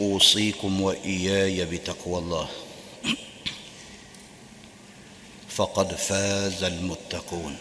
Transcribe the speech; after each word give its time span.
اوصيكم 0.00 0.80
واياي 0.80 1.64
بتقوى 1.64 2.18
الله 2.18 2.48
فقد 5.48 5.94
فاز 5.94 6.64
المتقون 6.64 7.56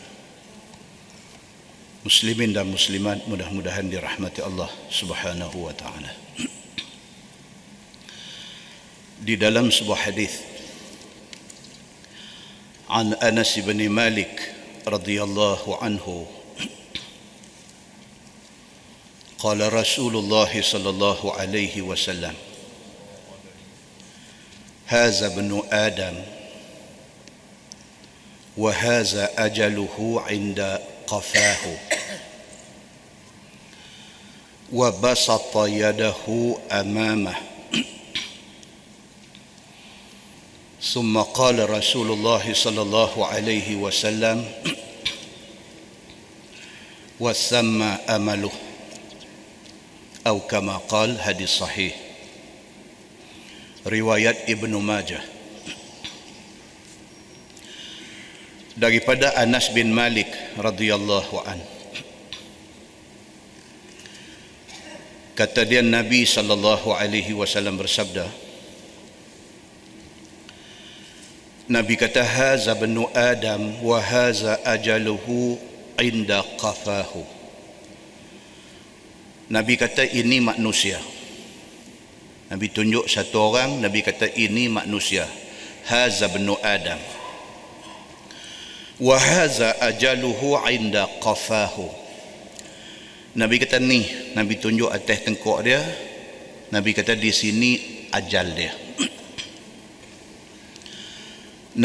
muslimin 2.06 2.54
dan 2.54 2.70
muslimat 2.70 3.26
mudah-mudahan 3.26 3.90
dirahmati 3.90 4.46
Allah 4.46 4.70
Subhanahu 4.94 5.58
wa 5.66 5.74
taala 5.74 6.14
di 9.26 9.34
dalam 9.34 9.74
sebuah 9.74 10.06
hadis 10.06 10.56
عن 12.86 13.18
انس 13.18 13.66
بن 13.66 13.90
مالك 13.90 14.54
رضي 14.86 15.18
الله 15.18 15.62
عنه 15.82 16.06
قال 19.40 19.74
رسول 19.74 20.16
الله 20.16 20.62
صلى 20.62 20.90
الله 20.90 21.34
عليه 21.34 21.82
وسلم 21.82 22.34
هذا 24.86 25.26
ابن 25.28 25.64
آدم 25.72 26.24
وهذا 28.58 29.46
أجله 29.46 30.24
عند 30.28 30.80
قفاه 31.08 31.78
وبسط 34.74 35.58
يده 35.58 36.56
أمامه. 36.72 37.36
ثم 40.82 41.22
قال 41.22 41.70
رسول 41.70 42.12
الله 42.12 42.54
صلى 42.54 42.82
الله 42.82 43.28
عليه 43.28 43.76
وسلم 43.76 44.52
وثم 47.20 47.82
أمله. 47.82 48.52
Atau 50.26 50.42
kama 50.42 50.82
qal 50.90 51.22
hadis 51.22 51.62
sahih. 51.62 51.94
Riwayat 53.86 54.50
Ibnu 54.50 54.82
Majah. 54.82 55.22
Daripada 58.74 59.38
Anas 59.38 59.70
bin 59.70 59.94
Malik 59.94 60.26
radhiyallahu 60.58 61.46
an. 61.46 61.62
Kata 65.38 65.62
dia 65.62 65.86
Nabi 65.86 66.26
sallallahu 66.26 66.90
alaihi 66.98 67.38
wasallam 67.38 67.78
bersabda 67.78 68.26
Nabi 71.70 72.02
kata 72.02 72.26
haza 72.26 72.74
Adam 73.14 73.62
wa 73.84 74.02
haza 74.02 74.58
ajaluhu 74.64 75.60
inda 76.02 76.40
qafahu 76.56 77.35
Nabi 79.46 79.78
kata 79.78 80.10
ini 80.10 80.42
manusia. 80.42 80.98
Nabi 82.50 82.66
tunjuk 82.74 83.06
satu 83.06 83.54
orang, 83.54 83.78
Nabi 83.78 84.02
kata 84.02 84.26
ini 84.34 84.66
manusia. 84.66 85.22
Haza 85.86 86.34
bnu 86.34 86.58
Adam. 86.66 86.98
Wa 88.98 89.22
haza 89.22 89.78
ajaluhu 89.86 90.58
inda 90.66 91.06
qafahu. 91.22 91.86
Nabi 93.38 93.62
kata 93.62 93.78
ni, 93.78 94.02
Nabi 94.34 94.58
tunjuk 94.58 94.90
atas 94.90 95.22
tengkuk 95.22 95.62
dia. 95.62 95.82
Nabi 96.74 96.98
kata 96.98 97.14
di 97.14 97.30
sini 97.30 97.72
ajal 98.10 98.50
dia. 98.50 98.74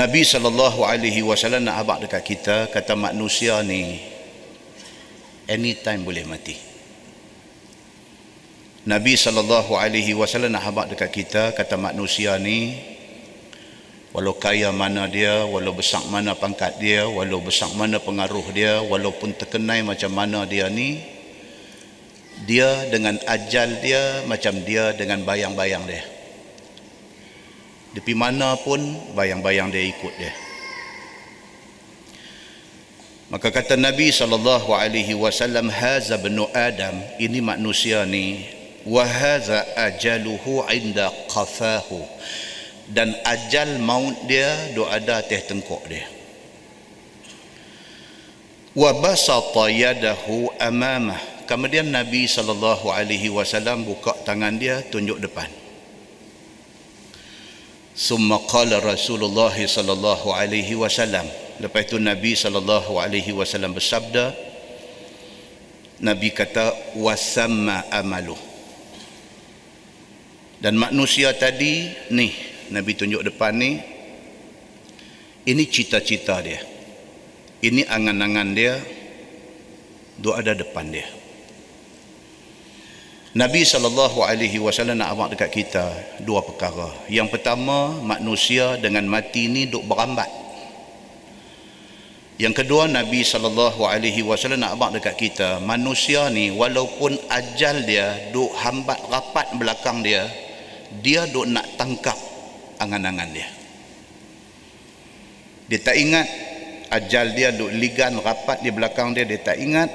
Nabi 0.00 0.24
sallallahu 0.24 0.80
alaihi 0.80 1.20
wasallam 1.20 1.68
nak 1.68 1.84
abak 1.84 2.08
dekat 2.08 2.24
kita 2.24 2.56
kata 2.72 2.96
manusia 2.96 3.60
ni 3.60 4.00
anytime 5.44 6.08
boleh 6.08 6.24
mati. 6.24 6.69
Nabi 8.88 9.12
sallallahu 9.12 9.76
alaihi 9.76 10.16
wasallam 10.16 10.56
nak 10.56 10.64
habaq 10.64 10.96
dekat 10.96 11.12
kita 11.12 11.52
kata 11.52 11.76
manusia 11.76 12.40
ni 12.40 12.80
walau 14.16 14.32
kaya 14.40 14.72
mana 14.72 15.04
dia, 15.04 15.44
walau 15.44 15.76
besar 15.76 16.00
mana 16.08 16.32
pangkat 16.32 16.80
dia, 16.80 17.04
walau 17.04 17.44
besar 17.44 17.68
mana 17.76 18.00
pengaruh 18.00 18.48
dia, 18.56 18.80
walaupun 18.80 19.36
terkenai 19.36 19.84
macam 19.84 20.10
mana 20.16 20.48
dia 20.48 20.72
ni 20.72 20.96
dia 22.48 22.88
dengan 22.88 23.20
ajal 23.28 23.84
dia 23.84 24.24
macam 24.24 24.56
dia 24.64 24.96
dengan 24.96 25.28
bayang-bayang 25.28 25.84
dia. 25.84 26.00
Di 27.92 28.14
mana 28.16 28.56
pun 28.56 28.80
bayang-bayang 29.12 29.68
dia 29.68 29.84
ikut 29.84 30.14
dia. 30.16 30.32
Maka 33.28 33.52
kata 33.52 33.76
Nabi 33.76 34.08
sallallahu 34.08 34.72
alaihi 34.72 35.14
wasallam 35.14 35.68
haza 35.68 36.16
bnu 36.16 36.48
Adam 36.50 36.96
ini 37.20 37.38
manusia 37.38 38.02
ni 38.08 38.42
wahaza 38.86 39.76
ajaluhu 39.76 40.64
inda 40.72 41.12
qafahu 41.28 42.00
dan 42.90 43.14
ajal 43.22 43.78
maut 43.78 44.16
dia 44.26 44.50
do 44.74 44.88
ada 44.88 45.20
atas 45.22 45.46
tengkuk 45.46 45.84
dia. 45.86 46.06
wa 48.74 48.90
basata 48.98 49.70
yadahu 49.70 50.50
amamah 50.58 51.18
kemudian 51.46 51.90
nabi 51.90 52.26
sallallahu 52.26 52.90
alaihi 52.90 53.28
wasallam 53.30 53.82
buka 53.86 54.14
tangan 54.22 54.54
dia 54.58 54.82
tunjuk 54.86 55.18
depan. 55.18 55.50
Summa 57.90 58.40
qala 58.48 58.80
rasulullah 58.80 59.52
sallallahu 59.52 60.32
alaihi 60.32 60.72
wasallam. 60.72 61.26
Lepas 61.60 61.90
itu 61.90 62.00
nabi 62.00 62.32
sallallahu 62.32 62.96
alaihi 62.96 63.34
wasallam 63.34 63.76
bersabda 63.76 64.32
nabi 66.00 66.32
kata 66.32 66.96
wasamma 66.96 67.84
amaluh 67.92 68.49
dan 70.60 70.76
manusia 70.76 71.32
tadi 71.32 71.88
ni 72.12 72.28
Nabi 72.68 72.92
tunjuk 72.92 73.24
depan 73.24 73.56
ni 73.56 73.80
ini 75.48 75.64
cita-cita 75.64 76.44
dia. 76.44 76.60
Ini 77.64 77.88
angan-angan 77.88 78.48
dia 78.52 78.76
dua 80.20 80.44
ada 80.44 80.52
depan 80.52 80.84
dia. 80.92 81.08
Nabi 83.30 83.62
SAW 83.62 84.92
nak 84.92 85.08
amak 85.16 85.28
dekat 85.32 85.50
kita 85.54 85.86
dua 86.20 86.44
perkara. 86.44 86.92
Yang 87.08 87.40
pertama 87.40 87.96
manusia 88.04 88.76
dengan 88.76 89.08
mati 89.08 89.48
ni 89.48 89.64
duk 89.64 89.88
berambat. 89.88 90.28
Yang 92.36 92.64
kedua 92.64 92.84
Nabi 92.84 93.24
SAW 93.24 94.60
nak 94.60 94.76
amak 94.76 95.00
dekat 95.00 95.14
kita 95.16 95.56
manusia 95.64 96.28
ni 96.28 96.52
walaupun 96.52 97.16
ajal 97.32 97.80
dia 97.88 98.28
duk 98.28 98.52
hambat 98.60 98.98
rapat 99.08 99.56
belakang 99.56 100.04
dia 100.04 100.28
dia 100.98 101.30
duk 101.30 101.46
nak 101.46 101.78
tangkap 101.78 102.18
angan-angan 102.82 103.30
dia. 103.30 103.48
Dia 105.70 105.78
tak 105.78 105.94
ingat 105.94 106.26
ajal 106.90 107.30
dia 107.38 107.54
duk 107.54 107.70
ligan 107.70 108.18
rapat 108.18 108.58
di 108.58 108.74
belakang 108.74 109.14
dia 109.14 109.22
dia 109.22 109.38
tak 109.38 109.54
ingat 109.62 109.86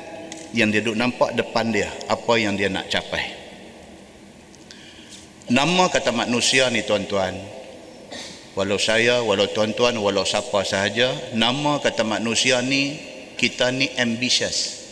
yang 0.56 0.72
dia 0.72 0.80
duk 0.80 0.96
nampak 0.96 1.36
depan 1.36 1.76
dia 1.76 1.92
apa 2.08 2.34
yang 2.40 2.56
dia 2.56 2.72
nak 2.72 2.88
capai. 2.88 3.28
Nama 5.52 5.84
kata 5.92 6.16
manusia 6.16 6.72
ni 6.72 6.82
tuan-tuan 6.88 7.36
walau 8.56 8.80
saya 8.80 9.20
walau 9.20 9.52
tuan-tuan 9.52 10.00
walau 10.00 10.24
siapa 10.24 10.64
sahaja 10.64 11.12
nama 11.36 11.84
kata 11.84 12.08
manusia 12.08 12.64
ni 12.64 12.96
kita 13.36 13.68
ni 13.76 13.92
ambitious 14.00 14.85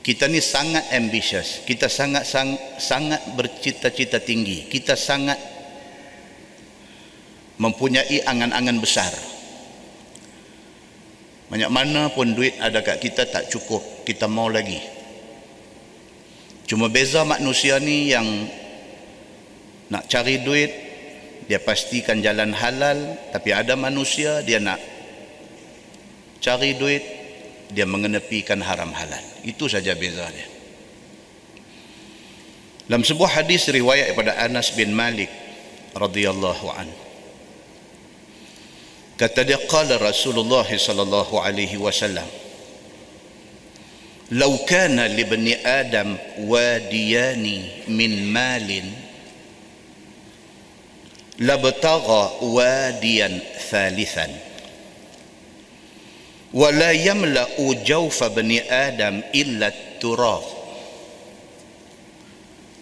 kita 0.00 0.32
ni 0.32 0.40
sangat 0.40 0.88
ambitious. 0.96 1.60
Kita 1.68 1.84
sangat 1.92 2.24
sang, 2.24 2.56
sangat 2.80 3.20
bercita-cita 3.36 4.16
tinggi. 4.16 4.64
Kita 4.64 4.96
sangat 4.96 5.36
mempunyai 7.60 8.24
angan-angan 8.24 8.80
besar. 8.80 9.12
Banyak 11.52 11.68
mana 11.68 12.08
pun 12.16 12.32
duit 12.32 12.56
ada 12.56 12.80
kat 12.80 12.96
kita 12.96 13.28
tak 13.28 13.52
cukup. 13.52 14.06
Kita 14.08 14.24
mau 14.24 14.48
lagi. 14.48 14.80
Cuma 16.64 16.88
beza 16.88 17.20
manusia 17.26 17.76
ni 17.76 18.08
yang 18.08 18.24
nak 19.92 20.08
cari 20.08 20.40
duit 20.40 20.70
dia 21.44 21.60
pastikan 21.60 22.24
jalan 22.24 22.56
halal. 22.56 23.20
Tapi 23.36 23.52
ada 23.52 23.76
manusia 23.76 24.40
dia 24.40 24.64
nak 24.64 24.80
cari 26.40 26.72
duit 26.80 27.19
dia 27.70 27.86
mengenepikan 27.86 28.58
haram 28.62 28.90
halal. 28.94 29.24
Itu 29.46 29.66
saja 29.70 29.94
beza 29.94 30.26
dia 30.30 30.60
dalam 32.90 33.06
sebuah 33.06 33.38
hadis 33.38 33.70
riwayat 33.70 34.10
daripada 34.10 34.34
Anas 34.42 34.74
bin 34.74 34.90
Malik 34.90 35.30
radhiyallahu 35.94 36.66
anhu. 36.74 36.98
Kata 39.14 39.46
dia 39.46 39.62
qala 39.70 39.94
Rasulullah 40.02 40.66
sallallahu 40.66 41.38
alaihi 41.38 41.78
wasallam 41.78 42.26
law 44.34 44.50
kana 44.66 45.06
li 45.06 45.22
adam 45.62 46.18
wadiyani 46.50 47.86
min 47.94 48.26
malin 48.26 48.90
labtagha 51.38 52.42
wadiyan 52.42 53.38
thalithan 53.70 54.34
wala 56.50 56.90
yamla'u 56.90 57.78
jawfa 57.86 58.30
bani 58.34 58.58
adam 58.66 59.22
illa 59.30 59.70
turaf 60.02 60.42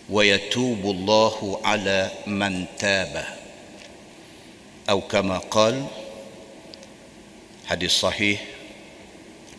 wa 0.09 0.25
yatubu 0.25 0.89
Allahu 0.97 1.61
ala 1.61 2.09
man 2.25 2.65
taba 2.81 3.29
atau 4.89 5.05
kama 5.05 5.37
qal 5.53 5.77
hadis 7.69 7.93
sahih 7.93 8.41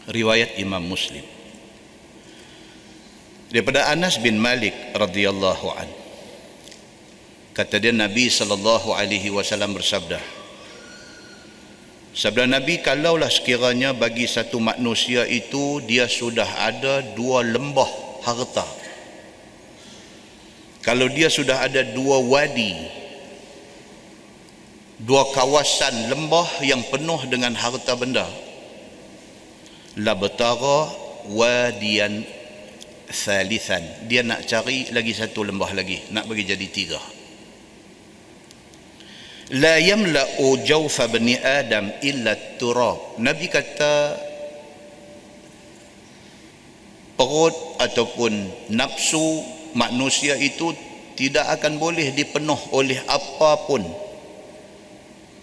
riwayat 0.09 0.57
Imam 0.57 0.81
Muslim 0.81 1.21
daripada 3.53 3.93
Anas 3.93 4.17
bin 4.17 4.41
Malik 4.41 4.73
radhiyallahu 4.97 5.69
an 5.77 5.85
kata 7.53 7.77
dia 7.77 7.93
Nabi 7.93 8.25
sallallahu 8.33 8.89
alaihi 8.89 9.29
wasallam 9.29 9.77
bersabda 9.77 10.17
Sabda 12.09 12.49
Nabi 12.49 12.81
kalaulah 12.81 13.29
sekiranya 13.29 13.93
bagi 13.93 14.25
satu 14.25 14.57
manusia 14.57 15.29
itu 15.29 15.77
dia 15.85 16.09
sudah 16.09 16.47
ada 16.65 17.05
dua 17.13 17.45
lembah 17.45 17.89
harta. 18.25 18.65
Kalau 20.81 21.05
dia 21.05 21.29
sudah 21.29 21.61
ada 21.61 21.85
dua 21.85 22.17
wadi 22.17 22.73
dua 24.99 25.31
kawasan 25.31 26.11
lembah 26.11 26.65
yang 26.65 26.81
penuh 26.89 27.23
dengan 27.29 27.55
harta 27.55 27.93
benda 27.93 28.27
la 30.01 30.17
wadian 31.29 32.25
thalithan. 33.05 33.83
Dia 34.09 34.25
nak 34.25 34.49
cari 34.49 34.89
lagi 34.89 35.13
satu 35.13 35.45
lembah 35.45 35.77
lagi 35.77 36.09
nak 36.09 36.25
bagi 36.25 36.41
jadi 36.41 36.67
tiga 36.73 37.18
la 39.49 39.81
yamla'u 39.81 40.61
jawfa 40.61 41.09
bani 41.09 41.33
adam 41.39 41.89
illa 42.05 42.37
turab. 42.61 43.17
Nabi 43.17 43.49
kata 43.49 44.17
perut 47.17 47.55
ataupun 47.81 48.33
nafsu 48.69 49.41
manusia 49.73 50.37
itu 50.37 50.71
tidak 51.17 51.59
akan 51.59 51.81
boleh 51.81 52.13
dipenuh 52.15 52.59
oleh 52.71 53.01
apapun 53.09 53.83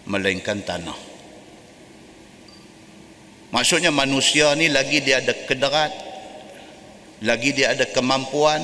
melainkan 0.07 0.63
tanah. 0.63 0.97
Maksudnya 3.51 3.91
manusia 3.91 4.55
ni 4.55 4.71
lagi 4.71 5.03
dia 5.03 5.19
ada 5.21 5.35
kederat 5.47 5.93
lagi 7.25 7.57
dia 7.57 7.73
ada 7.73 7.89
kemampuan 7.89 8.61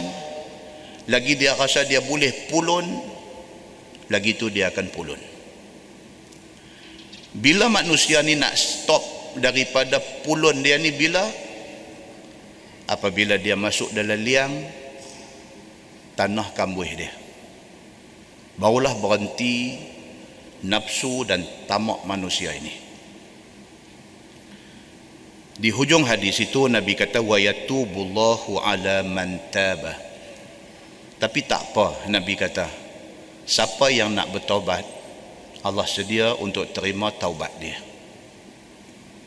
lagi 1.08 1.40
dia 1.40 1.56
rasa 1.56 1.88
dia 1.88 2.04
boleh 2.04 2.52
pulun 2.52 2.84
lagi 4.12 4.36
tu 4.36 4.52
dia 4.52 4.68
akan 4.68 4.92
pulun 4.92 5.31
bila 7.32 7.72
manusia 7.72 8.20
ni 8.20 8.36
nak 8.36 8.52
stop 8.52 9.00
daripada 9.40 9.96
pulun 10.20 10.60
dia 10.60 10.76
ni 10.76 10.92
bila? 10.92 11.24
Apabila 12.84 13.40
dia 13.40 13.56
masuk 13.56 13.88
dalam 13.96 14.20
liang 14.20 14.52
tanah 16.12 16.52
kambuh 16.52 16.84
dia. 16.84 17.08
Barulah 18.60 18.92
berhenti 19.00 19.80
nafsu 20.68 21.24
dan 21.24 21.40
tamak 21.64 22.04
manusia 22.04 22.52
ini. 22.52 22.74
Di 25.56 25.72
hujung 25.72 26.04
hadis 26.04 26.36
itu 26.44 26.68
Nabi 26.68 26.92
kata 26.92 27.24
wa 27.24 27.40
yatubullahu 27.40 28.60
ala 28.60 29.00
man 29.08 29.40
taba. 29.48 29.96
Tapi 31.16 31.40
tak 31.48 31.72
apa 31.72 32.12
Nabi 32.12 32.34
kata 32.36 32.66
siapa 33.46 33.88
yang 33.88 34.12
nak 34.12 34.32
bertaubat 34.36 35.01
Allah 35.62 35.86
sedia 35.86 36.34
untuk 36.38 36.70
terima 36.74 37.10
taubat 37.14 37.52
dia 37.58 37.78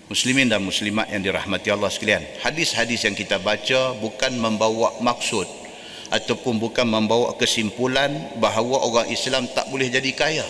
Muslimin 0.05 0.45
dan 0.45 0.61
muslimat 0.61 1.09
yang 1.09 1.25
dirahmati 1.25 1.73
Allah 1.73 1.89
sekalian 1.89 2.21
hadis-hadis 2.45 3.03
yang 3.09 3.17
kita 3.17 3.41
baca 3.41 3.97
bukan 3.97 4.37
membawa 4.37 4.93
maksud 5.01 5.49
ataupun 6.13 6.61
bukan 6.61 6.85
membawa 6.85 7.33
kesimpulan 7.35 8.37
bahawa 8.37 8.85
orang 8.85 9.07
Islam 9.09 9.49
tak 9.49 9.65
boleh 9.73 9.89
jadi 9.89 10.11
kaya 10.13 10.45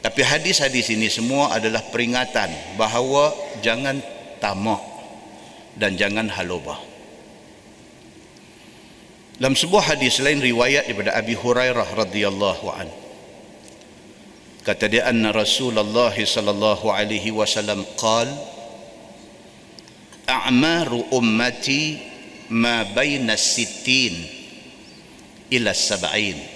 tapi 0.00 0.24
hadis-hadis 0.24 0.96
ini 0.96 1.12
semua 1.12 1.52
adalah 1.52 1.84
peringatan 1.92 2.48
bahawa 2.80 3.36
jangan 3.60 4.00
tamak 4.40 4.80
dan 5.76 5.94
jangan 6.00 6.32
halobah. 6.32 6.80
Dalam 9.36 9.56
sebuah 9.56 9.96
hadis 9.96 10.20
lain 10.20 10.40
riwayat 10.40 10.88
daripada 10.88 11.16
Abi 11.16 11.36
Hurairah 11.36 11.88
radhiyallahu 11.96 12.66
an. 12.72 12.88
Kata 14.65 14.89
dia 14.89 15.05
anna 15.05 15.29
Rasulullah 15.29 16.09
sallallahu 16.13 16.89
alaihi 16.89 17.29
wasallam 17.29 17.85
qal 17.99 18.27
A'maru 20.25 21.05
ummati 21.13 22.01
ma 22.49 22.81
baina 22.81 23.37
sittin 23.37 24.13
ila 25.53 25.69
sab'in 25.73 26.55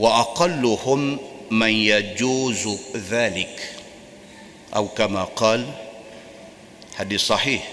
وأقلهم 0.00 1.18
من 1.50 1.68
يجوز 1.72 2.68
ذلك 2.96 3.74
أو 4.76 4.88
كما 4.88 5.24
قال 5.24 5.66
حديث 6.96 7.20
صحيح 7.20 7.68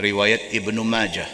رواية 0.00 0.58
ابن 0.58 0.80
ماجه 0.80 1.26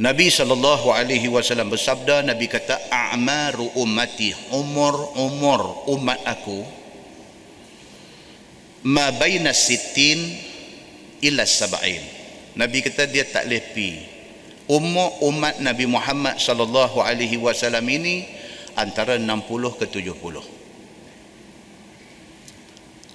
Nabi 0.00 0.32
sallallahu 0.32 0.96
alaihi 0.96 1.28
wasallam 1.28 1.68
bersabda 1.68 2.24
Nabi 2.24 2.48
kata 2.48 2.88
a'maru 2.88 3.68
ummati 3.76 4.32
umur 4.48 5.12
umur 5.12 5.84
umat 5.92 6.16
aku 6.24 6.64
ma 8.88 9.12
baina 9.12 9.52
sittin 9.52 10.40
ila 11.20 11.44
sab'in. 11.44 12.00
Nabi 12.56 12.80
kata 12.80 13.12
dia 13.12 13.28
tak 13.28 13.44
lepi 13.44 14.00
umur 14.72 15.20
umat 15.28 15.60
Nabi 15.60 15.84
Muhammad 15.84 16.40
sallallahu 16.40 17.04
alaihi 17.04 17.36
wasallam 17.36 17.84
ini 17.84 18.24
antara 18.80 19.20
60 19.20 19.28
ke 19.76 19.84
70 19.84 20.16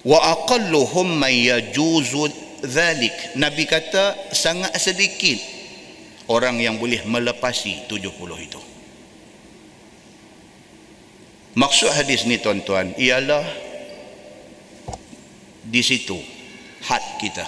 wa 0.06 0.20
aqalluhum 0.38 1.18
man 1.18 1.34
yajuzu 1.34 2.30
dhalik. 2.62 3.34
Nabi 3.42 3.65
kata 3.65 4.30
sangat 4.38 4.77
sedikit 4.77 5.54
orang 6.29 6.58
yang 6.58 6.82
boleh 6.82 7.05
melepasi 7.05 7.86
70 7.86 8.10
itu. 8.41 8.62
Maksud 11.55 11.88
hadis 11.96 12.27
ni 12.27 12.36
tuan-tuan 12.41 12.91
ialah 13.00 13.46
di 15.63 15.82
situ 15.82 16.20
had 16.84 17.03
kita. 17.22 17.48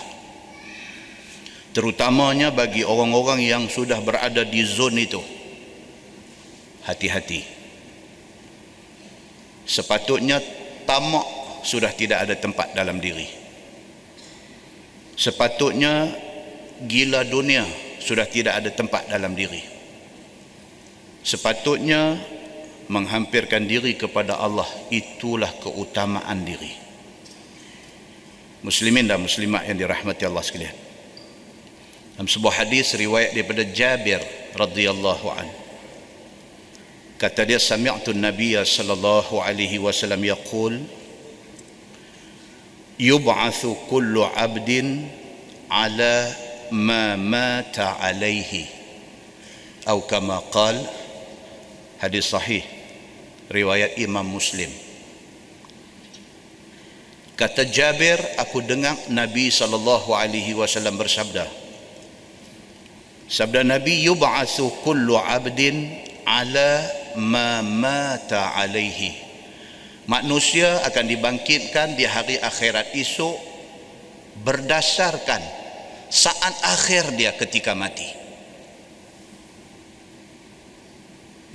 Terutamanya 1.76 2.50
bagi 2.50 2.82
orang-orang 2.82 3.44
yang 3.44 3.64
sudah 3.70 4.02
berada 4.02 4.42
di 4.42 4.64
zon 4.66 4.98
itu. 4.98 5.22
Hati-hati. 6.88 7.44
Sepatutnya 9.68 10.40
tamak 10.88 11.28
sudah 11.68 11.92
tidak 11.92 12.24
ada 12.24 12.34
tempat 12.40 12.72
dalam 12.72 12.98
diri. 13.04 13.28
Sepatutnya 15.20 16.16
gila 16.88 17.28
dunia 17.28 17.68
sudah 18.08 18.24
tidak 18.24 18.64
ada 18.64 18.72
tempat 18.72 19.12
dalam 19.12 19.36
diri. 19.36 19.60
Sepatutnya 21.28 22.16
menghampirkan 22.88 23.68
diri 23.68 24.00
kepada 24.00 24.40
Allah 24.40 24.68
itulah 24.88 25.52
keutamaan 25.60 26.48
diri. 26.48 26.72
Muslimin 28.64 29.12
dan 29.12 29.20
muslimat 29.20 29.68
yang 29.68 29.76
dirahmati 29.76 30.24
Allah 30.24 30.40
sekalian. 30.40 30.76
Dalam 32.16 32.32
sebuah 32.32 32.64
hadis 32.64 32.96
riwayat 32.96 33.36
daripada 33.36 33.68
Jabir 33.68 34.24
radhiyallahu 34.56 35.28
an. 35.30 35.48
Kata 37.20 37.44
dia 37.44 37.60
sami'tu 37.60 38.16
an-nabiy 38.16 38.58
sallallahu 38.64 39.44
alaihi 39.44 39.78
wasallam 39.84 40.24
yaqul 40.24 40.80
yub'atsu 42.98 43.76
kullu 43.92 44.26
'abdin 44.26 45.06
'ala 45.70 46.47
ma 46.72 47.16
mata 47.20 48.00
'alaihi 48.00 48.66
atau 49.88 50.04
kama 50.04 50.44
qal 50.52 50.76
hadis 52.04 52.28
sahih 52.28 52.64
riwayat 53.48 53.96
Imam 53.96 54.28
Muslim 54.28 54.68
Kata 57.38 57.70
Jabir, 57.70 58.18
aku 58.42 58.66
dengar 58.66 58.98
Nabi 59.14 59.54
sallallahu 59.54 60.10
alaihi 60.10 60.58
wasallam 60.58 60.98
bersabda. 60.98 61.46
Sabda 63.30 63.62
Nabi 63.62 64.10
yub'atsu 64.10 64.66
kullu 64.82 65.14
'abdin 65.14 65.86
'ala 66.26 66.82
ma 67.22 67.62
mata 67.62 68.58
'alaihi. 68.58 69.14
Manusia 70.10 70.82
akan 70.90 71.06
dibangkitkan 71.06 71.94
di 71.94 72.10
hari 72.10 72.42
akhirat 72.42 72.98
esok 72.98 73.38
berdasarkan 74.42 75.57
saat 76.08 76.56
akhir 76.64 77.16
dia 77.16 77.36
ketika 77.36 77.76
mati. 77.76 78.08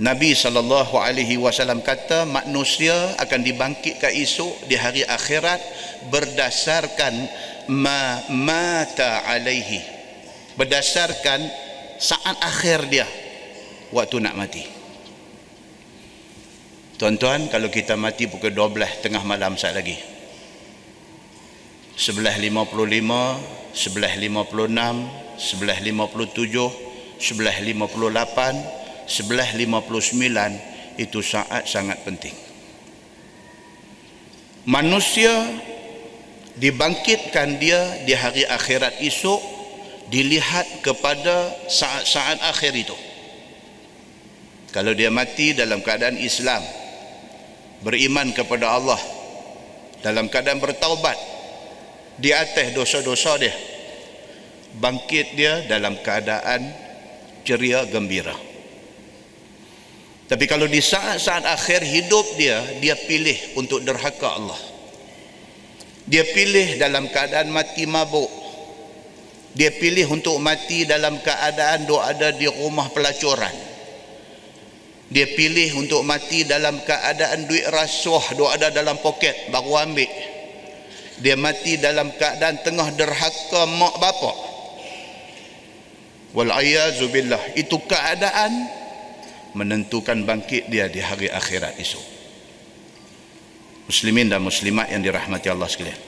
Nabi 0.03 0.33
sallallahu 0.35 0.99
alaihi 0.99 1.37
wasallam 1.37 1.85
kata 1.85 2.25
manusia 2.27 2.95
akan 3.21 3.41
dibangkitkan 3.45 4.11
esok 4.11 4.67
di 4.67 4.75
hari 4.75 5.05
akhirat 5.05 5.61
berdasarkan 6.11 7.15
ma 7.71 8.19
mata 8.33 9.23
alaihi 9.29 9.79
berdasarkan 10.57 11.41
saat 12.03 12.37
akhir 12.43 12.89
dia 12.91 13.07
waktu 13.95 14.17
nak 14.19 14.35
mati. 14.35 14.65
Tuan-tuan 16.99 17.51
kalau 17.51 17.67
kita 17.67 17.99
mati 17.99 18.27
pukul 18.31 18.55
12 18.55 19.03
tengah 19.03 19.23
malam 19.27 19.59
saat 19.59 19.75
lagi. 19.75 19.99
11.55, 21.99 23.62
11.56, 23.73 24.33
11.57, 25.37 27.21
11.58 27.21 28.83
11.59 29.07 31.01
itu 31.01 31.19
saat 31.25 31.67
sangat 31.67 31.99
penting. 32.07 32.35
Manusia 34.69 35.33
dibangkitkan 36.55 37.59
dia 37.59 37.81
di 38.07 38.15
hari 38.15 38.47
akhirat 38.47 39.03
esok 39.03 39.43
dilihat 40.13 40.85
kepada 40.85 41.51
saat-saat 41.67 42.39
akhir 42.47 42.73
itu. 42.77 42.95
Kalau 44.71 44.95
dia 44.95 45.11
mati 45.11 45.53
dalam 45.53 45.83
keadaan 45.83 46.17
Islam 46.21 46.63
beriman 47.83 48.31
kepada 48.31 48.79
Allah 48.79 49.01
dalam 50.01 50.31
keadaan 50.31 50.63
bertaubat 50.63 51.19
di 52.19 52.35
atas 52.35 52.75
dosa-dosa 52.77 53.39
dia 53.41 53.55
bangkit 54.77 55.37
dia 55.37 55.65
dalam 55.69 56.01
keadaan 56.01 56.73
ceria 57.45 57.85
gembira 57.89 58.53
tapi 60.33 60.49
kalau 60.49 60.65
di 60.65 60.81
saat-saat 60.81 61.45
akhir 61.45 61.85
hidup 61.85 62.25
dia, 62.41 62.57
dia 62.81 62.97
pilih 62.97 63.37
untuk 63.61 63.85
derhaka 63.85 64.33
Allah. 64.33 64.57
Dia 66.09 66.25
pilih 66.25 66.81
dalam 66.81 67.13
keadaan 67.13 67.53
mati 67.53 67.85
mabuk. 67.85 68.33
Dia 69.53 69.69
pilih 69.77 70.09
untuk 70.09 70.41
mati 70.41 70.89
dalam 70.89 71.21
keadaan 71.21 71.85
doa 71.85 72.17
ada 72.17 72.33
di 72.33 72.49
rumah 72.49 72.89
pelacuran. 72.97 73.53
Dia 75.13 75.29
pilih 75.37 75.77
untuk 75.77 76.01
mati 76.09 76.49
dalam 76.49 76.81
keadaan 76.81 77.45
duit 77.45 77.69
rasuah 77.69 78.33
doa 78.33 78.57
ada 78.57 78.73
dalam 78.73 78.97
poket 79.05 79.53
baru 79.53 79.85
ambil. 79.85 80.09
Dia 81.23 81.39
mati 81.39 81.79
dalam 81.79 82.11
keadaan 82.19 82.59
tengah 82.67 82.91
derhaka 82.99 83.63
mak 83.79 83.95
bapak. 84.03 84.37
Wal 86.35 86.51
billah. 87.15 87.43
Itu 87.55 87.79
keadaan 87.87 88.67
menentukan 89.55 90.27
bangkit 90.27 90.67
dia 90.67 90.91
di 90.91 90.99
hari 90.99 91.31
akhirat 91.31 91.79
esok. 91.79 92.03
Muslimin 93.87 94.27
dan 94.27 94.43
muslimat 94.43 94.91
yang 94.91 95.05
dirahmati 95.05 95.47
Allah 95.53 95.69
sekalian. 95.71 96.01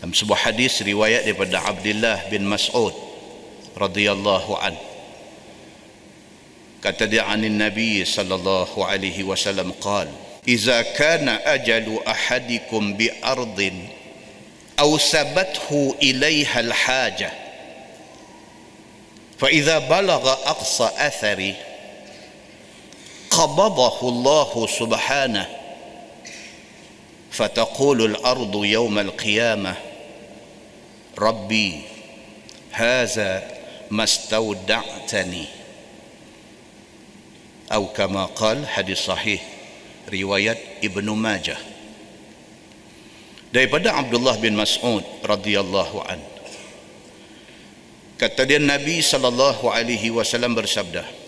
Dalam 0.00 0.16
sebuah 0.16 0.48
hadis 0.48 0.80
riwayat 0.80 1.28
daripada 1.28 1.60
Abdullah 1.60 2.24
bin 2.32 2.48
Mas'ud 2.48 2.94
radhiyallahu 3.76 4.52
an. 4.56 4.74
Kata 6.80 7.04
dia 7.04 7.28
anin 7.28 7.60
Nabi 7.60 8.00
sallallahu 8.00 8.80
alaihi 8.80 9.20
wasallam 9.28 9.76
qal, 9.76 10.08
إذا 10.48 10.82
كان 10.82 11.28
أجل 11.28 12.00
أحدكم 12.08 12.94
بأرض 12.94 13.72
أوسبته 14.80 15.94
إليها 16.02 16.60
الحاجة 16.60 17.32
فإذا 19.38 19.78
بلغ 19.78 20.32
أقصى 20.32 20.90
أثري 20.96 21.54
قبضه 23.30 24.08
الله 24.08 24.66
سبحانه 24.66 25.46
فتقول 27.30 28.04
الأرض 28.04 28.64
يوم 28.64 28.98
القيامة 28.98 29.74
ربي 31.18 31.80
هذا 32.70 33.60
ما 33.90 34.04
استودعتني 34.04 35.44
أو 37.72 37.86
كما 37.86 38.24
قال 38.24 38.68
حديث 38.68 38.98
صحيح. 38.98 39.42
riwayat 40.10 40.82
Ibnu 40.84 41.14
Majah. 41.14 41.58
Daripada 43.50 43.98
Abdullah 43.98 44.38
bin 44.38 44.54
Mas'ud 44.54 45.02
radhiyallahu 45.22 45.98
an. 46.06 46.20
Kata 48.20 48.44
dia 48.44 48.60
Nabi 48.60 49.00
sallallahu 49.00 49.72
alaihi 49.72 50.12
wasallam 50.12 50.52
bersabda 50.52 51.20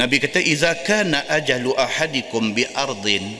Nabi 0.00 0.16
kata 0.16 0.40
iza 0.40 0.72
kana 0.86 1.28
ajalu 1.28 1.76
ahadikum 1.76 2.56
bi 2.56 2.64
ardin 2.72 3.36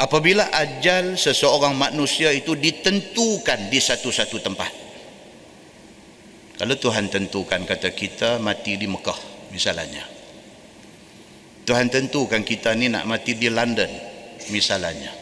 apabila 0.00 0.48
ajal 0.48 1.18
seseorang 1.18 1.74
manusia 1.74 2.32
itu 2.32 2.56
ditentukan 2.56 3.68
di 3.68 3.76
satu-satu 3.76 4.38
tempat. 4.40 4.72
Kalau 6.56 6.76
Tuhan 6.78 7.10
tentukan 7.10 7.66
kata 7.68 7.90
kita 7.90 8.38
mati 8.38 8.78
di 8.78 8.86
Mekah 8.86 9.50
misalnya. 9.50 10.11
Tuhan 11.62 11.86
tentukan 11.94 12.42
kita 12.42 12.74
ni 12.74 12.90
nak 12.90 13.06
mati 13.06 13.38
di 13.38 13.46
London 13.46 13.90
misalnya. 14.50 15.14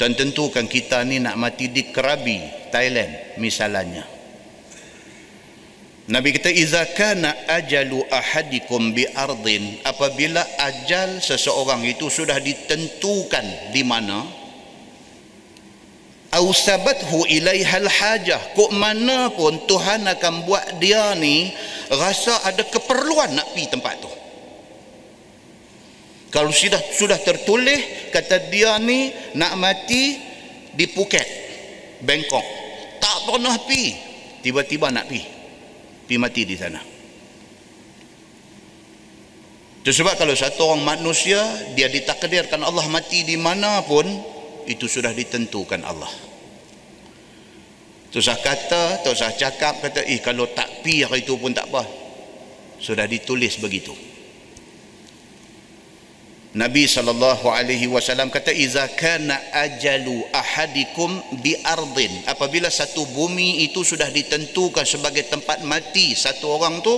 Tuhan 0.00 0.16
tentukan 0.16 0.64
kita 0.64 1.04
ni 1.04 1.20
nak 1.20 1.36
mati 1.36 1.68
di 1.68 1.92
Krabi 1.92 2.68
Thailand 2.72 3.36
misalnya. 3.36 4.08
Nabi 6.02 6.34
kata 6.34 6.50
iza 6.50 6.82
kana 6.98 7.46
ajalu 7.46 8.02
ahadikum 8.10 8.90
bi 8.90 9.06
ardin 9.06 9.78
apabila 9.86 10.42
ajal 10.58 11.22
seseorang 11.22 11.86
itu 11.86 12.10
sudah 12.10 12.42
ditentukan 12.42 13.70
di 13.70 13.86
mana 13.86 14.26
au 16.34 16.50
sabathu 16.50 17.22
ilaiha 17.28 17.78
hajah 17.86 18.42
kok 18.50 18.72
mana 18.74 19.30
pun 19.30 19.62
Tuhan 19.68 20.02
akan 20.08 20.34
buat 20.42 20.82
dia 20.82 21.14
ni 21.14 21.54
rasa 21.86 22.50
ada 22.50 22.66
keperluan 22.66 23.38
nak 23.38 23.54
pergi 23.54 23.70
tempat 23.70 23.94
tu 24.02 24.21
kalau 26.32 26.48
sudah 26.48 26.80
sudah 26.96 27.20
tertulis 27.20 28.08
kata 28.08 28.48
dia 28.48 28.80
ni 28.80 29.12
nak 29.36 29.52
mati 29.60 30.16
di 30.72 30.88
Phuket 30.88 31.28
Bangkok. 32.00 32.46
Tak 32.96 33.28
pernah 33.28 33.52
pergi 33.60 33.92
tiba-tiba 34.40 34.88
nak 34.88 35.12
pergi 35.12 35.22
pergi 36.08 36.16
mati 36.16 36.42
di 36.48 36.56
sana. 36.56 36.80
Itu 39.84 39.92
sebab 39.92 40.16
kalau 40.16 40.32
satu 40.32 40.72
orang 40.72 40.96
manusia 41.04 41.36
dia 41.76 41.92
ditakdirkan 41.92 42.64
Allah 42.64 42.88
mati 42.88 43.28
di 43.28 43.36
mana 43.36 43.84
pun 43.84 44.08
itu 44.64 44.88
sudah 44.88 45.12
ditentukan 45.12 45.84
Allah. 45.84 46.12
Tak 48.08 48.20
usah 48.24 48.40
kata 48.40 49.04
tak 49.04 49.12
usah 49.12 49.36
cakap 49.36 49.84
kata 49.84 50.00
eh 50.08 50.16
kalau 50.24 50.48
tak 50.48 50.80
pi 50.80 51.04
hari 51.04 51.28
itu 51.28 51.36
pun 51.36 51.52
tak 51.52 51.68
apa. 51.68 51.84
Sudah 52.80 53.04
ditulis 53.04 53.60
begitu 53.60 54.11
Nabi 56.52 56.84
sallallahu 56.84 57.48
alaihi 57.48 57.88
wasallam 57.88 58.28
kata 58.28 58.52
iza 58.52 58.84
kana 58.92 59.40
ajalu 59.56 60.20
ahadikum 60.36 61.08
bi 61.40 61.56
ardin. 61.64 62.12
Apabila 62.28 62.68
satu 62.68 63.08
bumi 63.08 63.64
itu 63.64 63.80
sudah 63.80 64.12
ditentukan 64.12 64.84
sebagai 64.84 65.24
tempat 65.32 65.64
mati 65.64 66.12
satu 66.12 66.52
orang 66.52 66.84
tu 66.84 66.92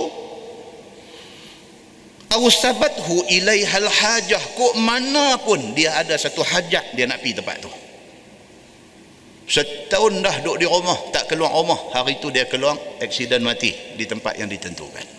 au 2.35 2.43
sabathu 2.51 3.23
ilaihal 3.31 3.87
hajah. 3.87 4.43
Kok 4.59 4.75
mana 4.75 5.39
pun 5.39 5.71
dia 5.71 5.95
ada 6.03 6.19
satu 6.19 6.43
hajat 6.43 6.91
dia 6.91 7.07
nak 7.07 7.23
pergi 7.23 7.39
tempat 7.39 7.55
tu. 7.63 7.71
Setahun 9.47 10.19
dah 10.19 10.35
duduk 10.43 10.57
di 10.59 10.67
rumah 10.67 10.99
tak 11.15 11.31
keluar 11.31 11.55
rumah. 11.55 11.79
Hari 11.95 12.19
tu 12.19 12.27
dia 12.27 12.43
keluar 12.43 12.75
aksiden 12.99 13.39
mati 13.39 13.71
di 13.95 14.03
tempat 14.03 14.35
yang 14.35 14.51
ditentukan 14.51 15.14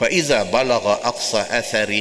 fa 0.00 0.08
iza 0.08 0.48
balagha 0.48 1.04
aqsa 1.04 1.44
athari 1.52 2.00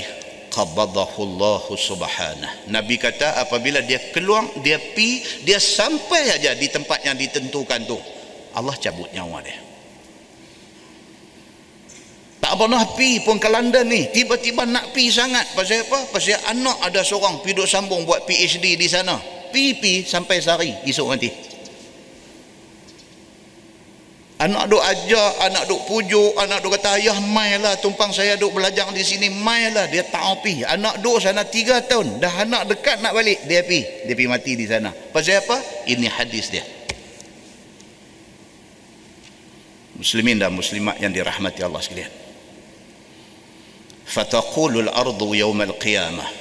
qabadahu 0.56 1.20
Allah 1.20 1.64
subhanahu 1.68 2.72
Nabi 2.72 2.96
kata 2.96 3.44
apabila 3.44 3.84
dia 3.84 4.00
keluar 4.16 4.48
dia 4.64 4.80
pi 4.80 5.20
dia 5.44 5.60
sampai 5.60 6.32
aja 6.32 6.56
di 6.56 6.72
tempat 6.72 7.04
yang 7.04 7.20
ditentukan 7.20 7.84
tu 7.84 8.00
Allah 8.56 8.74
cabut 8.82 9.12
nyawa 9.14 9.46
dia. 9.46 9.60
Tak 12.40 12.58
pernah 12.58 12.82
pi 12.98 13.22
pun 13.22 13.38
ke 13.38 13.46
London 13.46 13.86
ni. 13.86 14.10
Tiba-tiba 14.10 14.66
nak 14.66 14.90
pi 14.90 15.14
sangat. 15.14 15.54
Pasal 15.54 15.86
apa? 15.86 16.10
Pasal 16.10 16.42
anak 16.50 16.82
ada 16.82 17.06
seorang 17.06 17.46
pi 17.46 17.54
duk 17.54 17.70
sambung 17.70 18.10
buat 18.10 18.26
PhD 18.26 18.74
di 18.74 18.88
sana. 18.90 19.22
Pi 19.54 19.78
pi 19.78 20.02
sampai 20.02 20.42
sehari 20.42 20.74
esok 20.82 21.06
mati 21.06 21.49
anak 24.40 24.72
duk 24.72 24.80
ajar 24.80 25.52
anak 25.52 25.68
duk 25.68 25.84
pujuk 25.84 26.32
anak 26.40 26.64
duk 26.64 26.72
kata 26.80 26.96
ayah 26.96 27.20
mai 27.20 27.60
lah 27.60 27.76
tumpang 27.84 28.16
saya 28.16 28.40
duk 28.40 28.56
belajar 28.56 28.88
di 28.96 29.04
sini 29.04 29.28
mai 29.28 29.68
lah 29.72 29.86
dia 29.92 30.08
tak 30.08 30.24
pi. 30.40 30.64
Anak 30.64 31.04
duk 31.04 31.20
sana 31.20 31.44
tiga 31.44 31.84
tahun 31.84 32.24
dah 32.24 32.48
anak 32.48 32.72
dekat 32.72 33.04
nak 33.04 33.12
balik 33.12 33.44
dia 33.46 33.62
pi. 33.68 33.84
Dia 34.08 34.16
pi 34.16 34.26
mati 34.32 34.56
di 34.56 34.64
sana. 34.64 34.96
Pasal 34.96 35.44
apa? 35.44 35.60
Ini 35.92 36.08
hadis 36.08 36.48
dia. 36.48 36.64
Muslimin 40.00 40.40
dan 40.40 40.56
muslimat 40.56 40.96
yang 41.04 41.12
dirahmati 41.12 41.60
Allah 41.60 41.84
sekalian. 41.84 42.12
Fataqulul 44.08 44.88
ardu 44.88 45.36
yawmal 45.36 45.76
qiyamah. 45.76 46.32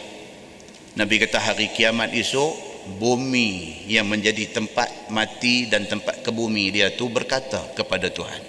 Nabi 0.95 1.19
kata 1.19 1.43
hari 1.43 1.67
kiamat 1.75 2.15
esok 2.15 2.68
bumi 2.97 3.85
yang 3.85 4.09
menjadi 4.09 4.49
tempat 4.49 5.13
mati 5.13 5.69
dan 5.69 5.85
tempat 5.85 6.25
ke 6.25 6.31
bumi 6.33 6.73
dia 6.73 6.89
tu 6.97 7.13
berkata 7.13 7.61
kepada 7.77 8.09
Tuhan 8.09 8.43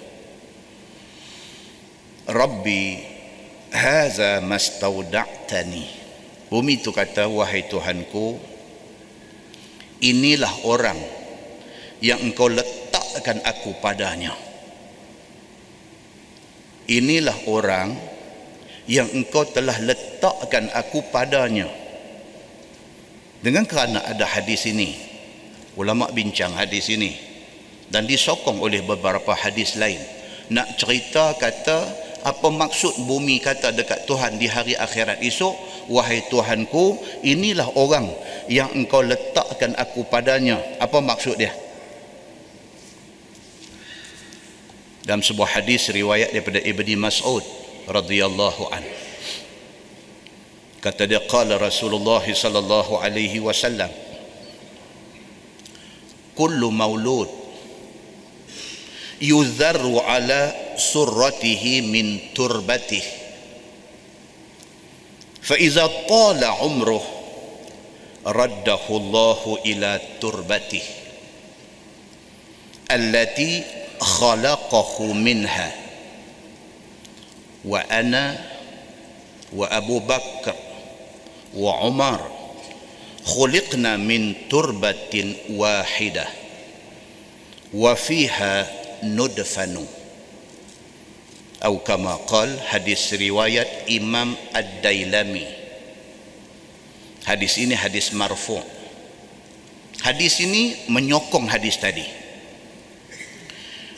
Rabbi 2.30 2.84
haza 3.74 4.40
mastauda'tani 4.40 5.84
bumi 6.48 6.80
tu 6.80 6.94
kata 6.94 7.28
wahai 7.28 7.68
Tuhanku 7.68 8.50
inilah 10.00 10.64
orang 10.64 10.98
yang 12.00 12.18
engkau 12.24 12.48
letakkan 12.48 13.38
aku 13.44 13.76
padanya. 13.78 14.32
Inilah 16.90 17.36
orang 17.46 17.94
yang 18.90 19.06
engkau 19.14 19.46
telah 19.46 19.78
letakkan 19.78 20.66
aku 20.74 21.06
padanya 21.14 21.70
dengan 23.40 23.64
kerana 23.64 24.04
ada 24.04 24.24
hadis 24.24 24.68
ini 24.68 24.96
ulama 25.76 26.08
bincang 26.12 26.52
hadis 26.52 26.92
ini 26.92 27.16
dan 27.90 28.06
disokong 28.06 28.60
oleh 28.60 28.84
beberapa 28.84 29.32
hadis 29.34 29.74
lain 29.80 29.98
nak 30.52 30.76
cerita 30.76 31.34
kata 31.36 32.10
apa 32.20 32.48
maksud 32.52 33.08
bumi 33.08 33.40
kata 33.40 33.72
dekat 33.72 34.04
Tuhan 34.04 34.36
di 34.36 34.44
hari 34.44 34.76
akhirat 34.76 35.24
esok 35.24 35.56
wahai 35.88 36.22
Tuhanku 36.28 37.00
inilah 37.24 37.72
orang 37.74 38.12
yang 38.46 38.70
engkau 38.74 39.00
letakkan 39.02 39.74
aku 39.78 40.06
padanya. 40.06 40.58
Apa 40.82 41.02
maksud 41.02 41.38
dia? 41.38 41.54
Dalam 45.06 45.24
sebuah 45.24 45.58
hadis 45.58 45.90
riwayat 45.90 46.30
daripada 46.30 46.62
Ibni 46.62 46.94
Mas'ud 46.94 47.42
radhiyallahu 47.90 48.62
an 48.70 48.84
kata 50.80 51.04
dia 51.06 51.20
qala 51.28 51.60
Rasulullah 51.60 52.24
sallallahu 52.24 52.98
alaihi 53.00 53.40
wasallam 53.40 53.88
kullu 56.34 56.72
maulud 56.72 57.28
yuzarru 59.20 60.00
ala 60.00 60.52
surratihi 60.80 61.84
min 61.84 62.32
turbatih 62.32 63.04
fa 65.44 65.56
iza 65.60 65.84
tala 66.08 66.64
umruh 66.64 67.04
raddahu 68.24 68.90
Allah 68.96 69.40
ila 69.68 69.90
turbatih 70.16 70.84
allati 72.88 73.60
khalaqahu 74.00 75.12
minha 75.12 75.80
وأنا 77.64 78.44
وأبو 79.52 79.98
بكر 79.98 80.54
وعمر 80.54 80.69
خلقنا 80.69 80.69
wa 81.54 81.82
Umar 81.86 82.20
khuliqna 83.26 83.98
min 84.00 84.48
turbatin 84.48 85.34
wahidah 85.54 86.28
wa 87.74 87.94
fiha 87.94 88.66
nudfanu. 89.06 89.86
Atau 91.60 91.84
kama 91.84 92.16
qal 92.24 92.48
hadis 92.72 93.12
riwayat 93.12 93.92
Imam 93.92 94.32
Ad-Dailami. 94.56 95.44
Hadis 97.28 97.60
ini 97.60 97.76
hadis 97.76 98.16
marfu. 98.16 98.56
Hadis 100.00 100.40
ini 100.40 100.88
menyokong 100.88 101.44
hadis 101.52 101.76
tadi. 101.76 102.08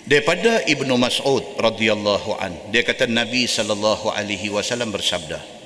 Daripada 0.03 0.67
Ibnu 0.67 0.99
Mas'ud 0.99 1.55
radhiyallahu 1.63 2.35
an 2.43 2.51
dia 2.75 2.83
kata 2.83 3.07
Nabi 3.07 3.47
sallallahu 3.47 4.11
alaihi 4.11 4.51
wasallam 4.51 4.91
bersabda 4.91 5.62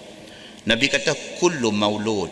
Nabi 0.66 0.86
kata 0.90 1.14
kullu 1.38 1.70
maulud. 1.70 2.30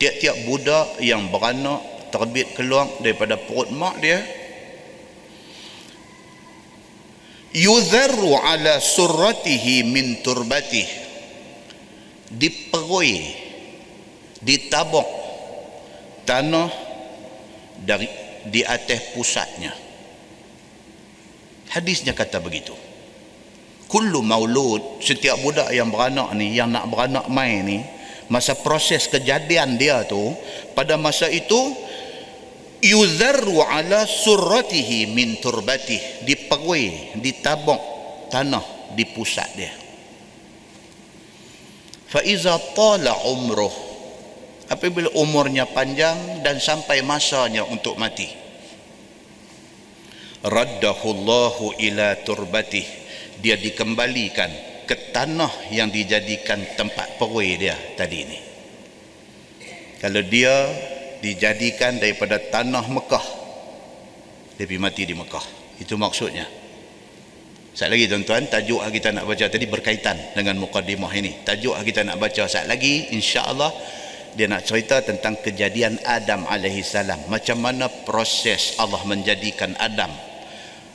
Tiap-tiap 0.00 0.36
budak 0.48 0.86
yang 1.04 1.28
beranak 1.28 2.08
terbit 2.08 2.56
keluar 2.56 2.88
daripada 3.04 3.36
perut 3.36 3.68
mak 3.70 4.00
dia 4.00 4.18
yuzarru 7.52 8.34
ala 8.40 8.80
surratihi 8.80 9.84
min 9.84 10.24
turbatih 10.24 10.88
diperui 12.32 13.36
ditabok 14.40 15.08
tanah 16.24 16.70
dari 17.76 18.08
di 18.48 18.64
atas 18.64 19.12
pusatnya. 19.12 19.76
Hadisnya 21.70 22.16
kata 22.16 22.40
begitu. 22.40 22.72
Kullu 23.90 24.22
maulud, 24.22 25.02
setiap 25.02 25.42
budak 25.42 25.74
yang 25.74 25.90
beranak 25.90 26.30
ni, 26.38 26.54
yang 26.54 26.70
nak 26.70 26.86
beranak 26.86 27.26
mai 27.26 27.58
ni, 27.66 27.82
masa 28.30 28.54
proses 28.54 29.10
kejadian 29.10 29.74
dia 29.74 30.06
tu, 30.06 30.30
pada 30.78 30.94
masa 30.94 31.26
itu, 31.26 31.74
yuzarru 32.78 33.58
ala 33.58 34.06
surratihi 34.06 35.10
min 35.10 35.42
turbatih, 35.42 36.22
diperui, 36.22 37.18
ditabok 37.18 37.82
tanah 38.30 38.94
di 38.94 39.02
pusat 39.10 39.50
dia. 39.58 39.74
Faiza 42.06 42.62
tala 42.78 43.26
umruh, 43.26 43.74
apabila 44.70 45.10
umurnya 45.18 45.66
panjang 45.66 46.46
dan 46.46 46.62
sampai 46.62 47.02
masanya 47.02 47.66
untuk 47.66 47.98
mati, 47.98 48.30
raddahullahu 50.46 51.74
ila 51.74 52.14
turbatih 52.22 52.99
dia 53.40 53.56
dikembalikan 53.56 54.48
ke 54.84 55.12
tanah 55.12 55.72
yang 55.72 55.88
dijadikan 55.88 56.60
tempat 56.76 57.16
perui 57.16 57.56
dia 57.56 57.76
tadi 57.96 58.16
ini 58.24 58.38
kalau 60.00 60.24
dia 60.24 60.52
dijadikan 61.20 62.00
daripada 62.00 62.40
tanah 62.40 62.84
Mekah 62.88 63.40
dia 64.60 64.68
pergi 64.68 64.76
mati 64.76 65.08
di 65.08 65.16
Mekah. 65.16 65.40
Itu 65.80 65.96
maksudnya. 65.96 66.44
Sekali 67.72 67.96
lagi 67.96 68.12
tuan-tuan 68.12 68.44
tajuk 68.44 68.84
kita 68.92 69.08
nak 69.08 69.24
baca 69.24 69.48
tadi 69.48 69.64
berkaitan 69.64 70.36
dengan 70.36 70.60
mukadimah 70.60 71.08
ini. 71.16 71.40
Tajuk 71.40 71.80
kita 71.80 72.04
nak 72.04 72.20
baca 72.20 72.44
sekali 72.44 72.68
lagi 72.68 72.94
insya-Allah 73.16 73.72
dia 74.36 74.52
nak 74.52 74.68
cerita 74.68 75.00
tentang 75.00 75.40
kejadian 75.40 75.96
Adam 76.04 76.44
alaihi 76.44 76.84
salam 76.84 77.16
macam 77.32 77.56
mana 77.56 77.88
proses 78.04 78.76
Allah 78.76 79.00
menjadikan 79.08 79.72
Adam 79.80 80.12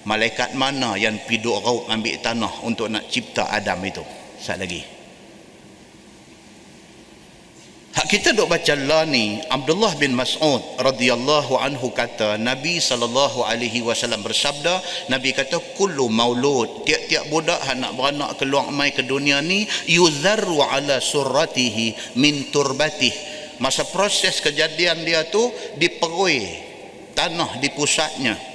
malaikat 0.06 0.54
mana 0.54 0.96
yang 0.96 1.18
piduk 1.26 1.60
raut 1.66 1.90
ambil 1.90 2.16
tanah 2.22 2.64
untuk 2.64 2.88
nak 2.88 3.10
cipta 3.10 3.50
Adam 3.50 3.82
itu? 3.84 4.06
Sekali 4.38 4.62
lagi. 4.62 4.82
Hak 7.96 8.12
kita 8.12 8.36
duk 8.36 8.52
baca 8.52 8.76
lah 8.76 9.08
ni 9.08 9.40
Abdullah 9.48 9.96
bin 9.96 10.20
Mas'ud 10.20 10.60
radhiyallahu 10.84 11.56
anhu 11.56 11.96
kata 11.96 12.36
Nabi 12.36 12.84
sallallahu 12.84 13.48
alaihi 13.48 13.80
wasallam 13.80 14.20
bersabda 14.20 14.84
Nabi 15.08 15.32
kata 15.32 15.64
kullu 15.80 16.12
maulud 16.12 16.84
tiap-tiap 16.84 17.32
budak 17.32 17.56
anak 17.72 17.96
beranak 17.96 18.36
keluar 18.36 18.68
mai 18.68 18.92
ke 18.92 19.00
dunia 19.00 19.40
ni 19.40 19.64
yuzarru 19.88 20.60
ala 20.60 21.00
surratihi 21.00 22.20
min 22.20 22.52
turbatih. 22.52 23.16
Masa 23.64 23.88
proses 23.88 24.44
kejadian 24.44 25.08
dia 25.08 25.24
tu 25.32 25.48
diperui 25.80 26.44
tanah 27.16 27.64
di 27.64 27.72
pusatnya 27.72 28.55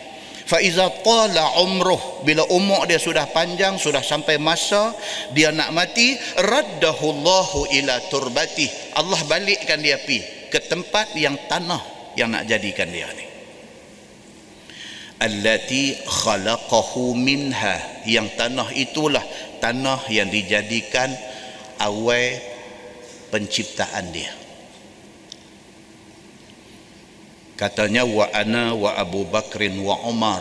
Faiza 0.50 0.90
tala 1.06 1.62
umruh 1.62 2.26
bila 2.26 2.42
umur 2.50 2.82
dia 2.90 2.98
sudah 2.98 3.30
panjang 3.30 3.78
sudah 3.78 4.02
sampai 4.02 4.34
masa 4.34 4.90
dia 5.30 5.54
nak 5.54 5.70
mati 5.70 6.18
raddahullahu 6.42 7.70
ila 7.70 7.94
turbati. 8.10 8.66
Allah 8.98 9.22
balikkan 9.30 9.78
dia 9.78 10.02
pi 10.02 10.18
ke 10.50 10.58
tempat 10.66 11.14
yang 11.14 11.38
tanah 11.46 11.78
yang 12.18 12.34
nak 12.34 12.50
jadikan 12.50 12.90
dia 12.90 13.06
ni. 13.14 13.26
Allati 15.22 15.94
khalaqahu 16.02 17.14
minha. 17.14 18.02
Yang 18.02 18.34
tanah 18.34 18.74
itulah 18.74 19.22
tanah 19.62 20.02
yang 20.10 20.26
dijadikan 20.34 21.14
awal 21.78 22.42
penciptaan 23.30 24.10
dia 24.10 24.39
katanya 27.60 28.08
wa 28.08 28.24
ana 28.32 28.72
wa 28.72 28.96
Abu 28.96 29.28
Bakrin 29.28 29.76
wa 29.84 30.00
Umar. 30.08 30.40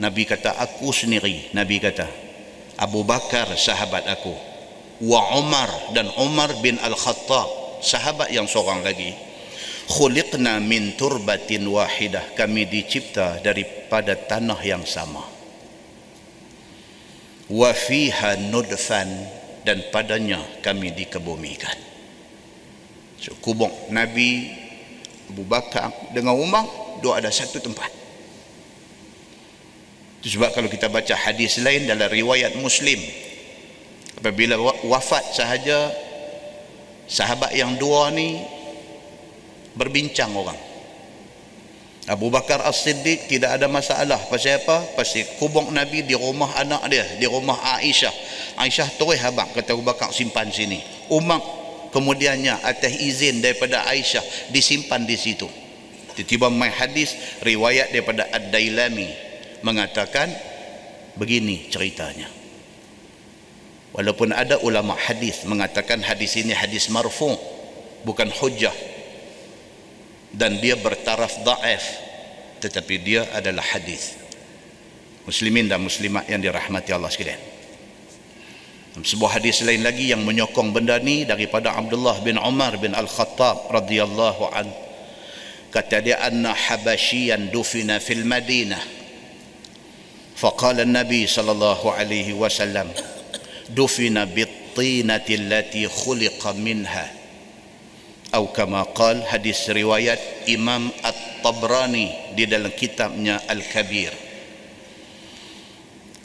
Nabi 0.00 0.24
kata 0.24 0.56
aku 0.56 0.88
sendiri. 0.88 1.52
Nabi 1.52 1.76
kata 1.76 2.08
Abu 2.80 3.04
Bakar 3.04 3.52
sahabat 3.52 4.08
aku. 4.08 4.32
Wa 5.04 5.36
Umar 5.36 5.92
dan 5.92 6.08
Umar 6.16 6.56
bin 6.64 6.80
Al-Khattab 6.80 7.80
sahabat 7.84 8.32
yang 8.32 8.48
seorang 8.48 8.80
lagi. 8.80 9.12
Khuliqna 9.92 10.56
min 10.64 10.96
turbatin 10.96 11.68
wahidah. 11.68 12.32
Kami 12.32 12.64
dicipta 12.64 13.44
daripada 13.44 14.16
tanah 14.16 14.56
yang 14.64 14.88
sama. 14.88 15.20
Wa 17.52 17.76
fiha 17.76 18.40
nudfan. 18.48 19.36
Dan 19.66 19.82
padanya 19.90 20.38
kami 20.62 20.94
dikebumikan. 20.94 21.74
So, 23.18 23.34
kubur 23.42 23.66
Nabi 23.90 24.46
Abu 25.30 25.42
Bakar 25.46 25.90
dengan 26.14 26.38
Umar 26.38 26.64
dua 27.02 27.18
ada 27.18 27.30
satu 27.30 27.58
tempat. 27.58 27.90
Itu 30.22 30.38
sebab 30.38 30.54
kalau 30.54 30.66
kita 30.66 30.90
baca 30.90 31.14
hadis 31.14 31.60
lain 31.62 31.86
dalam 31.86 32.08
riwayat 32.10 32.58
Muslim 32.58 32.98
apabila 34.18 34.58
wafat 34.86 35.22
sahaja 35.36 35.92
sahabat 37.06 37.54
yang 37.54 37.78
dua 37.78 38.10
ni 38.10 38.42
berbincang 39.76 40.32
orang. 40.34 40.58
Abu 42.06 42.30
Bakar 42.30 42.62
As-Siddiq 42.62 43.26
tidak 43.26 43.58
ada 43.58 43.66
masalah. 43.66 44.18
Pasal 44.30 44.62
apa? 44.62 44.78
pasal 44.94 45.26
kubur 45.42 45.66
Nabi 45.74 46.06
di 46.06 46.14
rumah 46.14 46.54
anak 46.54 46.86
dia 46.86 47.02
di 47.18 47.26
rumah 47.26 47.58
Aisyah. 47.82 48.14
Aisyah 48.62 48.94
terus 48.94 49.18
habak 49.18 49.50
kata 49.58 49.74
Abu 49.74 49.82
Bakar 49.82 50.14
simpan 50.14 50.46
sini. 50.54 50.78
Umar 51.10 51.42
kemudiannya 51.96 52.60
atas 52.60 52.92
izin 52.92 53.40
daripada 53.40 53.88
Aisyah 53.88 54.52
disimpan 54.52 55.08
di 55.08 55.16
situ. 55.16 55.48
Tiba-tiba 56.12 56.52
mai 56.52 56.68
hadis 56.68 57.16
riwayat 57.40 57.88
daripada 57.88 58.28
Ad-Dailami 58.28 59.08
mengatakan 59.64 60.28
begini 61.16 61.72
ceritanya. 61.72 62.28
Walaupun 63.96 64.36
ada 64.36 64.60
ulama 64.60 64.92
hadis 64.92 65.48
mengatakan 65.48 66.04
hadis 66.04 66.36
ini 66.36 66.52
hadis 66.52 66.92
marfu 66.92 67.32
bukan 68.04 68.28
hujah 68.28 68.76
dan 70.36 70.60
dia 70.60 70.76
bertaraf 70.76 71.32
da'if 71.48 71.84
tetapi 72.60 72.94
dia 73.00 73.24
adalah 73.32 73.64
hadis. 73.64 74.20
Muslimin 75.24 75.64
dan 75.64 75.80
muslimat 75.80 76.28
yang 76.28 76.44
dirahmati 76.44 76.92
Allah 76.92 77.08
sekalian 77.08 77.55
sebuah 79.04 79.36
hadis 79.36 79.60
lain 79.60 79.84
lagi 79.84 80.08
yang 80.08 80.24
menyokong 80.24 80.72
benda 80.72 80.96
ni 80.96 81.28
daripada 81.28 81.76
Abdullah 81.76 82.16
bin 82.24 82.40
Umar 82.40 82.80
bin 82.80 82.96
Al-Khattab 82.96 83.68
radhiyallahu 83.68 84.44
an. 84.56 84.72
Kata 85.68 86.00
dia 86.00 86.24
anna 86.24 86.56
habasyian 86.56 87.52
dufina 87.52 88.00
fil 88.00 88.24
madinah. 88.24 88.80
Faqala 90.36 90.88
an-nabi 90.88 91.28
sallallahu 91.28 91.92
alaihi 91.92 92.32
wasallam 92.32 92.88
dufina 93.68 94.24
bitinati 94.24 95.44
allati 95.44 95.84
khuliqa 95.84 96.56
minha. 96.56 97.12
Atau 98.32 98.52
kama 98.52 98.84
qala 98.96 99.24
hadis 99.28 99.64
riwayat 99.68 100.48
Imam 100.48 100.92
At-Tabrani 101.04 102.36
di 102.36 102.44
dalam 102.44 102.72
kitabnya 102.72 103.40
Al-Kabir 103.48 104.25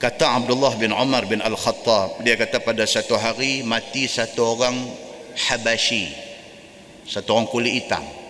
kata 0.01 0.41
Abdullah 0.41 0.73
bin 0.81 0.89
Umar 0.89 1.29
bin 1.29 1.45
Al-Khattab 1.45 2.25
dia 2.25 2.33
kata 2.33 2.57
pada 2.65 2.89
satu 2.89 3.13
hari 3.21 3.61
mati 3.61 4.09
satu 4.09 4.57
orang 4.57 4.73
Habashi 5.37 6.09
satu 7.05 7.37
orang 7.37 7.45
kulit 7.47 7.77
hitam 7.77 8.21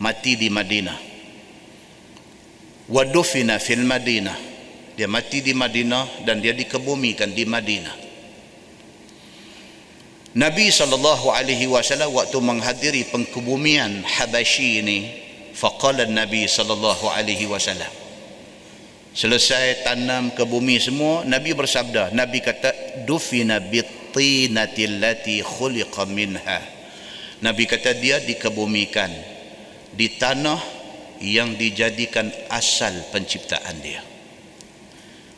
mati 0.00 0.34
di 0.34 0.48
Madinah. 0.48 0.98
Wadufina 2.90 3.60
fil 3.62 3.86
Madinah. 3.86 4.48
Dia 4.98 5.06
mati 5.06 5.40
di 5.44 5.54
Madinah 5.54 6.26
dan 6.26 6.42
dia 6.42 6.50
dikebumikan 6.56 7.30
di 7.30 7.44
Madinah. 7.46 7.96
Nabi 10.30 10.70
wasallam 11.66 12.10
waktu 12.14 12.38
menghadiri 12.38 13.02
pengkebumian 13.10 14.06
Habashi 14.06 14.78
ini 14.82 14.98
faqala 15.54 16.06
Nabi 16.06 16.46
wasallam 16.46 17.99
selesai 19.10 19.82
tanam 19.82 20.30
ke 20.30 20.46
bumi 20.46 20.78
semua 20.78 21.26
Nabi 21.26 21.50
bersabda 21.54 22.14
Nabi 22.14 22.38
kata 22.38 23.02
dufina 23.06 23.58
bittinati 23.58 24.82
allati 24.86 25.42
khuliqa 25.42 26.06
minha. 26.06 26.60
Nabi 27.40 27.64
kata 27.64 27.96
dia 27.96 28.20
dikebumikan 28.20 29.10
di 29.96 30.06
tanah 30.20 30.60
yang 31.20 31.56
dijadikan 31.56 32.28
asal 32.52 32.92
penciptaan 33.12 33.76
dia. 33.80 34.00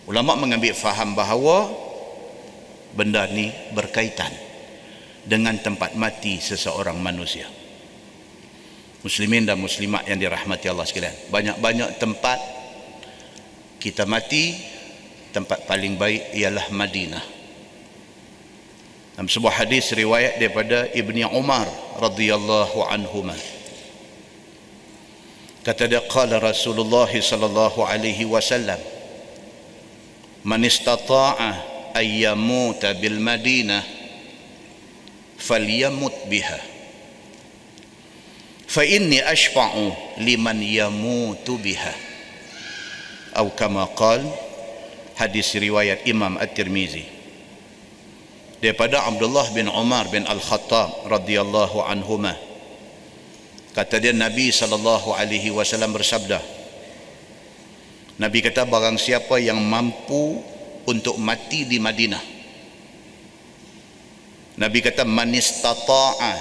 Ulama 0.06 0.34
mengambil 0.34 0.74
faham 0.74 1.14
bahawa 1.14 1.70
benda 2.94 3.26
ni 3.30 3.54
berkaitan 3.70 4.30
dengan 5.22 5.54
tempat 5.62 5.94
mati 5.94 6.42
seseorang 6.42 6.98
manusia. 6.98 7.46
Muslimin 9.02 9.46
dan 9.46 9.58
muslimat 9.58 10.06
yang 10.06 10.18
dirahmati 10.18 10.70
Allah 10.70 10.86
sekalian 10.86 11.14
banyak-banyak 11.30 11.98
tempat 11.98 12.61
kita 13.82 14.06
mati 14.06 14.54
tempat 15.34 15.66
paling 15.66 15.98
baik 15.98 16.38
ialah 16.38 16.70
Madinah. 16.70 17.24
Dalam 19.18 19.26
sebuah 19.26 19.58
hadis 19.58 19.90
riwayat 19.90 20.38
daripada 20.38 20.86
Ibni 20.94 21.26
Umar 21.26 21.66
radhiyallahu 21.98 22.78
anhuma. 22.86 23.34
Kata 25.66 25.90
dia 25.90 25.98
qala 26.06 26.38
Rasulullah 26.38 27.10
sallallahu 27.10 27.82
alaihi 27.82 28.22
wasallam 28.22 28.78
man 30.46 30.62
istata'a 30.62 31.50
ay 31.98 32.22
yamuta 32.22 32.94
bil 32.94 33.18
Madinah 33.18 33.82
falyamut 35.42 36.14
biha. 36.30 36.70
Fa 38.70 38.86
inni 38.86 39.18
ashfa'u 39.18 39.90
liman 40.22 40.62
yamutu 40.62 41.58
biha 41.58 42.11
atau 43.32 43.48
kama 43.56 43.88
qal 43.96 44.20
hadis 45.16 45.56
riwayat 45.56 46.04
Imam 46.04 46.36
At-Tirmizi. 46.36 47.08
Daripada 48.62 49.02
Abdullah 49.08 49.50
bin 49.50 49.66
Umar 49.66 50.06
bin 50.12 50.22
Al-Khattab 50.22 51.10
radhiyallahu 51.10 51.82
anhuma. 51.82 52.38
Kata 53.72 53.98
dia 53.98 54.12
Nabi 54.14 54.52
sallallahu 54.52 55.16
alaihi 55.16 55.48
wasallam 55.50 55.96
bersabda 55.96 56.62
Nabi 58.20 58.38
kata 58.44 58.68
barang 58.68 59.00
siapa 59.00 59.40
yang 59.40 59.58
mampu 59.58 60.38
untuk 60.84 61.16
mati 61.16 61.64
di 61.64 61.80
Madinah. 61.80 62.22
Nabi 64.60 64.78
kata 64.84 65.08
manistata'a 65.08 66.34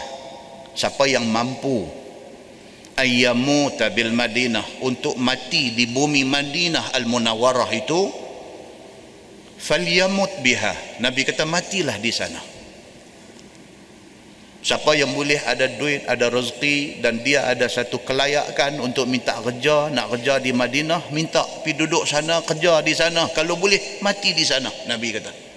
siapa 0.75 1.07
yang 1.07 1.23
mampu 1.25 1.87
ayyamuta 3.01 3.89
bil 3.89 4.13
Madinah 4.13 4.85
untuk 4.85 5.17
mati 5.17 5.73
di 5.73 5.89
bumi 5.89 6.21
Madinah 6.21 6.93
al 6.93 7.09
Munawwarah 7.09 7.69
itu 7.73 8.13
falyamut 9.57 10.29
biha. 10.45 11.01
Nabi 11.01 11.25
kata 11.25 11.49
matilah 11.49 11.97
di 11.97 12.13
sana. 12.13 12.41
Siapa 14.61 14.93
yang 14.93 15.17
boleh 15.17 15.41
ada 15.41 15.65
duit 15.65 16.05
ada 16.05 16.29
rezeki 16.29 17.01
dan 17.01 17.25
dia 17.25 17.49
ada 17.49 17.65
satu 17.65 17.97
kelayakan 18.05 18.77
untuk 18.77 19.09
minta 19.09 19.33
kerja 19.41 19.89
nak 19.89 20.13
kerja 20.13 20.37
di 20.37 20.53
Madinah 20.53 21.09
minta 21.09 21.41
pergi 21.65 21.81
duduk 21.81 22.05
sana 22.05 22.45
kerja 22.45 22.85
di 22.85 22.93
sana. 22.93 23.25
Kalau 23.33 23.57
boleh 23.57 23.97
mati 24.05 24.37
di 24.37 24.45
sana 24.45 24.69
Nabi 24.85 25.17
kata 25.17 25.50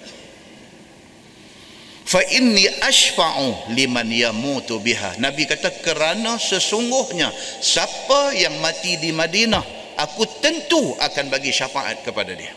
fa 2.05 2.21
inni 2.29 2.69
ashfa'u 2.85 3.73
liman 3.73 4.05
yamutu 4.13 4.77
biha. 4.77 5.17
Nabi 5.17 5.49
kata 5.49 5.73
kerana 5.81 6.37
sesungguhnya 6.37 7.33
siapa 7.59 8.37
yang 8.37 8.61
mati 8.61 9.01
di 9.01 9.09
Madinah 9.09 9.65
aku 9.97 10.23
tentu 10.37 10.93
akan 11.01 11.25
bagi 11.33 11.49
syafaat 11.49 12.05
kepada 12.05 12.37
dia. 12.37 12.53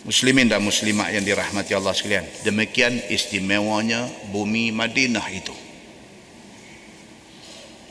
Muslimin 0.00 0.50
dan 0.50 0.64
muslimat 0.64 1.12
yang 1.14 1.22
dirahmati 1.22 1.70
Allah 1.76 1.94
sekalian 1.94 2.26
demikian 2.42 2.98
istimewanya 3.12 4.10
bumi 4.34 4.74
Madinah 4.74 5.22
itu. 5.30 5.54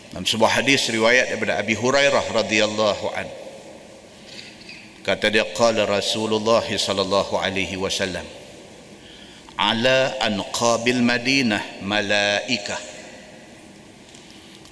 Dalam 0.09 0.25
sebuah 0.25 0.59
hadis 0.59 0.89
riwayat 0.89 1.31
daripada 1.31 1.61
Abi 1.61 1.77
Hurairah 1.77 2.25
radhiyallahu 2.33 3.13
an 3.13 3.29
kata 5.09 5.33
dia 5.33 5.41
qala 5.57 5.89
Rasulullah 5.89 6.61
sallallahu 6.61 7.41
alaihi 7.41 7.81
wasallam 7.81 8.21
ala 9.57 10.13
anqabil 10.21 11.01
madinah 11.01 11.81
malaikah 11.81 12.77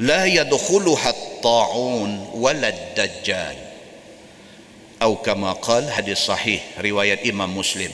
la 0.05 0.29
yadkhuluha 0.29 1.09
at-ta'un 1.09 2.37
wala 2.37 2.69
ad-dajjal 2.69 3.57
atau 4.97 5.17
kama 5.25 5.57
qala 5.57 5.89
hadis 5.89 6.25
sahih 6.25 6.57
riwayat 6.81 7.21
Imam 7.21 7.49
Muslim. 7.53 7.93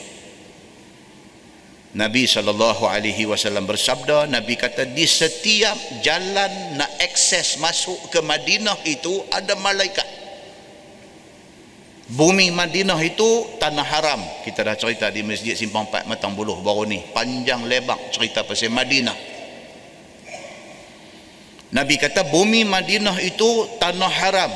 Nabi 1.94 2.26
sallallahu 2.26 2.90
alaihi 2.90 3.28
wasallam 3.28 3.70
bersabda 3.70 4.26
Nabi 4.26 4.58
kata 4.58 4.88
di 4.88 5.06
setiap 5.06 5.76
jalan 6.02 6.80
nak 6.80 6.90
akses 6.98 7.60
masuk 7.60 8.10
ke 8.10 8.18
Madinah 8.18 8.82
itu 8.88 9.14
ada 9.30 9.54
malaikat 9.60 10.23
Bumi 12.04 12.52
Madinah 12.52 13.00
itu 13.00 13.56
tanah 13.56 13.86
haram 13.86 14.20
kita 14.44 14.60
dah 14.60 14.76
cerita 14.76 15.08
di 15.08 15.24
Masjid 15.24 15.56
Simpang 15.56 15.88
4 15.88 16.04
Matang 16.04 16.36
Buluh 16.36 16.60
baru 16.60 16.84
ni 16.84 17.00
panjang 17.16 17.64
lebar 17.64 17.96
cerita 18.12 18.44
pasal 18.44 18.68
Madinah 18.68 19.16
Nabi 21.72 21.96
kata 21.96 22.28
bumi 22.28 22.68
Madinah 22.68 23.16
itu 23.24 23.80
tanah 23.80 24.12
haram 24.20 24.52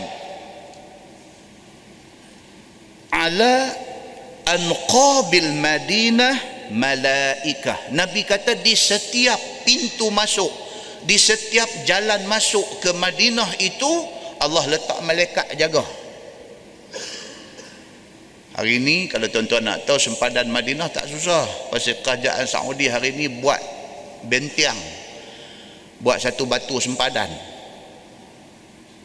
ala 3.11 3.55
anqabil 4.47 5.53
Madinah 5.59 6.59
malaikah. 6.73 7.93
Nabi 7.97 8.25
kata 8.25 8.57
di 8.61 8.77
setiap 8.77 9.41
pintu 9.65 10.13
masuk, 10.13 10.51
di 11.05 11.17
setiap 11.17 11.69
jalan 11.89 12.25
masuk 12.29 12.65
ke 12.81 12.91
Madinah 12.97 13.49
itu 13.61 13.91
Allah 14.39 14.65
letak 14.71 14.99
malaikat 15.03 15.47
jaga. 15.57 15.83
Hari 18.59 18.83
ini 18.83 19.07
kalau 19.07 19.31
tuan-tuan 19.31 19.63
nak 19.63 19.87
tahu 19.87 20.03
sempadan 20.03 20.51
Madinah 20.51 20.91
tak 20.91 21.07
susah. 21.07 21.47
Pasal 21.71 22.03
kerajaan 22.03 22.43
Saudi 22.43 22.91
hari 22.91 23.15
ini 23.15 23.39
buat 23.39 23.63
bentiang. 24.27 24.75
Buat 26.03 26.27
satu 26.27 26.43
batu 26.43 26.83
sempadan. 26.83 27.31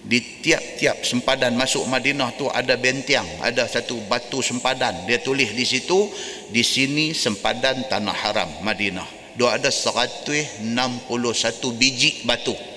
Di 0.09 0.41
tiap-tiap 0.41 1.05
sempadan 1.05 1.53
masuk 1.53 1.85
Madinah 1.85 2.33
tu 2.33 2.49
ada 2.49 2.73
bentiang. 2.81 3.29
Ada 3.45 3.69
satu 3.69 4.01
batu 4.09 4.41
sempadan. 4.41 5.05
Dia 5.05 5.21
tulis 5.21 5.53
di 5.53 5.69
situ 5.69 6.09
di 6.49 6.65
sini 6.65 7.13
sempadan 7.13 7.85
tanah 7.85 8.17
haram 8.25 8.49
Madinah. 8.65 9.37
Dia 9.37 9.53
ada 9.53 9.69
161 9.69 10.65
biji 11.77 12.25
batu 12.25 12.72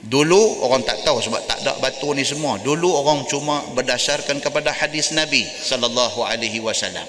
dulu 0.00 0.64
orang 0.64 0.80
tak 0.80 1.04
tahu 1.04 1.20
sebab 1.20 1.44
tak 1.44 1.60
ada 1.60 1.76
batu 1.76 2.08
ni 2.16 2.24
semua. 2.24 2.56
Dulu 2.60 2.88
orang 3.04 3.28
cuma 3.28 3.60
berdasarkan 3.76 4.40
kepada 4.40 4.72
hadis 4.72 5.12
Nabi 5.12 5.44
sallallahu 5.44 6.24
alaihi 6.24 6.60
wasallam. 6.62 7.04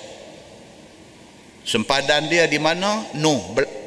Sempadan 1.61 2.25
dia 2.27 2.49
di 2.49 2.57
mana? 2.57 3.05
No 3.15 3.37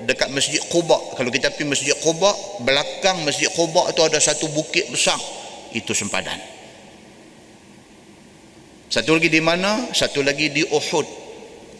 dekat 0.06 0.30
masjid 0.30 0.62
Quba. 0.70 1.18
Kalau 1.18 1.28
kita 1.28 1.50
pergi 1.52 1.68
masjid 1.68 1.96
Quba 1.98 2.32
belakang 2.64 3.26
masjid 3.26 3.50
Quba 3.50 3.90
itu 3.92 4.00
ada 4.00 4.16
satu 4.22 4.48
bukit 4.54 4.88
besar. 4.88 5.18
Itu 5.74 5.92
sempadan. 5.92 6.38
Satu 8.88 9.18
lagi 9.18 9.26
di 9.26 9.42
mana? 9.42 9.90
Satu 9.90 10.22
lagi 10.22 10.54
di 10.54 10.62
Uhud. 10.62 11.06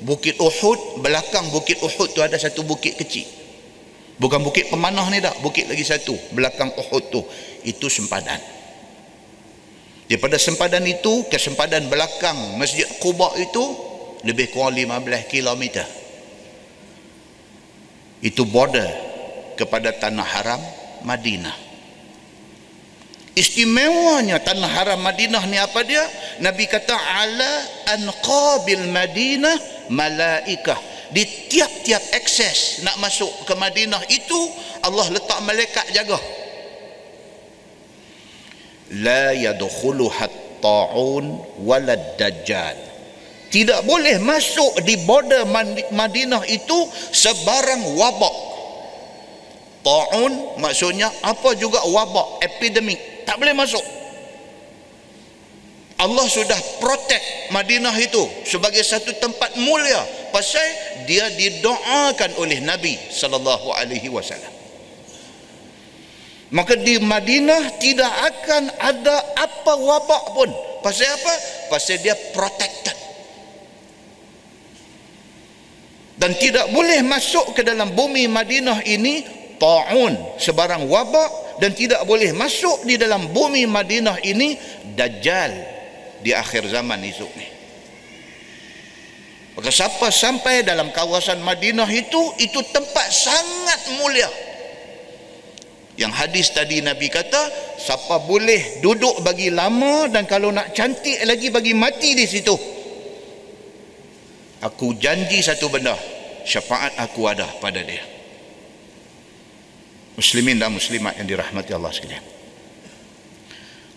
Bukit 0.02 0.34
Uhud 0.42 0.98
belakang 0.98 1.54
bukit 1.54 1.78
Uhud 1.78 2.10
tu 2.10 2.20
ada 2.20 2.34
satu 2.34 2.66
bukit 2.66 2.98
kecil 2.98 3.43
bukan 4.18 4.40
bukit 4.42 4.70
pemanah 4.70 5.06
ni 5.10 5.18
dah 5.18 5.34
bukit 5.42 5.66
lagi 5.66 5.82
satu 5.82 6.14
belakang 6.34 6.70
Uhud 6.74 7.04
tu. 7.10 7.20
Itu 7.64 7.88
sempadan. 7.88 8.38
Daripada 10.04 10.36
sempadan 10.36 10.84
itu 10.84 11.24
ke 11.32 11.40
sempadan 11.40 11.88
belakang 11.88 12.60
masjid 12.60 12.84
Quba 13.00 13.34
itu 13.40 13.64
lebih 14.24 14.52
kurang 14.52 14.76
15 14.76 15.32
km 15.32 15.84
itu 18.24 18.42
border 18.48 18.88
kepada 19.56 19.92
tanah 19.92 20.24
haram 20.24 20.60
Madinah. 21.04 21.56
Istimewanya 23.34 24.40
tanah 24.40 24.70
haram 24.70 25.00
Madinah 25.02 25.44
ni 25.50 25.60
apa 25.60 25.82
dia? 25.84 26.00
Nabi 26.40 26.64
kata 26.64 26.94
ala 26.94 27.52
anqabil 27.98 28.88
Madinah 28.88 29.88
malaikah 29.92 30.93
di 31.12 31.24
tiap-tiap 31.52 32.00
akses 32.16 32.80
nak 32.86 32.96
masuk 33.02 33.28
ke 33.44 33.52
Madinah 33.52 34.00
itu 34.08 34.40
Allah 34.80 35.10
letak 35.12 35.40
malaikat 35.44 35.86
jaga. 35.92 36.16
La 39.04 39.34
yadkhuluha 39.34 40.24
at-ta'un 40.28 41.24
walad 41.64 42.16
dajjal. 42.16 42.76
Tidak 43.50 43.86
boleh 43.86 44.18
masuk 44.18 44.82
di 44.82 44.98
border 45.04 45.46
Madinah 45.92 46.42
itu 46.48 46.78
sebarang 47.12 47.94
wabak. 47.94 48.36
Ta'un 49.84 50.58
maksudnya 50.58 51.12
apa 51.22 51.52
juga 51.54 51.84
wabak 51.84 52.40
epidemik. 52.42 53.24
Tak 53.28 53.36
boleh 53.36 53.52
masuk 53.52 53.84
Allah 55.94 56.26
sudah 56.26 56.58
protect 56.82 57.54
Madinah 57.54 57.94
itu 58.02 58.26
sebagai 58.42 58.82
satu 58.82 59.14
tempat 59.14 59.54
mulia. 59.62 60.02
Pasal 60.34 60.66
dia 61.06 61.30
didoakan 61.30 62.34
oleh 62.42 62.58
Nabi 62.58 62.98
sallallahu 62.98 63.70
alaihi 63.70 64.10
wasallam. 64.10 64.50
Maka 66.50 66.74
di 66.78 66.98
Madinah 66.98 67.78
tidak 67.78 68.10
akan 68.10 68.74
ada 68.82 69.16
apa 69.38 69.72
wabak 69.78 70.24
pun. 70.34 70.50
Pasal 70.82 71.14
apa? 71.14 71.34
Pasal 71.70 72.02
dia 72.02 72.18
protected. 72.34 72.94
Dan 76.18 76.34
tidak 76.38 76.70
boleh 76.70 77.02
masuk 77.02 77.54
ke 77.58 77.62
dalam 77.62 77.94
bumi 77.94 78.30
Madinah 78.30 78.82
ini 78.86 79.22
ta'un 79.58 80.38
sebarang 80.42 80.90
wabak. 80.90 81.58
Dan 81.62 81.70
tidak 81.70 82.02
boleh 82.02 82.34
masuk 82.34 82.82
di 82.82 82.98
dalam 82.98 83.30
bumi 83.30 83.62
Madinah 83.70 84.18
ini 84.26 84.58
dajjal 84.98 85.73
di 86.24 86.32
akhir 86.32 86.72
zaman 86.72 87.04
esok 87.04 87.32
ni. 87.36 87.48
Maka 89.54 89.70
siapa 89.70 90.08
sampai 90.08 90.64
dalam 90.64 90.88
kawasan 90.90 91.44
Madinah 91.44 91.86
itu 91.92 92.32
itu 92.40 92.58
tempat 92.72 93.06
sangat 93.12 93.80
mulia. 94.00 94.26
Yang 95.94 96.12
hadis 96.16 96.46
tadi 96.50 96.82
Nabi 96.82 97.06
kata 97.06 97.76
siapa 97.78 98.24
boleh 98.26 98.82
duduk 98.82 99.22
bagi 99.22 99.52
lama 99.54 100.10
dan 100.10 100.26
kalau 100.26 100.50
nak 100.50 100.74
cantik 100.74 101.22
lagi 101.22 101.52
bagi 101.52 101.76
mati 101.76 102.18
di 102.18 102.26
situ. 102.26 102.56
Aku 104.64 104.96
janji 104.96 105.44
satu 105.44 105.70
benda 105.70 105.94
syafaat 106.42 106.98
aku 106.98 107.28
ada 107.30 107.46
pada 107.62 107.84
dia. 107.84 108.02
Muslimin 110.18 110.58
dan 110.58 110.72
muslimat 110.72 111.14
yang 111.20 111.28
dirahmati 111.30 111.70
Allah 111.76 111.92
sekalian 111.94 112.33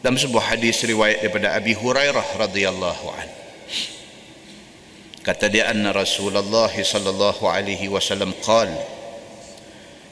dalam 0.02 0.14
sebuah 0.14 0.54
hadis 0.54 0.86
riwayat 0.86 1.26
daripada 1.26 1.58
Abi 1.58 1.74
Hurairah 1.74 2.38
radhiyallahu 2.38 3.06
an 3.18 3.30
kata 5.26 5.50
dia 5.50 5.74
anna 5.74 5.90
Rasulullah 5.90 6.70
sallallahu 6.70 7.50
alaihi 7.50 7.90
wasallam 7.90 8.32
qala 8.46 8.78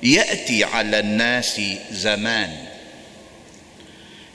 ya'ti 0.02 0.66
'ala 0.66 1.06
an-nasi 1.06 1.78
zaman 1.94 2.50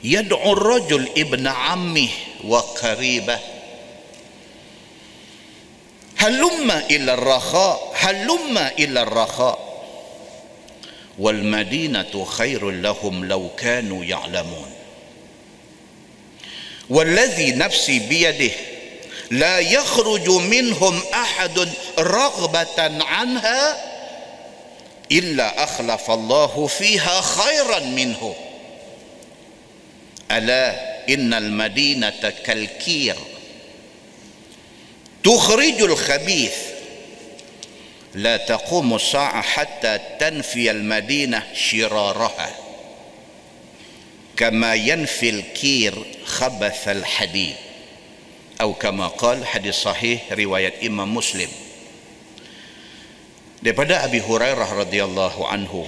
yad'u 0.01 0.39
ar-rajul 0.39 1.05
ibna 1.19 1.51
'ammihi 1.51 2.47
wa 2.47 2.63
qaribah 2.79 3.43
halumma 6.17 6.89
ila 8.79 9.03
rakha 9.05 9.53
wal 11.21 11.43
madinatu 11.45 12.25
khairul 12.25 12.81
lahum 12.81 13.29
law 13.29 13.45
kanu 13.59 14.01
ya'lamun 14.01 14.80
والذي 16.91 17.53
نفسي 17.53 17.99
بيده 17.99 18.53
لا 19.31 19.59
يخرج 19.59 20.31
منهم 20.31 21.03
أحد 21.15 21.69
رغبة 21.99 23.05
عنها 23.05 23.91
إلا 25.13 25.65
أخلف 25.65 26.11
الله 26.11 26.67
فيها 26.67 27.21
خيرا 27.21 27.79
منه. 27.79 28.35
ألا 30.31 30.91
إن 31.09 31.35
المدينة 31.35 32.33
كالكير. 32.45 33.17
تخرج 35.25 35.83
الخبيث. 35.83 36.55
لا 38.15 38.37
تقوم 38.37 38.95
الساعة 38.95 39.43
حتى 39.43 39.99
تنفي 40.21 40.71
المدينة 40.71 41.47
شرارها. 41.55 42.60
kama 44.41 44.73
yanfil 44.73 45.53
kir 45.53 45.93
khabathal 46.25 47.05
hadid 47.05 47.53
atau 48.57 48.73
kama 48.73 49.13
qal 49.21 49.37
hadis 49.45 49.85
sahih 49.85 50.17
riwayat 50.33 50.81
Imam 50.81 51.05
Muslim 51.05 51.53
daripada 53.61 54.01
Abi 54.01 54.17
Hurairah 54.25 54.89
radhiyallahu 54.89 55.45
anhu 55.45 55.85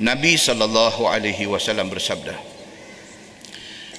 Nabi 0.00 0.40
sallallahu 0.40 1.04
alaihi 1.04 1.44
wasallam 1.44 1.92
bersabda 1.92 2.32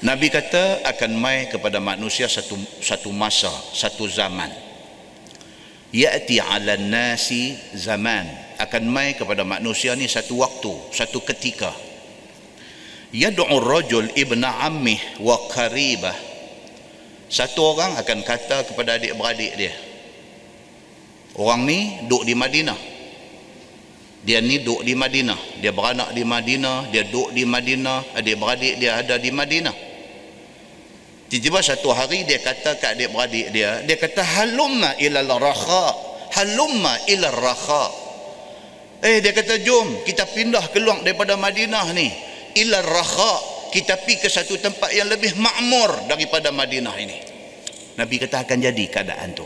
Nabi 0.01 0.33
kata 0.33 0.81
akan 0.89 1.11
mai 1.21 1.47
kepada 1.47 1.79
manusia 1.79 2.27
satu 2.27 2.59
satu 2.83 3.09
masa, 3.15 3.49
satu 3.71 4.05
zaman. 4.11 4.51
Ya'ti 5.95 6.43
'ala 6.43 6.75
nasi 6.75 7.55
zaman. 7.73 8.27
Akan 8.59 8.85
mai 8.91 9.15
kepada 9.15 9.47
manusia 9.47 9.95
ni 9.95 10.05
satu 10.11 10.43
waktu, 10.43 10.69
satu 10.91 11.23
ketika. 11.23 11.71
Yad'u 13.13 13.59
rajul 13.61 14.09
ibna 14.17 14.65
ammih 14.65 15.01
wa 15.21 15.37
qaribah. 15.51 16.15
Satu 17.25 17.75
orang 17.75 17.97
akan 17.99 18.19
kata 18.21 18.69
kepada 18.69 19.01
adik-beradik 19.01 19.53
dia. 19.57 19.73
Orang 21.35 21.67
ni 21.67 21.99
duduk 22.07 22.23
di 22.23 22.33
Madinah. 22.37 22.79
Dia 24.25 24.39
ni 24.41 24.63
duduk 24.63 24.87
di 24.87 24.93
Madinah. 24.95 25.59
Dia 25.59 25.75
beranak 25.75 26.15
di 26.15 26.23
Madinah. 26.23 26.89
Dia 26.89 27.03
duduk 27.05 27.35
di 27.35 27.43
Madinah. 27.43 28.15
Adik-beradik 28.15 28.79
dia 28.79 29.03
ada 29.03 29.19
di 29.19 29.29
Madinah. 29.29 29.75
Tiba-tiba 31.25 31.59
satu 31.59 31.89
hari 31.91 32.23
dia 32.23 32.39
kata 32.39 32.77
ke 32.77 32.85
adik-beradik 32.85 33.51
dia. 33.51 33.81
Dia 33.83 33.97
kata, 33.97 34.21
Halumma 34.21 34.95
ilal 35.01 35.29
rakha. 35.35 35.87
Halumma 36.39 36.93
ilal 37.09 37.35
rakha. 37.35 37.85
Eh, 39.03 39.19
dia 39.19 39.33
kata, 39.35 39.59
jom 39.59 40.05
kita 40.07 40.23
pindah 40.29 40.71
keluar 40.71 41.03
daripada 41.03 41.35
Madinah 41.35 41.91
ni. 41.91 42.07
Ilal 42.55 42.87
rakha. 42.87 43.35
Kita 43.75 43.99
pergi 43.99 44.23
ke 44.23 44.29
satu 44.31 44.55
tempat 44.55 44.95
yang 44.95 45.11
lebih 45.11 45.35
makmur 45.35 46.07
daripada 46.07 46.47
Madinah 46.55 46.95
ini. 46.95 47.17
Nabi 47.99 48.15
kata 48.23 48.47
akan 48.47 48.57
jadi 48.63 48.83
keadaan 48.87 49.35
tu. 49.35 49.43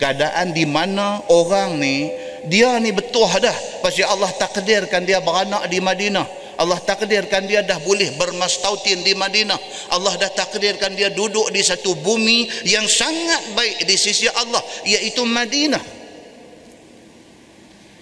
Keadaan 0.00 0.56
di 0.56 0.64
mana 0.64 1.20
orang 1.28 1.76
ni 1.76 2.08
dia 2.48 2.74
ni 2.82 2.90
betul 2.90 3.28
dah 3.28 3.54
pasal 3.84 4.08
Allah 4.08 4.30
takdirkan 4.34 5.06
dia 5.06 5.22
beranak 5.22 5.70
di 5.70 5.78
Madinah 5.78 6.26
Allah 6.58 6.78
takdirkan 6.82 7.46
dia 7.46 7.62
dah 7.62 7.78
boleh 7.78 8.18
bermastautin 8.18 9.06
di 9.06 9.14
Madinah 9.14 9.58
Allah 9.94 10.18
dah 10.18 10.30
takdirkan 10.34 10.98
dia 10.98 11.14
duduk 11.14 11.54
di 11.54 11.62
satu 11.62 11.94
bumi 11.94 12.66
yang 12.66 12.82
sangat 12.90 13.54
baik 13.54 13.86
di 13.86 13.94
sisi 13.94 14.26
Allah 14.26 14.58
iaitu 14.82 15.22
Madinah 15.22 16.01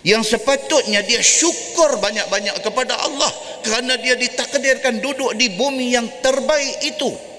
yang 0.00 0.24
sepatutnya 0.24 1.04
dia 1.04 1.20
syukur 1.20 2.00
banyak-banyak 2.00 2.56
kepada 2.64 2.96
Allah 2.96 3.32
kerana 3.60 4.00
dia 4.00 4.16
ditakdirkan 4.16 5.04
duduk 5.04 5.36
di 5.36 5.52
bumi 5.52 5.92
yang 5.92 6.08
terbaik 6.24 6.80
itu 6.84 7.30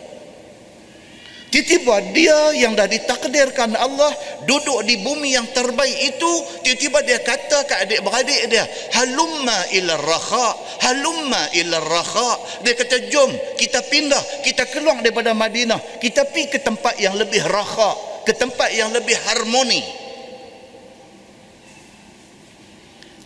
Tiba-tiba 1.52 2.15
dia 2.15 2.39
yang 2.56 2.80
dah 2.80 2.88
ditakdirkan 2.88 3.76
Allah 3.76 4.08
duduk 4.47 4.88
di 4.88 5.04
bumi 5.04 5.36
yang 5.36 5.43
terbaik 5.52 6.15
itu, 6.15 6.32
tiba-tiba 6.63 7.04
dia 7.04 7.19
kata 7.19 7.67
ke 7.67 7.76
adik-beradik 7.76 8.47
dia, 8.47 8.63
halumma 8.95 9.60
ila 9.76 10.00
rakha, 10.00 10.47
halumma 10.88 11.52
ila 11.52 11.84
rakha. 11.84 12.32
Dia 12.63 12.71
kata, 12.71 13.12
jom 13.12 13.36
kita 13.60 13.84
pindah, 13.84 14.47
kita 14.47 14.63
keluar 14.71 15.04
daripada 15.04 15.36
Madinah, 15.36 16.00
kita 16.00 16.24
pergi 16.24 16.56
ke 16.56 16.63
tempat 16.63 16.95
yang 17.04 17.19
lebih 17.19 17.43
rakha, 17.43 18.24
ke 18.24 18.32
tempat 18.32 18.71
yang 18.71 18.88
lebih 18.95 19.19
harmoni. 19.28 19.84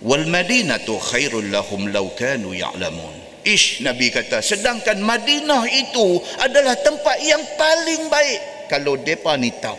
Wal 0.05 0.29
madinatu 0.29 1.01
khairul 1.01 1.49
lahum 1.49 1.89
law 1.89 2.05
kanu 2.13 2.53
ya'lamun. 2.53 3.25
Ish 3.45 3.81
Nabi 3.81 4.09
kata 4.09 4.41
sedangkan 4.41 5.01
Madinah 5.01 5.65
itu 5.69 6.17
adalah 6.41 6.77
tempat 6.81 7.17
yang 7.21 7.41
paling 7.57 8.09
baik 8.09 8.69
kalau 8.69 8.97
depa 8.97 9.37
ni 9.37 9.53
tahu. 9.53 9.77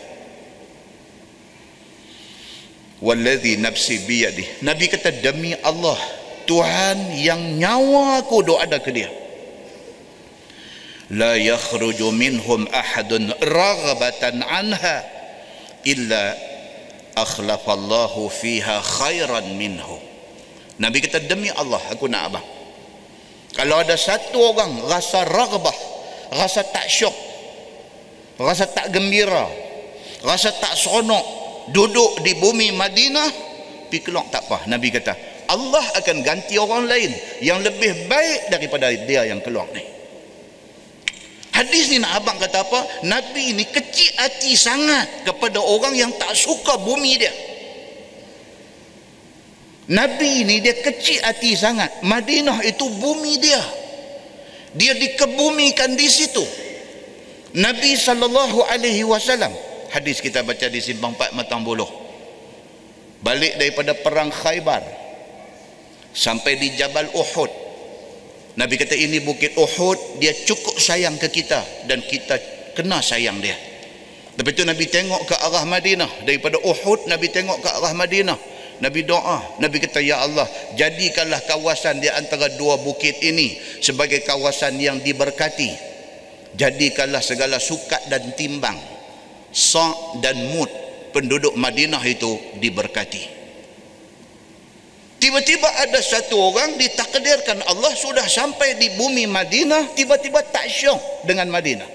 Wallazi 3.03 3.59
nafsi 3.59 4.03
biyadi. 4.03 4.63
Nabi 4.63 4.87
kata 4.91 5.15
demi 5.19 5.55
Allah 5.63 5.99
Tuhan 6.47 7.11
yang 7.19 7.59
nyawa 7.59 8.23
aku 8.23 8.39
doa 8.41 8.63
ada 8.63 8.79
ke 8.79 8.89
dia. 8.95 9.11
La 11.11 11.35
yakhruju 11.39 12.11
minhum 12.11 12.67
ahadun 12.71 13.31
raghabatan 13.43 14.43
anha 14.43 15.07
illa 15.87 16.35
akhlafa 17.15 17.71
Allahu 17.75 18.31
fiha 18.31 18.79
khairan 18.79 19.55
minhu. 19.55 20.16
Nabi 20.77 20.97
kata 21.01 21.25
demi 21.25 21.49
Allah 21.49 21.81
aku 21.89 22.05
nak 22.05 22.23
abang 22.29 22.47
kalau 23.57 23.81
ada 23.81 23.97
satu 23.97 24.37
orang 24.53 24.85
rasa 24.85 25.25
ragbah, 25.25 25.73
rasa 26.37 26.61
tak 26.61 26.85
syok, 26.85 27.15
rasa 28.37 28.69
tak 28.69 28.93
gembira, 28.93 29.49
rasa 30.21 30.53
tak 30.53 30.77
seronok 30.77 31.25
duduk 31.73 32.21
di 32.21 32.37
bumi 32.37 32.69
Madinah, 32.77 33.25
pergi 33.89 34.05
keluar 34.05 34.29
tak 34.29 34.45
apa. 34.45 34.69
Nabi 34.69 34.93
kata, 34.93 35.17
Allah 35.49 35.81
akan 35.97 36.17
ganti 36.21 36.61
orang 36.61 36.85
lain 36.85 37.09
yang 37.41 37.57
lebih 37.65 38.05
baik 38.05 38.53
daripada 38.53 38.93
dia 38.93 39.25
yang 39.25 39.41
keluar 39.41 39.65
ni. 39.73 39.81
Hadis 41.57 41.89
ni 41.89 41.97
nak 41.97 42.21
abang 42.21 42.37
kata 42.37 42.61
apa? 42.61 43.09
Nabi 43.09 43.57
ni 43.57 43.65
kecil 43.65 44.13
hati 44.21 44.53
sangat 44.53 45.25
kepada 45.25 45.57
orang 45.57 45.97
yang 45.97 46.13
tak 46.13 46.37
suka 46.37 46.77
bumi 46.77 47.17
dia. 47.17 47.33
Nabi 49.87 50.43
ni 50.43 50.59
dia 50.59 50.75
kecil 50.75 51.23
hati 51.23 51.55
sangat. 51.55 52.03
Madinah 52.03 52.59
itu 52.67 52.91
bumi 52.99 53.39
dia. 53.39 53.63
Dia 54.75 54.91
dikebumikan 54.99 55.95
di 55.95 56.07
situ. 56.11 56.43
Nabi 57.55 57.95
sallallahu 57.95 58.67
alaihi 58.67 59.07
wasallam 59.07 59.49
hadis 59.89 60.19
kita 60.19 60.43
baca 60.43 60.67
di 60.67 60.83
simpang 60.83 61.15
4 61.15 61.31
Matang 61.39 61.63
Buluh. 61.63 61.87
Balik 63.23 63.55
daripada 63.55 63.95
perang 63.95 64.29
Khaybar 64.29 64.83
sampai 66.11 66.59
di 66.59 66.75
Jabal 66.75 67.07
Uhud. 67.15 67.51
Nabi 68.59 68.75
kata 68.75 68.93
ini 68.93 69.23
bukit 69.23 69.55
Uhud 69.55 70.19
dia 70.19 70.35
cukup 70.35 70.75
sayang 70.77 71.15
ke 71.15 71.31
kita 71.31 71.87
dan 71.87 72.03
kita 72.03 72.35
kena 72.75 72.99
sayang 72.99 73.39
dia. 73.39 73.55
Lepas 74.37 74.53
itu 74.53 74.67
Nabi 74.67 74.85
tengok 74.85 75.25
ke 75.25 75.33
arah 75.33 75.65
Madinah 75.65 76.27
daripada 76.27 76.61
Uhud 76.61 77.09
Nabi 77.09 77.31
tengok 77.31 77.57
ke 77.63 77.69
arah 77.71 77.95
Madinah 77.95 78.37
Nabi 78.77 79.01
doa, 79.09 79.57
Nabi 79.57 79.81
kata 79.81 79.97
ya 80.05 80.21
Allah, 80.21 80.45
jadikanlah 80.77 81.41
kawasan 81.49 81.97
di 81.97 82.09
antara 82.13 82.45
dua 82.53 82.77
bukit 82.77 83.17
ini 83.25 83.57
sebagai 83.81 84.21
kawasan 84.21 84.77
yang 84.77 85.01
diberkati. 85.01 85.73
Jadikanlah 86.53 87.21
segala 87.21 87.57
sukat 87.57 88.05
dan 88.09 88.33
timbang, 88.37 88.77
sa' 89.49 90.21
dan 90.21 90.37
mut 90.53 90.69
penduduk 91.09 91.57
Madinah 91.57 92.01
itu 92.05 92.37
diberkati. 92.61 93.37
Tiba-tiba 95.17 95.65
ada 95.81 95.97
satu 95.97 96.37
orang 96.37 96.77
ditakdirkan 96.77 97.65
Allah 97.65 97.89
sudah 97.97 98.29
sampai 98.29 98.77
di 98.77 98.93
bumi 98.93 99.25
Madinah, 99.25 99.97
tiba-tiba 99.97 100.45
tak 100.45 100.69
syok 100.69 101.25
dengan 101.25 101.49
Madinah. 101.49 101.89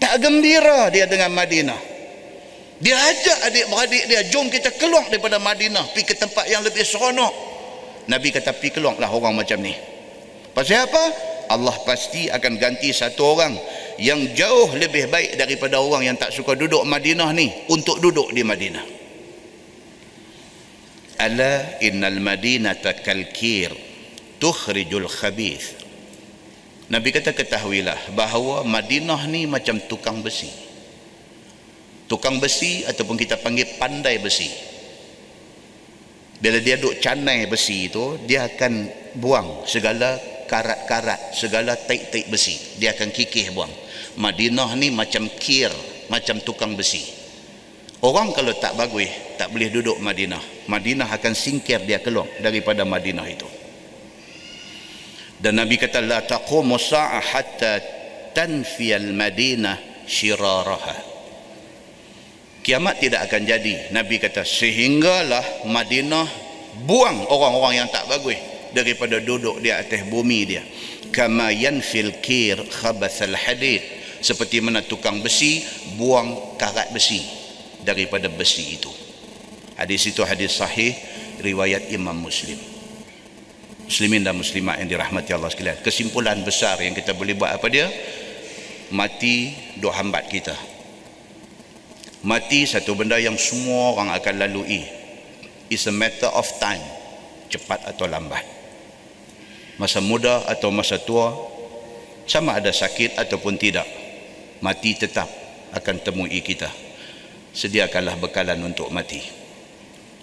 Tak 0.00 0.16
gembira 0.16 0.88
dia 0.88 1.04
dengan 1.04 1.36
Madinah. 1.36 1.99
Dia 2.80 2.96
ajak 2.96 3.38
adik-beradik 3.52 4.08
dia, 4.08 4.24
jom 4.32 4.48
kita 4.48 4.72
keluar 4.80 5.04
daripada 5.12 5.36
Madinah, 5.36 5.92
pergi 5.92 6.08
ke 6.08 6.14
tempat 6.16 6.48
yang 6.48 6.64
lebih 6.64 6.80
seronok. 6.80 7.28
Nabi 8.08 8.32
kata, 8.32 8.56
pergi 8.56 8.80
keluarlah 8.80 9.12
orang 9.12 9.36
macam 9.36 9.60
ni. 9.60 9.76
Pasal 10.56 10.88
apa? 10.88 11.04
Allah 11.52 11.76
pasti 11.84 12.32
akan 12.32 12.56
ganti 12.56 12.88
satu 12.96 13.36
orang 13.36 13.52
yang 14.00 14.32
jauh 14.32 14.72
lebih 14.80 15.12
baik 15.12 15.36
daripada 15.36 15.76
orang 15.76 16.08
yang 16.08 16.16
tak 16.16 16.32
suka 16.32 16.56
duduk 16.56 16.80
Madinah 16.88 17.28
ni 17.36 17.52
untuk 17.68 18.00
duduk 18.00 18.32
di 18.32 18.40
Madinah. 18.40 18.86
Ala 21.20 21.84
innal 21.84 22.16
madinata 22.16 22.96
kalkir 22.96 23.76
tukhrijul 24.40 25.04
khabith. 25.04 25.76
Nabi 26.88 27.12
kata 27.12 27.36
ketahuilah 27.36 28.16
bahawa 28.16 28.64
Madinah 28.64 29.28
ni 29.28 29.44
macam 29.44 29.76
tukang 29.84 30.24
besi 30.24 30.69
tukang 32.10 32.42
besi 32.42 32.82
ataupun 32.82 33.14
kita 33.14 33.38
panggil 33.38 33.78
pandai 33.78 34.18
besi. 34.18 34.50
Bila 36.42 36.58
dia 36.58 36.74
duk 36.74 36.98
canai 36.98 37.46
besi 37.46 37.86
itu 37.86 38.18
dia 38.26 38.50
akan 38.50 38.90
buang 39.22 39.62
segala 39.70 40.18
karat-karat 40.50 41.38
segala 41.38 41.78
taik-taik 41.78 42.26
besi. 42.26 42.58
Dia 42.82 42.98
akan 42.98 43.14
kikih 43.14 43.54
buang. 43.54 43.70
Madinah 44.18 44.74
ni 44.74 44.90
macam 44.90 45.30
kir 45.38 45.70
macam 46.10 46.42
tukang 46.42 46.74
besi. 46.74 47.06
Orang 48.02 48.34
kalau 48.34 48.56
tak 48.58 48.74
bagus 48.74 49.06
tak 49.38 49.54
boleh 49.54 49.70
duduk 49.70 50.02
Madinah. 50.02 50.66
Madinah 50.66 51.06
akan 51.06 51.32
singkir 51.36 51.78
dia 51.86 52.02
keluar 52.02 52.26
daripada 52.42 52.82
Madinah 52.82 53.26
itu. 53.30 53.46
Dan 55.40 55.56
Nabi 55.62 55.78
kata 55.78 56.02
la 56.04 56.20
taqumu 56.24 56.76
sa'ah 56.76 57.22
hatta 57.22 57.72
tanfiyal 58.36 59.16
madinah 59.16 60.04
syiraraha 60.04 61.09
kiamat 62.60 63.00
tidak 63.00 63.28
akan 63.28 63.42
jadi. 63.44 63.92
Nabi 63.92 64.20
kata 64.20 64.44
sehinggalah 64.44 65.66
Madinah 65.68 66.28
buang 66.84 67.26
orang-orang 67.28 67.84
yang 67.84 67.88
tak 67.88 68.06
bagus 68.08 68.38
daripada 68.70 69.18
duduk 69.18 69.58
di 69.60 69.72
atas 69.72 70.06
bumi 70.06 70.40
dia. 70.46 70.62
Kama 71.10 71.50
yanfil 71.50 72.22
kir 72.22 72.60
khabathal 72.70 73.34
hadid. 73.34 73.82
Seperti 74.20 74.60
mana 74.60 74.84
tukang 74.84 75.24
besi 75.24 75.64
buang 75.96 76.60
karat 76.60 76.92
besi 76.92 77.24
daripada 77.80 78.28
besi 78.28 78.76
itu. 78.76 78.92
Hadis 79.80 80.12
itu 80.12 80.20
hadis 80.28 80.60
sahih 80.60 80.92
riwayat 81.40 81.88
Imam 81.88 82.12
Muslim. 82.12 82.60
Muslimin 83.88 84.22
dan 84.22 84.36
muslimat 84.36 84.76
yang 84.78 84.92
dirahmati 84.92 85.32
Allah 85.32 85.50
sekalian. 85.50 85.80
Kesimpulan 85.80 86.36
besar 86.44 86.78
yang 86.84 86.92
kita 86.92 87.16
boleh 87.16 87.32
buat 87.32 87.58
apa 87.58 87.66
dia? 87.72 87.88
Mati 88.92 89.56
duk 89.80 89.90
hambat 89.90 90.28
kita 90.28 90.79
mati 92.26 92.68
satu 92.68 92.92
benda 92.92 93.16
yang 93.16 93.36
semua 93.40 93.96
orang 93.96 94.12
akan 94.12 94.34
lalui. 94.40 94.84
Is 95.70 95.86
a 95.86 95.94
matter 95.94 96.28
of 96.34 96.46
time. 96.58 96.82
Cepat 97.46 97.86
atau 97.86 98.10
lambat. 98.10 98.42
Masa 99.78 100.02
muda 100.02 100.44
atau 100.50 100.68
masa 100.74 100.98
tua 101.00 101.32
sama 102.26 102.58
ada 102.58 102.70
sakit 102.70 103.16
ataupun 103.18 103.58
tidak 103.58 103.86
mati 104.60 104.94
tetap 104.94 105.26
akan 105.72 105.96
temui 106.02 106.42
kita. 106.42 106.68
Sediakanlah 107.50 108.18
bekalan 108.20 108.60
untuk 108.62 108.92
mati. 108.92 109.22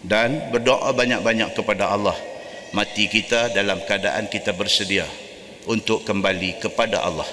Dan 0.03 0.53
berdoa 0.53 0.93
banyak-banyak 0.93 1.57
kepada 1.57 1.89
Allah 1.91 2.15
mati 2.71 3.09
kita 3.09 3.51
dalam 3.51 3.81
keadaan 3.83 4.29
kita 4.29 4.53
bersedia 4.53 5.07
untuk 5.67 6.05
kembali 6.07 6.61
kepada 6.63 7.03
Allah. 7.03 7.27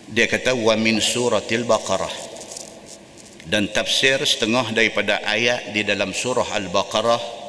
dia 0.05 0.29
kata 0.29 0.53
wa 0.53 0.77
min 0.77 1.01
suratil 1.01 1.65
baqarah 1.65 2.13
dan 3.49 3.65
tafsir 3.73 4.21
setengah 4.21 4.69
daripada 4.73 5.17
ayat 5.25 5.73
di 5.73 5.81
dalam 5.81 6.13
surah 6.13 6.45
al-baqarah 6.61 7.44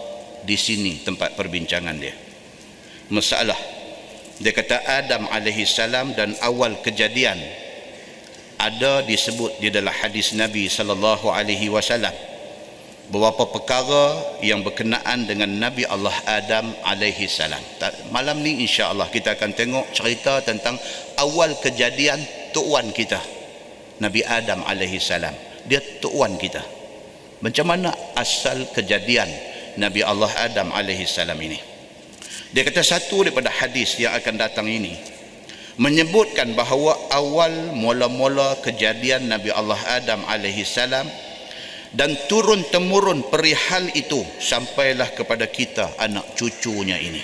di 0.47 0.55
sini 0.55 1.03
tempat 1.03 1.35
perbincangan 1.35 1.97
dia. 1.99 2.15
Masalah. 3.11 3.59
Dia 4.37 4.53
kata 4.53 4.85
Adam 4.85 5.27
alaihi 5.33 5.67
salam 5.67 6.13
dan 6.15 6.37
awal 6.45 6.79
kejadian 6.85 7.41
ada 8.57 9.05
disebut 9.05 9.61
di 9.61 9.69
dalam 9.69 9.93
hadis 9.93 10.33
Nabi 10.33 10.69
sallallahu 10.69 11.29
alaihi 11.29 11.69
wasallam. 11.69 12.13
Beberapa 13.07 13.47
perkara 13.47 14.19
yang 14.43 14.67
berkenaan 14.67 15.31
dengan 15.31 15.47
Nabi 15.47 15.87
Allah 15.87 16.15
Adam 16.27 16.75
alaihi 16.83 17.31
salam. 17.31 17.63
Malam 18.11 18.43
ni 18.43 18.67
insya-Allah 18.67 19.07
kita 19.15 19.39
akan 19.39 19.55
tengok 19.55 19.87
cerita 19.95 20.43
tentang 20.43 20.75
awal 21.23 21.55
kejadian 21.63 22.19
tuan 22.51 22.91
kita. 22.91 23.23
Nabi 24.03 24.27
Adam 24.27 24.67
alaihi 24.67 24.99
salam. 24.99 25.33
Dia 25.71 25.79
tuan 26.03 26.35
kita. 26.35 26.61
Macam 27.41 27.71
mana 27.71 27.95
asal 28.19 28.67
kejadian 28.75 29.29
Nabi 29.77 30.01
Allah 30.05 30.33
Adam 30.41 30.73
alaihi 30.73 31.05
salam 31.05 31.37
ini. 31.41 31.61
Dia 32.53 32.65
kata 32.65 32.81
satu 32.81 33.27
daripada 33.27 33.53
hadis 33.53 34.01
yang 34.01 34.17
akan 34.17 34.35
datang 34.41 34.69
ini 34.69 34.97
menyebutkan 35.77 36.57
bahawa 36.57 36.97
awal 37.13 37.53
mula-mula 37.77 38.57
kejadian 38.65 39.29
Nabi 39.29 39.53
Allah 39.53 39.77
Adam 39.93 40.25
alaihi 40.25 40.65
salam 40.65 41.05
dan 41.93 42.17
turun 42.29 42.65
temurun 42.73 43.29
perihal 43.29 43.93
itu 43.93 44.21
sampailah 44.41 45.13
kepada 45.13 45.45
kita 45.49 46.01
anak 46.01 46.37
cucunya 46.37 46.97
ini. 46.97 47.21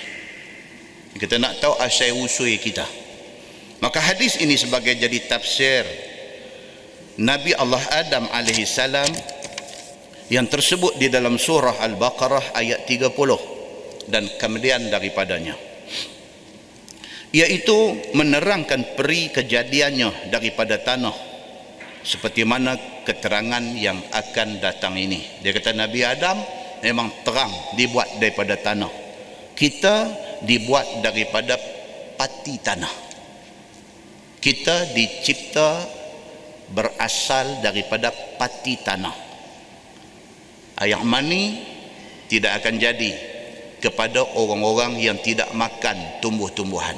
Kita 1.13 1.37
nak 1.37 1.61
tahu 1.61 1.77
asal 1.77 2.13
usul 2.17 2.49
kita. 2.57 2.85
Maka 3.81 3.99
hadis 4.01 4.39
ini 4.39 4.57
sebagai 4.57 4.95
jadi 4.95 5.17
tafsir 5.29 5.85
Nabi 7.19 7.53
Allah 7.53 7.83
Adam 7.93 8.25
alaihi 8.33 8.65
salam 8.65 9.05
yang 10.33 10.49
tersebut 10.49 10.97
di 10.97 11.13
dalam 11.13 11.37
surah 11.37 11.77
Al-Baqarah 11.77 12.57
ayat 12.57 12.89
30 12.89 14.09
dan 14.09 14.25
kemudian 14.41 14.89
daripadanya. 14.89 15.53
Iaitu 17.29 18.09
menerangkan 18.17 18.97
peri 18.97 19.29
kejadiannya 19.29 20.33
daripada 20.33 20.81
tanah. 20.81 21.13
Seperti 22.01 22.49
mana 22.49 22.73
keterangan 23.05 23.61
yang 23.77 24.01
akan 24.09 24.57
datang 24.57 24.97
ini. 24.97 25.21
Dia 25.45 25.53
kata 25.53 25.77
Nabi 25.77 26.01
Adam 26.01 26.41
memang 26.81 27.13
terang 27.21 27.53
dibuat 27.77 28.17
daripada 28.17 28.57
tanah. 28.57 28.89
Kita 29.53 29.95
dibuat 30.41 31.05
daripada 31.05 31.61
pati 32.17 32.57
tanah. 32.57 32.93
Kita 34.41 34.97
dicipta 34.97 35.69
berasal 36.73 37.61
daripada 37.61 38.09
pati 38.35 38.81
tanah 38.81 39.22
ayam 40.79 41.05
mani 41.05 41.61
tidak 42.31 42.63
akan 42.63 42.81
jadi 42.81 43.11
kepada 43.83 44.23
orang-orang 44.39 44.95
yang 44.97 45.19
tidak 45.19 45.51
makan 45.51 46.23
tumbuh-tumbuhan. 46.23 46.95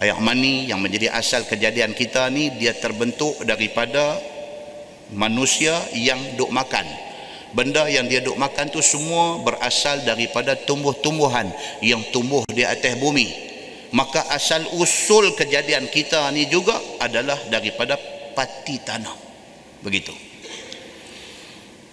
Ayam 0.00 0.24
mani 0.24 0.66
yang 0.66 0.80
menjadi 0.80 1.12
asal 1.12 1.44
kejadian 1.44 1.92
kita 1.92 2.32
ni 2.32 2.48
dia 2.56 2.72
terbentuk 2.72 3.36
daripada 3.44 4.16
manusia 5.12 5.76
yang 5.92 6.18
duk 6.40 6.48
makan. 6.48 6.88
Benda 7.52 7.84
yang 7.92 8.08
dia 8.08 8.24
duk 8.24 8.40
makan 8.40 8.72
tu 8.72 8.80
semua 8.80 9.44
berasal 9.44 10.00
daripada 10.08 10.56
tumbuh-tumbuhan 10.56 11.52
yang 11.84 12.00
tumbuh 12.08 12.48
di 12.48 12.64
atas 12.64 12.96
bumi. 12.96 13.28
Maka 13.92 14.24
asal 14.32 14.64
usul 14.80 15.36
kejadian 15.36 15.92
kita 15.92 16.32
ni 16.32 16.48
juga 16.48 16.80
adalah 16.96 17.36
daripada 17.52 18.00
pati 18.32 18.80
tanah. 18.80 19.12
Begitu 19.84 20.31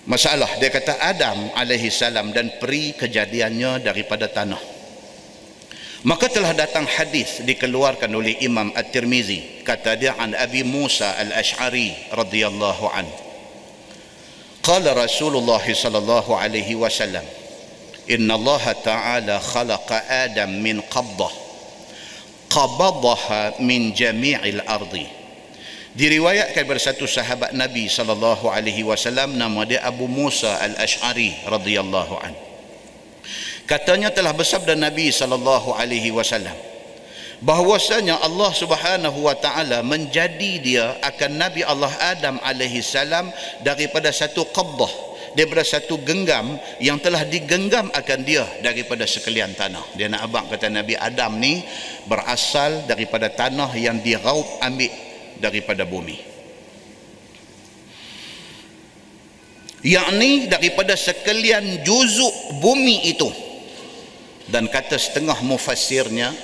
masalah. 0.09 0.49
Dia 0.57 0.73
kata 0.73 0.97
Adam 0.97 1.53
alaihi 1.53 1.93
salam 1.93 2.33
dan 2.33 2.49
peri 2.57 2.97
kejadiannya 2.97 3.85
daripada 3.85 4.25
tanah. 4.27 4.59
Maka 5.99 6.31
telah 6.31 6.55
datang 6.55 6.87
hadis 6.87 7.43
dikeluarkan 7.43 8.09
oleh 8.09 8.39
Imam 8.41 8.71
At-Tirmizi. 8.73 9.61
Kata 9.67 9.93
dia 9.99 10.15
an 10.17 10.33
Abi 10.33 10.65
Musa 10.65 11.13
Al-Ash'ari 11.15 12.11
radhiyallahu 12.15 12.85
an. 12.89 13.07
Qala 14.63 14.95
Rasulullah 14.95 15.61
sallallahu 15.61 16.35
alaihi 16.35 16.75
wasallam 16.75 17.23
inna 18.09 18.33
Allah 18.35 18.63
ta'ala 18.79 19.35
khalaqa 19.37 20.03
Adam 20.29 20.49
min 20.59 20.81
qabdah 20.81 21.31
qabadaha 22.49 23.61
min 23.61 23.93
jami'il 23.93 24.61
ardi 24.65 25.18
diriwayatkan 25.99 26.63
kepada 26.63 26.79
satu 26.79 27.03
sahabat 27.03 27.51
Nabi 27.51 27.91
sallallahu 27.91 28.47
alaihi 28.47 28.87
wasallam 28.87 29.35
nama 29.35 29.67
dia 29.67 29.83
Abu 29.83 30.07
Musa 30.07 30.47
Al-Asy'ari 30.63 31.43
radhiyallahu 31.43 32.15
an. 32.23 32.31
Katanya 33.67 34.07
telah 34.07 34.31
bersabda 34.31 34.79
Nabi 34.79 35.11
sallallahu 35.11 35.75
alaihi 35.75 36.15
wasallam 36.15 36.55
bahwasanya 37.43 38.15
Allah 38.23 38.51
Subhanahu 38.55 39.27
wa 39.27 39.35
taala 39.35 39.83
menjadi 39.83 40.53
dia 40.63 40.85
akan 41.03 41.35
Nabi 41.35 41.67
Allah 41.67 41.91
Adam 41.99 42.39
alaihi 42.47 42.79
salam 42.79 43.27
daripada 43.59 44.15
satu 44.15 44.47
qabdah 44.55 45.11
daripada 45.35 45.67
satu 45.67 45.99
genggam 46.07 46.55
yang 46.79 46.95
telah 47.03 47.27
digenggam 47.27 47.91
akan 47.91 48.19
dia 48.23 48.47
daripada 48.63 49.03
sekalian 49.03 49.51
tanah. 49.51 49.83
Dia 49.99 50.07
nak 50.07 50.31
abang 50.31 50.47
kata 50.47 50.71
Nabi 50.71 50.95
Adam 50.95 51.35
ni 51.37 51.59
berasal 52.07 52.87
daripada 52.87 53.27
tanah 53.27 53.75
yang 53.75 53.99
diraup 53.99 54.47
ambil 54.63 55.08
daripada 55.39 55.87
bumi. 55.87 56.19
Yakni 59.79 60.51
daripada 60.51 60.93
sekalian 60.99 61.81
juzuk 61.87 62.59
bumi 62.59 63.07
itu. 63.07 63.31
Dan 64.51 64.67
kata 64.67 64.99
setengah 64.99 65.39
mufassirnya 65.45 66.35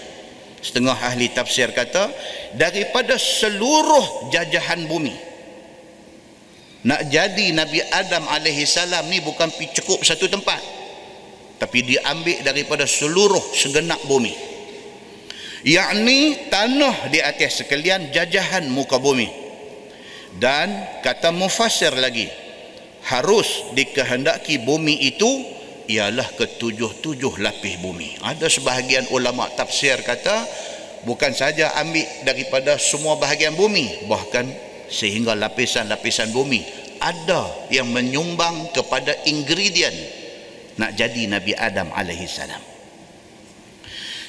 setengah 0.64 0.98
ahli 0.98 1.30
tafsir 1.30 1.70
kata 1.76 2.10
daripada 2.56 3.20
seluruh 3.20 4.32
jajahan 4.32 4.88
bumi. 4.88 5.14
Nak 6.86 7.02
jadi 7.10 7.50
Nabi 7.52 7.82
Adam 7.82 8.30
alaihi 8.30 8.64
salam 8.64 9.10
ni 9.10 9.20
bukan 9.20 9.50
pi 9.52 9.68
cukup 9.74 10.06
satu 10.06 10.30
tempat. 10.32 10.62
Tapi 11.60 11.82
diambil 11.82 12.40
daripada 12.46 12.88
seluruh 12.88 13.42
segenap 13.56 14.00
bumi 14.06 14.55
yakni 15.66 16.48
tanah 16.54 17.10
di 17.10 17.20
atas 17.20 17.66
sekalian 17.66 18.14
jajahan 18.14 18.70
muka 18.70 19.02
bumi. 19.02 19.28
Dan 20.38 20.70
kata 21.02 21.34
mufassir 21.34 21.96
lagi 21.98 22.30
harus 23.10 23.74
dikehendaki 23.74 24.62
bumi 24.62 25.10
itu 25.10 25.32
ialah 25.90 26.28
ketujuh-tujuh 26.38 27.42
lapis 27.42 27.82
bumi. 27.82 28.20
Ada 28.22 28.46
sebahagian 28.52 29.10
ulama 29.10 29.50
tafsir 29.58 29.98
kata 30.06 30.46
bukan 31.08 31.34
saja 31.34 31.74
ambil 31.82 32.06
daripada 32.28 32.78
semua 32.78 33.18
bahagian 33.18 33.56
bumi 33.56 34.06
bahkan 34.12 34.46
sehingga 34.92 35.34
lapisan-lapisan 35.34 36.30
bumi. 36.36 36.62
Ada 37.00 37.70
yang 37.72 37.92
menyumbang 37.92 38.72
kepada 38.76 39.14
ingredient 39.28 39.96
nak 40.76 41.00
jadi 41.00 41.32
Nabi 41.32 41.56
Adam 41.56 41.92
alaihi 41.96 42.28
salam. 42.28 42.75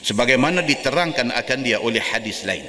Sebagaimana 0.07 0.63
diterangkan 0.63 1.35
akan 1.35 1.59
dia 1.67 1.83
oleh 1.83 1.99
hadis 1.99 2.47
lain. 2.47 2.63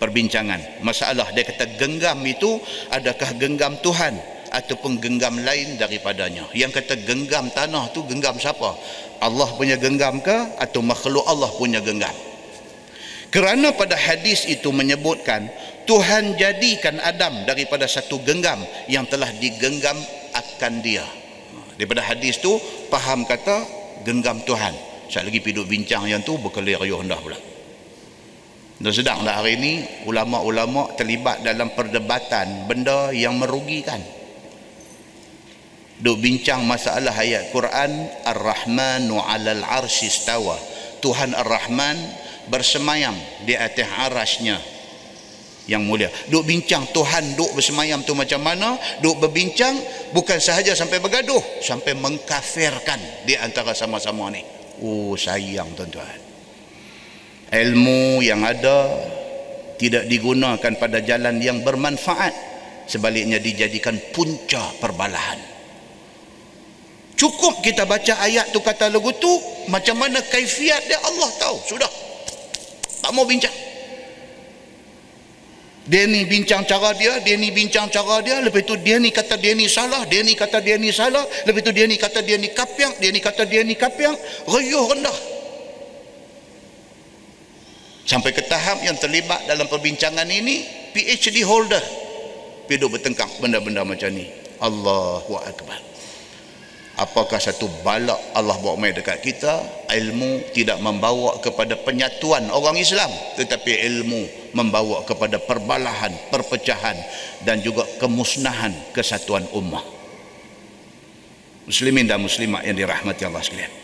Perbincangan. 0.00 0.80
Masalah 0.80 1.28
dia 1.36 1.44
kata 1.44 1.76
genggam 1.76 2.20
itu 2.24 2.56
adakah 2.88 3.36
genggam 3.36 3.76
Tuhan 3.84 4.16
ataupun 4.52 4.96
genggam 4.96 5.36
lain 5.44 5.76
daripadanya? 5.76 6.48
Yang 6.56 6.80
kata 6.80 7.04
genggam 7.04 7.52
tanah 7.52 7.92
tu 7.92 8.04
genggam 8.08 8.36
siapa? 8.40 8.76
Allah 9.20 9.48
punya 9.56 9.76
genggam 9.76 10.20
ke 10.20 10.56
atau 10.60 10.80
makhluk 10.80 11.24
Allah 11.28 11.48
punya 11.52 11.80
genggam? 11.80 12.12
Kerana 13.32 13.72
pada 13.72 13.96
hadis 13.96 14.48
itu 14.48 14.72
menyebutkan 14.72 15.48
Tuhan 15.84 16.36
jadikan 16.40 17.00
Adam 17.00 17.44
daripada 17.48 17.84
satu 17.88 18.20
genggam 18.24 18.60
yang 18.88 19.04
telah 19.08 19.28
digenggam 19.36 19.96
akan 20.32 20.72
dia. 20.84 21.04
Daripada 21.76 22.04
hadis 22.04 22.36
tu 22.40 22.56
faham 22.92 23.24
kata 23.24 23.64
genggam 24.04 24.44
Tuhan 24.44 24.95
saya 25.08 25.28
lagi 25.28 25.40
piduk 25.42 25.66
bincang 25.66 26.06
yang 26.06 26.22
tu 26.22 26.38
berkelir 26.38 26.80
riuh 26.80 27.00
dah 27.04 27.20
pula 27.20 27.38
dan 28.76 28.92
sedang 28.92 29.24
dah 29.24 29.40
hari 29.40 29.56
ini 29.56 29.72
ulama-ulama 30.04 30.92
terlibat 30.94 31.40
dalam 31.40 31.72
perdebatan 31.72 32.68
benda 32.68 33.10
yang 33.14 33.40
merugikan 33.40 33.98
duk 36.00 36.20
bincang 36.20 36.60
masalah 36.68 37.16
ayat 37.16 37.48
Quran 37.50 38.10
Ar-Rahmanu 38.26 39.16
'alal 39.16 39.64
'arsy 39.64 40.12
istawa 40.12 40.60
Tuhan 41.00 41.32
Ar-Rahman 41.32 41.96
bersemayam 42.50 43.14
di 43.44 43.54
atas 43.58 43.88
arasnya 43.90 44.58
yang 45.66 45.82
mulia. 45.82 46.06
Duk 46.30 46.46
bincang 46.46 46.86
Tuhan 46.94 47.34
duk 47.34 47.58
bersemayam 47.58 48.06
tu 48.06 48.14
macam 48.14 48.38
mana? 48.38 48.78
Duk 49.02 49.18
berbincang 49.18 49.74
bukan 50.14 50.38
sahaja 50.38 50.78
sampai 50.78 51.02
bergaduh, 51.02 51.42
sampai 51.58 51.92
mengkafirkan 51.98 53.26
di 53.26 53.34
antara 53.34 53.74
sama-sama 53.74 54.30
ni. 54.30 54.55
Oh 54.82 55.16
sayang 55.16 55.72
tuan-tuan. 55.76 56.20
Ilmu 57.52 58.20
yang 58.20 58.42
ada 58.42 58.90
tidak 59.78 60.08
digunakan 60.10 60.72
pada 60.76 60.98
jalan 61.04 61.38
yang 61.38 61.62
bermanfaat. 61.62 62.34
Sebaliknya 62.86 63.42
dijadikan 63.42 63.98
punca 64.14 64.62
perbalahan. 64.78 65.42
Cukup 67.16 67.64
kita 67.64 67.88
baca 67.88 68.20
ayat 68.22 68.52
tu 68.52 68.60
kata 68.60 68.92
lagu 68.92 69.08
tu 69.16 69.32
macam 69.72 69.96
mana 69.96 70.20
kaifiat 70.20 70.84
dia 70.84 71.00
Allah 71.00 71.30
tahu. 71.40 71.56
Sudah. 71.64 71.90
Tak 73.00 73.10
mau 73.16 73.24
bincang. 73.24 73.52
Dia 75.86 76.02
ni 76.10 76.26
bincang 76.26 76.66
cara 76.66 76.90
dia, 76.98 77.22
dia 77.22 77.38
ni 77.38 77.54
bincang 77.54 77.86
cara 77.86 78.18
dia, 78.18 78.42
lepas 78.42 78.66
tu 78.66 78.74
dia 78.82 78.98
ni 78.98 79.14
kata 79.14 79.38
dia 79.38 79.54
ni 79.54 79.70
salah, 79.70 80.02
dia 80.10 80.18
ni 80.26 80.34
kata 80.34 80.58
dia 80.58 80.74
ni 80.74 80.90
salah, 80.90 81.22
lepas 81.46 81.62
tu 81.62 81.70
dia 81.70 81.86
ni 81.86 81.94
kata 81.94 82.26
dia 82.26 82.34
ni 82.34 82.50
kapiang, 82.50 82.90
dia 82.98 83.14
ni 83.14 83.22
kata 83.22 83.46
dia 83.46 83.62
ni 83.62 83.78
kapiang, 83.78 84.18
reyuh 84.50 84.82
rendah. 84.90 85.18
Sampai 88.06 88.34
ke 88.34 88.42
tahap 88.46 88.82
yang 88.82 88.98
terlibat 88.98 89.46
dalam 89.46 89.70
perbincangan 89.70 90.26
ini, 90.26 90.66
PhD 90.90 91.46
holder. 91.46 91.82
Pidu 92.66 92.90
bertengkar 92.90 93.30
benda-benda 93.38 93.86
macam 93.86 94.10
ni. 94.10 94.26
Allahu 94.58 95.38
Akbar 95.38 95.95
apakah 96.96 97.36
satu 97.36 97.68
balak 97.84 98.16
Allah 98.32 98.56
bawa 98.60 98.80
mai 98.80 98.92
dekat 98.96 99.20
kita? 99.20 99.86
Ilmu 99.86 100.52
tidak 100.56 100.80
membawa 100.80 101.38
kepada 101.44 101.76
penyatuan 101.76 102.48
orang 102.50 102.76
Islam. 102.80 103.08
Tetapi 103.36 103.72
ilmu 103.86 104.52
membawa 104.56 105.04
kepada 105.04 105.36
perbalahan 105.36 106.12
perpecahan 106.32 106.96
dan 107.44 107.60
juga 107.60 107.84
kemusnahan 108.00 108.72
kesatuan 108.96 109.44
ummah. 109.52 109.84
Muslimin 111.68 112.06
dan 112.08 112.22
muslimat 112.22 112.64
yang 112.64 112.78
dirahmati 112.78 113.22
Allah 113.26 113.42
sekalian. 113.42 113.74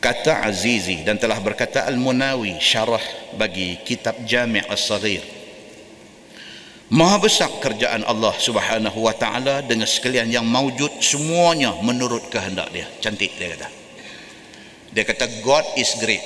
Kata 0.00 0.44
Azizi 0.44 1.00
dan 1.00 1.16
telah 1.16 1.40
berkata 1.40 1.88
Al-Munawi 1.88 2.60
syarah 2.60 3.00
bagi 3.40 3.80
kitab 3.88 4.20
Jami' 4.28 4.60
As-Saghir 4.68 5.33
Maha 6.94 7.18
besar 7.18 7.50
kerjaan 7.58 8.06
Allah 8.06 8.30
Subhanahu 8.38 9.02
wa 9.02 9.10
taala 9.10 9.66
dengan 9.66 9.82
sekalian 9.82 10.30
yang 10.30 10.46
maujud 10.46 11.02
semuanya 11.02 11.74
menurut 11.82 12.30
kehendak 12.30 12.70
dia. 12.70 12.86
Cantik 13.02 13.34
dia 13.34 13.50
kata. 13.58 13.66
Dia 14.94 15.02
kata 15.02 15.26
God 15.42 15.74
is 15.74 15.90
great. 15.98 16.22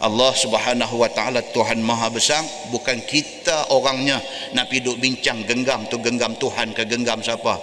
Allah 0.00 0.32
Subhanahu 0.32 0.96
wa 0.96 1.12
taala 1.12 1.44
Tuhan 1.52 1.84
Maha 1.84 2.08
besar, 2.08 2.40
bukan 2.72 3.04
kita 3.04 3.68
orangnya 3.68 4.16
nak 4.56 4.72
piduk 4.72 4.96
bincang 4.96 5.44
genggam 5.44 5.84
tu 5.92 6.00
genggam 6.00 6.32
Tuhan 6.40 6.72
ke 6.72 6.88
genggam 6.88 7.20
siapa. 7.20 7.60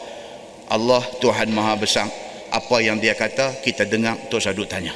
Allah 0.69 1.01
Tuhan 1.17 1.49
Maha 1.49 1.81
besar. 1.81 2.05
Apa 2.53 2.77
yang 2.77 3.01
dia 3.01 3.17
kata 3.17 3.57
kita 3.65 3.89
dengar 3.89 4.29
tu 4.29 4.37
sadut 4.37 4.69
tanya. 4.69 4.93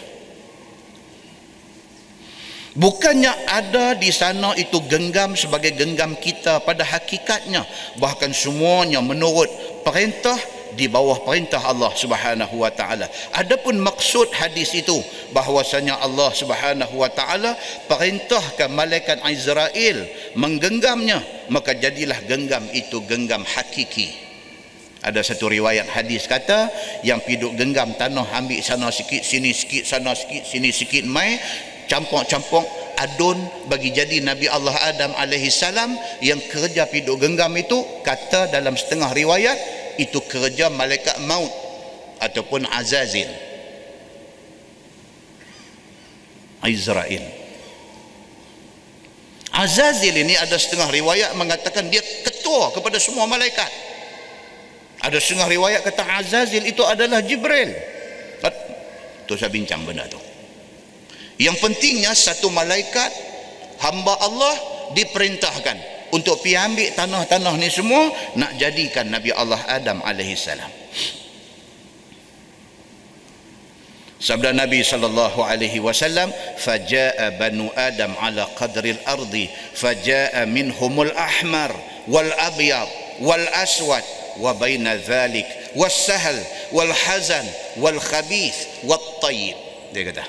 Bukannya 2.75 3.31
ada 3.47 3.95
di 3.95 4.11
sana 4.11 4.51
itu 4.59 4.83
genggam 4.91 5.31
sebagai 5.31 5.71
genggam 5.79 6.11
kita 6.19 6.59
pada 6.59 6.83
hakikatnya 6.83 7.63
bahkan 8.03 8.35
semuanya 8.35 8.99
menurut 8.99 9.47
perintah 9.87 10.35
di 10.75 10.91
bawah 10.91 11.23
perintah 11.23 11.63
Allah 11.63 11.87
Subhanahu 11.95 12.59
wa 12.59 12.67
taala. 12.67 13.07
Adapun 13.31 13.79
maksud 13.79 14.27
hadis 14.35 14.75
itu 14.75 14.99
bahwasanya 15.31 16.03
Allah 16.03 16.35
Subhanahu 16.35 16.99
wa 16.99 17.07
taala 17.07 17.55
perintahkan 17.87 18.67
malaikat 18.67 19.23
Israel 19.31 20.03
menggenggamnya 20.35 21.23
maka 21.47 21.79
jadilah 21.79 22.19
genggam 22.27 22.67
itu 22.75 22.99
genggam 23.07 23.47
hakiki. 23.47 24.11
Ada 24.99 25.23
satu 25.23 25.47
riwayat 25.47 25.87
hadis 25.95 26.27
kata 26.27 26.67
yang 27.07 27.23
piduk 27.23 27.55
genggam 27.55 27.95
tanah 27.95 28.25
ambil 28.35 28.59
sana 28.59 28.91
sikit 28.91 29.23
sini 29.23 29.55
sikit 29.55 29.87
sana 29.87 30.11
sikit 30.11 30.43
sini 30.43 30.75
sikit 30.75 31.07
mai 31.07 31.39
campur-campur 31.85 32.63
adun 32.95 33.37
bagi 33.67 33.91
jadi 33.91 34.23
Nabi 34.23 34.47
Allah 34.47 34.75
Adam 34.87 35.11
alaihi 35.19 35.51
salam 35.51 35.93
yang 36.23 36.39
kerja 36.47 36.87
piduk 36.87 37.19
genggam 37.19 37.51
itu 37.59 37.83
kata 38.01 38.49
dalam 38.49 38.73
setengah 38.73 39.11
riwayat 39.11 39.57
itu 39.99 40.19
kerja 40.27 40.71
malaikat 40.71 41.19
maut 41.23 41.51
ataupun 42.19 42.67
azazil. 42.71 43.27
Israel. 46.65 47.21
Azazil 49.53 50.15
ini 50.17 50.33
ada 50.33 50.57
setengah 50.57 50.89
riwayat 50.89 51.37
mengatakan 51.37 51.87
dia 51.93 52.01
ketua 52.01 52.73
kepada 52.73 52.97
semua 52.97 53.29
malaikat. 53.29 53.69
Ada 55.05 55.21
setengah 55.21 55.45
riwayat 55.45 55.85
kata 55.85 56.01
Azazil 56.01 56.65
itu 56.65 56.81
adalah 56.81 57.21
Jibril. 57.21 57.69
Tu 59.29 59.33
saya 59.37 59.53
bincang 59.53 59.85
benda 59.85 60.05
tu 60.09 60.17
yang 61.41 61.55
pentingnya 61.59 62.15
satu 62.15 62.47
malaikat 62.51 63.11
hamba 63.83 64.15
Allah 64.23 64.55
diperintahkan 64.95 65.95
untuk 66.15 66.39
pergi 66.39 66.55
ambil 66.55 66.87
tanah-tanah 66.95 67.53
ni 67.59 67.67
semua 67.67 68.07
nak 68.39 68.55
jadikan 68.55 69.09
Nabi 69.11 69.35
Allah 69.35 69.59
Adam 69.67 69.99
alaihi 70.05 70.37
salam. 70.37 70.71
Sabda 74.15 74.55
Nabi 74.55 74.81
sallallahu 74.81 75.43
alaihi 75.43 75.83
wasallam, 75.83 76.31
"Fajaa 76.57 77.35
banu 77.37 77.69
Adam 77.75 78.15
ala 78.17 78.47
qadri 78.57 78.95
al-ardi, 78.95 79.51
fajaa 79.75 80.47
minhumul 80.49 81.11
ahmar 81.13 81.69
wal 82.09 82.31
abyad 82.47 82.89
wal 83.21 83.45
aswad 83.53 84.01
wa 84.39 84.55
baina 84.57 84.97
dhalik 84.97 85.45
was 85.77 85.93
sahl 85.93 86.33
wal 86.73 86.89
hazan 86.89 87.45
wal 87.77 87.99
khabith 88.01 88.87
wat 88.87 89.03
tayyib." 89.21 89.59
Dia 89.93 90.09
kata, 90.09 90.25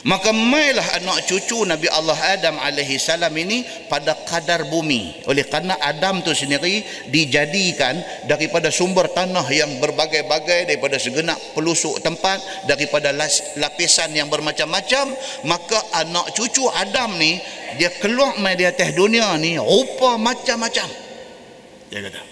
Maka 0.00 0.32
mailah 0.32 0.96
anak 0.96 1.28
cucu 1.28 1.68
Nabi 1.68 1.84
Allah 1.92 2.16
Adam 2.16 2.56
alaihi 2.56 2.96
salam 2.96 3.36
ini 3.36 3.60
pada 3.84 4.16
kadar 4.24 4.64
bumi. 4.72 5.28
Oleh 5.28 5.44
kerana 5.44 5.76
Adam 5.76 6.24
tu 6.24 6.32
sendiri 6.32 6.80
dijadikan 7.12 8.00
daripada 8.24 8.72
sumber 8.72 9.12
tanah 9.12 9.44
yang 9.52 9.68
berbagai-bagai 9.76 10.72
daripada 10.72 10.96
segenap 10.96 11.36
pelusuk 11.52 12.00
tempat 12.00 12.40
daripada 12.64 13.12
lapisan 13.60 14.16
yang 14.16 14.32
bermacam-macam, 14.32 15.12
maka 15.44 15.78
anak 16.00 16.32
cucu 16.32 16.64
Adam 16.72 17.20
ni 17.20 17.36
dia 17.76 17.92
keluar 18.00 18.40
mai 18.40 18.56
di 18.56 18.64
atas 18.64 18.96
dunia 18.96 19.36
ni 19.36 19.60
rupa 19.60 20.16
macam-macam. 20.16 20.88
Dia 21.92 22.00
kata. 22.08 22.22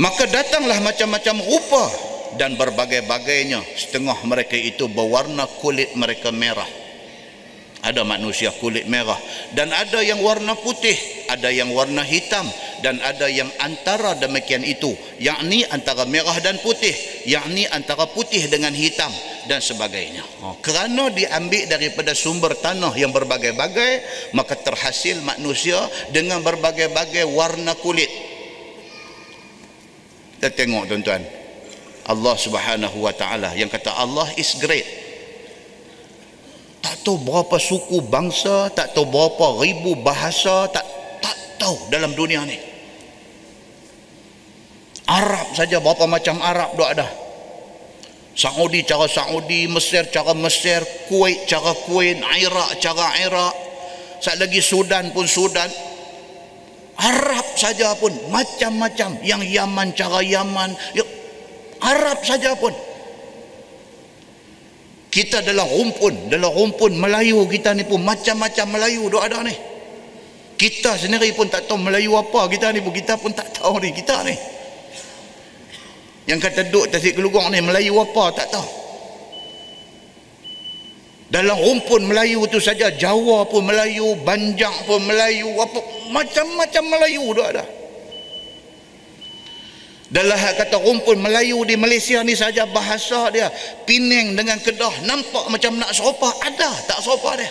Maka 0.00 0.24
datanglah 0.24 0.80
macam-macam 0.80 1.36
rupa 1.44 2.11
dan 2.36 2.56
berbagai-bagainya 2.56 3.60
setengah 3.76 4.16
mereka 4.24 4.56
itu 4.56 4.88
berwarna 4.88 5.44
kulit 5.60 5.92
mereka 5.96 6.32
merah. 6.32 6.68
Ada 7.82 8.06
manusia 8.06 8.54
kulit 8.62 8.86
merah 8.86 9.18
dan 9.58 9.74
ada 9.74 9.98
yang 10.06 10.22
warna 10.22 10.54
putih 10.54 10.94
ada 11.26 11.50
yang 11.50 11.74
warna 11.74 12.06
hitam 12.06 12.46
dan 12.78 13.02
ada 13.02 13.26
yang 13.26 13.50
antara 13.58 14.14
demikian 14.14 14.62
itu 14.62 14.94
yakni 15.18 15.66
antara 15.66 16.06
merah 16.06 16.38
dan 16.38 16.62
putih 16.62 16.94
yakni 17.26 17.66
antara 17.66 18.06
putih 18.06 18.46
dengan 18.46 18.70
hitam 18.70 19.10
dan 19.50 19.58
sebagainya. 19.58 20.22
Oh, 20.46 20.54
kerana 20.62 21.10
diambil 21.10 21.66
daripada 21.66 22.14
sumber 22.14 22.54
tanah 22.54 22.94
yang 22.94 23.10
berbagai-bagai 23.10 23.92
maka 24.38 24.54
terhasil 24.62 25.18
manusia 25.26 25.82
dengan 26.14 26.38
berbagai-bagai 26.38 27.26
warna 27.34 27.74
kulit. 27.82 28.10
Kita 30.38 30.54
tengok 30.54 30.86
tuan-tuan 30.86 31.41
Allah 32.08 32.34
Subhanahu 32.34 32.98
wa 32.98 33.12
taala 33.14 33.54
yang 33.54 33.70
kata 33.70 33.94
Allah 33.94 34.26
is 34.34 34.58
great 34.58 34.84
tak 36.82 37.02
tahu 37.06 37.22
berapa 37.22 37.56
suku 37.62 38.02
bangsa 38.06 38.70
tak 38.74 38.94
tahu 38.94 39.06
berapa 39.06 39.62
ribu 39.62 39.94
bahasa 40.02 40.66
tak 40.70 40.82
tak 41.22 41.36
tahu 41.62 41.78
dalam 41.90 42.10
dunia 42.14 42.42
ni 42.42 42.58
Arab 45.06 45.54
saja 45.54 45.78
berapa 45.78 46.06
macam 46.10 46.42
Arab 46.42 46.74
dok 46.74 46.90
ada 46.90 47.08
Saudi 48.32 48.80
cara 48.88 49.04
Saudi, 49.12 49.68
Mesir 49.68 50.08
cara 50.08 50.32
Mesir, 50.32 50.80
Kuwait 51.08 51.44
cara 51.44 51.76
Kuwait, 51.84 52.16
Iraq 52.16 52.80
cara 52.80 53.12
Iraq. 53.20 53.54
Sat 54.24 54.40
lagi 54.40 54.64
Sudan 54.64 55.12
pun 55.12 55.28
Sudan. 55.28 55.68
Arab 56.96 57.46
saja 57.58 57.92
pun 57.98 58.12
macam-macam. 58.32 59.20
Yang 59.20 59.42
Yaman 59.52 59.88
cara 59.92 60.24
Yaman, 60.24 60.70
ya, 60.96 61.04
Arab 61.82 62.22
saja 62.22 62.54
pun. 62.54 62.70
Kita 65.12 65.44
dalam 65.44 65.68
rumpun, 65.68 66.32
dalam 66.32 66.48
rumpun 66.48 66.96
Melayu 66.96 67.44
kita 67.44 67.76
ni 67.76 67.84
pun 67.84 68.00
macam-macam 68.00 68.66
Melayu 68.78 69.12
dok 69.12 69.20
ada 69.20 69.44
ni. 69.44 69.52
Kita 70.56 70.96
sendiri 70.96 71.34
pun 71.36 71.50
tak 71.52 71.68
tahu 71.68 71.76
Melayu 71.76 72.16
apa 72.16 72.48
kita 72.48 72.72
ni 72.72 72.80
pun 72.80 72.94
kita 72.94 73.18
pun 73.18 73.34
tak 73.34 73.50
tahu 73.60 73.82
ni 73.82 73.92
kita 73.92 74.24
ni. 74.24 74.32
Yang 76.30 76.38
kata 76.48 76.60
duduk 76.70 76.86
tasik 76.88 77.18
kelugong 77.18 77.50
ni 77.50 77.60
Melayu 77.60 77.98
apa 77.98 78.24
tak 78.32 78.48
tahu. 78.54 78.68
Dalam 81.32 81.56
rumpun 81.60 82.08
Melayu 82.08 82.44
tu 82.46 82.60
saja 82.60 82.92
Jawa 82.92 83.48
pun 83.48 83.64
Melayu, 83.64 84.20
Banjang 84.20 84.84
pun 84.84 85.00
Melayu, 85.00 85.48
apa 85.60 85.80
macam-macam 86.12 86.84
Melayu 86.92 87.24
tu 87.32 87.40
ada. 87.40 87.64
Dalam 90.12 90.36
kata 90.36 90.76
rumpun 90.76 91.24
Melayu 91.24 91.64
di 91.64 91.72
Malaysia 91.80 92.20
ni 92.20 92.36
saja 92.36 92.68
bahasa 92.68 93.32
dia 93.32 93.48
Penang 93.88 94.36
dengan 94.36 94.60
Kedah 94.60 95.08
nampak 95.08 95.48
macam 95.48 95.80
nak 95.80 95.88
serupa 95.88 96.28
ada 96.44 96.68
tak 96.84 97.00
serupa 97.00 97.32
dia. 97.32 97.48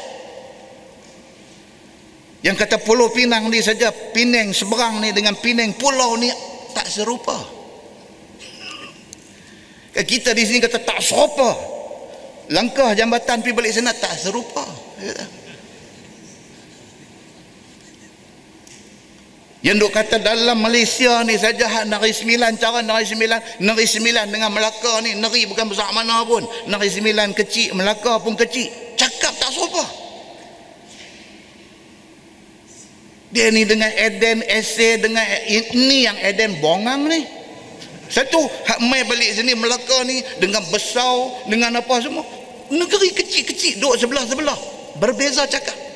Yang 2.45 2.62
kata 2.62 2.78
Pulau 2.86 3.09
Pinang 3.09 3.49
ni 3.49 3.66
saja 3.66 3.89
Penang 3.89 4.53
seberang 4.53 5.01
ni 5.01 5.09
dengan 5.09 5.34
Penang 5.41 5.74
pulau 5.74 6.14
ni 6.22 6.30
tak 6.78 6.86
serupa. 6.86 7.34
Kita 9.91 10.38
di 10.38 10.45
sini 10.45 10.62
kata 10.62 10.86
tak 10.86 11.01
serupa. 11.01 11.57
Langkah 12.53 12.93
jambatan 12.93 13.41
pergi 13.41 13.57
balik 13.57 13.74
sana 13.74 13.93
tak 13.97 14.14
serupa. 14.22 14.64
Yang 19.62 19.78
duk 19.78 19.91
kata 19.93 20.18
dalam 20.18 20.57
Malaysia 20.57 21.22
ni 21.22 21.38
saja 21.38 21.86
negeri 21.86 22.09
sembilan 22.09 22.57
cara 22.57 22.82
negeri 22.82 23.05
sembilan 23.05 23.39
negeri 23.62 23.86
sembilan 23.86 24.26
dengan 24.34 24.49
Melaka 24.49 25.05
ni 25.05 25.14
negeri 25.14 25.45
bukan 25.45 25.70
besar 25.70 25.93
mana 25.93 26.26
pun 26.26 26.41
negeri 26.66 26.89
sembilan 26.89 27.30
kecil 27.38 27.78
Melaka 27.78 28.18
pun 28.26 28.34
kecil 28.34 28.97
cakap 28.97 29.38
tak 29.38 29.53
serupa 29.53 29.86
dia 33.30 33.53
ni 33.53 33.62
dengan 33.70 33.93
Eden 33.93 34.41
Ese 34.49 34.97
dengan 34.97 35.30
ini 35.45 36.09
yang 36.09 36.18
Eden 36.18 36.57
bongang 36.57 37.05
ni 37.05 37.22
satu 38.12 38.43
hak 38.43 38.84
mai 38.84 39.07
balik 39.07 39.32
sini 39.32 39.55
Melaka 39.55 40.03
ni 40.03 40.20
dengan 40.43 40.59
besar 40.68 41.47
dengan 41.47 41.80
apa 41.80 41.95
semua. 42.03 42.28
Negeri 42.68 43.16
kecil-kecil 43.16 43.80
duduk 43.80 43.95
sebelah-sebelah. 44.03 44.59
Berbeza 44.99 45.47
cakap. 45.47 45.90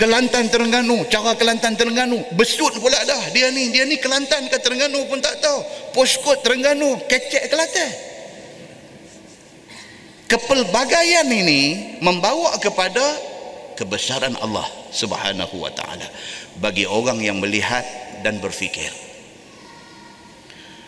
Kelantan 0.00 0.48
Terengganu, 0.48 1.04
cara 1.12 1.36
Kelantan 1.36 1.76
Terengganu, 1.76 2.24
besut 2.32 2.72
pula 2.80 2.96
dah. 3.04 3.28
Dia 3.36 3.52
ni, 3.52 3.68
dia 3.68 3.84
ni 3.84 4.00
Kelantan 4.00 4.48
ke 4.48 4.56
Terengganu 4.56 5.04
pun 5.04 5.20
tak 5.20 5.44
tahu. 5.44 5.60
Poskot 5.92 6.40
Terengganu, 6.40 6.96
kecek 7.04 7.52
Kelantan. 7.52 7.92
Kepelbagaian 10.24 11.28
ini 11.28 11.62
membawa 12.00 12.56
kepada 12.56 13.02
kebesaran 13.76 14.40
Allah 14.40 14.64
Subhanahu 14.88 15.60
wa 15.60 15.68
taala 15.74 16.06
bagi 16.62 16.88
orang 16.88 17.20
yang 17.20 17.36
melihat 17.36 17.84
dan 18.24 18.40
berfikir. 18.40 18.88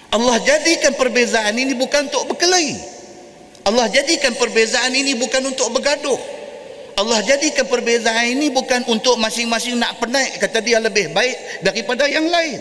Allah 0.09 0.41
jadikan 0.41 0.97
perbezaan 0.97 1.53
ini 1.53 1.77
bukan 1.77 2.09
untuk 2.09 2.33
berkelahi. 2.33 2.77
Allah 3.69 3.93
jadikan 3.93 4.33
perbezaan 4.41 4.95
ini 4.97 5.21
bukan 5.21 5.53
untuk 5.53 5.69
bergaduh. 5.69 6.42
Allah 6.97 7.25
jadikan 7.25 7.67
perbezaan 7.67 8.37
ini 8.37 8.53
bukan 8.53 8.85
untuk 8.87 9.17
masing-masing 9.17 9.81
nak 9.81 9.99
penaik 9.99 10.39
kata 10.39 10.61
dia 10.61 10.79
lebih 10.79 11.11
baik 11.11 11.65
daripada 11.65 12.05
yang 12.07 12.29
lain. 12.29 12.61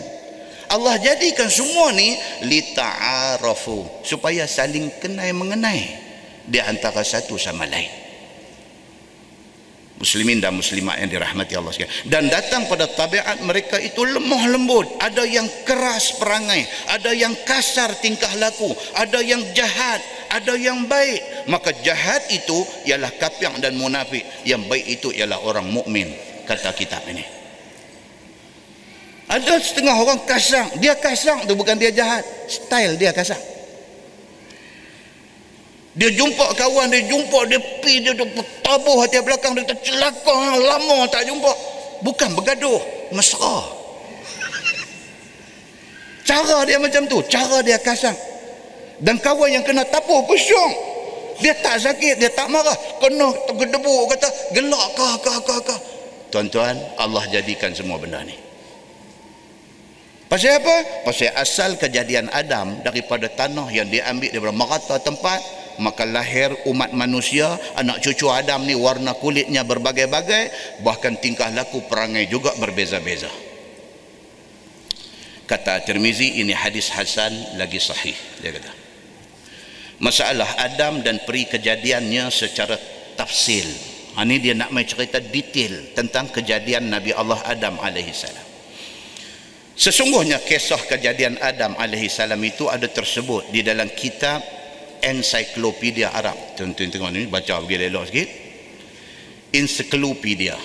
Allah 0.72 0.96
jadikan 0.96 1.52
semua 1.52 1.92
ni 1.92 2.16
lita'arafu 2.48 3.84
supaya 4.08 4.48
saling 4.48 4.88
kenal 5.04 5.28
mengenai 5.36 5.84
di 6.48 6.58
antara 6.58 7.04
satu 7.04 7.36
sama 7.36 7.68
lain 7.68 8.01
muslimin 10.02 10.42
dan 10.42 10.58
muslimat 10.58 10.98
yang 10.98 11.06
dirahmati 11.06 11.54
Allah 11.54 11.70
sekalian. 11.70 11.94
Dan 12.10 12.26
datang 12.26 12.66
pada 12.66 12.90
tabiat 12.90 13.38
mereka 13.46 13.78
itu 13.78 14.02
lemah 14.02 14.50
lembut. 14.50 14.98
Ada 14.98 15.22
yang 15.22 15.46
keras 15.62 16.18
perangai 16.18 16.66
ada 16.90 17.14
yang 17.14 17.30
kasar 17.46 17.94
tingkah 18.02 18.34
laku 18.42 18.74
ada 18.98 19.22
yang 19.22 19.38
jahat 19.54 20.02
ada 20.34 20.58
yang 20.58 20.90
baik. 20.90 21.46
Maka 21.46 21.70
jahat 21.86 22.26
itu 22.34 22.66
ialah 22.90 23.14
kafir 23.14 23.54
dan 23.62 23.78
munafik. 23.78 24.26
Yang 24.42 24.62
baik 24.66 24.86
itu 24.90 25.08
ialah 25.14 25.38
orang 25.46 25.70
mukmin 25.70 26.10
kata 26.50 26.74
kitab 26.74 27.06
ini. 27.06 27.22
Ada 29.30 29.62
setengah 29.62 29.96
orang 29.96 30.20
kasang 30.26 30.82
dia 30.82 30.98
kasang 30.98 31.46
tu 31.46 31.54
bukan 31.54 31.78
dia 31.78 31.94
jahat. 31.94 32.26
Style 32.50 32.98
dia 32.98 33.14
kasang 33.14 33.61
dia 35.92 36.08
jumpa 36.08 36.56
kawan 36.56 36.88
dia 36.88 37.04
jumpa 37.04 37.38
dia 37.52 37.60
pi 37.84 38.00
dia 38.00 38.16
tu 38.16 38.24
tabuh 38.64 39.04
hati 39.04 39.20
belakang 39.20 39.52
dia 39.52 39.68
tercelaka 39.68 40.36
lama 40.56 41.04
tak 41.12 41.28
jumpa. 41.28 41.52
Bukan 42.00 42.32
bergaduh 42.32 42.80
mesra. 43.12 43.60
Cara 46.24 46.64
dia 46.64 46.80
macam 46.80 47.04
tu 47.04 47.20
cara 47.28 47.60
dia 47.60 47.76
kasang 47.76 48.16
dan 49.04 49.20
kawan 49.20 49.52
yang 49.52 49.64
kena 49.66 49.84
tabuh 49.84 50.24
pusyung 50.24 50.72
dia 51.44 51.52
tak 51.60 51.76
sakit 51.76 52.16
dia 52.16 52.32
tak 52.32 52.48
marah. 52.48 52.74
Kena 52.96 53.28
tergedebu 53.52 54.08
kata 54.08 54.28
gelak 54.56 54.86
kah 54.96 55.14
kah 55.20 55.38
kah 55.44 55.60
kah? 55.60 55.80
Tuan-tuan 56.32 56.80
Allah 56.96 57.28
jadikan 57.28 57.76
semua 57.76 58.00
benda 58.00 58.24
ni. 58.24 58.32
Pasal 60.32 60.56
apa? 60.56 61.04
pasal 61.04 61.28
asal 61.36 61.70
kejadian 61.76 62.32
Adam 62.32 62.80
daripada 62.80 63.28
tanah 63.28 63.68
yang 63.68 63.84
diambil 63.92 64.32
daripada 64.32 64.56
merata 64.56 64.96
tempat 64.96 65.61
maka 65.80 66.04
lahir 66.04 66.52
umat 66.68 66.92
manusia 66.92 67.56
anak 67.78 68.02
cucu 68.04 68.28
Adam 68.28 68.66
ni 68.68 68.76
warna 68.76 69.16
kulitnya 69.16 69.64
berbagai-bagai 69.64 70.50
bahkan 70.84 71.16
tingkah 71.16 71.48
laku 71.54 71.80
perangai 71.88 72.28
juga 72.28 72.52
berbeza-beza. 72.58 73.30
Kata 75.48 75.84
Tirmizi 75.84 76.40
ini 76.40 76.56
hadis 76.56 76.88
hasan 76.92 77.60
lagi 77.60 77.76
sahih. 77.76 78.16
Dia 78.40 78.56
kata 78.56 78.72
masalah 80.02 80.48
Adam 80.58 81.00
dan 81.00 81.22
peri 81.22 81.46
kejadiannya 81.46 82.28
secara 82.28 82.74
tafsil. 83.14 83.64
Ha, 84.18 84.28
ini 84.28 84.42
dia 84.42 84.52
nak 84.52 84.74
main 84.74 84.84
cerita 84.84 85.22
detail 85.22 85.96
tentang 85.96 86.28
kejadian 86.28 86.92
Nabi 86.92 87.16
Allah 87.16 87.40
Adam 87.48 87.80
salam. 88.12 88.46
Sesungguhnya 89.72 90.36
kisah 90.44 90.84
kejadian 90.84 91.40
Adam 91.40 91.80
salam 92.12 92.40
itu 92.44 92.68
ada 92.68 92.84
tersebut 92.84 93.48
di 93.48 93.64
dalam 93.64 93.88
kitab 93.88 94.44
ensiklopedia 95.02 96.14
Arab. 96.14 96.54
Tuan-tuan 96.54 96.88
tengok 96.88 97.10
ni 97.10 97.26
baca 97.26 97.58
pergi 97.58 97.76
lelok 97.76 98.04
sikit. 98.08 98.28
Ensiklopedia. 99.52 100.56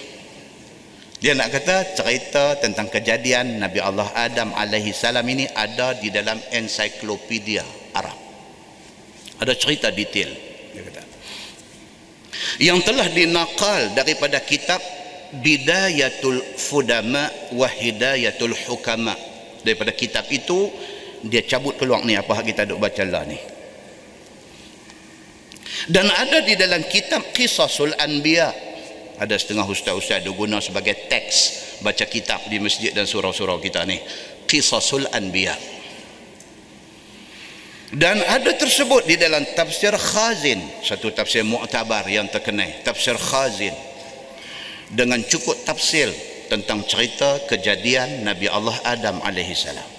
Dia 1.18 1.34
nak 1.34 1.50
kata 1.50 1.98
cerita 1.98 2.62
tentang 2.62 2.94
kejadian 2.94 3.58
Nabi 3.58 3.82
Allah 3.82 4.06
Adam 4.14 4.54
alaihi 4.54 4.94
salam 4.94 5.26
ini 5.26 5.50
ada 5.50 5.98
di 5.98 6.14
dalam 6.14 6.38
ensiklopedia 6.54 7.66
Arab. 7.98 8.16
Ada 9.42 9.58
cerita 9.58 9.90
detail 9.90 10.30
dia 10.78 10.82
kata. 10.86 11.02
Yang 12.62 12.80
telah 12.86 13.08
dinakal 13.10 13.98
daripada 13.98 14.38
kitab 14.46 14.78
Bidayatul 15.28 16.40
Fudama 16.56 17.28
wa 17.58 17.68
Hidayatul 17.68 18.54
Hukama. 18.70 19.18
Daripada 19.66 19.92
kitab 19.92 20.30
itu 20.30 20.70
dia 21.26 21.42
cabut 21.44 21.76
keluar 21.82 22.06
ni. 22.06 22.14
Apa 22.14 22.46
kita 22.46 22.64
duk 22.70 22.78
baca 22.78 23.04
lah 23.04 23.26
ni 23.26 23.57
dan 25.86 26.10
ada 26.10 26.42
di 26.42 26.58
dalam 26.58 26.82
kitab 26.90 27.30
Qisasul 27.30 27.94
Anbiya. 27.94 28.50
Ada 29.18 29.38
setengah 29.38 29.66
ustaz-ustaz 29.66 30.22
dia 30.22 30.34
guna 30.34 30.62
sebagai 30.62 30.94
teks 31.10 31.38
baca 31.82 32.06
kitab 32.06 32.42
di 32.50 32.58
masjid 32.58 32.94
dan 32.94 33.06
surau-surau 33.06 33.62
kita 33.62 33.86
ni. 33.86 34.02
Qisasul 34.50 35.06
Anbiya. 35.14 35.54
Dan 37.88 38.20
ada 38.20 38.52
tersebut 38.52 39.08
di 39.08 39.16
dalam 39.16 39.48
tafsir 39.56 39.96
Khazin. 39.96 40.60
Satu 40.84 41.14
tafsir 41.16 41.48
mu'tabar 41.48 42.04
yang 42.10 42.28
terkenal. 42.28 42.68
Tafsir 42.84 43.16
Khazin. 43.16 43.74
Dengan 44.92 45.24
cukup 45.24 45.56
tafsir 45.64 46.12
tentang 46.52 46.84
cerita 46.84 47.44
kejadian 47.48 48.24
Nabi 48.24 48.48
Allah 48.48 48.76
Adam 48.88 49.20
alaihi 49.24 49.52
salam 49.52 49.97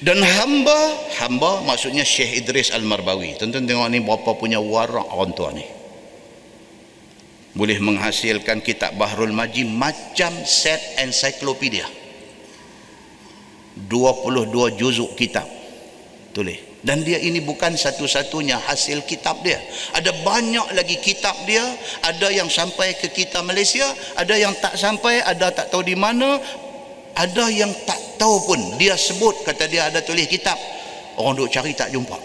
dan 0.00 0.18
hamba 0.18 0.78
hamba 1.22 1.62
maksudnya 1.62 2.02
Syekh 2.02 2.42
Idris 2.42 2.74
Al-Marbawi. 2.74 3.38
Tuan-tuan 3.38 3.68
tengok 3.68 3.88
ni 3.92 4.00
berapa 4.02 4.30
punya 4.34 4.58
warak 4.58 5.06
orang 5.12 5.32
tua 5.36 5.50
ni. 5.54 5.66
Boleh 7.50 7.82
menghasilkan 7.82 8.62
kitab 8.62 8.94
Bahrul 8.94 9.34
Maji 9.34 9.66
macam 9.66 10.30
set 10.46 10.78
ensiklopedia. 11.02 11.86
22 13.86 14.78
juzuk 14.78 15.14
kitab 15.18 15.46
tulis. 16.30 16.70
Dan 16.80 17.04
dia 17.04 17.20
ini 17.20 17.44
bukan 17.44 17.76
satu-satunya 17.76 18.56
hasil 18.56 19.04
kitab 19.04 19.44
dia. 19.44 19.60
Ada 19.92 20.16
banyak 20.24 20.72
lagi 20.72 20.96
kitab 20.96 21.36
dia. 21.44 21.60
Ada 22.00 22.32
yang 22.32 22.48
sampai 22.48 22.96
ke 22.96 23.12
kita 23.12 23.44
Malaysia 23.44 23.84
ada 24.16 24.32
yang 24.32 24.56
tak 24.56 24.80
sampai 24.80 25.20
ada 25.20 25.52
tak 25.52 25.68
tahu 25.68 25.84
di 25.84 25.92
mana 25.92 26.40
ada 27.16 27.50
yang 27.50 27.72
tak 27.86 28.20
tahu 28.20 28.36
pun 28.46 28.60
dia 28.78 28.94
sebut 28.94 29.42
kata 29.42 29.66
dia 29.66 29.88
ada 29.90 30.04
tulis 30.04 30.28
kitab 30.30 30.56
orang 31.18 31.36
duk 31.36 31.50
cari 31.52 31.72
tak 31.74 31.90
jumpa. 31.92 32.18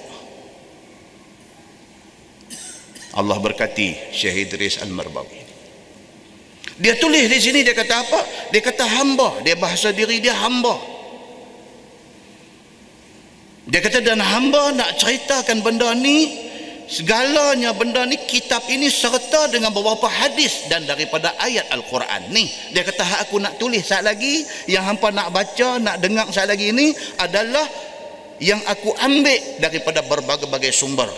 Allah 3.16 3.40
berkati 3.40 4.12
Syekh 4.12 4.52
Idris 4.52 4.84
Al-Marbawi. 4.84 5.40
Dia 6.76 7.00
tulis 7.00 7.32
di 7.32 7.40
sini 7.40 7.64
dia 7.64 7.72
kata 7.72 7.96
apa? 8.04 8.20
Dia 8.52 8.60
kata 8.60 8.84
hamba. 8.84 9.40
Dia 9.40 9.56
bahasa 9.56 9.96
diri 9.96 10.20
dia 10.20 10.36
hamba. 10.36 10.76
Dia 13.66 13.80
kata 13.80 14.04
dan 14.04 14.20
hamba 14.20 14.76
nak 14.76 15.00
ceritakan 15.00 15.64
benda 15.64 15.96
ni 15.96 16.45
segalanya 16.86 17.74
benda 17.74 18.06
ni 18.06 18.18
kitab 18.30 18.62
ini 18.70 18.90
serta 18.90 19.50
dengan 19.50 19.74
beberapa 19.74 20.06
hadis 20.06 20.70
dan 20.70 20.86
daripada 20.86 21.34
ayat 21.42 21.70
Al-Quran 21.74 22.30
ni. 22.30 22.46
Dia 22.72 22.86
kata 22.86 23.02
hak 23.02 23.20
aku 23.30 23.42
nak 23.42 23.58
tulis 23.58 23.82
saat 23.82 24.06
lagi 24.06 24.46
yang 24.70 24.86
hampa 24.86 25.10
nak 25.10 25.34
baca 25.34 25.82
nak 25.82 25.98
dengar 26.02 26.30
saat 26.30 26.50
lagi 26.50 26.70
ni 26.70 26.94
adalah 27.18 27.66
yang 28.38 28.60
aku 28.68 28.94
ambil 29.02 29.40
daripada 29.58 30.06
berbagai-bagai 30.06 30.70
sumber. 30.70 31.10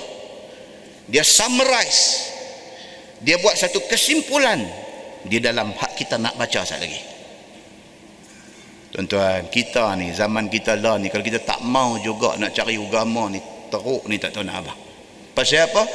Dia 1.08 1.24
summarize. 1.24 2.36
Dia 3.18 3.42
buat 3.42 3.58
satu 3.58 3.82
kesimpulan 3.90 4.62
di 5.26 5.42
dalam 5.42 5.74
hak 5.74 5.98
kita 5.98 6.22
nak 6.22 6.38
baca 6.38 6.62
saat 6.64 6.80
lagi. 6.80 7.02
Tuan-tuan 8.94 9.52
kita 9.52 10.00
ni 10.00 10.16
zaman 10.16 10.48
kita 10.48 10.80
lah 10.80 10.96
ni 10.96 11.12
kalau 11.12 11.26
kita 11.26 11.44
tak 11.44 11.60
mau 11.66 12.00
juga 12.00 12.40
nak 12.40 12.56
cari 12.56 12.80
agama 12.80 13.28
ni 13.28 13.44
teruk 13.68 14.08
ni 14.08 14.16
tak 14.16 14.32
tahu 14.32 14.48
nak 14.48 14.64
apa 14.64 14.87
Pasal 15.38 15.70
apa? 15.70 15.86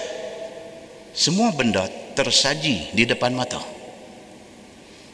Semua 1.10 1.50
benda 1.50 1.90
tersaji 2.14 2.94
di 2.94 3.02
depan 3.02 3.34
mata. 3.34 3.58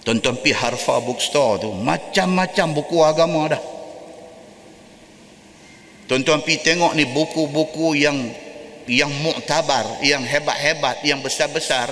Tonton 0.05 0.37
pi 0.45 0.53
Harfa 0.53 1.01
Bookstore 1.01 1.64
tu, 1.64 1.72
macam-macam 1.72 2.76
buku 2.76 2.97
agama 3.01 3.49
dah. 3.49 3.62
Tonton 6.12 6.45
pi 6.45 6.61
tengok 6.61 6.93
ni 6.93 7.09
buku-buku 7.09 7.97
yang 7.97 8.16
yang 8.85 9.09
muktabar, 9.24 10.05
yang 10.05 10.20
hebat-hebat, 10.20 11.01
yang 11.09 11.24
besar-besar 11.24 11.89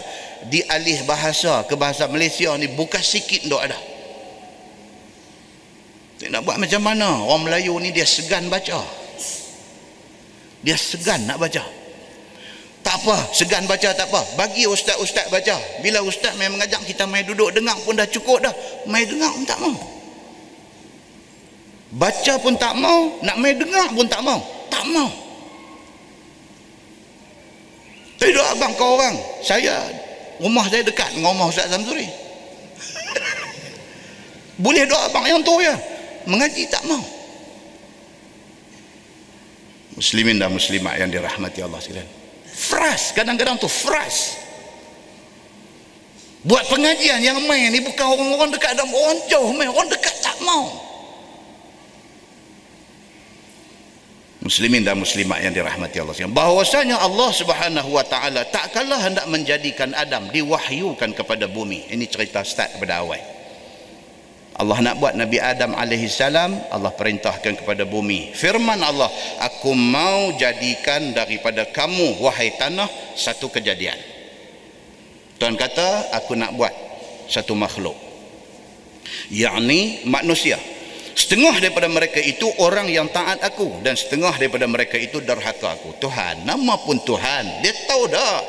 di 0.52 0.60
alih 0.68 1.08
bahasa 1.08 1.64
ke 1.64 1.72
bahasa 1.72 2.04
Malaysia 2.04 2.52
ni 2.60 2.68
bukan 2.68 3.00
sikit 3.00 3.48
dok 3.48 3.64
ada. 3.64 3.80
Nak 6.28 6.40
buat 6.44 6.60
macam 6.60 6.84
mana? 6.84 7.16
Orang 7.24 7.48
Melayu 7.48 7.80
ni 7.80 7.96
dia 7.96 8.04
segan 8.04 8.52
baca. 8.52 8.84
Dia 10.60 10.76
segan 10.76 11.24
nak 11.24 11.40
baca 11.40 11.75
apa 12.96 13.30
segan 13.36 13.68
baca 13.68 13.92
tak 13.92 14.08
apa. 14.08 14.24
Bagi 14.40 14.64
ustaz-ustaz 14.64 15.28
baca. 15.28 15.56
Bila 15.84 16.00
ustaz 16.02 16.32
main 16.40 16.48
mengajak 16.48 16.80
kita 16.88 17.04
main 17.04 17.22
duduk 17.22 17.52
dengar 17.52 17.76
pun 17.84 17.94
dah 17.94 18.08
cukup 18.08 18.40
dah. 18.40 18.54
Main 18.88 19.04
dengar 19.04 19.30
pun 19.36 19.44
tak 19.44 19.58
mau. 19.60 19.76
Baca 21.96 22.32
pun 22.42 22.54
tak 22.58 22.74
mau 22.76 23.20
nak 23.22 23.36
main 23.38 23.56
dengar 23.56 23.88
pun 23.92 24.06
tak 24.08 24.20
mau. 24.24 24.40
Tak 24.72 24.84
mau. 24.90 25.08
Tidak 28.16 28.46
abang 28.56 28.72
kau 28.74 28.96
orang. 28.96 29.16
Saya 29.44 29.86
rumah 30.40 30.64
saya 30.68 30.82
dekat 30.84 31.12
dengan 31.16 31.32
rumah 31.36 31.48
Ustaz 31.48 31.72
Samsuri 31.72 32.04
boleh 34.64 34.84
doa 34.84 35.08
abang 35.08 35.24
yang 35.24 35.40
tu 35.40 35.56
ya? 35.64 35.72
Mengaji 36.28 36.68
tak 36.68 36.84
mau. 36.84 37.00
Muslimin 39.96 40.36
dan 40.36 40.52
muslimat 40.52 41.00
yang 41.00 41.08
dirahmati 41.08 41.64
Allah 41.64 41.80
sekalian 41.80 42.15
Fras 42.56 43.12
kadang-kadang 43.12 43.60
tu 43.60 43.68
fras 43.68 44.40
buat 46.46 46.64
pengajian 46.72 47.20
yang 47.20 47.36
main 47.44 47.68
ni 47.68 47.84
bukan 47.84 48.06
orang-orang 48.06 48.54
dekat 48.54 48.72
dan 48.78 48.88
orang 48.88 49.18
jauh 49.28 49.50
main. 49.52 49.68
Orang 49.68 49.90
dekat 49.92 50.14
tak 50.24 50.38
mau. 50.40 50.72
Muslimin 54.46 54.86
dan 54.86 54.94
muslimat 54.94 55.42
yang 55.42 55.50
dirahmati 55.50 55.98
Allah 55.98 56.14
sekalian. 56.14 56.32
Bahwasanya 56.32 56.96
Allah 57.02 57.30
Subhanahu 57.34 57.90
wa 57.90 58.06
taala 58.06 58.46
tak 58.46 58.70
kalah 58.72 59.02
hendak 59.02 59.26
menjadikan 59.26 59.90
Adam 59.92 60.30
diwahyukan 60.30 61.18
kepada 61.18 61.50
bumi. 61.50 61.90
Ini 61.90 62.06
cerita 62.06 62.46
start 62.46 62.78
pada 62.78 63.02
awal 63.02 63.35
Allah 64.56 64.80
nak 64.80 64.96
buat 64.96 65.12
Nabi 65.12 65.36
Adam 65.36 65.76
alaihi 65.76 66.08
salam 66.08 66.56
Allah 66.72 66.88
perintahkan 66.96 67.60
kepada 67.60 67.84
bumi. 67.84 68.32
Firman 68.32 68.80
Allah 68.80 69.12
aku 69.44 69.76
mau 69.76 70.32
jadikan 70.40 71.12
daripada 71.12 71.68
kamu 71.68 72.16
wahai 72.24 72.56
tanah 72.56 72.88
satu 73.12 73.52
kejadian. 73.52 74.00
Tuhan 75.36 75.60
kata 75.60 76.16
aku 76.16 76.32
nak 76.32 76.56
buat 76.56 76.72
satu 77.28 77.52
makhluk. 77.52 77.96
Yakni 79.28 80.08
manusia. 80.08 80.56
Setengah 81.16 81.60
daripada 81.60 81.88
mereka 81.88 82.20
itu 82.20 82.48
orang 82.60 82.88
yang 82.92 83.08
taat 83.08 83.40
aku 83.40 83.80
dan 83.80 83.96
setengah 83.96 84.36
daripada 84.36 84.64
mereka 84.68 84.96
itu 84.96 85.20
derhaka 85.20 85.76
aku. 85.76 85.96
Tuhan 86.00 86.48
nama 86.48 86.80
pun 86.80 86.96
Tuhan. 87.04 87.60
Dia 87.60 87.72
tahu 87.84 88.08
dah 88.08 88.40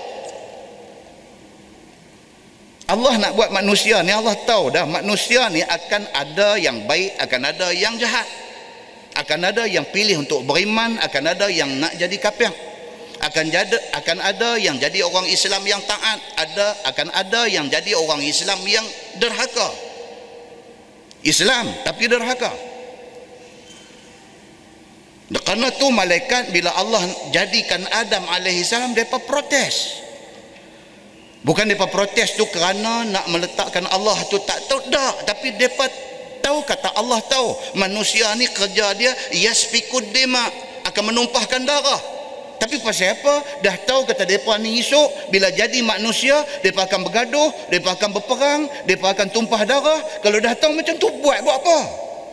Allah 2.88 3.19
nak 3.19 3.35
buat 3.35 3.51
manusia 3.51 3.99
ni 3.99 4.15
Allah 4.15 4.31
tahu 4.47 4.71
dah 4.71 4.88
manusia 4.88 5.51
ni 5.51 5.59
akan 5.59 6.07
ada 6.15 6.55
yang 6.55 6.88
baik 6.88 7.19
akan 7.19 7.41
ada 7.43 7.67
yang 7.75 7.99
jahat. 7.99 8.23
Akan 9.17 9.43
ada 9.43 9.67
yang 9.67 9.83
pilih 9.91 10.23
untuk 10.23 10.47
beriman 10.47 10.95
akan 11.03 11.23
ada 11.35 11.51
yang 11.51 11.67
nak 11.83 11.91
jadi 11.99 12.15
kafir. 12.15 12.47
Akan 13.19 13.51
jadi 13.51 13.75
akan 13.91 14.17
ada 14.23 14.55
yang 14.55 14.79
jadi 14.79 15.03
orang 15.03 15.27
Islam 15.27 15.67
yang 15.67 15.83
taat 15.83 16.21
ada 16.39 16.67
akan 16.88 17.07
ada 17.11 17.41
yang 17.51 17.67
jadi 17.67 17.91
orang 17.91 18.23
Islam 18.23 18.63
yang 18.63 18.88
derhaka. 19.19 19.67
Islam 21.27 21.67
tapi 21.83 22.07
derhaka. 22.07 22.55
Kerana 25.27 25.75
tu 25.75 25.91
malaikat 25.91 26.55
bila 26.55 26.71
Allah 26.71 27.03
jadikan 27.35 27.83
Adam 27.91 28.23
alaihi 28.31 28.63
salam 28.63 28.95
depa 28.95 29.19
protes 29.27 30.07
Bukan 31.47 31.63
mereka 31.63 31.87
protes 31.87 32.35
tu 32.35 32.43
kerana 32.51 33.07
nak 33.07 33.31
meletakkan 33.31 33.87
Allah 33.87 34.19
tu 34.27 34.35
tak 34.43 34.67
tahu 34.67 34.83
tak. 34.91 35.23
Tapi 35.23 35.55
mereka 35.55 35.87
tahu 36.43 36.59
kata 36.67 36.91
Allah 36.99 37.23
tahu. 37.23 37.55
Manusia 37.79 38.35
ni 38.35 38.51
kerja 38.51 38.91
dia 38.91 39.15
yasfikud 39.31 40.11
dima 40.11 40.43
akan 40.83 41.15
menumpahkan 41.15 41.63
darah. 41.63 42.19
Tapi 42.59 42.83
pasal 42.83 43.15
apa? 43.15 43.63
Dah 43.63 43.79
tahu 43.79 44.03
kata 44.03 44.27
mereka 44.27 44.59
ni 44.59 44.83
esok 44.83 45.31
bila 45.31 45.47
jadi 45.47 45.79
manusia 45.87 46.35
mereka 46.59 46.83
akan 46.83 47.07
bergaduh, 47.07 47.49
mereka 47.71 47.95
akan 47.95 48.09
berperang, 48.11 48.61
mereka 48.83 49.07
akan 49.15 49.27
tumpah 49.31 49.61
darah. 49.63 50.03
Kalau 50.19 50.43
dah 50.43 50.51
tahu 50.51 50.75
macam 50.75 50.99
tu 50.99 51.07
buat 51.23 51.39
buat 51.47 51.63
apa? 51.63 51.77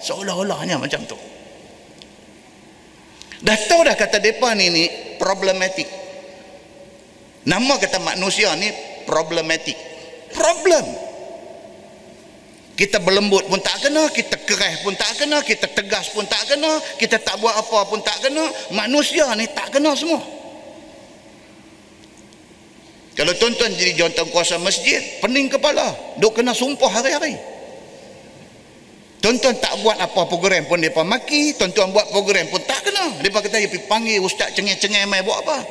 Seolah-olahnya 0.03 0.75
macam 0.75 1.07
tu. 1.07 1.15
Dah 3.47 3.59
tahu 3.71 3.87
dah 3.87 3.95
kata 3.95 4.19
mereka 4.19 4.59
ni 4.59 4.67
ni 4.75 4.85
problematik. 5.23 5.87
Nama 7.47 7.79
kata 7.79 8.01
manusia 8.01 8.51
ni 8.59 8.94
problematik 9.07 9.77
problem. 10.35 10.85
Kita 12.75 12.99
berlembut 12.99 13.47
pun 13.47 13.63
tak 13.63 13.87
kena 13.87 14.11
kita 14.11 14.35
keras 14.43 14.83
pun 14.83 14.99
tak 14.99 15.15
kena 15.15 15.39
kita 15.47 15.71
tegas 15.71 16.11
pun 16.11 16.27
tak 16.27 16.43
kena 16.51 16.83
kita 16.99 17.23
tak 17.23 17.39
buat 17.39 17.55
apa 17.55 17.87
pun 17.87 18.03
tak 18.03 18.19
kena 18.19 18.43
manusia 18.75 19.31
ni 19.39 19.47
tak 19.55 19.71
kena 19.71 19.95
semua. 19.95 20.19
Kalau 23.15 23.31
tuan-tuan 23.39 23.71
jadi 23.79 23.95
jawatan 23.95 24.27
kuasa 24.35 24.59
masjid 24.59 24.99
pening 25.23 25.47
kepala 25.47 25.95
duk 26.19 26.35
kena 26.35 26.51
sumpah 26.51 26.91
hari-hari. 26.99 27.39
Tuan-tuan 29.23 29.55
tak 29.57 29.79
buat 29.87 29.95
apa 29.95 30.27
program 30.27 30.67
pun 30.67 30.83
mereka 30.83 31.07
maki 31.07 31.55
tuan-tuan 31.55 31.95
buat 31.95 32.11
program 32.11 32.51
pun 32.51 32.59
tak 32.67 32.91
kena. 32.91 33.23
Mereka 33.23 33.39
kata 33.39 33.63
dia 33.63 33.87
panggil 33.87 34.19
ustaz 34.19 34.51
cengih-cengih 34.59 35.07
mai 35.07 35.23
buat 35.23 35.47
apa 35.47 35.63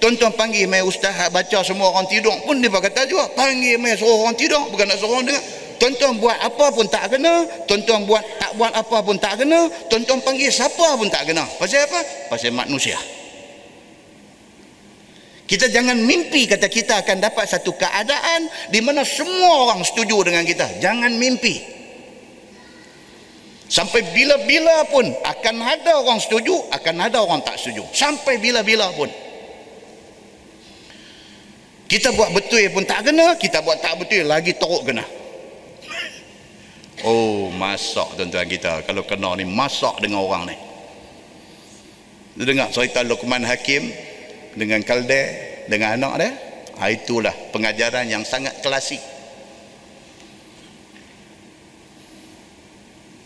Tuan-tuan 0.00 0.32
panggil 0.32 0.64
mai 0.64 0.80
ustaz 0.80 1.12
baca 1.28 1.58
semua 1.60 1.92
orang 1.92 2.08
tidur 2.08 2.32
pun 2.48 2.56
dia 2.56 2.72
kata 2.72 3.04
juga 3.04 3.28
panggil 3.36 3.76
mai 3.76 3.92
suruh 4.00 4.24
orang 4.24 4.32
tidur 4.32 4.64
bukan 4.72 4.88
nak 4.88 4.96
suruh 4.96 5.20
dengar. 5.20 5.44
Tuan-tuan 5.80 6.20
buat 6.20 6.36
apa 6.40 6.72
pun 6.76 6.84
tak 6.88 7.08
kena, 7.08 7.44
tuan-tuan 7.64 8.04
buat 8.04 8.20
tak 8.36 8.52
buat 8.56 8.68
apa 8.68 8.96
pun 9.00 9.16
tak 9.16 9.40
kena, 9.40 9.68
tuan-tuan 9.88 10.20
panggil 10.20 10.52
siapa 10.52 10.96
pun 10.96 11.08
tak 11.08 11.24
kena. 11.28 11.44
Pasal 11.56 11.88
apa? 11.88 12.00
Pasal 12.28 12.52
manusia. 12.52 13.00
Kita 15.48 15.72
jangan 15.72 15.96
mimpi 16.04 16.44
kata 16.44 16.68
kita 16.68 17.00
akan 17.00 17.20
dapat 17.24 17.48
satu 17.48 17.72
keadaan 17.76 18.48
di 18.68 18.80
mana 18.84 19.08
semua 19.08 19.68
orang 19.68 19.80
setuju 19.84 20.20
dengan 20.20 20.44
kita. 20.44 20.80
Jangan 20.84 21.16
mimpi. 21.16 21.60
Sampai 23.70 24.04
bila-bila 24.12 24.84
pun 24.88 25.08
akan 25.10 25.56
ada 25.64 26.02
orang 26.02 26.20
setuju, 26.20 26.60
akan 26.72 26.94
ada 27.08 27.24
orang 27.24 27.40
tak 27.40 27.56
setuju. 27.56 27.88
Sampai 27.92 28.36
bila-bila 28.36 28.92
pun. 28.92 29.08
Kita 31.90 32.14
buat 32.14 32.30
betul 32.30 32.62
pun 32.70 32.86
tak 32.86 33.10
kena, 33.10 33.34
kita 33.34 33.66
buat 33.66 33.82
tak 33.82 33.98
betul 33.98 34.22
lagi 34.30 34.54
teruk 34.54 34.86
kena. 34.86 35.02
Oh, 37.02 37.50
masak 37.50 38.14
tuan-tuan 38.14 38.46
kita. 38.46 38.86
Kalau 38.86 39.02
kena 39.02 39.34
ni, 39.34 39.42
masak 39.42 39.98
dengan 39.98 40.22
orang 40.22 40.54
ni. 40.54 40.56
Dia 42.38 42.46
dengar 42.46 42.70
cerita 42.70 43.02
Luqman 43.02 43.42
Hakim 43.42 43.90
dengan 44.54 44.86
Kalde, 44.86 45.22
dengan 45.66 45.98
anak 45.98 46.14
dia. 46.22 46.30
Ha, 46.78 46.94
itulah 46.94 47.34
pengajaran 47.50 48.06
yang 48.06 48.22
sangat 48.22 48.62
klasik. 48.62 49.02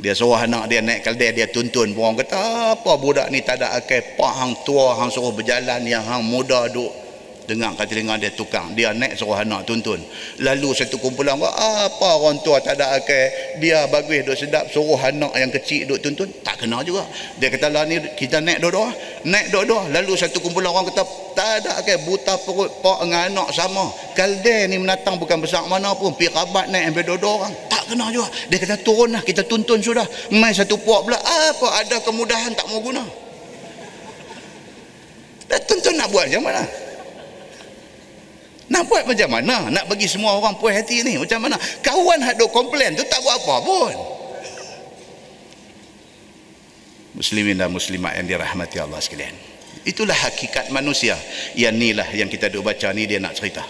Dia 0.00 0.16
suruh 0.16 0.40
anak 0.40 0.72
dia 0.72 0.80
naik 0.80 1.04
kalde 1.04 1.32
dia 1.32 1.48
tuntun 1.48 1.96
orang 1.96 2.20
kata 2.20 2.76
apa 2.76 2.92
budak 3.00 3.32
ni 3.32 3.40
tak 3.40 3.56
ada 3.56 3.72
akal 3.72 4.04
pak 4.20 4.32
hang 4.36 4.52
tua 4.60 5.00
hang 5.00 5.08
suruh 5.08 5.32
berjalan 5.32 5.80
yang 5.88 6.04
hang 6.04 6.20
muda 6.20 6.68
duk 6.68 7.03
dengar 7.44 7.76
kat 7.76 7.92
telinga 7.92 8.16
dia 8.16 8.32
tukang. 8.32 8.72
Dia 8.72 8.92
naik 8.96 9.16
suruh 9.16 9.36
anak 9.36 9.68
tuntun 9.68 10.00
lalu 10.40 10.70
satu 10.72 10.96
kumpulan 11.00 11.36
apa 11.40 12.08
orang 12.16 12.40
tua 12.40 12.60
tak 12.60 12.80
ada 12.80 12.96
akal? 12.96 13.60
Dia 13.60 13.84
bagus 13.88 14.24
duk 14.24 14.36
sedap 14.36 14.64
suruh 14.72 14.98
anak 14.98 15.32
yang 15.36 15.52
kecil 15.52 15.88
duk 15.88 16.00
tuntun 16.00 16.28
tak 16.40 16.64
kena 16.64 16.80
juga. 16.80 17.04
Dia 17.38 17.52
kata 17.52 17.68
lah 17.68 17.84
ni 17.84 18.00
kita 18.16 18.40
naik 18.40 18.64
dua-dua 18.64 18.88
naik 19.28 19.52
dua-dua. 19.52 19.92
Lalu 19.92 20.12
satu 20.16 20.40
kumpulan 20.40 20.72
orang 20.72 20.88
kata 20.92 21.02
tak 21.36 21.48
ada 21.64 21.70
akal 21.82 21.98
buta 22.08 22.34
perut 22.42 22.70
pak 22.80 22.98
dengan 23.04 23.20
anak 23.32 23.48
sama. 23.52 23.84
Kalde 24.16 24.70
ni 24.70 24.76
menatang 24.80 25.20
bukan 25.20 25.40
besar 25.44 25.64
mana 25.68 25.92
pun. 25.94 26.16
Pi 26.16 26.32
rabat 26.32 26.72
naik 26.72 26.94
ambil 26.94 27.14
dua-dua 27.14 27.32
orang. 27.44 27.52
Tak 27.68 27.92
kena 27.92 28.08
juga. 28.08 28.28
Dia 28.48 28.56
kata 28.60 28.76
turun 28.80 29.12
lah 29.12 29.22
kita 29.22 29.44
tuntun 29.44 29.78
sudah. 29.84 30.06
Mai 30.32 30.56
satu 30.56 30.80
puak 30.80 31.04
pula. 31.04 31.18
Apa 31.20 31.84
ada 31.84 32.00
kemudahan 32.00 32.56
tak 32.56 32.66
mau 32.72 32.80
guna? 32.80 33.04
Dah 35.44 35.60
tuntun 35.68 35.94
nak 36.00 36.08
buat 36.08 36.24
macam 36.24 36.42
mana 36.48 36.64
nak 38.74 38.90
buat 38.90 39.06
macam 39.06 39.28
mana? 39.30 39.70
Nak 39.70 39.86
bagi 39.86 40.10
semua 40.10 40.34
orang 40.34 40.58
puas 40.58 40.74
hati 40.74 41.06
ni 41.06 41.14
macam 41.14 41.46
mana? 41.46 41.54
Kawan 41.78 42.18
hak 42.18 42.34
duk 42.42 42.50
komplain 42.50 42.98
tu 42.98 43.06
tak 43.06 43.22
buat 43.22 43.38
apa 43.38 43.56
pun. 43.62 43.94
Muslimin 47.14 47.54
dan 47.54 47.70
muslimat 47.70 48.18
yang 48.18 48.26
dirahmati 48.26 48.82
Allah 48.82 48.98
sekalian. 48.98 49.30
Itulah 49.86 50.18
hakikat 50.18 50.74
manusia. 50.74 51.14
Yang 51.54 51.74
inilah 51.78 52.08
yang 52.10 52.26
kita 52.26 52.50
duk 52.50 52.66
baca 52.66 52.90
ni 52.90 53.06
dia 53.06 53.22
nak 53.22 53.38
cerita. 53.38 53.62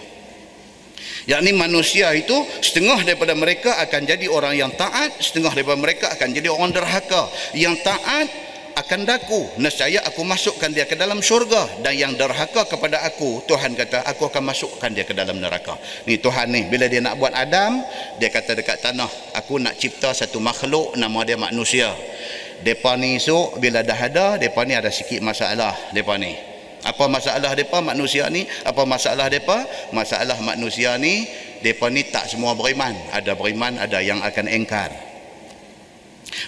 Yang 1.25 1.41
ni 1.45 1.51
manusia 1.57 2.13
itu 2.13 2.33
setengah 2.61 3.01
daripada 3.01 3.33
mereka 3.33 3.77
akan 3.81 4.01
jadi 4.05 4.29
orang 4.29 4.53
yang 4.57 4.69
taat, 4.73 5.13
setengah 5.17 5.53
daripada 5.53 5.77
mereka 5.77 6.05
akan 6.13 6.33
jadi 6.33 6.49
orang 6.53 6.69
derhaka. 6.73 7.29
Yang 7.57 7.81
taat 7.81 8.29
akan 8.75 9.07
daku. 9.07 9.41
Nescaya 9.57 10.03
aku 10.03 10.21
masukkan 10.27 10.67
dia 10.67 10.83
ke 10.83 10.99
dalam 10.99 11.23
syurga. 11.23 11.65
Dan 11.79 11.95
yang 11.95 12.13
derhaka 12.13 12.67
kepada 12.67 13.01
aku 13.07 13.41
Tuhan 13.47 13.73
kata 13.73 14.03
aku 14.03 14.27
akan 14.27 14.43
masukkan 14.51 14.91
dia 14.91 15.07
ke 15.07 15.15
dalam 15.15 15.39
neraka. 15.39 15.79
Ni 16.05 16.19
Tuhan 16.19 16.51
ni 16.51 16.67
bila 16.67 16.91
dia 16.91 16.99
nak 16.99 17.15
buat 17.15 17.31
Adam 17.31 17.79
dia 18.19 18.27
kata 18.27 18.53
dekat 18.59 18.83
tanah 18.83 19.07
aku 19.33 19.57
nak 19.63 19.79
cipta 19.79 20.11
satu 20.11 20.43
makhluk 20.43 20.93
nama 20.99 21.23
dia 21.23 21.39
manusia. 21.39 21.95
Depa 22.61 22.99
ni 22.99 23.19
esok 23.19 23.59
bila 23.59 23.83
dah 23.83 23.99
ada 23.99 24.27
depa 24.39 24.63
ni 24.63 24.75
ada 24.75 24.91
sikit 24.91 25.23
masalah 25.23 25.75
depa 25.95 26.19
ni. 26.19 26.35
Apa 26.85 27.09
masalah 27.09 27.57
depa 27.57 27.81
manusia 27.81 28.29
ni? 28.29 28.45
Apa 28.61 28.85
masalah 28.85 29.31
depa? 29.31 29.65
Masalah 29.89 30.37
manusia 30.43 30.99
ni 31.01 31.25
depa 31.63 31.89
ni 31.89 32.05
tak 32.05 32.29
semua 32.29 32.53
beriman. 32.53 32.93
Ada 33.15 33.33
beriman 33.33 33.79
ada 33.79 34.03
yang 34.03 34.21
akan 34.21 34.45
engkar 34.51 35.14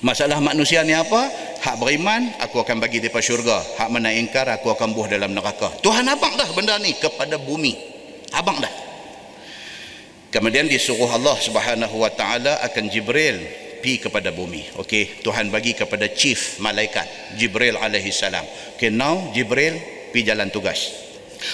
Masalah 0.03 0.37
manusia 0.43 0.83
ni 0.83 0.93
apa? 0.93 1.31
Hak 1.63 1.81
beriman, 1.81 2.37
aku 2.39 2.61
akan 2.61 2.77
bagi 2.77 3.01
dia 3.01 3.11
syurga. 3.19 3.59
Hak 3.81 3.89
mana 3.89 4.13
ingkar, 4.13 4.45
aku 4.51 4.69
akan 4.71 4.93
buh 4.93 5.09
dalam 5.09 5.33
neraka. 5.33 5.73
Tuhan 5.81 6.05
abang 6.05 6.37
dah 6.37 6.49
benda 6.53 6.77
ni 6.77 6.93
kepada 6.95 7.39
bumi. 7.41 7.73
Abang 8.35 8.59
dah. 8.61 8.71
Kemudian 10.27 10.67
disuruh 10.67 11.07
Allah 11.07 11.39
Subhanahu 11.39 12.03
Wa 12.03 12.11
Taala 12.11 12.59
akan 12.67 12.91
Jibril 12.91 13.41
pi 13.79 13.97
kepada 13.97 14.29
bumi. 14.35 14.67
Okey, 14.75 15.23
Tuhan 15.23 15.47
bagi 15.47 15.71
kepada 15.73 16.11
chief 16.11 16.59
malaikat 16.59 17.37
Jibril 17.39 17.79
alaihi 17.79 18.11
salam. 18.11 18.43
Okey, 18.75 18.91
now 18.91 19.31
Jibril 19.31 19.79
pi 20.11 20.27
jalan 20.27 20.51
tugas. 20.51 21.07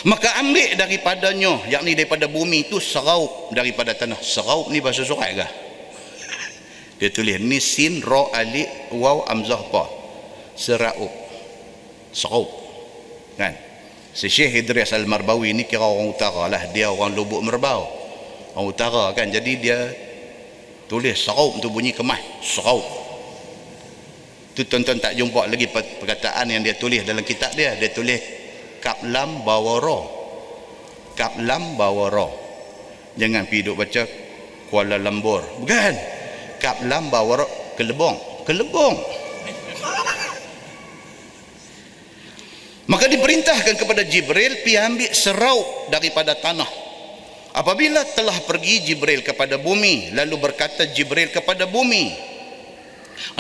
Maka 0.07 0.39
ambil 0.39 0.79
daripadanya, 0.79 1.59
yakni 1.67 1.93
daripada 1.93 2.25
bumi 2.25 2.67
itu 2.71 2.79
seraup 2.79 3.51
daripada 3.51 3.91
tanah. 3.93 4.19
Seraup 4.19 4.71
ni 4.71 4.79
bahasa 4.79 5.03
surat 5.03 5.31
ke? 5.36 5.47
Dia 7.04 7.12
tulis 7.12 7.36
ni 7.36 7.60
sin 7.60 7.99
ra 7.99 8.32
alif 8.32 8.95
waw 8.95 9.28
amzah 9.28 9.60
pa 9.68 9.84
seraup 10.56 11.12
seraup 12.16 12.47
kan? 13.36 13.51
Si 14.16 14.32
Syekh 14.32 14.64
Idris 14.64 14.95
Al-Marbawi 14.95 15.51
ni 15.51 15.68
kira 15.68 15.84
orang 15.84 16.16
utara 16.16 16.47
lah. 16.47 16.64
Dia 16.72 16.93
orang 16.93 17.12
lubuk 17.12 17.43
merbau. 17.43 17.84
Orang 18.56 18.72
utara 18.72 19.10
kan? 19.18 19.28
Jadi 19.28 19.51
dia 19.58 19.89
tulis 20.88 21.18
seraup 21.18 21.60
tu 21.60 21.68
bunyi 21.74 21.91
kemah. 21.91 22.39
Seraup 22.39 22.86
tu 24.54 24.64
tuan-tuan 24.64 25.01
tak 25.01 25.18
jumpa 25.18 25.49
lagi 25.49 25.66
perkataan 25.76 26.45
yang 26.56 26.64
dia 26.64 26.78
tulis 26.80 27.04
dalam 27.04 27.26
kitab 27.26 27.51
dia. 27.58 27.76
Dia 27.76 27.91
tulis 27.91 28.22
kaplam 28.80 29.43
bawara 29.43 29.99
kaplam 31.20 31.76
bawara 31.76 32.32
jangan 33.20 33.43
pergi 33.49 33.66
duk 33.66 33.76
baca 33.76 34.04
Kuala 34.70 34.97
Lambur 35.01 35.41
bukan 35.62 36.12
kap 36.64 36.80
lam 36.88 37.11
bawa 37.11 37.43
kelebong 37.76 38.16
kelebong 38.47 38.95
maka 42.88 43.07
diperintahkan 43.07 43.76
kepada 43.80 44.03
Jibril 44.07 44.64
pi 44.64 44.76
ambil 44.76 45.07
serau 45.16 45.88
daripada 45.88 46.36
tanah. 46.36 46.68
Apabila 47.53 48.03
telah 48.11 48.36
pergi 48.43 48.82
Jibril 48.91 49.22
kepada 49.22 49.61
bumi 49.61 50.11
lalu 50.16 50.36
berkata 50.41 50.89
Jibril 50.89 51.30
kepada 51.30 51.70
bumi 51.70 52.34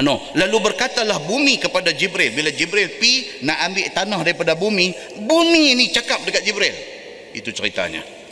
No, 0.05 0.21
lalu 0.37 0.69
berkatalah 0.69 1.17
bumi 1.27 1.59
kepada 1.59 1.91
Jibril. 1.91 2.31
Bila 2.31 2.53
Jibril 2.53 2.93
pi 3.01 3.41
nak 3.43 3.67
ambil 3.67 3.85
tanah 3.91 4.19
daripada 4.21 4.53
bumi 4.53 4.93
bumi 5.27 5.75
ni 5.75 5.89
cakap 5.89 6.23
dekat 6.23 6.45
Jibril. 6.45 6.71
Itu 7.33 7.49
ceritanya 7.51 8.22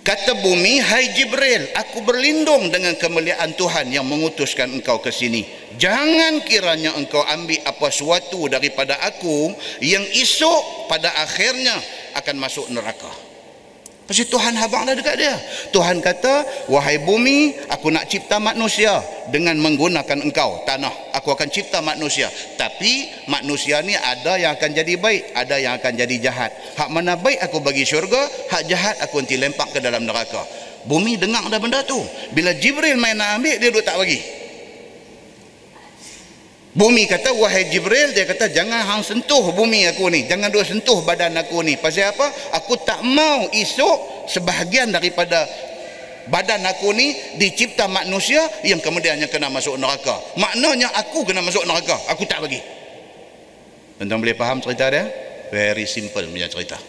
Kata 0.00 0.32
bumi, 0.32 0.80
hai 0.80 1.12
Jibril, 1.12 1.76
aku 1.76 2.00
berlindung 2.00 2.72
dengan 2.72 2.96
kemuliaan 2.96 3.52
Tuhan 3.52 3.92
yang 3.92 4.08
mengutuskan 4.08 4.72
engkau 4.72 4.96
ke 5.04 5.12
sini. 5.12 5.44
Jangan 5.76 6.40
kiranya 6.40 6.96
engkau 6.96 7.20
ambil 7.20 7.60
apa 7.68 7.88
suatu 7.92 8.48
daripada 8.48 8.96
aku 9.04 9.52
yang 9.84 10.00
esok 10.08 10.88
pada 10.88 11.12
akhirnya 11.20 11.76
akan 12.16 12.36
masuk 12.40 12.72
neraka. 12.72 13.29
Pasti 14.10 14.26
Tuhan 14.26 14.58
habang 14.58 14.90
dah 14.90 14.98
dekat 14.98 15.22
dia. 15.22 15.38
Tuhan 15.70 16.02
kata, 16.02 16.66
wahai 16.66 16.98
bumi, 16.98 17.54
aku 17.70 17.94
nak 17.94 18.10
cipta 18.10 18.42
manusia 18.42 18.98
dengan 19.30 19.54
menggunakan 19.62 20.18
engkau, 20.26 20.66
tanah. 20.66 21.14
Aku 21.14 21.30
akan 21.30 21.46
cipta 21.46 21.78
manusia. 21.78 22.26
Tapi 22.58 23.06
manusia 23.30 23.78
ni 23.86 23.94
ada 23.94 24.34
yang 24.34 24.58
akan 24.58 24.74
jadi 24.74 24.98
baik, 24.98 25.30
ada 25.30 25.62
yang 25.62 25.78
akan 25.78 25.94
jadi 25.94 26.26
jahat. 26.26 26.50
Hak 26.74 26.90
mana 26.90 27.14
baik 27.14 27.38
aku 27.38 27.62
bagi 27.62 27.86
syurga, 27.86 28.26
hak 28.50 28.66
jahat 28.66 28.98
aku 28.98 29.22
nanti 29.22 29.38
lempak 29.38 29.70
ke 29.70 29.78
dalam 29.78 30.02
neraka. 30.02 30.42
Bumi 30.90 31.14
dengar 31.14 31.46
dah 31.46 31.62
benda 31.62 31.78
tu. 31.86 32.02
Bila 32.34 32.50
Jibril 32.58 32.98
main 32.98 33.14
nak 33.14 33.38
ambil, 33.38 33.62
dia 33.62 33.70
duduk 33.70 33.86
tak 33.86 33.94
bagi. 33.94 34.39
Bumi 36.80 37.04
kata 37.04 37.36
wahai 37.36 37.68
Jibril 37.68 38.16
dia 38.16 38.24
kata 38.24 38.48
jangan 38.48 38.80
hang 38.88 39.04
sentuh 39.04 39.52
bumi 39.52 39.84
aku 39.92 40.08
ni. 40.08 40.24
Jangan 40.24 40.48
duk 40.48 40.64
sentuh 40.64 41.04
badan 41.04 41.36
aku 41.36 41.60
ni. 41.60 41.76
Pasal 41.76 42.16
apa? 42.16 42.32
Aku 42.56 42.80
tak 42.80 43.04
mau 43.04 43.44
esok 43.52 44.24
sebahagian 44.24 44.88
daripada 44.88 45.44
badan 46.32 46.64
aku 46.64 46.96
ni 46.96 47.12
dicipta 47.36 47.84
manusia 47.84 48.40
yang 48.64 48.80
kemudiannya 48.80 49.28
kena 49.28 49.52
masuk 49.52 49.76
neraka. 49.76 50.24
Maknanya 50.40 50.88
aku 50.96 51.28
kena 51.28 51.44
masuk 51.44 51.68
neraka. 51.68 52.00
Aku 52.16 52.24
tak 52.24 52.40
bagi. 52.40 52.64
Tuan 54.00 54.16
boleh 54.16 54.32
faham 54.32 54.64
cerita 54.64 54.88
dia? 54.88 55.04
Very 55.52 55.84
simple 55.84 56.24
punya 56.32 56.48
cerita. 56.48 56.80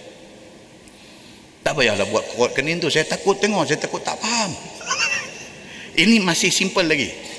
Tak 1.67 1.75
payahlah 1.75 2.07
buat 2.07 2.31
kurut 2.31 2.55
kening 2.55 2.79
tu. 2.79 2.87
Saya 2.87 3.03
takut 3.03 3.35
tengok. 3.43 3.67
Saya 3.67 3.83
takut 3.83 3.99
tak 3.99 4.15
faham. 4.15 4.55
Ini 5.99 6.23
masih 6.23 6.47
simple 6.47 6.87
lagi 6.87 7.30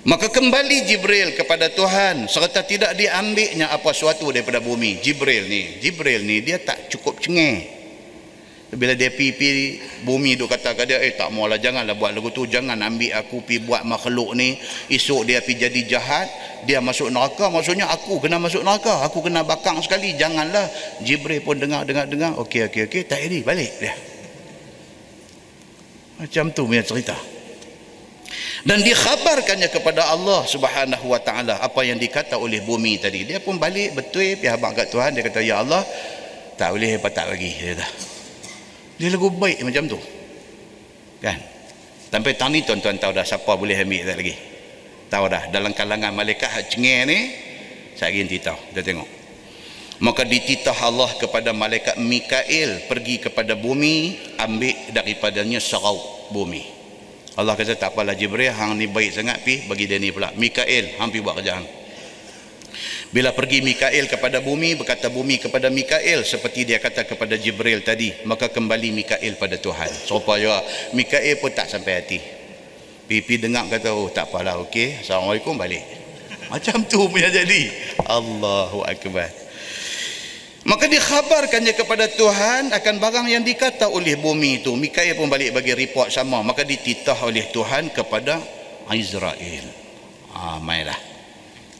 Maka 0.00 0.32
kembali 0.32 0.88
Jibril 0.88 1.36
kepada 1.36 1.68
Tuhan 1.68 2.24
serta 2.24 2.64
tidak 2.64 2.96
diambilnya 2.96 3.68
apa 3.68 3.92
suatu 3.92 4.32
daripada 4.32 4.56
bumi. 4.56 4.96
Jibril 5.04 5.44
ni, 5.44 5.76
Jibril 5.76 6.24
ni 6.24 6.40
dia 6.40 6.56
tak 6.56 6.88
cukup 6.88 7.20
cengeng. 7.20 7.60
Bila 8.70 8.94
dia 8.94 9.10
pi 9.10 9.34
pi 9.34 9.76
bumi 10.06 10.38
duk 10.38 10.46
kata 10.46 10.78
kat 10.78 10.86
dia, 10.86 11.02
eh 11.02 11.18
tak 11.18 11.34
maulah 11.34 11.58
janganlah 11.58 11.98
buat 11.98 12.14
lagu 12.14 12.30
tu, 12.30 12.46
jangan 12.46 12.78
ambil 12.78 13.18
aku 13.18 13.42
pi 13.42 13.58
buat 13.58 13.82
makhluk 13.82 14.38
ni, 14.38 14.62
esok 14.86 15.26
dia 15.26 15.42
pi 15.42 15.58
jadi 15.58 15.82
jahat, 15.90 16.30
dia 16.70 16.78
masuk 16.78 17.10
neraka, 17.10 17.50
maksudnya 17.50 17.90
aku 17.90 18.22
kena 18.22 18.38
masuk 18.38 18.62
neraka, 18.62 19.02
aku 19.02 19.26
kena 19.26 19.42
bakang 19.42 19.82
sekali, 19.82 20.14
janganlah. 20.14 20.70
Jibril 21.02 21.42
pun 21.42 21.58
dengar 21.58 21.82
dengar 21.82 22.06
dengar, 22.06 22.38
okey 22.46 22.70
okey 22.70 22.86
okey, 22.86 23.02
tak 23.10 23.26
jadi, 23.26 23.42
balik 23.42 23.74
dia. 23.82 23.92
Macam 26.22 26.54
tu 26.54 26.62
punya 26.70 26.86
cerita. 26.86 27.39
Dan 28.60 28.84
dikhabarkannya 28.84 29.72
kepada 29.72 30.04
Allah 30.12 30.44
Subhanahu 30.44 31.06
wa 31.08 31.20
taala 31.20 31.56
apa 31.64 31.80
yang 31.80 31.96
dikata 31.96 32.36
oleh 32.36 32.60
bumi 32.60 33.00
tadi. 33.00 33.24
Dia 33.24 33.40
pun 33.40 33.56
balik 33.56 33.96
betul 33.96 34.36
pihak 34.36 34.60
habaq 34.60 34.84
kat 34.84 34.86
Tuhan 34.92 35.16
dia 35.16 35.24
kata 35.24 35.40
ya 35.40 35.64
Allah 35.64 35.80
tak 36.60 36.76
boleh 36.76 37.00
tak 37.00 37.26
lagi 37.32 37.50
dia 37.56 37.72
kata. 37.72 37.86
Dia 39.00 39.08
lagu 39.16 39.32
baik 39.32 39.64
macam 39.64 39.84
tu. 39.88 39.98
Kan? 41.24 41.38
Sampai 42.12 42.36
tahun 42.36 42.52
ni 42.52 42.60
tuan-tuan 42.66 43.00
tahu 43.00 43.16
dah 43.16 43.24
siapa 43.24 43.48
boleh 43.56 43.76
ambil 43.80 44.12
tak 44.12 44.16
lagi? 44.20 44.36
Tahu 45.08 45.24
dah 45.30 45.42
dalam 45.48 45.72
kalangan 45.72 46.12
malaikat 46.12 46.48
hak 46.52 46.64
cengeng 46.76 47.08
ni 47.08 47.18
saya 47.96 48.12
ingin 48.12 48.44
tahu. 48.44 48.60
Kita 48.76 48.80
tengok. 48.84 49.08
Maka 50.00 50.24
dititah 50.24 50.76
Allah 50.84 51.12
kepada 51.16 51.52
malaikat 51.52 51.96
Mikail 52.00 52.88
pergi 52.88 53.24
kepada 53.24 53.56
bumi 53.56 54.16
ambil 54.40 54.72
daripadanya 54.92 55.60
serau 55.60 56.00
bumi 56.32 56.79
Allah 57.38 57.54
kata 57.54 57.78
tak 57.78 57.94
apalah 57.94 58.18
Jibril 58.18 58.50
hang 58.50 58.74
ni 58.74 58.90
baik 58.90 59.14
sangat 59.14 59.42
pi. 59.46 59.66
Bagi 59.70 59.86
dia 59.86 60.02
ni 60.02 60.10
pula 60.10 60.34
Mikail 60.34 60.98
hang 60.98 61.10
pi 61.14 61.22
buat 61.22 61.38
kerja 61.38 61.62
hang. 61.62 61.68
Bila 63.10 63.34
pergi 63.34 63.62
Mikail 63.62 64.06
kepada 64.06 64.38
bumi 64.38 64.78
berkata 64.78 65.10
bumi 65.10 65.42
kepada 65.42 65.66
Mikail 65.70 66.22
seperti 66.22 66.62
dia 66.66 66.78
kata 66.78 67.06
kepada 67.06 67.34
Jibril 67.34 67.82
tadi 67.82 68.14
maka 68.26 68.50
kembali 68.50 68.90
Mikail 68.94 69.38
pada 69.38 69.58
Tuhan. 69.58 69.90
Serupa 70.06 70.38
juga. 70.38 70.62
Mikail 70.94 71.38
pun 71.38 71.50
tak 71.54 71.70
sampai 71.70 71.92
hati. 72.02 72.18
Pipi 73.10 73.42
dengar 73.42 73.66
kata 73.66 73.90
oh 73.90 74.06
tak 74.06 74.30
apalah 74.30 74.62
okey 74.66 75.02
Assalamualaikum 75.02 75.58
balik. 75.58 75.82
Macam 76.52 76.82
tu 76.86 77.06
punya 77.10 77.30
jadi. 77.30 77.70
Allahu 78.06 78.82
Akbar 78.86 79.39
Maka 80.60 80.84
dikhabarkannya 80.92 81.72
kepada 81.72 82.04
Tuhan 82.12 82.68
akan 82.68 82.94
barang 83.00 83.26
yang 83.32 83.40
dikata 83.40 83.88
oleh 83.88 84.20
bumi 84.20 84.60
itu. 84.60 84.76
Mikael 84.76 85.16
pun 85.16 85.32
balik 85.32 85.56
bagi 85.56 85.72
report 85.72 86.12
sama. 86.12 86.44
Maka 86.44 86.68
dititah 86.68 87.16
oleh 87.24 87.48
Tuhan 87.48 87.88
kepada 87.96 88.36
Israel. 88.92 89.64
Ah, 90.36 90.60
mainlah. 90.60 90.98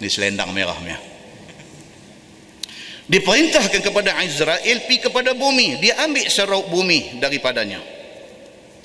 Ini 0.01 0.09
selendang 0.09 0.57
merah 0.57 0.73
punya. 0.73 0.97
Diperintahkan 3.05 3.85
kepada 3.85 4.17
Israel 4.25 4.77
pi 4.89 4.97
kepada 4.97 5.37
bumi. 5.37 5.77
Dia 5.85 6.01
ambil 6.09 6.25
serau 6.33 6.65
bumi 6.65 7.21
daripadanya. 7.21 7.85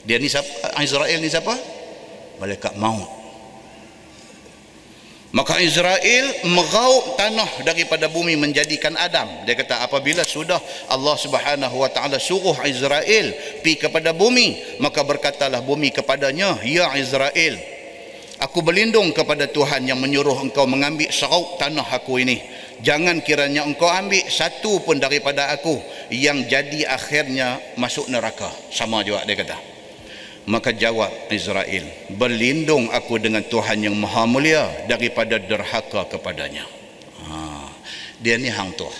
Dia 0.04 0.20
ni 0.20 0.28
siapa? 0.28 0.76
Israel 0.84 1.24
ni 1.24 1.32
siapa? 1.32 1.56
Malaikat 2.44 2.76
maut 2.76 3.15
maka 5.36 5.60
Israel 5.60 6.48
meraup 6.48 7.20
tanah 7.20 7.68
daripada 7.68 8.08
bumi 8.08 8.40
menjadikan 8.40 8.96
Adam. 8.96 9.28
Dia 9.44 9.60
kata 9.60 9.84
apabila 9.84 10.24
sudah 10.24 10.58
Allah 10.88 11.16
subhanahu 11.20 11.76
wa 11.76 11.92
ta'ala 11.92 12.16
suruh 12.24 12.56
Israel 12.64 13.36
pi 13.60 13.76
kepada 13.76 14.16
bumi 14.16 14.80
maka 14.80 15.04
berkatalah 15.04 15.60
bumi 15.60 15.92
kepadanya 15.92 16.64
ya 16.64 16.96
Israel 16.96 17.60
aku 18.40 18.64
berlindung 18.64 19.12
kepada 19.12 19.52
Tuhan 19.52 19.84
yang 19.84 20.00
menyuruh 20.00 20.40
engkau 20.40 20.64
mengambil 20.64 21.12
seraup 21.12 21.60
tanah 21.60 21.84
aku 21.84 22.16
ini. 22.24 22.40
Jangan 22.80 23.20
kiranya 23.20 23.68
engkau 23.68 23.92
ambil 23.92 24.24
satu 24.32 24.80
pun 24.88 25.04
daripada 25.04 25.52
aku 25.52 25.84
yang 26.16 26.48
jadi 26.48 26.88
akhirnya 26.88 27.60
masuk 27.76 28.08
neraka 28.08 28.48
sama 28.72 29.04
juga 29.04 29.28
dia 29.28 29.36
kata 29.36 29.75
Maka 30.46 30.78
jawab 30.78 31.10
Israel, 31.34 31.90
berlindung 32.14 32.94
aku 32.94 33.18
dengan 33.18 33.42
Tuhan 33.42 33.82
yang 33.82 33.98
maha 33.98 34.30
mulia 34.30 34.86
daripada 34.86 35.42
derhaka 35.42 36.06
kepadanya. 36.06 36.62
Ha. 37.26 37.66
Dia 38.22 38.38
ni 38.38 38.54
hang 38.54 38.70
tuah. 38.78 38.94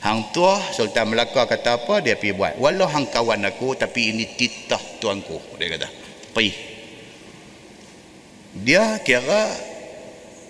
Hang 0.00 0.32
tuah 0.32 0.72
Sultan 0.72 1.12
Melaka 1.12 1.44
kata 1.44 1.76
apa 1.76 2.00
dia 2.00 2.16
pergi 2.16 2.32
buat. 2.32 2.56
Walau 2.56 2.88
hang 2.88 3.04
kawan 3.12 3.44
aku 3.44 3.76
tapi 3.76 4.16
ini 4.16 4.32
titah 4.32 4.80
tuanku. 4.96 5.60
Dia 5.60 5.76
kata. 5.76 5.88
Pergi. 6.32 6.52
Dia 8.64 8.96
kira 9.04 9.44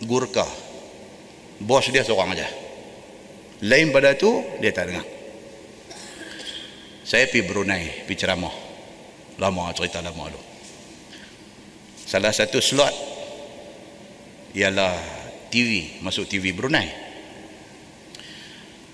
gurka. 0.07 0.47
Bos 1.59 1.91
dia 1.91 2.07
seorang 2.07 2.39
aja. 2.39 2.47
Lain 3.67 3.91
pada 3.91 4.15
tu 4.15 4.39
dia 4.63 4.71
tak 4.71 4.87
dengar. 4.87 5.07
Saya 7.03 7.27
pergi 7.27 7.43
Brunei, 7.43 8.07
pergi 8.07 8.23
ceramah 8.23 8.62
lama 9.41 9.73
cerita 9.73 10.05
lama 10.05 10.29
tu. 10.29 10.41
Salah 12.03 12.35
satu 12.35 12.61
slot 12.61 12.93
ialah 14.53 14.93
TV 15.49 16.01
masuk 16.05 16.29
TV 16.29 16.53
Brunei. 16.53 16.89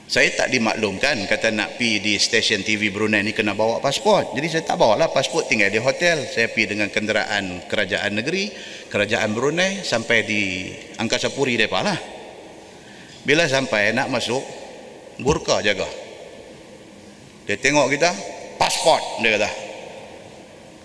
Saya 0.09 0.33
tak 0.33 0.49
dimaklumkan 0.49 1.21
kata 1.29 1.53
nak 1.53 1.77
pi 1.77 2.01
di 2.01 2.17
stesen 2.17 2.65
TV 2.65 2.89
Brunei 2.89 3.21
ni 3.21 3.37
kena 3.37 3.53
bawa 3.53 3.77
pasport. 3.77 4.33
Jadi 4.33 4.49
saya 4.49 4.65
tak 4.65 4.81
bawa 4.81 4.97
lah 4.97 5.13
pasport 5.13 5.45
tinggal 5.53 5.69
di 5.69 5.77
hotel. 5.77 6.25
Saya 6.25 6.49
pi 6.49 6.65
dengan 6.65 6.89
kenderaan 6.89 7.69
kerajaan 7.69 8.17
negeri 8.17 8.49
kerajaan 8.89 9.37
Brunei 9.37 9.85
sampai 9.85 10.19
di 10.25 10.73
Angkasa 10.97 11.29
Puri 11.29 11.61
mereka 11.61 11.85
lah. 11.85 11.99
Bila 13.21 13.45
sampai 13.45 13.93
nak 13.93 14.09
masuk 14.09 14.41
burka 15.21 15.61
jaga. 15.61 15.85
Dia 17.45 17.61
tengok 17.61 17.93
kita 17.93 18.09
pasport 18.57 19.21
dia 19.21 19.37
kata 19.37 19.68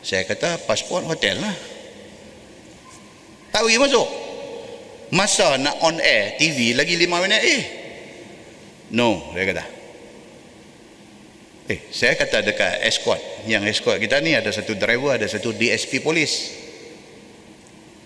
saya 0.03 0.27
kata 0.27 0.59
pasport 0.67 1.07
hotel 1.07 1.39
lah. 1.39 1.55
Tak 3.55 3.63
pergi 3.63 3.79
masuk. 3.79 4.07
Masa 5.15 5.55
nak 5.55 5.79
on 5.79 5.95
air 6.03 6.35
TV 6.35 6.75
lagi 6.75 6.99
5 6.99 7.23
minit 7.23 7.41
eh. 7.41 7.63
No, 8.91 9.31
dia 9.31 9.47
kata. 9.47 9.63
Eh, 11.71 11.79
saya 11.95 12.19
kata 12.19 12.43
dekat 12.43 12.83
escort. 12.83 13.21
Yang 13.47 13.79
escort 13.79 13.97
kita 14.03 14.19
ni 14.19 14.35
ada 14.35 14.51
satu 14.51 14.75
driver, 14.75 15.15
ada 15.15 15.23
satu 15.31 15.55
DSP 15.55 16.03
polis. 16.03 16.59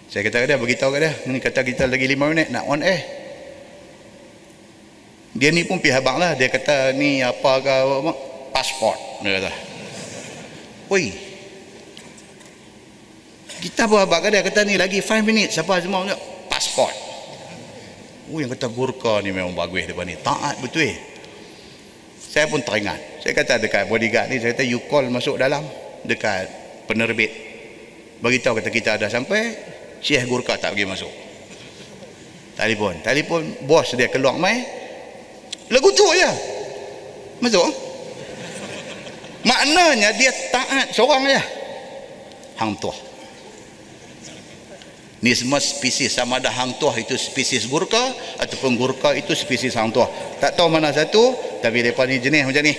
Saya 0.08 0.22
kata 0.22 0.46
dia 0.46 0.62
beritahu 0.62 0.94
kat 0.94 1.02
dia, 1.02 1.12
ni 1.28 1.42
kata 1.42 1.66
kita 1.66 1.90
lagi 1.90 2.06
5 2.06 2.32
minit 2.32 2.48
nak 2.54 2.70
on 2.70 2.86
air. 2.86 3.02
Dia 5.34 5.50
ni 5.50 5.66
pun 5.66 5.82
pihak 5.82 6.06
bang 6.06 6.18
lah. 6.22 6.38
Dia 6.38 6.54
kata 6.54 6.94
ni 6.94 7.26
apa 7.26 7.52
ke 7.66 7.76
pasport. 8.54 9.26
Dia 9.26 9.42
kata. 9.42 9.52
Woi, 10.88 11.27
kita 13.58 13.90
apa 13.90 14.30
dia 14.30 14.46
kata 14.46 14.62
ni 14.66 14.78
lagi 14.78 15.02
5 15.02 15.26
minit 15.26 15.50
siapa 15.50 15.82
semua 15.82 16.06
punya 16.06 16.18
pasport 16.48 17.08
oh 18.32 18.38
yang 18.44 18.52
kata 18.52 18.68
burka 18.68 19.24
ni 19.24 19.32
memang 19.32 19.56
bagus 19.56 19.88
depan 19.88 20.04
ni. 20.04 20.20
Taat 20.20 20.60
betul. 20.60 20.84
Eh 20.84 20.96
saya 22.28 22.46
pun 22.52 22.60
teringat. 22.62 23.24
Saya 23.24 23.34
kata 23.34 23.58
dekat 23.58 23.88
bodyguard 23.88 24.28
ni 24.30 24.38
saya 24.38 24.54
kata 24.54 24.68
you 24.68 24.84
call 24.92 25.04
masuk 25.08 25.40
dalam 25.40 25.64
dekat 26.04 26.46
penerbit. 26.86 27.32
Beritahu 28.20 28.60
kata 28.60 28.70
kita 28.70 28.90
ada 29.00 29.08
sampai 29.08 29.56
Syekh 30.04 30.28
Gurka 30.28 30.60
tak 30.60 30.76
pergi 30.76 30.86
masuk. 30.86 31.14
Telefon. 32.58 33.00
Telefon 33.02 33.42
bos 33.64 33.88
dia 33.96 34.12
keluar 34.12 34.36
mai. 34.36 34.60
Lagu 35.72 35.90
tu 35.96 36.06
je. 36.14 36.32
Masuk. 37.40 37.70
Maknanya 39.48 40.12
dia 40.18 40.32
taat 40.52 40.92
seorang 40.92 41.24
je. 41.32 41.42
Hang 42.58 42.74
tuah 42.82 43.07
ni 45.22 45.32
semua 45.34 45.58
spesies. 45.62 46.14
Sama 46.14 46.38
ada 46.38 46.52
hang 46.54 46.78
tuah 46.78 46.96
itu 46.98 47.18
spesies 47.18 47.66
gurka 47.66 48.02
ataupun 48.42 48.78
gurka 48.78 49.14
itu 49.18 49.34
spesies 49.34 49.74
hang 49.74 49.90
tuah. 49.90 50.10
Tak 50.38 50.58
tahu 50.58 50.70
mana 50.70 50.94
satu 50.94 51.34
tapi 51.62 51.82
mereka 51.82 52.06
ni 52.06 52.22
jenis 52.22 52.44
macam 52.46 52.64
ni. 52.66 52.76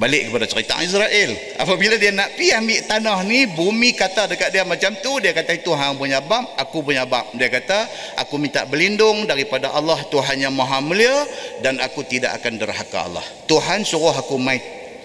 Balik 0.00 0.32
kepada 0.32 0.48
cerita 0.48 0.80
Israel 0.80 1.36
apabila 1.60 2.00
dia 2.00 2.08
nak 2.08 2.32
pergi 2.32 2.56
ambil 2.56 2.80
tanah 2.88 3.20
ni 3.28 3.44
bumi 3.52 3.92
kata 3.92 4.32
dekat 4.32 4.48
dia 4.48 4.64
macam 4.64 4.96
tu 5.04 5.20
dia 5.20 5.36
kata 5.36 5.60
itu 5.60 5.68
hang 5.76 6.00
punya 6.00 6.24
bab 6.24 6.56
aku 6.56 6.80
punya 6.80 7.04
bab. 7.04 7.28
Dia 7.36 7.52
kata 7.52 7.84
aku 8.16 8.40
minta 8.40 8.64
berlindung 8.64 9.28
daripada 9.28 9.68
Allah 9.76 10.00
Tuhan 10.08 10.40
yang 10.40 10.56
maha 10.56 10.80
mulia 10.80 11.12
dan 11.60 11.76
aku 11.84 12.00
tidak 12.08 12.32
akan 12.40 12.56
derhaka 12.56 13.12
Allah. 13.12 13.26
Tuhan 13.44 13.84
suruh 13.84 14.16
aku 14.16 14.40
mai 14.40 14.56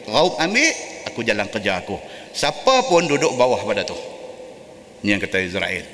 raup 0.08 0.40
ambil 0.40 0.72
aku 1.12 1.28
jalan 1.28 1.50
kerja 1.52 1.84
aku. 1.84 2.00
Siapa 2.32 2.88
pun 2.88 3.04
duduk 3.04 3.36
bawah 3.36 3.60
pada 3.68 3.84
tu 3.84 4.15
yang 5.14 5.22
kata 5.22 5.38
Israel. 5.42 5.86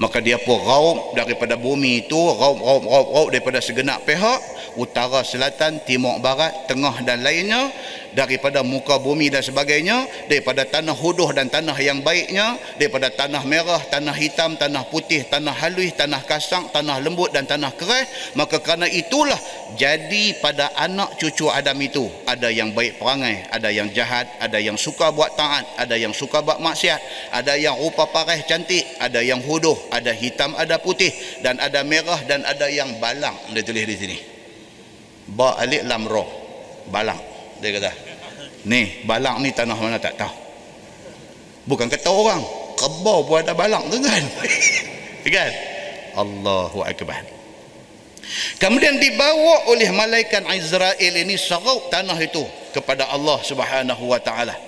Maka 0.00 0.24
dia 0.24 0.40
pun 0.40 0.56
raup 0.56 1.12
daripada 1.12 1.52
bumi 1.60 2.08
itu 2.08 2.16
raup 2.16 2.56
raup 2.58 2.82
raup 2.88 3.08
raup 3.12 3.28
daripada 3.28 3.60
segenap 3.60 4.08
pihak 4.08 4.40
utara 4.76 5.24
selatan 5.26 5.82
timur 5.84 6.18
barat 6.18 6.52
tengah 6.68 7.02
dan 7.04 7.20
lainnya 7.20 7.70
daripada 8.12 8.60
muka 8.60 9.00
bumi 9.00 9.32
dan 9.32 9.40
sebagainya 9.40 10.28
daripada 10.28 10.68
tanah 10.68 10.92
huduh 10.92 11.32
dan 11.32 11.48
tanah 11.48 11.76
yang 11.80 12.04
baiknya 12.04 12.60
daripada 12.76 13.08
tanah 13.08 13.42
merah 13.48 13.80
tanah 13.88 14.12
hitam 14.12 14.54
tanah 14.56 14.84
putih 14.92 15.24
tanah 15.26 15.52
halus 15.52 15.96
tanah 15.96 16.20
kasang 16.28 16.68
tanah 16.70 17.00
lembut 17.00 17.32
dan 17.32 17.48
tanah 17.48 17.72
keras 17.72 18.32
maka 18.36 18.60
kerana 18.60 18.84
itulah 18.88 19.38
jadi 19.80 20.36
pada 20.44 20.68
anak 20.76 21.16
cucu 21.16 21.48
Adam 21.48 21.76
itu 21.80 22.04
ada 22.28 22.52
yang 22.52 22.76
baik 22.76 23.00
perangai 23.00 23.48
ada 23.48 23.72
yang 23.72 23.88
jahat 23.96 24.28
ada 24.38 24.60
yang 24.60 24.76
suka 24.76 25.08
buat 25.08 25.32
taat 25.34 25.64
ada 25.80 25.96
yang 25.96 26.12
suka 26.12 26.44
buat 26.44 26.60
maksiat 26.60 27.32
ada 27.32 27.56
yang 27.56 27.80
rupa 27.80 28.04
parah 28.12 28.36
cantik 28.44 28.84
ada 29.00 29.24
yang 29.24 29.40
huduh 29.40 29.76
ada 29.88 30.12
hitam 30.12 30.52
ada 30.60 30.76
putih 30.76 31.12
dan 31.40 31.56
ada 31.58 31.80
merah 31.82 32.20
dan 32.28 32.44
ada 32.44 32.68
yang 32.68 33.00
balang. 33.00 33.34
Dia 33.52 33.64
tulis 33.64 33.84
di 33.88 33.96
sini 33.96 34.31
ba 35.32 35.56
alik 35.58 35.82
lam 35.88 36.04
roh. 36.06 36.28
Balang 36.92 37.20
dia 37.62 37.70
kata 37.78 37.92
ni 38.66 39.06
balang 39.06 39.38
ni 39.38 39.54
tanah 39.54 39.78
mana 39.78 39.98
tak 40.02 40.18
tahu. 40.18 40.34
Bukan 41.66 41.86
kata 41.86 42.10
orang. 42.10 42.42
Kebau 42.74 43.22
pun 43.22 43.38
ada 43.38 43.54
balang 43.54 43.86
tu 43.86 44.02
kan. 44.02 44.24
Kan? 45.22 45.54
Allahu 46.18 46.82
Akbar. 46.82 47.22
Kemudian 48.58 48.98
dibawa 48.98 49.70
oleh 49.70 49.86
malaikat 49.94 50.42
Israel 50.58 50.98
ini 50.98 51.38
serau 51.38 51.86
tanah 51.86 52.18
itu 52.18 52.42
kepada 52.74 53.06
Allah 53.06 53.38
subhanahu 53.46 54.10
wa 54.10 54.18
ta'ala. 54.18 54.58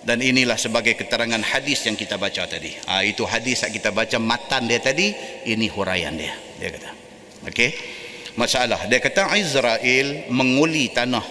Dan 0.00 0.24
inilah 0.24 0.56
sebagai 0.56 0.96
keterangan 0.96 1.38
hadis 1.44 1.84
yang 1.84 1.92
kita 1.92 2.16
baca 2.16 2.48
tadi. 2.48 2.72
Ha, 2.88 3.04
itu 3.04 3.28
hadis 3.28 3.68
yang 3.68 3.74
kita 3.76 3.92
baca 3.92 4.16
matan 4.16 4.64
dia 4.64 4.80
tadi 4.80 5.12
ini 5.44 5.68
huraian 5.68 6.16
dia. 6.16 6.32
Dia 6.56 6.72
kata 6.72 6.90
okey 7.50 7.70
masalah. 8.36 8.84
Dia 8.86 9.00
kata 9.00 9.32
Israel 9.36 10.30
menguli 10.30 10.92
tanah 10.92 11.24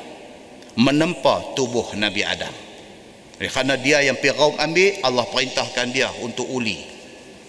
menempa 0.76 1.56
tubuh 1.56 1.95
Nabi 1.95 2.22
Adam. 2.26 2.51
Kerana 3.36 3.76
dia 3.80 3.99
yang 4.03 4.18
Firaun 4.20 4.56
ambil 4.60 4.99
Allah 5.03 5.26
perintahkan 5.28 5.88
dia 5.91 6.08
untuk 6.24 6.47
uli 6.47 6.80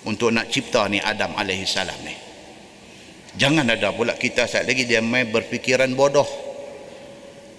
untuk 0.06 0.30
nak 0.30 0.50
cipta 0.50 0.86
ni 0.86 1.02
Adam 1.02 1.34
alaihi 1.34 1.66
salam 1.66 1.98
ni. 2.06 2.14
Jangan 3.36 3.68
ada 3.68 3.92
pula 3.92 4.16
kita 4.16 4.48
saat 4.48 4.64
lagi 4.64 4.88
dia 4.88 5.02
main 5.04 5.28
berfikiran 5.28 5.92
bodoh. 5.92 6.26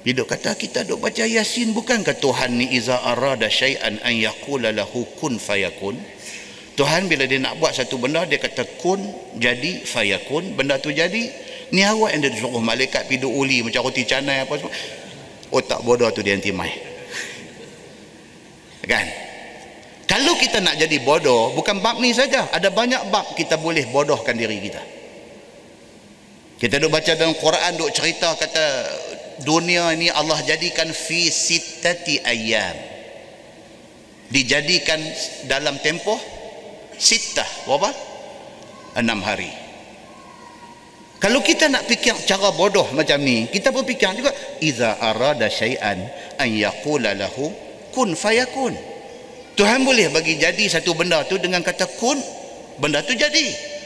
Dia 0.08 0.24
kata 0.24 0.56
kita 0.56 0.88
duk 0.88 1.04
baca 1.04 1.28
Yasin 1.28 1.76
bukankah 1.76 2.16
Tuhan 2.16 2.56
ni 2.56 2.80
iza 2.80 2.96
arada 3.04 3.52
syai'an 3.52 4.00
an 4.00 4.16
yaqula 4.16 4.72
lahu 4.72 5.04
kun 5.20 5.36
fayakun. 5.36 6.00
Tuhan 6.80 7.12
bila 7.12 7.28
dia 7.28 7.44
nak 7.44 7.60
buat 7.60 7.76
satu 7.76 8.00
benda 8.00 8.24
dia 8.24 8.40
kata 8.40 8.64
kun 8.80 9.04
jadi 9.36 9.84
fayakun. 9.84 10.56
Benda 10.56 10.80
tu 10.80 10.96
jadi 10.96 11.28
ni 11.72 11.84
awak 11.84 12.16
yang 12.16 12.22
dia 12.28 12.40
suruh 12.40 12.64
malaikat 12.64 13.08
pergi 13.08 13.28
uli 13.28 13.64
macam 13.64 13.88
roti 13.88 14.04
canai 14.08 14.44
apa 14.44 14.54
semua. 14.56 14.74
Otak 15.52 15.80
bodoh 15.84 16.12
tu 16.12 16.24
dia 16.24 16.36
anti 16.36 16.52
mai. 16.52 16.72
Kan? 18.88 19.08
Kalau 20.08 20.40
kita 20.40 20.64
nak 20.64 20.80
jadi 20.80 21.04
bodoh 21.04 21.52
bukan 21.52 21.84
bab 21.84 22.00
ni 22.00 22.16
saja. 22.16 22.48
Ada 22.52 22.72
banyak 22.72 23.12
bab 23.12 23.36
kita 23.36 23.60
boleh 23.60 23.88
bodohkan 23.92 24.36
diri 24.36 24.64
kita. 24.64 24.84
Kita 26.58 26.82
duk 26.82 26.90
baca 26.90 27.12
dalam 27.14 27.36
Quran 27.38 27.72
duk 27.78 27.92
cerita 27.94 28.34
kata 28.34 28.66
dunia 29.46 29.94
ini 29.94 30.10
Allah 30.10 30.40
jadikan 30.42 30.90
fi 30.90 31.28
sittati 31.28 32.24
ayyam. 32.24 32.76
Dijadikan 34.32 35.00
dalam 35.48 35.80
tempoh 35.80 36.20
sittah 36.98 37.48
berapa? 37.64 37.92
enam 38.98 39.22
hari 39.22 39.67
kalau 41.18 41.42
kita 41.42 41.66
nak 41.70 41.90
fikir 41.90 42.14
cara 42.30 42.54
bodoh 42.54 42.86
macam 42.94 43.18
ni 43.22 43.50
kita 43.50 43.74
pun 43.74 43.82
fikir 43.82 44.14
juga 44.18 44.30
iza 44.62 44.98
arada 45.02 45.50
syai'an 45.50 45.98
an 46.38 46.50
yaqula 46.50 47.18
lahu 47.18 47.50
kun 47.94 48.14
fayakun 48.14 48.78
Tuhan 49.58 49.82
boleh 49.82 50.14
bagi 50.14 50.38
jadi 50.38 50.70
satu 50.70 50.94
benda 50.94 51.26
tu 51.26 51.42
dengan 51.42 51.66
kata 51.66 51.90
kun 51.98 52.22
benda 52.78 53.02
tu 53.02 53.18
jadi 53.18 53.78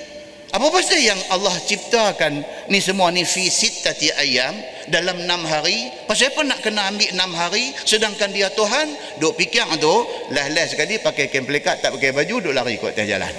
apa 0.51 0.67
pasal 0.67 0.99
yang 0.99 1.15
Allah 1.31 1.55
ciptakan 1.63 2.43
ni 2.67 2.83
semua 2.83 3.07
ni 3.07 3.23
fi 3.23 3.47
sittati 3.47 4.11
ayam 4.11 4.51
dalam 4.91 5.23
enam 5.23 5.47
hari? 5.47 5.87
Pasal 6.11 6.35
apa 6.35 6.43
nak 6.43 6.59
kena 6.59 6.91
ambil 6.91 7.07
enam 7.07 7.31
hari 7.31 7.71
sedangkan 7.87 8.35
dia 8.35 8.51
Tuhan 8.51 8.91
duk 9.23 9.39
fikir 9.39 9.63
tu 9.79 9.95
lah-lah 10.35 10.67
sekali 10.67 10.99
pakai 10.99 11.31
kain 11.31 11.47
pelikat 11.47 11.79
tak 11.79 11.95
pakai 11.95 12.11
baju 12.11 12.51
duk 12.51 12.51
lari 12.51 12.75
kot 12.75 12.91
atas 12.91 13.07
jalan. 13.07 13.31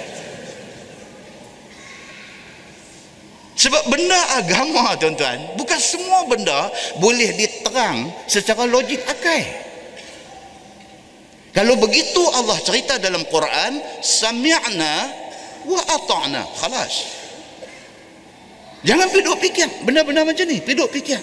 Sebab 3.53 3.83
benda 3.85 4.19
agama 4.41 4.93
tuan-tuan 5.01 5.57
bukan 5.57 5.79
semua 5.79 6.25
benda 6.25 6.69
boleh 6.97 7.37
diterang 7.37 8.09
secara 8.25 8.65
logik 8.65 9.01
akal. 9.05 9.43
Kalau 11.53 11.77
begitu 11.77 12.21
Allah 12.33 12.57
cerita 12.65 12.97
dalam 12.97 13.21
Quran 13.29 13.77
sami'na 14.01 14.93
wa 15.69 15.81
ata'na. 15.85 16.41
Khalas. 16.57 16.93
Jangan 18.81 19.07
pergi 19.13 19.25
duk 19.29 19.37
fikir 19.37 19.69
benda-benda 19.85 20.25
macam 20.25 20.49
ni. 20.49 20.57
Pergi 20.59 20.81
duk 20.81 20.89
fikir. 20.89 21.21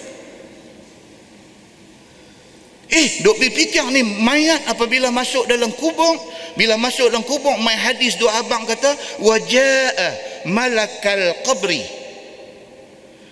Eh 2.91 3.23
duk 3.27 3.35
fikir 3.43 3.83
ni 3.91 4.07
mayat 4.07 4.71
apabila 4.71 5.11
masuk 5.11 5.51
dalam 5.51 5.67
kubur. 5.75 6.15
Bila 6.55 6.79
masuk 6.79 7.11
dalam 7.11 7.27
kubur 7.27 7.59
mai 7.59 7.75
hadis 7.75 8.15
doa 8.15 8.39
abang 8.39 8.63
kata 8.63 8.95
wajaa 9.19 10.07
malakal 10.47 11.43
qabri 11.43 12.00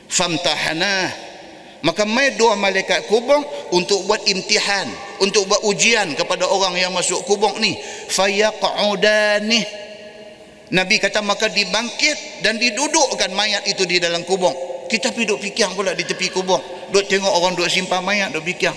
famtahana 0.10 1.08
maka 1.80 2.04
mai 2.04 2.36
dua 2.36 2.60
malaikat 2.60 3.08
kubur 3.08 3.40
untuk 3.72 4.04
buat 4.04 4.20
imtihan 4.28 4.90
untuk 5.24 5.48
buat 5.48 5.64
ujian 5.64 6.12
kepada 6.18 6.44
orang 6.44 6.76
yang 6.76 6.92
masuk 6.92 7.24
kubur 7.24 7.56
ni 7.62 7.80
fayaq'udani 8.12 9.88
Nabi 10.70 11.02
kata 11.02 11.26
maka 11.26 11.50
dibangkit 11.50 12.46
dan 12.46 12.62
didudukkan 12.62 13.34
mayat 13.34 13.66
itu 13.66 13.90
di 13.90 13.98
dalam 13.98 14.22
kubur. 14.22 14.54
Kita 14.86 15.10
pergi 15.10 15.26
duduk 15.26 15.42
fikir 15.42 15.70
pula 15.74 15.98
di 15.98 16.06
tepi 16.06 16.30
kubur. 16.30 16.62
Duduk 16.94 17.10
tengok 17.10 17.30
orang 17.30 17.58
duduk 17.58 17.70
simpan 17.74 18.06
mayat, 18.06 18.30
duduk 18.30 18.54
fikir. 18.54 18.74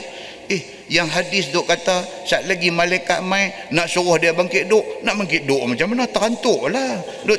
Eh, 0.49 0.89
yang 0.89 1.09
hadis 1.09 1.53
duk 1.53 1.69
kata 1.69 2.25
saat 2.25 2.49
lagi 2.49 2.73
malaikat 2.73 3.21
mai 3.21 3.53
nak 3.77 3.93
suruh 3.93 4.17
dia 4.17 4.33
bangkit 4.33 4.69
duk, 4.69 5.05
nak 5.05 5.21
bangkit 5.21 5.45
duk 5.45 5.61
macam 5.69 5.93
mana? 5.93 6.09
Terantuk 6.09 6.61
lah. 6.73 6.97
Duk 7.29 7.39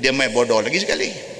dia 0.00 0.12
mai 0.12 0.28
bodoh 0.28 0.60
lagi 0.60 0.76
sekali. 0.76 1.31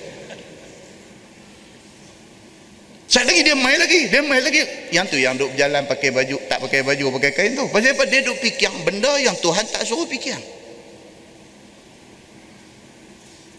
Saat 3.13 3.29
lagi 3.29 3.45
dia 3.45 3.53
mai 3.53 3.77
lagi, 3.77 4.09
dia 4.09 4.25
mai 4.25 4.41
lagi. 4.41 4.65
Yang 4.89 5.07
tu 5.13 5.17
yang 5.21 5.37
duk 5.37 5.53
berjalan 5.53 5.85
pakai 5.85 6.17
baju, 6.17 6.37
tak 6.49 6.65
pakai 6.65 6.81
baju, 6.81 7.13
pakai 7.21 7.31
kain 7.37 7.53
tu. 7.53 7.69
Pasal 7.69 7.93
apa? 7.93 8.09
Dia 8.09 8.25
duk 8.25 8.41
fikir 8.41 8.73
benda 8.89 9.21
yang 9.21 9.37
Tuhan 9.37 9.69
tak 9.69 9.85
suruh 9.85 10.09
fikir. 10.09 10.41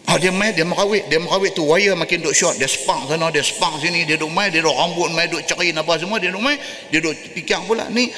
Ah 0.09 0.17
dia 0.17 0.33
mai 0.33 0.57
dia 0.57 0.65
merawit, 0.65 1.05
dia 1.05 1.21
merawit 1.21 1.53
tu 1.53 1.69
wire 1.69 1.93
makin 1.93 2.25
duk 2.25 2.33
short, 2.33 2.57
dia 2.57 2.65
spark 2.65 3.13
sana, 3.13 3.29
dia 3.29 3.45
spark 3.45 3.77
sini, 3.77 4.09
dia 4.09 4.17
duk 4.17 4.33
mai, 4.33 4.49
dia 4.49 4.65
duk 4.65 4.73
rambut 4.73 5.13
mai 5.13 5.29
duk 5.29 5.45
cerin 5.45 5.77
apa 5.77 6.01
semua, 6.01 6.17
dia 6.17 6.33
duk 6.33 6.41
mai, 6.41 6.57
dia 6.89 6.97
duk 6.97 7.13
fikir 7.13 7.61
pula 7.69 7.85
ni 7.93 8.09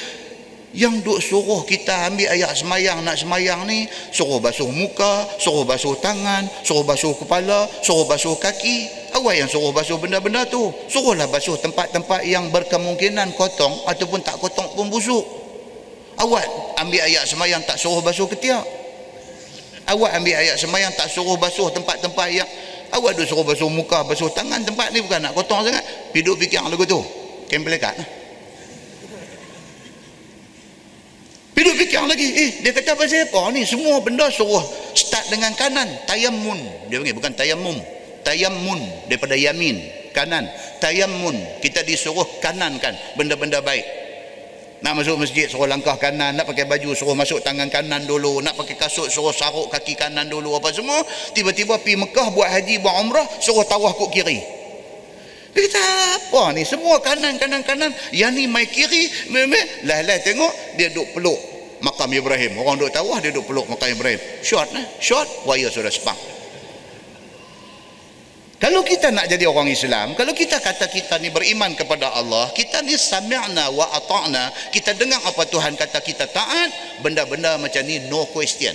yang 0.74 0.98
duk 1.04 1.22
suruh 1.22 1.62
kita 1.62 2.10
ambil 2.10 2.26
ayat 2.32 2.52
semayang 2.56 3.04
nak 3.06 3.20
semayang 3.20 3.62
ni 3.68 3.86
suruh 4.10 4.42
basuh 4.42 4.66
muka, 4.70 5.26
suruh 5.38 5.62
basuh 5.62 5.94
tangan, 6.02 6.48
suruh 6.66 6.82
basuh 6.82 7.14
kepala, 7.14 7.70
suruh 7.84 8.08
basuh 8.08 8.34
kaki. 8.40 9.06
Awak 9.16 9.34
yang 9.38 9.48
suruh 9.48 9.72
basuh 9.72 9.96
benda-benda 9.96 10.44
tu. 10.44 10.68
Suruhlah 10.92 11.24
basuh 11.32 11.56
tempat-tempat 11.56 12.26
yang 12.28 12.52
berkemungkinan 12.52 13.32
kotong 13.38 13.72
ataupun 13.88 14.20
tak 14.20 14.36
kotong 14.36 14.68
pun 14.76 14.92
busuk. 14.92 15.24
Awak 16.20 16.44
ambil 16.84 17.00
ayat 17.00 17.24
semayang 17.24 17.64
tak 17.64 17.80
suruh 17.80 18.04
basuh 18.04 18.28
ketiak 18.28 18.64
awak 19.86 20.10
ambil 20.18 20.34
ayat 20.34 20.56
semayang 20.58 20.90
tak 20.94 21.06
suruh 21.06 21.38
basuh 21.38 21.70
tempat-tempat 21.70 22.28
yang 22.34 22.48
awak 22.94 23.14
duk 23.14 23.26
suruh 23.26 23.46
basuh 23.46 23.70
muka 23.70 24.02
basuh 24.02 24.30
tangan 24.34 24.62
tempat 24.66 24.90
ni 24.90 25.02
bukan 25.02 25.22
nak 25.22 25.32
kotor 25.34 25.62
sangat 25.62 25.82
hidup 26.10 26.34
fikir 26.38 26.62
lagu 26.62 26.82
tu 26.82 27.00
kempelekat 27.46 27.94
hidup 31.56 31.74
fikir 31.80 32.04
lagi 32.04 32.28
eh 32.36 32.50
dia 32.60 32.70
kata 32.76 32.94
apa? 32.94 33.08
Ni 33.50 33.64
semua 33.64 33.98
benda 34.04 34.28
suruh 34.28 34.62
start 34.92 35.32
dengan 35.32 35.56
kanan 35.56 35.88
tayamun 36.04 36.60
dia 36.92 37.00
panggil 37.00 37.16
bukan 37.16 37.32
tayamum 37.32 37.76
tayamun 38.26 38.80
daripada 39.06 39.38
yamin 39.38 39.78
kanan. 40.10 40.48
Tayamun 40.82 41.36
kita 41.62 41.86
disuruh 41.86 42.26
kanan 42.42 42.80
kan 42.82 42.96
benda-benda 43.14 43.62
baik. 43.62 43.84
Nak 44.80 44.92
masuk 44.98 45.20
masjid 45.20 45.46
suruh 45.46 45.70
langkah 45.70 45.94
kanan. 46.00 46.34
Nak 46.34 46.48
pakai 46.48 46.66
baju 46.66 46.96
suruh 46.96 47.12
masuk 47.12 47.44
tangan 47.44 47.68
kanan 47.68 48.08
dulu. 48.08 48.40
Nak 48.40 48.56
pakai 48.56 48.74
kasut 48.74 49.12
suruh 49.12 49.30
saruk 49.30 49.68
kaki 49.68 49.94
kanan 49.94 50.26
dulu. 50.26 50.56
Apa 50.56 50.74
semua 50.74 51.04
tiba-tiba 51.36 51.78
pergi 51.78 52.00
Mekah 52.00 52.32
buat 52.32 52.48
haji 52.48 52.82
buat 52.82 52.94
umrah 53.04 53.26
suruh 53.38 53.62
tawah 53.68 53.92
kuk 53.94 54.10
kiri 54.10 54.55
kata 55.56 55.84
apa 56.20 56.52
ni 56.52 56.62
semua 56.68 57.00
kanan 57.00 57.40
kanan 57.40 57.64
kanan. 57.64 57.90
Yang 58.12 58.32
ni 58.36 58.44
mai 58.44 58.68
kiri 58.68 59.32
meme 59.32 59.88
lah 59.88 60.04
lah 60.04 60.20
tengok 60.20 60.76
dia 60.76 60.92
duk 60.92 61.16
peluk 61.16 61.40
makam 61.80 62.12
Ibrahim. 62.12 62.60
Orang 62.60 62.76
duk 62.76 62.92
tawah 62.92 63.16
dia 63.24 63.32
duk 63.32 63.48
peluk 63.48 63.64
makam 63.72 63.88
Ibrahim. 63.88 64.20
Short 64.44 64.68
nah 64.76 64.84
short 65.00 65.26
wire 65.48 65.72
sudah 65.72 65.88
sepak 65.88 66.36
kalau 68.56 68.80
kita 68.80 69.12
nak 69.12 69.28
jadi 69.28 69.44
orang 69.44 69.68
Islam, 69.68 70.16
kalau 70.16 70.32
kita 70.32 70.56
kata 70.56 70.88
kita 70.88 71.20
ni 71.20 71.28
beriman 71.28 71.76
kepada 71.76 72.08
Allah, 72.16 72.48
kita 72.56 72.80
ni 72.80 72.96
sami'na 72.96 73.68
wa 73.68 73.84
ata'na, 73.92 74.72
kita 74.72 74.96
dengar 74.96 75.20
apa 75.20 75.44
Tuhan 75.44 75.76
kata 75.76 76.00
kita 76.00 76.24
taat, 76.32 76.72
benda-benda 77.04 77.60
macam 77.60 77.84
ni 77.84 78.00
no 78.08 78.24
question. 78.32 78.72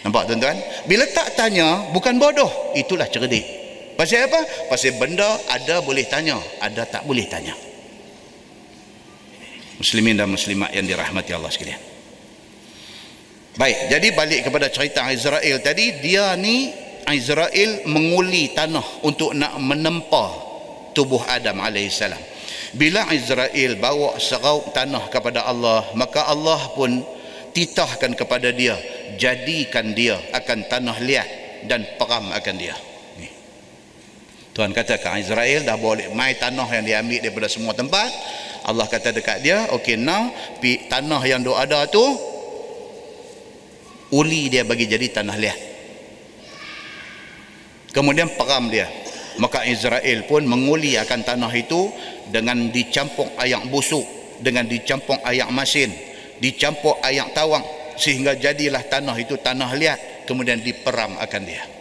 Nampak 0.00 0.32
tuan-tuan? 0.32 0.56
Bila 0.88 1.04
tak 1.12 1.36
tanya, 1.36 1.92
bukan 1.92 2.16
bodoh, 2.16 2.72
itulah 2.72 3.04
cerdik. 3.04 3.44
Pasal 3.96 4.28
apa? 4.28 4.40
Pasal 4.68 5.00
benda 5.00 5.26
ada 5.48 5.80
boleh 5.80 6.04
tanya, 6.04 6.36
ada 6.60 6.84
tak 6.84 7.08
boleh 7.08 7.24
tanya. 7.26 7.56
Muslimin 9.80 10.16
dan 10.16 10.28
muslimat 10.28 10.72
yang 10.72 10.84
dirahmati 10.84 11.32
Allah 11.32 11.52
sekalian. 11.52 11.80
Baik, 13.56 13.88
jadi 13.88 14.08
balik 14.12 14.40
kepada 14.44 14.68
cerita 14.68 15.08
Israel 15.08 15.56
tadi, 15.64 15.96
dia 16.04 16.36
ni 16.36 16.68
Israel 17.08 17.88
menguli 17.88 18.52
tanah 18.52 19.00
untuk 19.00 19.32
nak 19.32 19.56
menempa 19.56 20.44
tubuh 20.92 21.24
Adam 21.24 21.64
AS 21.64 22.04
bila 22.76 23.08
Israel 23.14 23.78
bawa 23.80 24.20
serau 24.20 24.64
tanah 24.74 25.08
kepada 25.08 25.48
Allah 25.48 25.86
maka 25.96 26.28
Allah 26.28 26.60
pun 26.76 27.00
titahkan 27.56 28.12
kepada 28.12 28.52
dia 28.52 28.76
jadikan 29.16 29.96
dia 29.96 30.20
akan 30.36 30.68
tanah 30.68 30.96
liat 31.00 31.28
dan 31.64 31.86
peram 31.96 32.28
akan 32.32 32.54
dia. 32.60 32.76
Tuhan 34.56 34.72
kata 34.72 34.96
ke 34.96 35.08
Israel 35.20 35.68
dah 35.68 35.76
boleh 35.76 36.08
mai 36.16 36.32
tanah 36.40 36.64
yang 36.72 36.84
diambil 36.88 37.20
daripada 37.20 37.44
semua 37.44 37.76
tempat. 37.76 38.08
Allah 38.64 38.88
kata 38.88 39.12
dekat 39.12 39.44
dia 39.44 39.68
okay 39.68 40.00
now 40.00 40.32
pi, 40.58 40.88
tanah 40.88 41.20
yang 41.28 41.44
duk 41.44 41.54
ada 41.54 41.84
tu 41.92 42.00
uli 44.16 44.48
dia 44.48 44.64
bagi 44.64 44.88
jadi 44.88 45.12
tanah 45.12 45.36
liat. 45.36 45.58
Kemudian 47.92 48.32
peram 48.32 48.72
dia. 48.72 48.88
Maka 49.36 49.68
Israel 49.68 50.24
pun 50.24 50.48
menguli 50.48 50.96
akan 50.96 51.20
tanah 51.20 51.52
itu 51.52 51.92
dengan 52.32 52.72
dicampur 52.72 53.28
ayak 53.36 53.68
busuk 53.68 54.08
dengan 54.40 54.64
dicampur 54.64 55.20
ayak 55.24 55.52
masin 55.52 55.92
dicampur 56.40 57.00
ayak 57.04 57.32
tawang 57.32 57.64
sehingga 57.96 58.36
jadilah 58.36 58.84
tanah 58.88 59.16
itu 59.16 59.40
tanah 59.40 59.72
liat 59.72 60.28
kemudian 60.28 60.60
diperam 60.60 61.16
akan 61.16 61.42
dia 61.44 61.75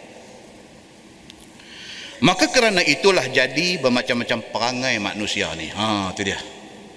maka 2.25 2.49
kerana 2.49 2.81
itulah 2.81 3.29
jadi 3.29 3.77
bermacam-macam 3.77 4.49
perangai 4.49 4.97
manusia 4.97 5.53
ni. 5.53 5.69
Ha 5.69 6.09
tu 6.17 6.25
dia. 6.25 6.41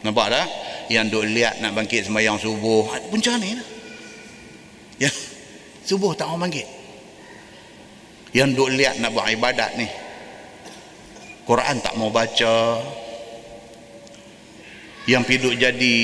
Nampak 0.00 0.32
tak? 0.32 0.48
Yang 0.88 1.06
duk 1.12 1.24
liat 1.28 1.60
nak 1.60 1.76
bangkit 1.76 2.09
sembahyang 2.09 2.40
subuh 2.40 2.88
punca 3.12 3.36
ni 3.36 3.52
lah. 3.52 3.68
ya. 4.96 5.12
Subuh 5.84 6.16
tak 6.16 6.32
mau 6.32 6.40
bangkit. 6.40 6.64
Yang 8.32 8.48
duk 8.56 8.70
liat 8.72 9.05
nak 9.05 9.12
buat 9.12 9.28
ibadat 9.28 9.76
ni 9.76 9.88
Quran 11.44 11.76
tak 11.84 11.92
mau 12.00 12.09
baca. 12.09 12.80
Yang 15.09 15.22
piduk 15.28 15.55
jadi 15.60 15.96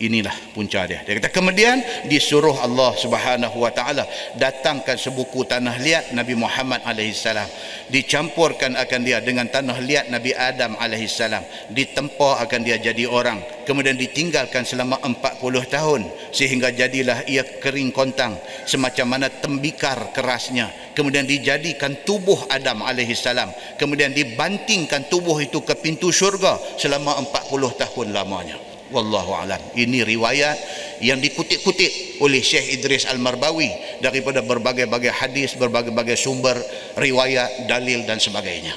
inilah 0.00 0.32
punca 0.56 0.88
dia. 0.88 1.04
Dia 1.04 1.20
kata 1.20 1.28
kemudian 1.28 1.84
disuruh 2.08 2.56
Allah 2.56 2.96
Subhanahu 2.96 3.60
wa 3.60 3.68
taala 3.68 4.08
datangkan 4.40 4.96
sebuku 4.96 5.44
tanah 5.44 5.76
liat 5.76 6.16
Nabi 6.16 6.34
Muhammad 6.34 6.80
alaihi 6.88 7.12
salam. 7.12 7.46
Dicampurkan 7.92 8.74
akan 8.80 9.00
dia 9.04 9.20
dengan 9.20 9.46
tanah 9.46 9.76
liat 9.78 10.08
Nabi 10.08 10.32
Adam 10.32 10.74
alaihi 10.80 11.06
salam. 11.06 11.44
Ditempa 11.68 12.40
akan 12.40 12.60
dia 12.64 12.80
jadi 12.80 13.04
orang. 13.04 13.44
Kemudian 13.68 13.94
ditinggalkan 13.94 14.64
selama 14.66 14.98
40 15.04 15.44
tahun 15.68 16.00
sehingga 16.32 16.72
jadilah 16.72 17.22
ia 17.28 17.44
kering 17.44 17.92
kontang. 17.92 18.40
Semacam 18.64 19.20
mana 19.20 19.28
tembikar 19.28 20.16
kerasnya. 20.16 20.72
Kemudian 20.96 21.28
dijadikan 21.28 21.94
tubuh 22.02 22.40
Adam 22.48 22.82
alaihi 22.82 23.12
salam. 23.12 23.52
Kemudian 23.76 24.16
dibantingkan 24.16 25.06
tubuh 25.12 25.38
itu 25.38 25.60
ke 25.60 25.76
pintu 25.78 26.08
syurga 26.10 26.56
selama 26.80 27.20
40 27.20 27.78
tahun 27.78 28.08
lamanya 28.16 28.69
wallahu 28.90 29.32
alam. 29.34 29.58
Ini 29.74 30.04
riwayat 30.04 30.56
yang 31.00 31.18
dikutip-kutip 31.18 32.22
oleh 32.22 32.42
Syekh 32.44 32.78
Idris 32.78 33.08
Al-Marbawi 33.08 34.00
daripada 34.04 34.44
berbagai-bagai 34.44 35.10
hadis 35.10 35.56
berbagai-bagai 35.56 36.18
sumber 36.18 36.58
riwayat 36.98 37.70
dalil 37.70 38.04
dan 38.04 38.20
sebagainya. 38.20 38.76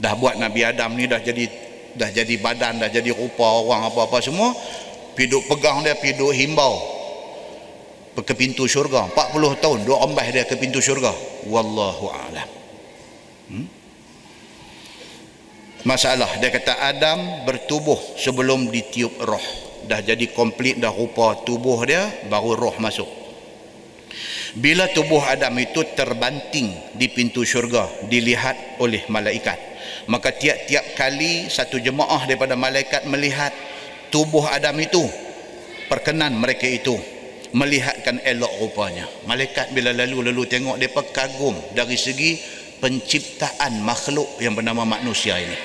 Dah 0.00 0.14
buat 0.16 0.36
Nabi 0.36 0.64
Adam 0.64 0.96
ni 0.96 1.08
dah 1.08 1.20
jadi 1.20 1.48
dah 1.96 2.10
jadi 2.12 2.34
badan 2.38 2.78
dah 2.78 2.90
jadi 2.90 3.10
rupa 3.10 3.66
orang 3.66 3.90
apa-apa 3.90 4.22
semua 4.22 4.54
piduk 5.18 5.50
pegang 5.50 5.82
dia 5.82 5.98
piduk 5.98 6.30
himbau 6.30 7.00
ke 8.20 8.34
pintu 8.36 8.68
syurga. 8.68 9.08
40 9.16 9.62
tahun 9.62 9.78
dua 9.88 10.04
ombah 10.04 10.26
dia 10.28 10.44
ke 10.44 10.58
pintu 10.60 10.82
syurga. 10.82 11.14
Wallahu 11.48 12.06
alam. 12.12 12.48
Hmm? 13.48 13.79
Masalah. 15.84 16.28
Dia 16.40 16.52
kata 16.52 16.76
Adam 16.76 17.44
bertubuh 17.48 17.98
sebelum 18.18 18.68
ditiup 18.68 19.20
roh. 19.24 19.42
Dah 19.88 20.04
jadi 20.04 20.28
komplit 20.30 20.78
dah 20.78 20.92
rupa 20.92 21.40
tubuh 21.42 21.82
dia 21.88 22.06
baru 22.28 22.56
roh 22.56 22.76
masuk. 22.78 23.08
Bila 24.50 24.90
tubuh 24.90 25.22
Adam 25.22 25.54
itu 25.62 25.86
terbanting 25.94 26.74
di 26.98 27.06
pintu 27.06 27.46
syurga 27.46 27.86
dilihat 28.10 28.82
oleh 28.82 29.06
malaikat. 29.06 29.56
Maka 30.10 30.34
tiap-tiap 30.34 30.98
kali 30.98 31.46
satu 31.46 31.78
jemaah 31.78 32.26
daripada 32.26 32.58
malaikat 32.58 33.06
melihat 33.06 33.54
tubuh 34.10 34.42
Adam 34.50 34.74
itu 34.82 35.06
perkenan 35.86 36.34
mereka 36.34 36.66
itu 36.66 36.98
melihatkan 37.54 38.22
elok 38.26 38.50
rupanya. 38.58 39.06
Malaikat 39.26 39.70
bila 39.70 39.94
lalu-lalu 39.94 40.42
tengok 40.50 40.76
mereka 40.78 41.06
kagum. 41.14 41.54
Dari 41.74 41.94
segi 41.94 42.38
penciptaan 42.80 43.84
makhluk 43.84 44.26
yang 44.40 44.56
bernama 44.56 44.82
manusia 44.88 45.36
ini. 45.36 45.58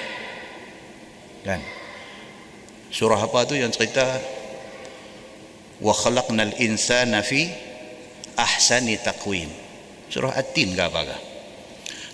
Kan? 1.42 1.64
Surah 2.92 3.20
apa 3.24 3.48
tu 3.48 3.56
yang 3.56 3.72
cerita? 3.72 4.04
Wa 5.80 5.92
khalaqnal 5.96 6.60
insana 6.60 7.24
fi 7.24 7.48
ahsani 8.36 9.00
taqwim. 9.00 9.50
Surah 10.12 10.36
at-tin 10.36 10.76
ke 10.76 10.84
apa 10.84 11.02
ke? 11.08 11.18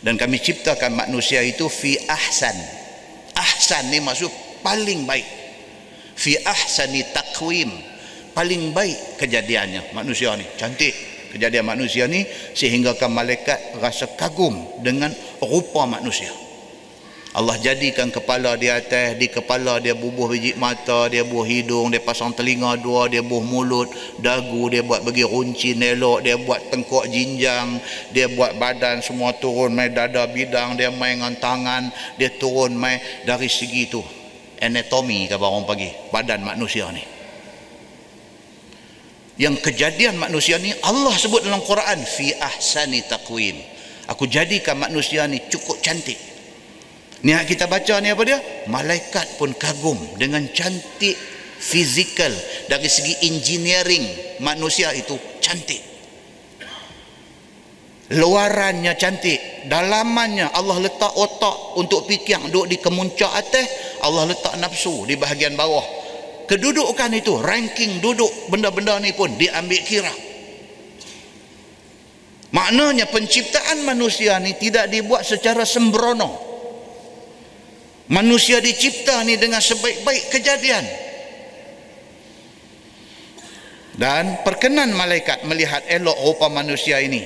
Dan 0.02 0.18
kami 0.18 0.42
ciptakan 0.42 0.98
manusia 0.98 1.46
itu 1.46 1.70
fi 1.70 1.98
ahsan. 2.10 2.58
Ahsan 3.38 3.94
ni 3.94 4.02
maksud 4.02 4.30
paling 4.66 5.06
baik. 5.06 5.28
Fi 6.18 6.38
ahsani 6.42 7.06
taqwim. 7.14 7.70
Paling 8.32 8.72
baik 8.72 9.20
kejadiannya. 9.20 9.92
Manusia 9.92 10.34
ni 10.40 10.48
cantik 10.56 11.11
kejadian 11.32 11.66
manusia 11.66 12.06
ni 12.06 12.28
sehingga 12.54 12.94
kan 13.00 13.10
malaikat 13.10 13.80
rasa 13.80 14.06
kagum 14.20 14.54
dengan 14.84 15.10
rupa 15.40 15.88
manusia. 15.88 16.30
Allah 17.32 17.56
jadikan 17.64 18.12
kepala 18.12 18.60
dia 18.60 18.76
atas 18.76 19.16
di 19.16 19.32
kepala 19.32 19.80
dia 19.80 19.96
bubuh 19.96 20.28
biji 20.28 20.52
mata 20.60 21.08
dia 21.08 21.24
buah 21.24 21.48
hidung 21.48 21.88
dia 21.88 22.04
pasang 22.04 22.36
telinga 22.36 22.76
dua 22.76 23.08
dia 23.08 23.24
buah 23.24 23.40
mulut 23.40 23.88
dagu 24.20 24.68
dia 24.68 24.84
buat 24.84 25.00
bagi 25.00 25.24
runcin 25.24 25.80
elok 25.80 26.28
dia 26.28 26.36
buat 26.36 26.60
tengkok 26.68 27.08
jinjang 27.08 27.80
dia 28.12 28.28
buat 28.36 28.60
badan 28.60 29.00
semua 29.00 29.32
turun 29.40 29.72
mai 29.72 29.96
dada 29.96 30.28
bidang 30.28 30.76
dia 30.76 30.92
main 30.92 31.24
dengan 31.24 31.40
tangan 31.40 31.88
dia 32.20 32.36
turun 32.36 32.76
mai 32.76 33.00
dari 33.24 33.48
segi 33.48 33.88
tu 33.88 34.04
anatomi 34.60 35.32
kata 35.32 35.40
orang 35.40 35.64
pagi 35.64 35.88
badan 36.12 36.44
manusia 36.44 36.92
ni 36.92 37.21
yang 39.42 39.58
kejadian 39.58 40.22
manusia 40.22 40.62
ni 40.62 40.70
Allah 40.86 41.18
sebut 41.18 41.42
dalam 41.42 41.66
Quran 41.66 42.06
fi 42.06 42.30
ahsani 42.38 43.02
taqwim 43.10 43.58
aku 44.06 44.30
jadikan 44.30 44.78
manusia 44.78 45.26
ni 45.26 45.42
cukup 45.50 45.82
cantik 45.82 46.32
Ni 47.22 47.38
kita 47.46 47.70
baca 47.70 48.02
ni 48.02 48.10
apa 48.10 48.24
dia? 48.26 48.42
Malaikat 48.66 49.38
pun 49.38 49.54
kagum 49.54 49.98
dengan 50.18 50.42
cantik 50.50 51.14
fizikal 51.62 52.34
dari 52.66 52.90
segi 52.90 53.30
engineering 53.30 54.06
manusia 54.42 54.90
itu 54.90 55.14
cantik. 55.38 55.94
Luarannya 58.12 58.98
cantik, 58.98 59.70
dalamannya 59.70 60.50
Allah 60.52 60.84
letak 60.84 61.14
otak 61.16 61.80
untuk 61.80 62.10
fikir 62.10 62.42
duduk 62.50 62.68
di 62.68 62.76
kemuncak 62.82 63.30
atas, 63.30 63.70
Allah 64.04 64.28
letak 64.28 64.58
nafsu 64.58 65.06
di 65.06 65.16
bahagian 65.16 65.54
bawah. 65.54 66.01
Kedudukan 66.52 67.16
itu, 67.16 67.40
ranking 67.40 68.04
duduk 68.04 68.52
benda-benda 68.52 69.00
ni 69.00 69.16
pun 69.16 69.32
diambil 69.40 69.80
kira. 69.88 70.12
Maknanya 72.52 73.08
penciptaan 73.08 73.88
manusia 73.88 74.36
ni 74.44 74.60
tidak 74.60 74.92
dibuat 74.92 75.24
secara 75.24 75.64
sembrono. 75.64 76.52
Manusia 78.12 78.60
dicipta 78.60 79.24
ni 79.24 79.40
dengan 79.40 79.64
sebaik-baik 79.64 80.28
kejadian. 80.28 80.84
Dan 83.96 84.44
perkenan 84.44 84.92
malaikat 84.92 85.48
melihat 85.48 85.88
elok 85.88 86.20
rupa 86.20 86.52
manusia 86.52 87.00
ini. 87.00 87.24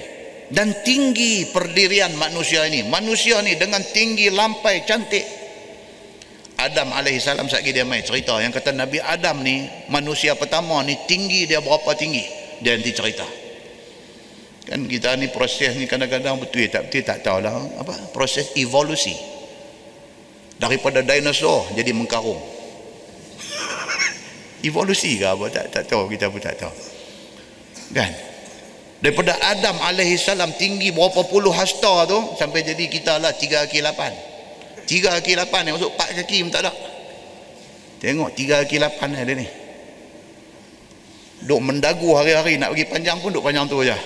Dan 0.53 0.85
tinggi 0.85 1.49
perdirian 1.49 2.13
manusia 2.13 2.69
ini. 2.69 2.85
Manusia 2.85 3.41
ni 3.41 3.57
dengan 3.57 3.81
tinggi 3.81 4.29
lampai 4.29 4.85
cantik 4.85 5.25
Adam 6.55 6.87
AS 6.95 7.27
sekali 7.27 7.75
dia 7.75 7.83
main 7.83 7.99
cerita 7.99 8.39
yang 8.39 8.55
kata 8.55 8.71
Nabi 8.71 9.03
Adam 9.03 9.43
ni 9.43 9.67
manusia 9.91 10.39
pertama 10.39 10.79
ni 10.87 10.95
tinggi 11.03 11.43
dia 11.43 11.59
berapa 11.59 11.91
tinggi? 11.99 12.23
Dia 12.63 12.79
nanti 12.79 12.95
cerita. 12.95 13.27
Kan 14.65 14.87
kita 14.87 15.19
ni 15.19 15.27
proses 15.29 15.75
ni 15.75 15.85
kadang-kadang 15.85 16.39
betul 16.39 16.65
tak 16.71 16.87
betul 16.87 17.03
tak 17.03 17.19
tahu 17.27 17.43
lah 17.43 17.53
apa? 17.79 17.93
Proses 18.15 18.55
evolusi. 18.55 19.13
Daripada 20.55 21.03
dinosaur 21.03 21.75
jadi 21.75 21.91
mengkarung. 21.91 22.39
Evolusi 24.67 25.19
ke 25.19 25.27
apa? 25.27 25.51
Tak, 25.51 25.65
tak 25.67 25.83
tahu 25.91 26.07
kita 26.07 26.31
pun 26.31 26.39
tak 26.39 26.55
tahu. 26.55 26.71
Kan? 27.91 28.11
Daripada 29.03 29.35
Adam 29.43 29.75
AS 29.83 30.23
tinggi 30.55 30.95
berapa 30.95 31.27
puluh 31.27 31.51
hasta 31.51 32.07
tu 32.07 32.15
sampai 32.39 32.63
jadi 32.63 32.87
kita 32.87 33.19
lah 33.19 33.35
tiga 33.35 33.67
kaki 33.67 33.83
lapan 33.83 34.15
tiga 34.85 35.17
kaki 35.19 35.33
lapan 35.35 35.73
masuk 35.73 35.91
empat 35.93 36.09
kaki 36.23 36.45
pun 36.45 36.51
tak 36.53 36.61
ada. 36.65 36.73
Tengok 37.99 38.29
tiga 38.37 38.61
kaki 38.63 38.77
lapan 38.79 39.09
ada 39.17 39.33
ni. 39.33 39.47
Duk 41.45 41.61
mendagu 41.61 42.15
hari-hari 42.17 42.57
nak 42.57 42.73
pergi 42.73 42.85
panjang 42.89 43.17
pun 43.21 43.29
duk 43.33 43.43
panjang 43.45 43.65
tu 43.69 43.81
aja. 43.81 43.97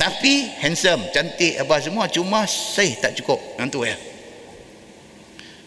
tapi 0.00 0.48
handsome 0.64 1.12
cantik 1.12 1.60
apa 1.60 1.76
semua 1.76 2.08
cuma 2.08 2.48
saya 2.48 2.96
tak 2.96 3.20
cukup 3.20 3.36
yang 3.60 3.68
tu 3.68 3.84
ya 3.84 3.92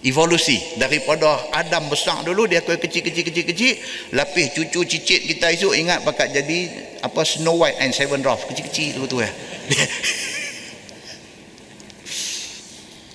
evolusi. 0.04 0.60
Daripada 0.76 1.48
Adam 1.56 1.88
besar 1.88 2.22
dulu 2.28 2.46
dia 2.46 2.60
kecil-kecil 2.62 3.24
kecil-kecil 3.24 3.74
lapis 4.14 4.52
cucu 4.52 4.84
cicit 4.84 5.22
kita 5.24 5.54
esok 5.56 5.74
ingat 5.74 6.04
pakat 6.04 6.36
jadi 6.36 6.60
apa 7.02 7.24
Snow 7.24 7.64
White 7.64 7.80
and 7.80 7.96
Seven 7.96 8.20
Dwarfs. 8.20 8.46
Kecil-kecil 8.52 9.00
tu 9.00 9.08
tu 9.08 9.18
ya 9.24 9.32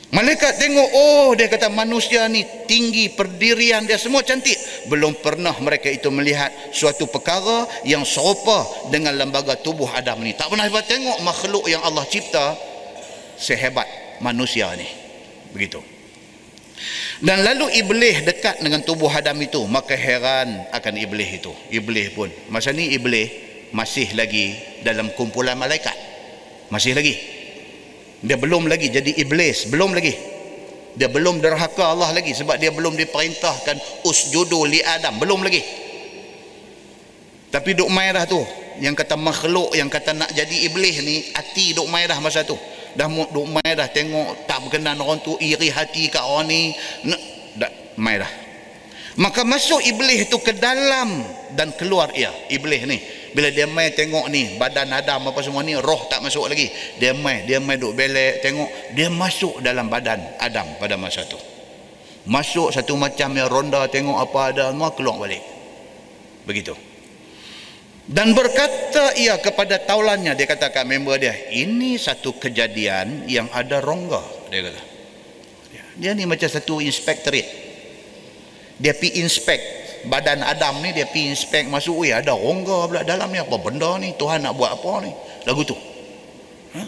Malaikat 0.08 0.56
tengok, 0.56 0.88
oh 0.96 1.36
dia 1.36 1.52
kata 1.52 1.68
manusia 1.68 2.24
ni 2.32 2.40
tinggi, 2.64 3.12
perdirian 3.12 3.84
dia 3.84 4.00
semua 4.00 4.24
cantik. 4.24 4.56
Belum 4.88 5.12
pernah 5.12 5.52
mereka 5.60 5.92
itu 5.92 6.08
melihat 6.08 6.48
suatu 6.72 7.04
perkara 7.12 7.68
yang 7.84 8.08
serupa 8.08 8.64
dengan 8.88 9.12
lembaga 9.12 9.52
tubuh 9.60 9.84
Adam 9.92 10.24
ni. 10.24 10.32
Tak 10.32 10.48
pernah 10.48 10.64
tengok 10.64 11.20
makhluk 11.20 11.68
yang 11.68 11.84
Allah 11.84 12.08
cipta 12.08 12.56
sehebat 13.36 13.84
manusia 14.24 14.72
ni. 14.80 14.88
Begitu. 15.52 15.84
Dan 17.20 17.44
lalu 17.44 17.76
Iblis 17.76 18.24
dekat 18.24 18.64
dengan 18.64 18.80
tubuh 18.80 19.12
Adam 19.12 19.36
itu. 19.44 19.60
Maka 19.68 19.92
heran 19.92 20.72
akan 20.72 20.94
Iblis 21.04 21.44
itu. 21.44 21.52
Iblis 21.68 22.16
pun. 22.16 22.32
Masa 22.48 22.72
ni 22.72 22.96
Iblis 22.96 23.28
masih 23.76 24.16
lagi 24.16 24.56
dalam 24.80 25.12
kumpulan 25.12 25.52
malaikat. 25.60 25.94
Masih 26.72 26.96
lagi 26.96 27.37
dia 28.22 28.34
belum 28.34 28.66
lagi 28.66 28.90
jadi 28.90 29.14
iblis 29.22 29.70
belum 29.70 29.94
lagi. 29.94 30.14
Dia 30.98 31.06
belum 31.06 31.38
derhaka 31.38 31.94
Allah 31.94 32.10
lagi 32.10 32.34
sebab 32.34 32.58
dia 32.58 32.74
belum 32.74 32.98
diperintahkan 32.98 34.02
usjudu 34.02 34.66
li 34.66 34.82
Adam 34.82 35.18
belum 35.22 35.46
lagi. 35.46 35.62
Tapi 37.48 37.70
duk 37.78 37.88
main 37.88 38.10
dah 38.12 38.26
tu 38.26 38.42
yang 38.82 38.98
kata 38.98 39.14
makhluk 39.14 39.74
yang 39.78 39.86
kata 39.86 40.14
nak 40.14 40.30
jadi 40.34 40.66
iblis 40.66 41.02
ni 41.06 41.16
hati 41.34 41.72
duk 41.74 41.86
main 41.86 42.10
dah 42.10 42.18
masa 42.18 42.42
tu. 42.42 42.58
Dah 42.98 43.06
duk 43.06 43.46
main 43.46 43.72
dah 43.78 43.86
tengok 43.86 44.50
tak 44.50 44.66
berkenan 44.66 44.98
orang 44.98 45.22
tu 45.22 45.38
iri 45.38 45.70
hati 45.70 46.10
kat 46.10 46.24
orang 46.24 46.50
ni. 46.50 46.74
Nak 47.06 47.20
dah 47.54 47.70
main 47.94 48.26
dah 48.26 48.32
maka 49.18 49.42
masuk 49.42 49.82
iblis 49.82 50.30
tu 50.30 50.38
ke 50.38 50.54
dalam 50.54 51.26
dan 51.58 51.74
keluar 51.74 52.14
ia 52.14 52.30
iblis 52.54 52.86
ni 52.86 53.02
bila 53.36 53.52
dia 53.52 53.68
main 53.68 53.92
tengok 53.92 54.32
ni 54.32 54.56
badan 54.56 54.88
Adam 54.88 55.28
apa 55.28 55.40
semua 55.44 55.60
ni 55.60 55.76
roh 55.76 56.08
tak 56.08 56.24
masuk 56.24 56.48
lagi. 56.48 56.68
Dia 56.96 57.12
main 57.12 57.44
dia 57.44 57.60
main 57.60 57.76
duk 57.76 57.92
belek 57.92 58.40
tengok 58.40 58.68
dia 58.96 59.12
masuk 59.12 59.60
dalam 59.60 59.92
badan 59.92 60.20
Adam 60.40 60.64
pada 60.80 60.96
masa 60.96 61.24
tu. 61.28 61.36
Masuk 62.28 62.72
satu 62.72 62.96
macam 62.96 63.32
yang 63.32 63.48
ronda 63.48 63.88
tengok 63.88 64.16
apa 64.20 64.40
ada 64.52 64.64
semua 64.72 64.92
keluar 64.92 65.16
balik. 65.20 65.40
Begitu. 66.44 66.76
Dan 68.08 68.32
berkata 68.32 69.12
ia 69.20 69.36
kepada 69.36 69.76
taulannya 69.84 70.32
dia 70.32 70.48
katakan 70.48 70.88
member 70.88 71.20
dia 71.20 71.36
ini 71.52 72.00
satu 72.00 72.36
kejadian 72.40 73.28
yang 73.28 73.52
ada 73.52 73.84
rongga 73.84 74.48
dia 74.48 74.64
kata. 74.64 74.82
Dia 75.98 76.14
ni 76.14 76.24
macam 76.24 76.46
satu 76.46 76.78
inspektorat. 76.78 77.44
Dia 78.78 78.94
pi 78.94 79.18
inspect 79.18 79.87
badan 80.06 80.46
Adam 80.46 80.78
ni 80.84 80.94
dia 80.94 81.08
pergi 81.10 81.34
inspek 81.34 81.66
masuk 81.66 82.06
weh 82.06 82.14
ada 82.14 82.36
rongga 82.36 82.86
pula 82.86 83.02
dalam 83.02 83.26
ni? 83.34 83.42
Apa 83.42 83.56
benda 83.58 83.98
ni? 83.98 84.14
Tuhan 84.14 84.46
nak 84.46 84.54
buat 84.54 84.78
apa 84.78 84.92
ni? 85.02 85.10
Lagu 85.48 85.66
tu. 85.66 85.74
Ha? 86.76 86.82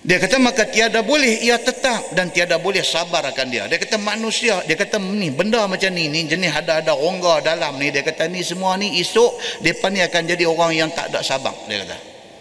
dia 0.00 0.16
kata 0.16 0.40
maka 0.40 0.64
tiada 0.64 1.04
boleh 1.04 1.44
ia 1.44 1.60
tetap 1.60 2.16
dan 2.16 2.32
tiada 2.32 2.56
boleh 2.56 2.80
sabar 2.80 3.20
akan 3.20 3.46
dia. 3.52 3.68
Dia 3.68 3.76
kata 3.76 4.00
manusia 4.00 4.64
dia 4.64 4.72
kata 4.72 4.96
ni 4.96 5.28
benda 5.28 5.68
macam 5.68 5.92
ni 5.92 6.08
ni 6.08 6.24
jenis 6.24 6.56
ada-ada 6.56 6.96
rongga 6.96 7.44
dalam 7.44 7.76
ni? 7.76 7.92
Dia 7.92 8.00
kata 8.00 8.24
ni 8.32 8.40
semua 8.40 8.80
ni 8.80 8.96
esok 8.96 9.60
depa 9.60 9.92
ni 9.92 10.00
akan 10.00 10.22
jadi 10.24 10.48
orang 10.48 10.72
yang 10.72 10.88
tak 10.88 11.12
ada 11.12 11.20
sabar 11.20 11.52
dia 11.68 11.84
kata. 11.84 11.96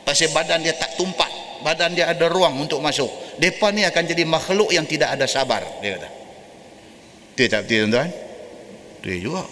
Pasal 0.07 0.31
badan 0.31 0.63
dia 0.63 0.71
tak 0.73 0.95
tumpat 0.95 1.27
badan 1.59 1.91
dia 1.91 2.07
ada 2.07 2.31
ruang 2.31 2.63
untuk 2.63 2.79
masuk. 2.79 3.11
Depa 3.35 3.75
ni 3.75 3.83
akan 3.83 4.03
jadi 4.07 4.23
makhluk 4.23 4.71
yang 4.71 4.87
tidak 4.87 5.19
ada 5.19 5.27
sabar 5.27 5.59
dia 5.83 5.99
kata. 5.99 6.09
Betul 7.35 7.47
tak 7.51 7.61
betul 7.67 7.77
tuan-tuan 7.87 8.28
dia 9.03 9.15
juga. 9.19 9.43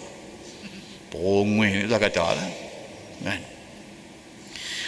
Pengweh 1.08 1.88
lah 1.88 1.96
kata 1.96 2.24
lah. 2.36 2.50
kan? 3.24 3.40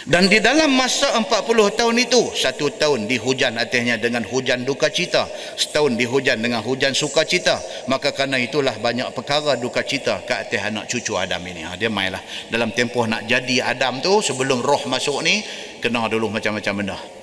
Dan 0.01 0.25
di 0.33 0.41
dalam 0.41 0.73
masa 0.73 1.13
40 1.13 1.77
tahun 1.77 1.95
itu 2.01 2.33
satu 2.33 2.73
tahun 2.73 3.05
dihujan 3.05 3.53
atasnya 3.53 4.01
dengan 4.01 4.25
hujan 4.25 4.65
duka 4.65 4.89
cita 4.89 5.29
setahun 5.53 5.93
dihujan 5.93 6.41
dengan 6.41 6.65
hujan 6.65 6.97
sukacita 6.97 7.61
maka 7.85 8.09
kerana 8.09 8.41
itulah 8.41 8.73
banyak 8.81 9.13
perkara 9.13 9.53
duka 9.61 9.85
cita 9.85 10.25
ke 10.25 10.33
atas 10.33 10.61
anak 10.73 10.89
cucu 10.89 11.13
Adam 11.13 11.45
ini. 11.45 11.61
Ha, 11.69 11.77
dia 11.77 11.93
mainlah. 11.93 12.21
Dalam 12.49 12.73
tempoh 12.73 13.05
nak 13.05 13.29
jadi 13.29 13.61
Adam 13.61 14.01
tu 14.01 14.25
sebelum 14.25 14.65
roh 14.65 14.89
masuk 14.89 15.21
ni 15.21 15.45
kena 15.77 16.09
dulu 16.09 16.33
macam-macam 16.33 16.73
benda 16.81 17.20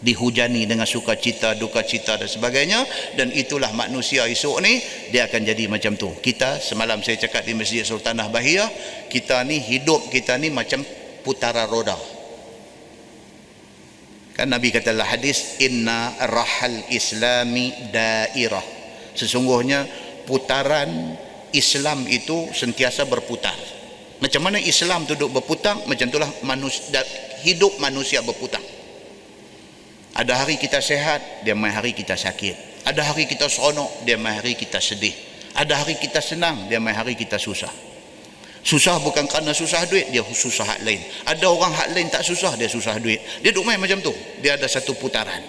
dihujani 0.00 0.66
dengan 0.66 0.84
sukacita, 0.88 1.54
duka 1.54 1.84
cita 1.86 2.18
dan 2.18 2.28
sebagainya 2.28 2.82
dan 3.14 3.30
itulah 3.30 3.70
manusia 3.72 4.26
esok 4.26 4.60
ni 4.60 4.82
dia 5.12 5.28
akan 5.30 5.40
jadi 5.44 5.64
macam 5.70 5.94
tu. 5.94 6.10
Kita 6.18 6.58
semalam 6.58 7.00
saya 7.00 7.20
cakap 7.20 7.46
di 7.46 7.54
Masjid 7.54 7.86
Sultanah 7.86 8.28
Bahia, 8.28 8.66
kita 9.08 9.44
ni 9.46 9.60
hidup 9.60 10.10
kita 10.10 10.36
ni 10.40 10.50
macam 10.50 10.82
putara 11.24 11.64
roda. 11.64 11.96
Kan 14.34 14.50
Nabi 14.50 14.74
katalah 14.74 15.06
hadis 15.06 15.62
inna 15.62 16.10
rahal 16.26 16.90
islami 16.90 17.70
dairah. 17.94 18.66
Sesungguhnya 19.14 19.86
putaran 20.26 21.14
Islam 21.54 22.02
itu 22.10 22.50
sentiasa 22.50 23.06
berputar. 23.06 23.54
Macam 24.18 24.42
mana 24.42 24.58
Islam 24.58 25.06
tu 25.06 25.14
duduk 25.14 25.38
berputar, 25.38 25.78
macam 25.86 26.10
itulah 26.10 26.26
manusia, 26.42 26.98
hidup 27.46 27.78
manusia 27.78 28.26
berputar. 28.26 28.73
Ada 30.14 30.46
hari 30.46 30.54
kita 30.62 30.78
sehat, 30.78 31.42
dia 31.42 31.58
mai 31.58 31.74
hari 31.74 31.90
kita 31.90 32.14
sakit. 32.14 32.86
Ada 32.86 33.02
hari 33.02 33.26
kita 33.26 33.50
seronok, 33.50 34.06
dia 34.06 34.14
mai 34.14 34.38
hari 34.38 34.54
kita 34.54 34.78
sedih. 34.78 35.14
Ada 35.58 35.82
hari 35.82 35.98
kita 35.98 36.22
senang, 36.22 36.70
dia 36.70 36.78
mai 36.78 36.94
hari 36.94 37.18
kita 37.18 37.34
susah. 37.34 37.70
Susah 38.64 38.96
bukan 39.02 39.26
kerana 39.26 39.50
susah 39.52 39.84
duit, 39.90 40.08
dia 40.14 40.22
susah 40.22 40.64
hak 40.64 40.80
lain. 40.86 41.02
Ada 41.28 41.46
orang 41.50 41.74
hak 41.74 41.88
lain 41.92 42.08
tak 42.08 42.22
susah, 42.22 42.54
dia 42.54 42.70
susah 42.70 42.96
duit. 43.02 43.20
Dia 43.42 43.50
duduk 43.50 43.68
main 43.68 43.76
macam 43.76 44.00
tu. 44.00 44.14
Dia 44.40 44.54
ada 44.54 44.64
satu 44.70 44.96
putaran. 44.96 45.42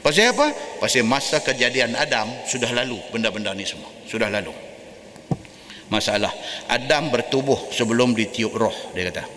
Pasal 0.00 0.32
apa? 0.32 0.50
Pasal 0.80 1.04
masa 1.04 1.38
kejadian 1.44 1.94
Adam 1.94 2.26
sudah 2.48 2.72
lalu 2.72 2.98
benda-benda 3.12 3.52
ni 3.52 3.62
semua. 3.62 3.92
Sudah 4.08 4.32
lalu. 4.32 4.50
Masalah. 5.86 6.32
Adam 6.66 7.12
bertubuh 7.14 7.70
sebelum 7.70 8.16
ditiup 8.16 8.56
roh, 8.56 8.74
dia 8.96 9.06
kata. 9.12 9.35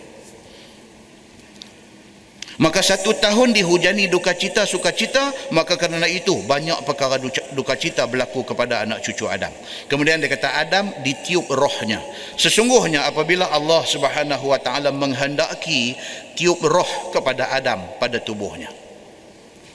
Maka 2.60 2.84
satu 2.84 3.16
tahun 3.16 3.56
dihujani 3.56 4.12
duka 4.12 4.36
cita, 4.36 4.68
suka 4.68 4.92
cita, 4.92 5.32
maka 5.48 5.80
kerana 5.80 6.04
itu 6.04 6.44
banyak 6.44 6.84
perkara 6.84 7.16
duka 7.56 7.72
cita 7.72 8.04
berlaku 8.04 8.44
kepada 8.44 8.84
anak 8.84 9.00
cucu 9.00 9.24
Adam. 9.24 9.48
Kemudian 9.88 10.20
dia 10.20 10.28
kata 10.28 10.60
Adam 10.60 10.92
ditiup 11.00 11.48
rohnya. 11.48 12.04
Sesungguhnya 12.36 13.08
apabila 13.08 13.48
Allah 13.48 13.80
Subhanahu 13.88 14.52
Wa 14.52 14.60
Taala 14.60 14.92
menghendaki 14.92 15.96
tiup 16.36 16.60
roh 16.60 17.08
kepada 17.16 17.48
Adam 17.48 17.80
pada 17.96 18.20
tubuhnya. 18.20 18.68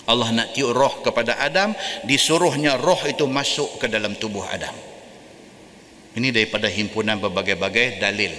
Allah 0.06 0.30
nak 0.30 0.54
tiup 0.54 0.78
roh 0.78 1.02
kepada 1.02 1.42
Adam, 1.42 1.74
disuruhnya 2.06 2.78
roh 2.78 3.02
itu 3.10 3.26
masuk 3.26 3.82
ke 3.82 3.90
dalam 3.90 4.14
tubuh 4.14 4.46
Adam. 4.46 4.78
Ini 6.14 6.30
daripada 6.30 6.70
himpunan 6.70 7.18
berbagai-bagai 7.18 7.98
dalil, 7.98 8.30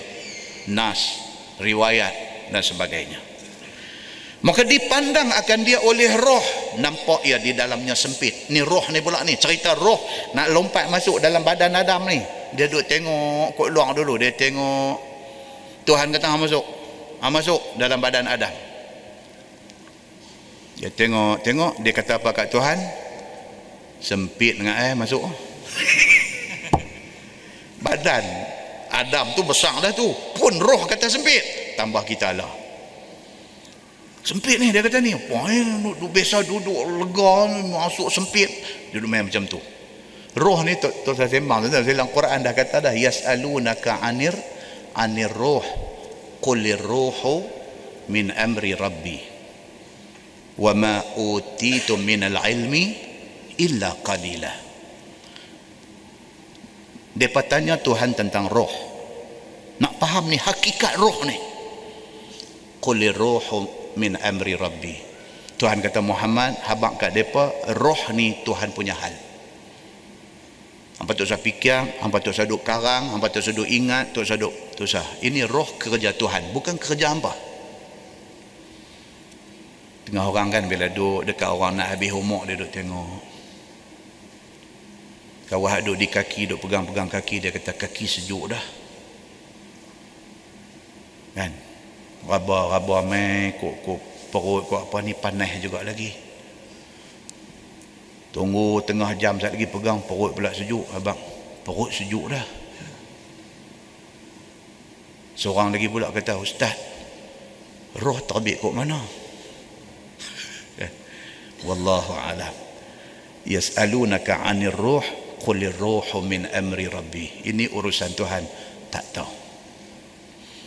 nas, 0.71 1.19
riwayat 1.59 2.15
dan 2.55 2.63
sebagainya 2.63 3.26
maka 4.45 4.69
dipandang 4.69 5.33
akan 5.33 5.59
dia 5.65 5.81
oleh 5.81 6.13
roh. 6.21 6.45
Nampak 6.77 7.25
ia 7.25 7.41
di 7.41 7.57
dalamnya 7.57 7.97
sempit. 7.97 8.53
Ni 8.53 8.61
roh 8.61 8.85
ni 8.93 9.01
pula 9.01 9.25
ni. 9.25 9.41
Cerita 9.41 9.73
roh 9.73 9.97
nak 10.37 10.53
lompat 10.53 10.93
masuk 10.93 11.25
dalam 11.25 11.41
badan 11.41 11.73
Adam 11.73 12.05
ni. 12.05 12.21
Dia 12.53 12.69
duduk 12.69 12.85
tengok 12.85 13.57
kot 13.57 13.73
luang 13.73 13.97
dulu. 13.97 14.21
Dia 14.21 14.37
tengok 14.37 15.01
Tuhan 15.89 16.13
kata 16.13 16.27
ha 16.29 16.37
masuk. 16.37 16.65
Ha 17.25 17.33
masuk 17.33 17.81
dalam 17.81 17.97
badan 17.97 18.29
Adam. 18.29 18.53
Dia 20.85 20.93
tengok 20.93 21.41
tengok. 21.41 21.81
Dia 21.81 21.93
kata 21.97 22.21
apa 22.21 22.29
kat 22.37 22.53
Tuhan? 22.53 22.77
Sempit 24.05 24.61
dengan 24.61 24.77
eh 24.77 24.93
masuk. 24.93 25.25
Badan 27.85 28.25
Adam 28.93 29.33
tu 29.33 29.41
besar 29.49 29.81
dah 29.81 29.97
tu. 29.97 30.13
Pun 30.37 30.61
roh 30.61 30.85
kata 30.85 31.09
sempit. 31.09 31.73
Tambah 31.81 32.05
kita 32.05 32.37
lah 32.37 32.66
sempit 34.27 34.59
ni 34.59 34.75
dia 34.75 34.83
kata 34.83 34.99
ni. 34.99 35.15
Duduk 35.15 36.11
biasa 36.11 36.43
duduk 36.43 36.75
lega 36.75 37.47
masuk 37.71 38.11
sempit. 38.11 38.51
Dia 38.91 38.99
duduk 38.99 39.07
main 39.07 39.23
macam 39.23 39.47
tu. 39.47 39.63
Roh 40.37 40.61
ni 40.67 40.77
tu, 40.77 40.91
tu 41.07 41.17
saya 41.17 41.31
sembang 41.31 41.65
tu 41.65 41.73
dalam 41.73 42.11
Quran 42.13 42.45
dah 42.45 42.53
kata 42.53 42.91
dah 42.91 42.93
yas'alunaka 42.93 44.03
anir 44.03 44.35
anir 44.99 45.31
roh. 45.31 45.63
Qulir 46.43 46.83
ruhu 46.83 47.47
min 48.11 48.35
amri 48.35 48.75
rabbi. 48.75 49.19
Wa 50.59 50.75
ma 50.75 51.01
utitum 51.17 52.03
min 52.03 52.27
al-ilmi 52.27 52.85
illa 53.63 53.95
qalila. 54.03 54.53
Dia 57.17 57.33
tanya 57.49 57.81
Tuhan 57.81 58.13
tentang 58.13 58.53
roh. 58.53 58.75
Nak 59.81 59.97
faham 59.97 60.29
ni 60.29 60.37
hakikat 60.37 61.01
roh 61.01 61.25
ni. 61.25 61.37
Qulir 62.85 63.17
ruhu 63.17 63.86
min 63.97 64.17
amri 64.21 64.55
rabbi 64.57 64.95
Tuhan 65.57 65.81
kata 65.81 66.05
Muhammad 66.05 66.61
habaq 66.65 67.01
kat 67.01 67.17
depa 67.17 67.53
roh 67.77 68.13
ni 68.13 68.37
Tuhan 68.45 68.77
punya 68.77 68.93
hal 68.93 69.27
Hampa 70.97 71.13
tu 71.13 71.29
saya 71.29 71.37
fikir, 71.37 72.01
hampa 72.01 72.25
tu 72.25 72.33
saya 72.33 72.49
duk 72.49 72.65
karang, 72.65 73.13
hampa 73.13 73.29
tu 73.29 73.45
saya 73.45 73.53
duk 73.53 73.69
ingat, 73.69 74.17
tu 74.17 74.25
saya 74.25 74.41
duk 74.41 74.73
tu 74.73 74.89
sah. 74.89 75.05
Ini 75.21 75.45
roh 75.45 75.77
kerja 75.77 76.17
Tuhan, 76.17 76.57
bukan 76.57 76.81
kerja 76.81 77.13
hampa. 77.13 77.37
Tengah 80.09 80.25
orang 80.25 80.49
kan 80.49 80.65
bila 80.65 80.89
duduk 80.89 81.29
dekat 81.29 81.53
orang 81.53 81.77
nak 81.77 81.93
habis 81.93 82.09
homework 82.17 82.49
dia 82.49 82.57
duduk 82.57 82.73
tengok. 82.73 83.21
Kawan 85.53 85.85
duduk 85.85 85.99
di 86.01 86.09
kaki, 86.09 86.41
duduk 86.49 86.65
pegang-pegang 86.65 87.13
kaki, 87.13 87.45
dia 87.45 87.53
kata 87.53 87.77
kaki 87.77 88.05
sejuk 88.09 88.57
dah. 88.57 88.65
Kan? 91.37 91.66
Raba-raba 92.25 93.05
mai, 93.05 93.53
kok, 93.61 93.75
kok 93.85 94.01
perut, 94.33 94.65
kok 94.65 94.89
apa 94.89 94.97
ni 95.05 95.13
panas 95.13 95.61
juga 95.61 95.85
lagi. 95.85 96.11
Tunggu 98.33 98.85
tengah 98.85 99.17
jam 99.17 99.41
saat 99.41 99.57
lagi 99.57 99.65
pegang 99.65 100.05
perut 100.05 100.37
pula 100.37 100.53
sejuk 100.53 100.85
abang. 100.93 101.17
Perut 101.65 101.89
sejuk 101.89 102.29
dah. 102.33 102.47
Seorang 105.37 105.73
lagi 105.73 105.89
pula 105.93 106.09
kata 106.09 106.37
ustaz 106.41 106.77
roh 108.01 108.21
terbit 108.25 108.61
kok 108.61 108.77
mana? 108.77 109.01
Eh, 110.81 110.91
wallahu 111.65 112.13
alam. 112.13 112.53
Yas'alunaka 113.49 114.45
'anil 114.45 114.73
ruh 114.73 115.05
qulir 115.41 115.73
ruhu 115.77 116.21
min 116.21 116.45
amri 116.51 116.89
rabbi. 116.93 117.47
Ini 117.49 117.73
urusan 117.73 118.13
Tuhan 118.13 118.45
tak 118.93 119.05
tahu. 119.17 119.46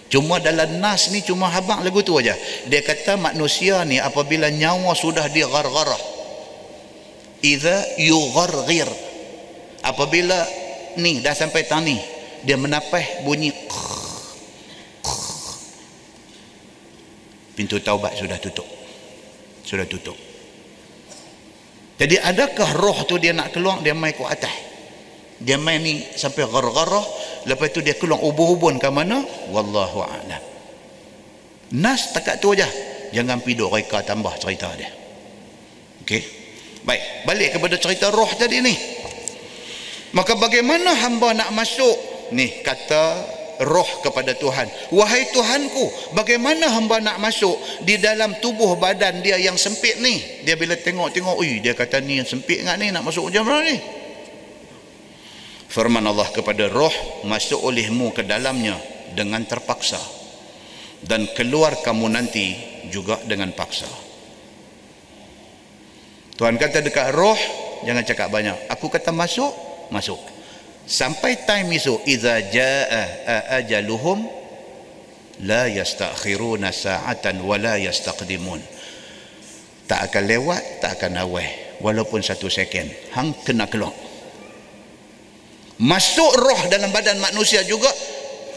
Cuma 0.09 0.41
dalam 0.41 0.81
nas 0.81 1.13
ni 1.13 1.21
cuma 1.21 1.53
habaq 1.53 1.85
lagu 1.85 2.01
tu 2.01 2.17
aja. 2.17 2.33
Dia 2.65 2.81
kata 2.81 3.13
manusia 3.13 3.85
ni 3.85 4.01
apabila 4.01 4.49
nyawa 4.49 4.97
sudah 4.97 5.29
digar-garah 5.29 6.01
idza 7.45 7.85
yugharghir. 8.01 8.89
Apabila 9.85 10.35
ni 10.97 11.21
dah 11.21 11.31
sampai 11.37 11.63
tani 11.69 11.95
dia 12.43 12.57
menapah 12.57 13.23
bunyi 13.23 13.53
pintu 17.53 17.77
taubat 17.77 18.17
sudah 18.17 18.41
tutup. 18.41 18.67
Sudah 19.61 19.85
tutup. 19.85 20.17
Jadi 21.99 22.15
adakah 22.15 22.79
roh 22.79 23.03
tu 23.03 23.19
dia 23.19 23.35
nak 23.35 23.51
keluar? 23.51 23.83
Dia 23.83 23.91
mai 23.91 24.15
ke 24.15 24.23
atas. 24.23 24.55
Dia 25.37 25.59
mai 25.59 25.77
ni 25.83 25.99
sampai 26.15 26.47
gargarah 26.47 27.03
lepas 27.47 27.71
tu 27.71 27.79
dia 27.79 27.95
keluar 27.95 28.19
ubun-ubun 28.19 28.81
ke 28.81 28.89
mana 28.91 29.23
wallahu 29.53 30.03
a'lam 30.03 30.43
nas 31.75 32.11
takat 32.11 32.41
tu 32.41 32.51
aja 32.57 32.67
jangan 33.15 33.39
piduk 33.39 33.69
reka 33.71 34.03
tambah 34.03 34.33
cerita 34.41 34.67
dia 34.75 34.89
okey 36.03 36.39
Baik, 36.89 37.27
balik 37.27 37.49
kepada 37.59 37.75
cerita 37.75 38.07
roh 38.09 38.29
tadi 38.39 38.63
ni. 38.63 38.75
Maka 40.15 40.33
bagaimana 40.39 40.95
hamba 41.05 41.35
nak 41.35 41.51
masuk 41.53 41.93
ni 42.33 42.63
kata 42.63 43.19
roh 43.67 43.89
kepada 44.01 44.33
Tuhan. 44.33 44.65
Wahai 44.95 45.27
Tuhanku, 45.35 46.15
bagaimana 46.15 46.71
hamba 46.71 47.03
nak 47.03 47.19
masuk 47.19 47.59
di 47.83 47.99
dalam 47.99 48.39
tubuh 48.39 48.79
badan 48.79 49.19
dia 49.19 49.37
yang 49.37 49.59
sempit 49.59 49.99
ni? 49.99 50.41
Dia 50.47 50.55
bila 50.55 50.79
tengok-tengok, 50.79 51.35
ui 51.37 51.59
dia 51.59 51.75
kata 51.75 51.99
ni 52.01 52.23
yang 52.23 52.25
sempit 52.25 52.63
ngak 52.63 52.79
ni 52.79 52.89
nak 52.89 53.03
masuk 53.03 53.27
macam 53.29 53.43
mana 53.45 53.69
ni? 53.69 53.77
Firman 55.69 56.01
Allah 56.01 56.25
kepada 56.33 56.65
roh, 56.65 56.91
masuk 57.29 57.61
olehmu 57.61 58.09
ke 58.09 58.25
dalamnya 58.25 58.73
dengan 59.13 59.45
terpaksa. 59.45 60.01
Dan 60.99 61.29
keluar 61.37 61.77
kamu 61.85 62.09
nanti 62.09 62.57
juga 62.89 63.21
dengan 63.23 63.53
paksa. 63.53 63.87
Tuhan 66.35 66.57
kata 66.57 66.81
dekat 66.81 67.13
roh 67.13 67.37
jangan 67.85 68.01
cakap 68.01 68.33
banyak. 68.33 68.57
Aku 68.73 68.89
kata 68.89 69.13
masuk, 69.13 69.53
masuk. 69.93 70.17
Sampai 70.89 71.45
time 71.45 71.77
esok 71.77 72.01
idza 72.09 72.41
jaa 72.49 73.61
ajaluhum 73.61 74.25
la 75.45 75.69
yastakhiruna 75.69 76.73
sa'atan 76.73 77.45
wa 77.45 77.55
la 77.61 77.77
yastaqdimun. 77.77 78.59
Tak 79.85 80.09
akan 80.09 80.23
lewat, 80.25 80.81
tak 80.81 80.97
akan 80.97 81.13
awal 81.21 81.45
walaupun 81.77 82.25
satu 82.25 82.49
second. 82.49 82.89
Hang 83.13 83.37
kena 83.45 83.69
keluar. 83.69 84.08
Masuk 85.79 86.31
roh 86.35 86.61
dalam 86.67 86.91
badan 86.91 87.23
manusia 87.23 87.63
juga 87.63 87.87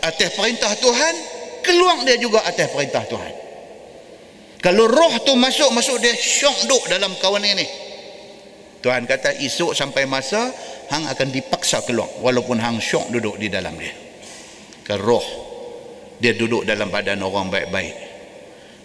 atas 0.02 0.34
perintah 0.34 0.74
Tuhan, 0.74 1.14
keluar 1.62 2.02
dia 2.02 2.18
juga 2.18 2.42
atas 2.42 2.66
perintah 2.74 3.06
Tuhan. 3.06 3.34
Kalau 4.58 4.90
roh 4.90 5.14
tu 5.22 5.34
masuk, 5.38 5.70
masuk 5.70 6.02
dia 6.02 6.14
syok 6.14 6.66
duk 6.66 6.82
dalam 6.90 7.14
kawan 7.22 7.42
ini. 7.46 7.66
Tuhan 8.82 9.06
kata 9.06 9.38
esok 9.38 9.70
sampai 9.70 10.10
masa 10.10 10.50
hang 10.90 11.06
akan 11.06 11.28
dipaksa 11.30 11.86
keluar 11.86 12.10
walaupun 12.18 12.58
hang 12.58 12.82
syok 12.82 13.14
duduk 13.14 13.38
di 13.38 13.46
dalam 13.46 13.78
dia. 13.78 13.94
Ke 14.82 14.98
roh 14.98 15.22
dia 16.18 16.34
duduk 16.34 16.66
dalam 16.66 16.90
badan 16.90 17.22
orang 17.22 17.50
baik-baik. 17.50 17.94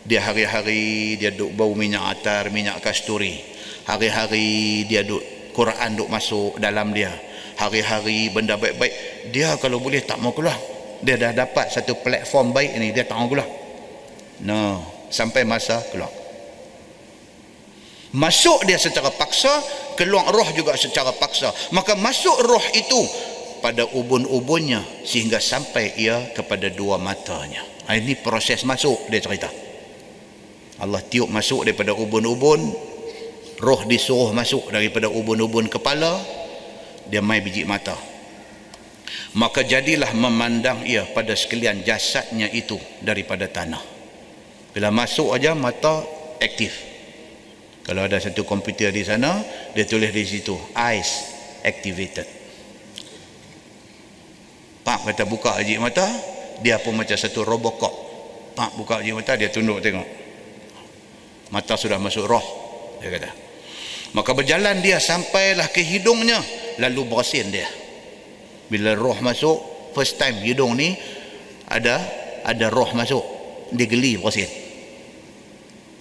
Dia 0.06 0.30
hari-hari 0.30 1.18
dia 1.18 1.34
duduk 1.34 1.58
bau 1.58 1.74
minyak 1.74 2.22
atar, 2.22 2.54
minyak 2.54 2.78
kasturi. 2.86 3.42
Hari-hari 3.90 4.86
dia 4.86 5.02
duduk 5.02 5.26
Quran 5.58 5.98
duduk 5.98 6.10
masuk 6.14 6.62
dalam 6.62 6.94
dia. 6.94 7.27
Hari-hari 7.58 8.30
benda 8.30 8.56
baik-baik. 8.56 8.94
Dia 9.34 9.58
kalau 9.58 9.82
boleh 9.82 10.06
tak 10.06 10.22
mau 10.22 10.34
keluar. 10.34 10.58
Dia 11.02 11.18
dah 11.18 11.34
dapat 11.34 11.70
satu 11.74 11.98
platform 12.02 12.54
baik 12.54 12.78
ni 12.78 12.94
dia 12.94 13.06
tak 13.06 13.18
mau 13.18 13.30
keluar. 13.30 13.50
No 14.46 14.98
sampai 15.08 15.48
masa 15.48 15.80
keluar 15.92 16.12
masuk 18.16 18.64
dia 18.64 18.80
secara 18.80 19.12
paksa 19.12 19.52
keluar 20.00 20.28
roh 20.32 20.48
juga 20.56 20.76
secara 20.80 21.12
paksa 21.16 21.52
maka 21.76 21.96
masuk 21.96 22.36
roh 22.44 22.66
itu 22.76 23.02
pada 23.60 23.84
ubun-ubunnya 23.84 24.84
sehingga 25.04 25.42
sampai 25.42 25.98
ia 25.98 26.32
kepada 26.32 26.72
dua 26.72 27.02
matanya 27.02 27.64
ha, 27.88 27.98
ini 27.98 28.16
proses 28.20 28.64
masuk 28.64 29.10
dia 29.12 29.20
cerita 29.20 29.50
Allah 30.78 31.02
tiup 31.02 31.28
masuk 31.28 31.66
daripada 31.66 31.92
ubun-ubun 31.98 32.62
roh 33.58 33.82
disuruh 33.90 34.32
masuk 34.32 34.70
daripada 34.70 35.10
ubun-ubun 35.10 35.68
kepala 35.68 36.22
dia 37.08 37.24
mai 37.24 37.40
biji 37.40 37.64
mata 37.64 37.96
maka 39.36 39.64
jadilah 39.64 40.12
memandang 40.16 40.84
ia 40.84 41.08
pada 41.12 41.36
sekalian 41.36 41.84
jasadnya 41.84 42.52
itu 42.52 42.76
daripada 43.00 43.48
tanah 43.48 43.98
bila 44.78 44.94
masuk 44.94 45.34
aja 45.34 45.58
mata 45.58 46.06
aktif. 46.38 46.86
Kalau 47.82 48.06
ada 48.06 48.22
satu 48.22 48.46
komputer 48.46 48.94
di 48.94 49.02
sana, 49.02 49.42
dia 49.74 49.90
tulis 49.90 50.14
di 50.14 50.22
situ 50.22 50.54
eyes 50.78 51.34
activated. 51.66 52.30
Pak 54.86 55.08
kata 55.08 55.24
buka 55.26 55.58
aja 55.58 55.74
mata, 55.82 56.06
dia 56.62 56.78
pun 56.78 56.94
macam 56.94 57.18
satu 57.18 57.42
robocop. 57.42 57.94
Pak 58.54 58.78
buka 58.78 59.02
aja 59.02 59.12
mata, 59.18 59.34
dia 59.34 59.50
tunduk 59.50 59.82
tengok. 59.82 60.06
Mata 61.50 61.74
sudah 61.74 61.98
masuk 61.98 62.28
roh, 62.28 62.46
dia 63.00 63.10
kata. 63.18 63.32
Maka 64.14 64.32
berjalan 64.36 64.78
dia 64.84 65.00
sampailah 65.00 65.72
ke 65.72 65.80
hidungnya, 65.80 66.38
lalu 66.78 67.02
bersin 67.10 67.50
dia. 67.50 67.68
Bila 68.68 68.94
roh 68.94 69.18
masuk, 69.24 69.92
first 69.96 70.20
time 70.20 70.44
hidung 70.44 70.76
ni 70.76 70.94
ada 71.72 72.00
ada 72.44 72.66
roh 72.72 72.92
masuk, 72.94 73.24
dia 73.74 73.88
geli 73.90 74.18
bersin. 74.18 74.50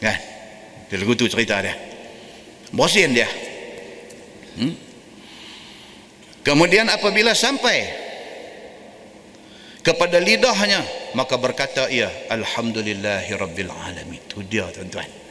Kan? 0.00 0.18
Dia 0.86 0.96
lagu 1.00 1.12
tu 1.18 1.26
cerita 1.26 1.58
dia. 1.60 1.74
Bosin 2.70 3.14
dia. 3.14 3.28
Hmm? 4.56 4.72
kemudian 6.40 6.88
apabila 6.88 7.36
sampai 7.36 7.84
kepada 9.84 10.16
lidahnya 10.16 10.80
maka 11.12 11.36
berkata 11.36 11.92
ia 11.92 12.08
alhamdulillahi 12.32 13.30
rabbil 13.36 13.68
alamin. 13.68 14.22
Tu 14.30 14.40
dia 14.48 14.64
tuan-tuan 14.72 15.25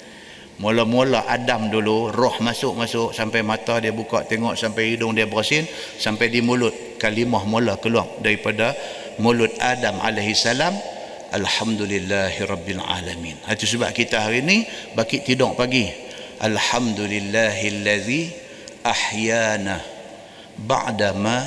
mula-mula 0.60 1.28
Adam 1.28 1.68
dulu 1.68 2.12
roh 2.16 2.40
masuk-masuk 2.40 3.12
sampai 3.12 3.44
mata 3.44 3.80
dia 3.84 3.92
buka 3.92 4.24
tengok 4.24 4.56
sampai 4.56 4.96
hidung 4.96 5.12
dia 5.12 5.28
bersin 5.28 5.68
sampai 6.00 6.32
di 6.32 6.40
mulut 6.40 6.72
kalimah 6.96 7.44
mula 7.44 7.76
keluar 7.80 8.08
daripada 8.24 8.72
mulut 9.20 9.52
Adam 9.60 10.00
alaihi 10.00 10.36
salam 10.36 10.76
Alhamdulillahi 11.36 12.48
Rabbil 12.48 12.80
Alamin. 12.80 13.36
Itu 13.52 13.68
sebab 13.68 13.92
kita 13.92 14.24
hari 14.24 14.40
ini 14.40 14.64
baki 14.96 15.20
tidur 15.28 15.52
pagi. 15.52 15.84
Alhamdulillahillazi 16.40 18.32
ahyana 18.88 19.84
ba'dama 20.56 21.44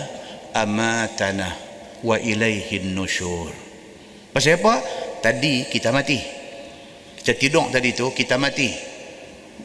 amatana 0.53 1.49
wa 2.05 2.21
ilaihin 2.21 2.93
nusyur. 2.93 3.49
Pasal 4.35 4.61
apa? 4.61 4.85
Tadi 5.25 5.65
kita 5.73 5.89
mati. 5.89 6.21
Kita 7.17 7.33
tidur 7.33 7.73
tadi 7.73 7.97
tu 7.97 8.13
kita 8.13 8.37
mati. 8.37 8.98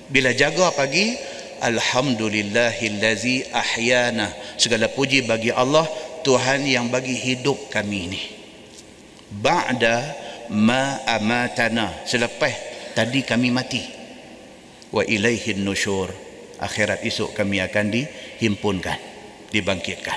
Bila 0.10 0.34
jaga 0.36 0.70
pagi, 0.76 1.16
Alhamdulillahillazi 1.64 3.50
ahyana. 3.54 4.30
Segala 4.60 4.92
puji 4.92 5.26
bagi 5.26 5.50
Allah, 5.50 5.88
Tuhan 6.22 6.68
yang 6.68 6.92
bagi 6.92 7.16
hidup 7.16 7.72
kami 7.72 8.00
ini 8.12 8.22
ba'da 9.42 10.14
ma 10.54 11.02
amatana. 11.10 12.06
Selepas 12.06 12.54
tadi 12.94 13.26
kami 13.26 13.50
mati. 13.50 13.82
Wa 14.94 15.02
ilaihin 15.02 15.66
nusyur. 15.66 16.14
Akhirat 16.62 17.02
esok 17.04 17.34
kami 17.34 17.60
akan 17.60 17.92
dihimpunkan 17.92 18.96
dibangkitkan. 19.50 20.16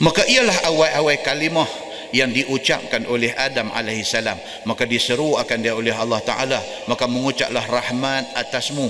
Maka 0.00 0.24
ialah 0.24 0.72
awal-awal 0.72 1.20
kalimah 1.20 1.68
yang 2.12 2.32
diucapkan 2.32 3.04
oleh 3.08 3.32
Adam 3.36 3.68
alaihissalam 3.72 4.38
maka 4.64 4.84
diseru 4.88 5.36
akan 5.36 5.58
dia 5.60 5.74
oleh 5.76 5.92
Allah 5.92 6.20
Ta'ala. 6.24 6.60
Maka 6.88 7.04
mengucaplah 7.08 7.64
rahmat 7.64 8.36
atasmu 8.36 8.88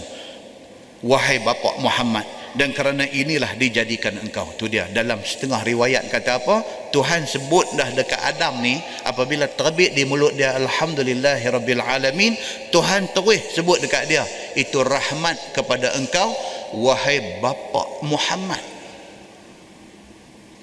wahai 1.06 1.42
bapa 1.42 1.78
Muhammad. 1.82 2.26
Dan 2.56 2.72
kerana 2.72 3.04
inilah 3.04 3.54
dijadikan 3.60 4.16
engkau. 4.18 4.48
Tu 4.56 4.72
dia. 4.72 4.88
Dalam 4.90 5.20
setengah 5.20 5.62
riwayat 5.62 6.08
kata 6.08 6.42
apa? 6.42 6.56
Tuhan 6.90 7.28
sebut 7.28 7.76
dah 7.76 7.92
dekat 7.92 8.18
Adam 8.18 8.64
ni 8.64 8.80
apabila 9.04 9.44
terbit 9.46 9.92
di 9.92 10.08
mulut 10.08 10.32
dia 10.32 10.56
alhamdulillahirabbil 10.56 11.84
alamin 11.84 12.32
Tuhan 12.72 13.12
terus 13.12 13.52
sebut 13.52 13.84
dekat 13.84 14.08
dia 14.08 14.24
itu 14.56 14.80
rahmat 14.80 15.52
kepada 15.52 15.92
engkau 16.00 16.32
wahai 16.72 17.38
bapa 17.44 18.00
Muhammad 18.00 18.77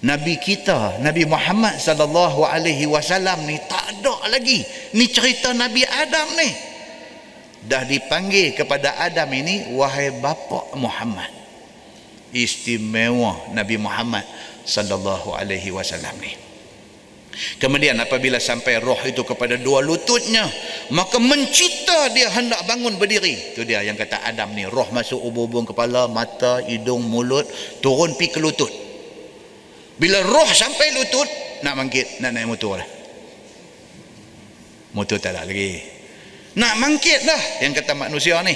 Nabi 0.06 0.38
kita 0.38 1.02
Nabi 1.02 1.26
Muhammad 1.26 1.82
sallallahu 1.82 2.46
alaihi 2.46 2.86
wasallam 2.86 3.42
ni 3.50 3.58
tak 3.66 3.90
ada 3.90 4.30
lagi 4.30 4.62
ni 4.94 5.10
cerita 5.10 5.50
Nabi 5.58 5.82
Adam 5.82 6.30
ni 6.38 6.50
dah 7.66 7.82
dipanggil 7.82 8.54
kepada 8.54 9.02
Adam 9.02 9.34
ini 9.34 9.74
wahai 9.74 10.14
bapa 10.22 10.78
Muhammad 10.78 11.34
istimewa 12.36 13.50
Nabi 13.56 13.82
Muhammad 13.82 14.28
sallallahu 14.68 15.34
alaihi 15.34 15.72
wasallam 15.72 16.14
ni. 16.20 16.36
Kemudian 17.60 18.00
apabila 18.00 18.40
sampai 18.40 18.80
roh 18.80 19.00
itu 19.04 19.20
kepada 19.28 19.60
dua 19.60 19.84
lututnya, 19.84 20.48
maka 20.96 21.20
mencita 21.20 22.08
dia 22.16 22.32
hendak 22.32 22.64
bangun 22.64 22.96
berdiri. 22.96 23.52
Itu 23.52 23.68
dia 23.68 23.84
yang 23.84 24.00
kata 24.00 24.24
Adam 24.24 24.56
ni, 24.56 24.64
roh 24.64 24.88
masuk 24.96 25.20
ubung-ubung 25.20 25.68
kepala, 25.68 26.08
mata, 26.08 26.64
hidung, 26.64 27.04
mulut, 27.04 27.44
turun 27.84 28.16
pi 28.16 28.32
ke 28.32 28.40
lutut. 28.40 28.72
Bila 29.96 30.20
roh 30.28 30.50
sampai 30.52 30.92
lutut, 30.92 31.30
nak 31.64 31.74
bangkit, 31.80 32.20
nak 32.20 32.36
naik 32.36 32.48
motor 32.52 32.80
lah. 32.80 32.90
Motor 34.96 35.18
tak 35.20 35.36
ada 35.36 35.44
lagi. 35.48 35.80
Nak 36.56 36.74
bangkit 36.80 37.20
dah 37.28 37.42
yang 37.64 37.76
kata 37.76 37.92
manusia 37.96 38.40
ni. 38.44 38.56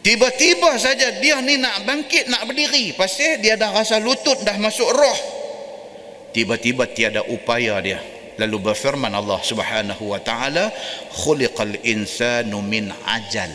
Tiba-tiba 0.00 0.80
saja 0.80 1.20
dia 1.20 1.36
ni 1.44 1.60
nak 1.60 1.84
bangkit, 1.84 2.32
nak 2.32 2.48
berdiri. 2.48 2.96
Pasal 2.96 3.44
dia 3.44 3.60
dah 3.60 3.68
rasa 3.68 4.00
lutut 4.00 4.40
dah 4.40 4.56
masuk 4.56 4.88
roh. 4.88 5.18
Tiba-tiba 6.32 6.88
tiada 6.88 7.20
upaya 7.28 7.76
dia. 7.84 8.00
Lalu 8.40 8.72
berfirman 8.72 9.12
Allah 9.12 9.36
subhanahu 9.44 10.16
wa 10.16 10.20
ta'ala, 10.24 10.72
Khuliqal 11.12 11.84
insanu 11.84 12.64
min 12.64 12.88
ajal. 12.88 13.52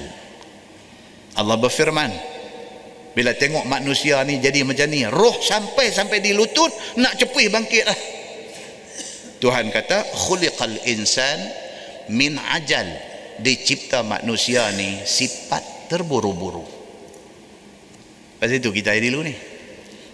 Allah 1.41 1.57
berfirman, 1.57 2.14
bila 3.15 3.31
tengok 3.31 3.63
manusia 3.63 4.19
ni 4.27 4.43
jadi 4.43 4.67
macam 4.67 4.91
ni, 4.91 5.07
roh 5.07 5.39
sampai-sampai 5.39 6.19
di 6.19 6.35
lutut, 6.35 6.67
nak 6.99 7.15
cepih 7.15 7.47
bangkit 7.47 7.87
lah. 7.87 7.99
Tuhan 9.39 9.71
kata, 9.71 10.03
Khuliqal 10.11 10.75
insan 10.83 11.39
min 12.11 12.35
ajal. 12.35 13.15
Dicipta 13.35 13.99
manusia 14.03 14.67
ni 14.75 14.99
sifat 15.03 15.91
terburu-buru. 15.91 16.63
Pasal 18.39 18.63
itu 18.63 18.71
kita 18.71 18.95
dulu 18.95 19.27
ni. 19.27 19.35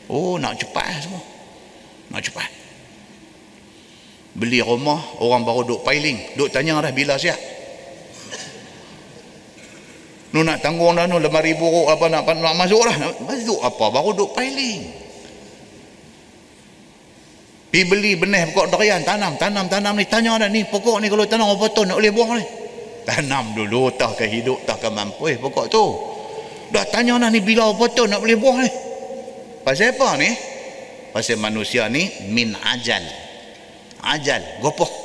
Oh 0.09 0.41
nak 0.41 0.57
cepat 0.57 0.85
lah 0.89 0.99
semua. 1.05 1.21
Nak 2.09 2.21
cepat. 2.25 2.49
Beli 4.33 4.57
rumah 4.65 5.21
orang 5.21 5.45
baru 5.45 5.61
duk 5.69 5.81
piling. 5.85 6.33
Duk 6.33 6.49
tanya 6.49 6.81
dah 6.81 6.89
bila 6.89 7.13
siap 7.21 7.50
nu 10.31 10.47
nak 10.47 10.63
tanggung 10.63 10.95
dah 10.95 11.05
nu 11.07 11.19
lemari 11.19 11.51
buruk 11.55 11.91
apa 11.91 12.07
nak, 12.07 12.23
nak 12.23 12.55
masuk 12.55 12.81
lah 12.87 12.95
masuk 13.27 13.59
apa? 13.59 13.85
Baru 13.91 14.15
duk 14.15 14.31
piling. 14.31 14.81
Pergi 17.71 17.87
beli 17.87 18.19
benih 18.19 18.51
pokok 18.51 18.75
durian 18.75 18.99
tanam 19.03 19.39
tanam 19.39 19.71
tanam 19.71 19.95
ni. 19.95 20.03
Tanya 20.03 20.35
dah 20.35 20.51
ni 20.51 20.67
pokok 20.67 20.99
ni 20.99 21.07
kalau 21.07 21.23
tanam 21.23 21.55
apa 21.55 21.71
tu 21.71 21.87
nak 21.87 21.99
boleh 21.99 22.11
buang 22.11 22.35
ni? 22.35 22.43
Tanam 23.07 23.55
dulu 23.55 23.95
tak 23.95 24.19
ke 24.19 24.27
hidup 24.27 24.67
tak 24.67 24.83
ke 24.83 24.91
mampu 24.91 25.31
eh, 25.31 25.39
pokok 25.39 25.65
tu. 25.71 25.83
Dah 26.71 26.83
tanya 26.87 27.15
nak 27.15 27.31
ni 27.31 27.39
bila 27.39 27.71
betul 27.75 28.11
nak 28.11 28.23
boleh 28.23 28.35
buah 28.35 28.57
ni? 28.59 28.71
Pasal 29.63 29.95
apa 29.95 30.19
ni? 30.19 30.29
Pasal 31.15 31.39
manusia 31.39 31.87
ni 31.87 32.07
min 32.31 32.51
ajal. 32.55 33.03
Ajal 34.03 34.43
gopoh 34.59 35.00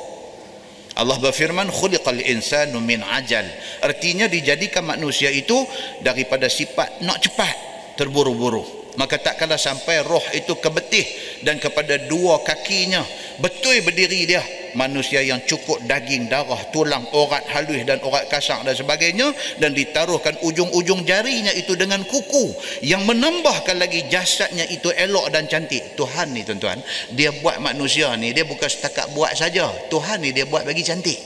Allah 0.97 1.21
berfirman 1.21 1.69
khuliqal 1.69 2.19
insanu 2.19 2.81
min 2.81 3.05
ajal. 3.05 3.45
Artinya 3.85 4.25
dijadikan 4.25 4.83
manusia 4.83 5.29
itu 5.29 5.61
daripada 6.01 6.49
sifat 6.49 7.05
nak 7.05 7.21
cepat 7.21 7.55
terburu-buru 7.97 8.76
maka 8.97 9.21
tak 9.21 9.37
kala 9.37 9.55
sampai 9.55 10.01
roh 10.03 10.23
itu 10.33 10.57
ke 10.57 10.69
betih 10.73 11.07
dan 11.45 11.61
kepada 11.61 12.09
dua 12.09 12.41
kakinya 12.41 13.05
betul 13.39 13.77
berdiri 13.85 14.25
dia 14.25 14.41
manusia 14.77 15.25
yang 15.25 15.41
cukup 15.45 15.81
daging, 15.89 16.29
darah, 16.29 16.59
tulang, 16.69 17.01
orat 17.09 17.41
halus 17.49 17.81
dan 17.81 17.97
orat 18.05 18.29
kasar 18.29 18.61
dan 18.61 18.77
sebagainya 18.77 19.33
dan 19.57 19.73
ditaruhkan 19.73 20.37
ujung-ujung 20.45 21.01
jarinya 21.01 21.49
itu 21.57 21.73
dengan 21.73 22.05
kuku 22.05 22.53
yang 22.85 23.01
menambahkan 23.09 23.81
lagi 23.81 24.05
jasadnya 24.05 24.69
itu 24.69 24.93
elok 24.93 25.33
dan 25.33 25.49
cantik. 25.49 25.97
Tuhan 25.97 26.37
ni 26.37 26.45
tuan-tuan, 26.45 26.77
dia 27.17 27.33
buat 27.41 27.57
manusia 27.57 28.13
ni, 28.13 28.37
dia 28.37 28.45
bukan 28.45 28.69
setakat 28.69 29.09
buat 29.17 29.33
saja. 29.33 29.65
Tuhan 29.89 30.21
ni 30.21 30.29
dia 30.29 30.45
buat 30.45 30.61
bagi 30.61 30.85
cantik. 30.85 31.17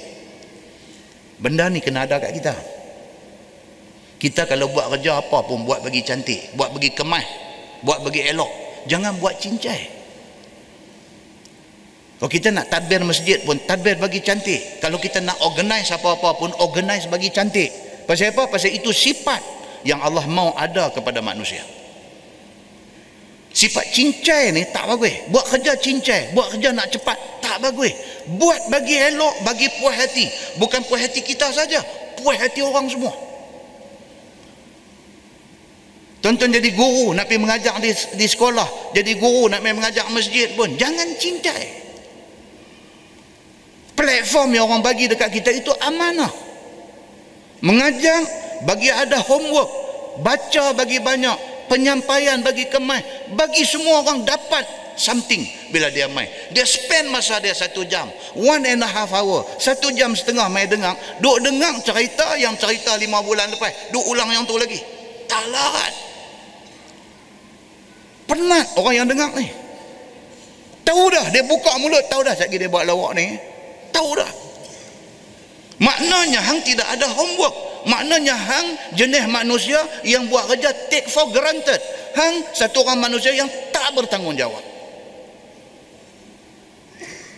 Benda 1.41 1.67
ni 1.67 1.83
kena 1.83 2.07
ada 2.07 2.21
kat 2.21 2.31
kita. 2.37 2.55
Kita 4.21 4.45
kalau 4.45 4.69
buat 4.69 4.93
kerja 4.93 5.17
apa 5.17 5.41
pun 5.49 5.65
buat 5.65 5.81
bagi 5.81 6.05
cantik, 6.05 6.53
buat 6.53 6.69
bagi 6.77 6.93
kemas, 6.93 7.25
buat 7.81 8.01
bagi 8.05 8.25
elok. 8.29 8.49
Jangan 8.89 9.17
buat 9.21 9.37
cincai. 9.37 10.01
Kalau 12.21 12.29
kita 12.29 12.53
nak 12.53 12.69
tadbir 12.69 13.01
masjid 13.01 13.41
pun 13.41 13.57
tadbir 13.65 13.97
bagi 13.97 14.21
cantik. 14.21 14.77
Kalau 14.77 15.01
kita 15.01 15.25
nak 15.25 15.41
organize 15.41 15.89
apa-apa 15.89 16.37
pun 16.37 16.53
organize 16.61 17.09
bagi 17.09 17.33
cantik. 17.33 17.73
Pasal 18.05 18.29
apa? 18.33 18.45
Pasal 18.45 18.77
itu 18.77 18.93
sifat 18.93 19.41
yang 19.81 19.97
Allah 20.05 20.29
mau 20.29 20.53
ada 20.53 20.93
kepada 20.93 21.17
manusia. 21.25 21.65
Sifat 23.51 23.89
cincai 23.89 24.53
ni 24.53 24.69
tak 24.69 24.85
bagus. 24.85 25.11
Buat 25.33 25.45
kerja 25.49 25.73
cincai, 25.75 26.31
buat 26.37 26.53
kerja 26.53 26.69
nak 26.71 26.93
cepat, 26.93 27.17
tak 27.41 27.57
bagus. 27.57 27.91
Buat 28.37 28.69
bagi 28.69 28.95
elok, 29.01 29.41
bagi 29.41 29.67
puas 29.81 29.97
hati. 29.97 30.29
Bukan 30.61 30.85
puas 30.85 31.01
hati 31.01 31.25
kita 31.25 31.49
saja, 31.49 31.81
puas 32.21 32.37
hati 32.37 32.61
orang 32.61 32.85
semua. 32.85 33.11
Tonton 36.21 36.53
jadi 36.53 36.69
guru 36.77 37.17
nak 37.17 37.25
pergi 37.25 37.41
mengajar 37.41 37.81
di, 37.81 37.89
di 37.89 38.27
sekolah, 38.29 38.93
jadi 38.93 39.17
guru 39.17 39.49
nak 39.49 39.65
pergi 39.65 39.73
mengajar 39.73 40.05
masjid 40.13 40.53
pun 40.53 40.69
jangan 40.77 41.17
cincai 41.17 41.81
platform 44.01 44.49
yang 44.57 44.65
orang 44.65 44.81
bagi 44.81 45.05
dekat 45.05 45.29
kita 45.29 45.53
itu 45.53 45.69
amanah. 45.85 46.29
Mengajar 47.61 48.25
bagi 48.65 48.89
ada 48.89 49.21
homework 49.21 49.69
baca 50.25 50.73
bagi 50.73 50.97
banyak 50.97 51.37
penyampaian 51.69 52.41
bagi 52.41 52.65
kemai 52.65 53.31
bagi 53.37 53.61
semua 53.61 54.01
orang 54.01 54.25
dapat 54.25 54.65
something 54.97 55.45
bila 55.69 55.93
dia 55.93 56.09
main. 56.09 56.25
Dia 56.49 56.65
spend 56.65 57.13
masa 57.13 57.37
dia 57.37 57.53
satu 57.53 57.85
jam 57.85 58.09
one 58.33 58.65
and 58.65 58.81
a 58.81 58.89
half 58.89 59.13
hour 59.13 59.45
satu 59.61 59.93
jam 59.93 60.17
setengah 60.17 60.49
main 60.49 60.65
dengar 60.65 60.97
duk 61.21 61.37
dengar 61.45 61.77
cerita 61.85 62.33
yang 62.41 62.57
cerita 62.57 62.97
lima 62.97 63.21
bulan 63.21 63.53
lepas 63.53 63.93
duk 63.93 64.05
ulang 64.09 64.33
yang 64.33 64.45
tu 64.49 64.57
lagi. 64.57 64.81
Tak 65.29 65.45
larat 65.53 66.10
penat 68.31 68.67
orang 68.79 69.03
yang 69.03 69.07
dengar 69.11 69.27
ni. 69.35 69.51
Tahu 70.87 71.03
dah 71.11 71.27
dia 71.35 71.43
buka 71.43 71.75
mulut 71.83 72.07
tahu 72.07 72.23
dah 72.23 72.31
sekali 72.31 72.63
dia 72.63 72.71
buat 72.71 72.87
lawak 72.87 73.11
ni. 73.19 73.35
Tahu 73.91 74.09
dah. 74.15 74.31
Maknanya 75.83 76.39
hang 76.39 76.63
tidak 76.63 76.87
ada 76.87 77.11
homework. 77.11 77.83
Maknanya 77.83 78.37
hang 78.37 78.67
jenis 78.95 79.25
manusia 79.27 79.81
yang 80.07 80.29
buat 80.31 80.47
kerja 80.47 80.71
take 80.87 81.11
for 81.11 81.27
granted. 81.35 81.81
Hang 82.15 82.45
satu 82.55 82.87
orang 82.87 83.03
manusia 83.03 83.35
yang 83.35 83.49
tak 83.75 83.91
bertanggungjawab. 83.97 84.71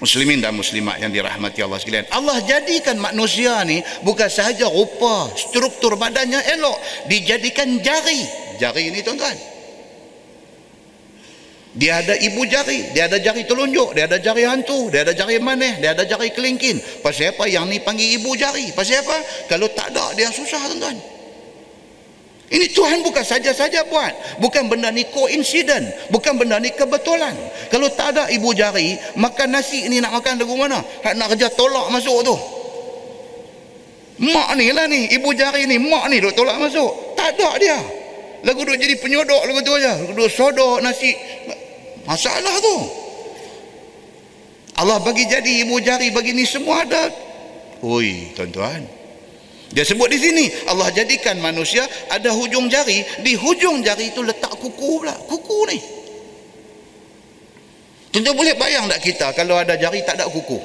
Muslimin 0.04 0.44
dan 0.44 0.52
muslimat 0.52 1.00
yang 1.00 1.16
dirahmati 1.16 1.64
Allah 1.64 1.80
sekalian. 1.80 2.12
Allah 2.12 2.44
jadikan 2.44 3.00
manusia 3.00 3.64
ni 3.64 3.80
bukan 4.04 4.28
sahaja 4.28 4.68
rupa 4.68 5.32
struktur 5.40 5.96
badannya 5.96 6.44
elok. 6.60 6.76
Dijadikan 7.08 7.80
jari. 7.80 8.28
Jari 8.60 8.92
ini 8.92 9.00
tuan-tuan 9.00 9.53
dia 11.74 12.06
ada 12.06 12.14
ibu 12.14 12.46
jari, 12.46 12.94
dia 12.94 13.10
ada 13.10 13.18
jari 13.18 13.50
telunjuk, 13.50 13.98
dia 13.98 14.06
ada 14.06 14.22
jari 14.22 14.46
hantu, 14.46 14.94
dia 14.94 15.02
ada 15.02 15.14
jari 15.18 15.42
maneh, 15.42 15.82
dia 15.82 15.98
ada 15.98 16.06
jari 16.06 16.30
kelingkin. 16.30 16.78
Pasal 17.02 17.34
apa 17.34 17.50
yang 17.50 17.66
ni 17.66 17.82
panggil 17.82 18.22
ibu 18.22 18.38
jari? 18.38 18.70
Pasal 18.78 19.02
apa? 19.02 19.18
Kalau 19.50 19.66
tak 19.74 19.90
ada 19.90 20.14
dia 20.14 20.30
susah 20.30 20.62
tuan-tuan. 20.70 20.94
Ini 22.54 22.70
Tuhan 22.70 23.02
bukan 23.02 23.26
saja-saja 23.26 23.90
buat. 23.90 24.38
Bukan 24.38 24.70
benda 24.70 24.94
ni 24.94 25.10
koinsiden. 25.10 25.90
Bukan 26.14 26.38
benda 26.38 26.62
ni 26.62 26.70
kebetulan. 26.70 27.34
Kalau 27.74 27.90
tak 27.90 28.14
ada 28.14 28.30
ibu 28.30 28.54
jari, 28.54 28.94
makan 29.18 29.58
nasi 29.58 29.90
ni 29.90 29.98
nak 29.98 30.14
makan 30.14 30.38
dari 30.38 30.54
mana? 30.54 30.78
Hak 31.02 31.18
nak 31.18 31.34
kerja 31.34 31.50
tolak 31.50 31.90
masuk 31.90 32.22
tu. 32.22 32.36
Mak 34.22 34.54
ni 34.62 34.70
lah 34.70 34.86
ni, 34.86 35.10
ibu 35.10 35.34
jari 35.34 35.66
ni, 35.66 35.82
mak 35.82 36.06
ni 36.14 36.22
duk 36.22 36.38
tolak 36.38 36.62
masuk. 36.62 37.18
Tak 37.18 37.34
ada 37.34 37.58
dia. 37.58 37.80
Lagu 38.44 38.60
duk 38.62 38.76
jadi 38.76 39.00
penyodok 39.00 39.50
lagu 39.50 39.60
tu 39.66 39.74
aja. 39.74 39.98
Duk 40.14 40.30
sodok 40.30 40.84
nasi 40.84 41.16
masalah 42.08 42.56
tu. 42.60 42.78
Allah 44.74 44.98
bagi 45.06 45.30
jadi 45.30 45.68
ibu 45.68 45.78
jari 45.78 46.10
bagi 46.10 46.34
ni 46.34 46.46
semua 46.48 46.82
ada. 46.82 47.10
Oi 47.86 48.34
tuan-tuan. 48.34 48.82
Dia 49.74 49.82
sebut 49.86 50.06
di 50.10 50.18
sini 50.22 50.46
Allah 50.70 50.90
jadikan 50.94 51.38
manusia 51.42 51.86
ada 52.10 52.34
hujung 52.34 52.70
jari. 52.70 53.06
Di 53.22 53.38
hujung 53.38 53.86
jari 53.86 54.14
itu 54.14 54.22
letak 54.26 54.54
kuku 54.58 55.02
pula. 55.02 55.14
Kuku 55.30 55.60
ni. 55.70 55.78
Tuan-tuan 58.14 58.36
boleh 58.38 58.54
bayang 58.58 58.86
tak 58.90 59.02
kita 59.02 59.28
kalau 59.34 59.58
ada 59.58 59.78
jari 59.78 60.02
tak 60.06 60.22
ada 60.22 60.30
kuku? 60.30 60.58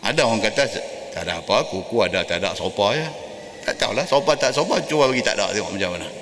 Ada 0.00 0.24
orang 0.24 0.40
kata 0.40 0.64
tak 1.12 1.22
ada 1.28 1.44
apa 1.44 1.56
kuku 1.68 1.96
ada 2.00 2.24
tak 2.24 2.40
ada 2.40 2.56
sopa 2.56 2.96
ya. 2.96 3.08
Tak 3.64 3.76
tahulah 3.76 4.04
sopa 4.08 4.32
tak 4.36 4.52
sopa 4.56 4.80
cuba 4.88 5.08
bagi 5.12 5.20
tak 5.20 5.36
ada 5.36 5.52
tengok 5.52 5.76
macam 5.76 5.92
mana 6.00 6.19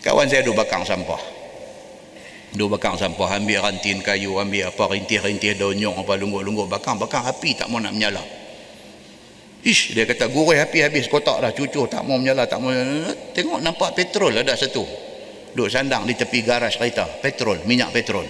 kawan 0.00 0.26
saya 0.28 0.40
duduk 0.44 0.64
bakang 0.64 0.84
sampah. 0.84 1.20
Duduk 2.50 2.76
bakang 2.80 2.98
sampah 2.98 3.38
ambil 3.38 3.62
rantin 3.62 4.02
kayu 4.02 4.34
ambil 4.40 4.72
apa 4.72 4.82
rintih-rintih 4.90 5.54
daun 5.54 5.78
nyong 5.78 6.02
apa 6.02 6.18
lungguk-lungguk 6.18 6.66
bakang 6.66 6.98
bakang 6.98 7.22
api 7.22 7.54
tak 7.54 7.70
mau 7.70 7.78
nak 7.78 7.94
menyala. 7.94 8.22
Ish 9.60 9.92
dia 9.92 10.08
kata 10.08 10.32
gurih 10.32 10.58
api 10.58 10.82
habis 10.82 11.04
kotak 11.06 11.38
dah 11.44 11.52
cucu 11.52 11.84
tak 11.86 12.02
mau 12.08 12.16
menyala 12.16 12.48
tak 12.48 12.58
mau 12.64 12.72
tengok 13.36 13.60
nampak 13.60 13.94
petrol 13.94 14.34
ada 14.34 14.56
satu. 14.56 14.82
Duduk 15.54 15.70
sandang 15.70 16.08
di 16.08 16.16
tepi 16.16 16.42
garas 16.42 16.74
kereta 16.80 17.06
petrol 17.20 17.62
minyak 17.68 17.92
petrol. 17.92 18.24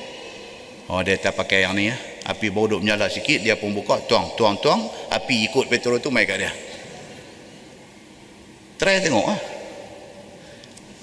Oh 0.90 1.00
dia 1.06 1.16
tak 1.22 1.38
pakai 1.38 1.62
yang 1.64 1.78
ni 1.78 1.86
ya 1.86 1.96
api 2.28 2.50
baru 2.50 2.76
duduk 2.76 2.80
menyala 2.84 3.06
sikit 3.08 3.40
dia 3.40 3.54
pun 3.56 3.72
buka 3.72 4.04
tuang 4.04 4.34
tuang 4.36 4.58
tuang. 4.58 4.80
Api 5.14 5.48
ikut 5.48 5.70
petrol 5.70 6.02
tu 6.02 6.10
mai 6.10 6.26
kat 6.26 6.36
dia. 6.42 6.52
Try 8.76 9.00
tengok 9.00 9.26
ah 9.28 9.40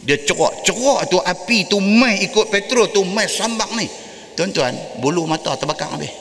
dia 0.03 0.17
cerak 0.21 0.61
cerak 0.61 1.09
tu 1.09 1.17
api 1.17 1.65
tu 1.65 1.77
mai 1.81 2.21
ikut 2.25 2.53
petrol 2.53 2.89
tu 2.93 3.01
mai 3.07 3.25
sambak 3.25 3.73
ni. 3.73 3.89
Tuan-tuan 4.37 4.73
bulu 5.01 5.25
mata 5.25 5.57
terbakar 5.57 5.97
habis. 5.97 6.13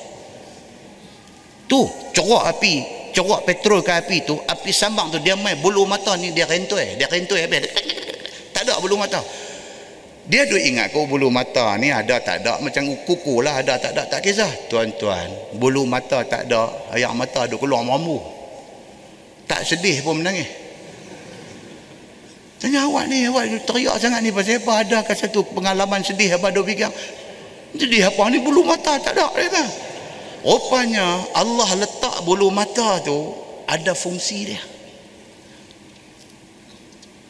Tu 1.68 1.80
cerak 2.16 2.44
api 2.56 2.74
cerak 3.12 3.44
petrol 3.44 3.84
ke 3.84 3.92
api 3.92 4.16
tu 4.24 4.36
api 4.36 4.70
sambak 4.72 5.12
tu 5.12 5.18
dia 5.20 5.36
mai 5.36 5.56
bulu 5.60 5.84
mata 5.84 6.16
ni 6.16 6.32
dia 6.32 6.48
rentoi 6.48 6.96
dia 6.96 7.08
rentoi 7.08 7.44
habis. 7.44 7.68
Tak 8.56 8.64
ada 8.64 8.80
bulu 8.80 8.96
mata. 8.96 9.20
Dia 10.26 10.42
duk 10.42 10.58
ingat 10.58 10.90
kau 10.90 11.06
bulu 11.06 11.30
mata 11.30 11.78
ni 11.78 11.92
ada 11.92 12.18
tak 12.18 12.42
ada 12.42 12.58
macam 12.58 12.82
kuku 13.06 13.46
lah 13.46 13.62
ada 13.62 13.78
tak 13.78 13.94
ada 13.94 14.02
tak 14.08 14.24
kisah. 14.24 14.50
Tuan-tuan 14.72 15.28
bulu 15.60 15.86
mata 15.86 16.24
tak 16.24 16.48
ada 16.50 16.72
air 16.96 17.12
mata 17.14 17.46
duk 17.46 17.62
keluar 17.62 17.84
mambu 17.86 18.36
tak 19.46 19.62
sedih 19.62 20.02
pun 20.02 20.20
menangis 20.20 20.65
Tanya 22.56 22.88
awak 22.88 23.12
ni, 23.12 23.28
awak 23.28 23.52
teriak 23.68 24.00
sangat 24.00 24.24
ni 24.24 24.32
pasal 24.32 24.64
apa? 24.64 24.80
Adakah 24.86 25.16
satu 25.16 25.44
pengalaman 25.52 26.00
sedih 26.00 26.40
apa 26.40 26.48
ada 26.48 26.60
fikir? 26.64 26.88
Jadi 27.76 28.00
apa 28.00 28.22
ni 28.32 28.40
bulu 28.40 28.64
mata 28.64 28.96
tak 28.96 29.12
ada 29.12 29.28
dia 29.36 29.52
kan? 29.52 29.68
Rupanya 30.40 31.20
Allah 31.36 31.68
letak 31.76 32.24
bulu 32.24 32.48
mata 32.48 33.02
tu 33.04 33.34
ada 33.68 33.92
fungsi 33.92 34.54
dia. 34.54 34.62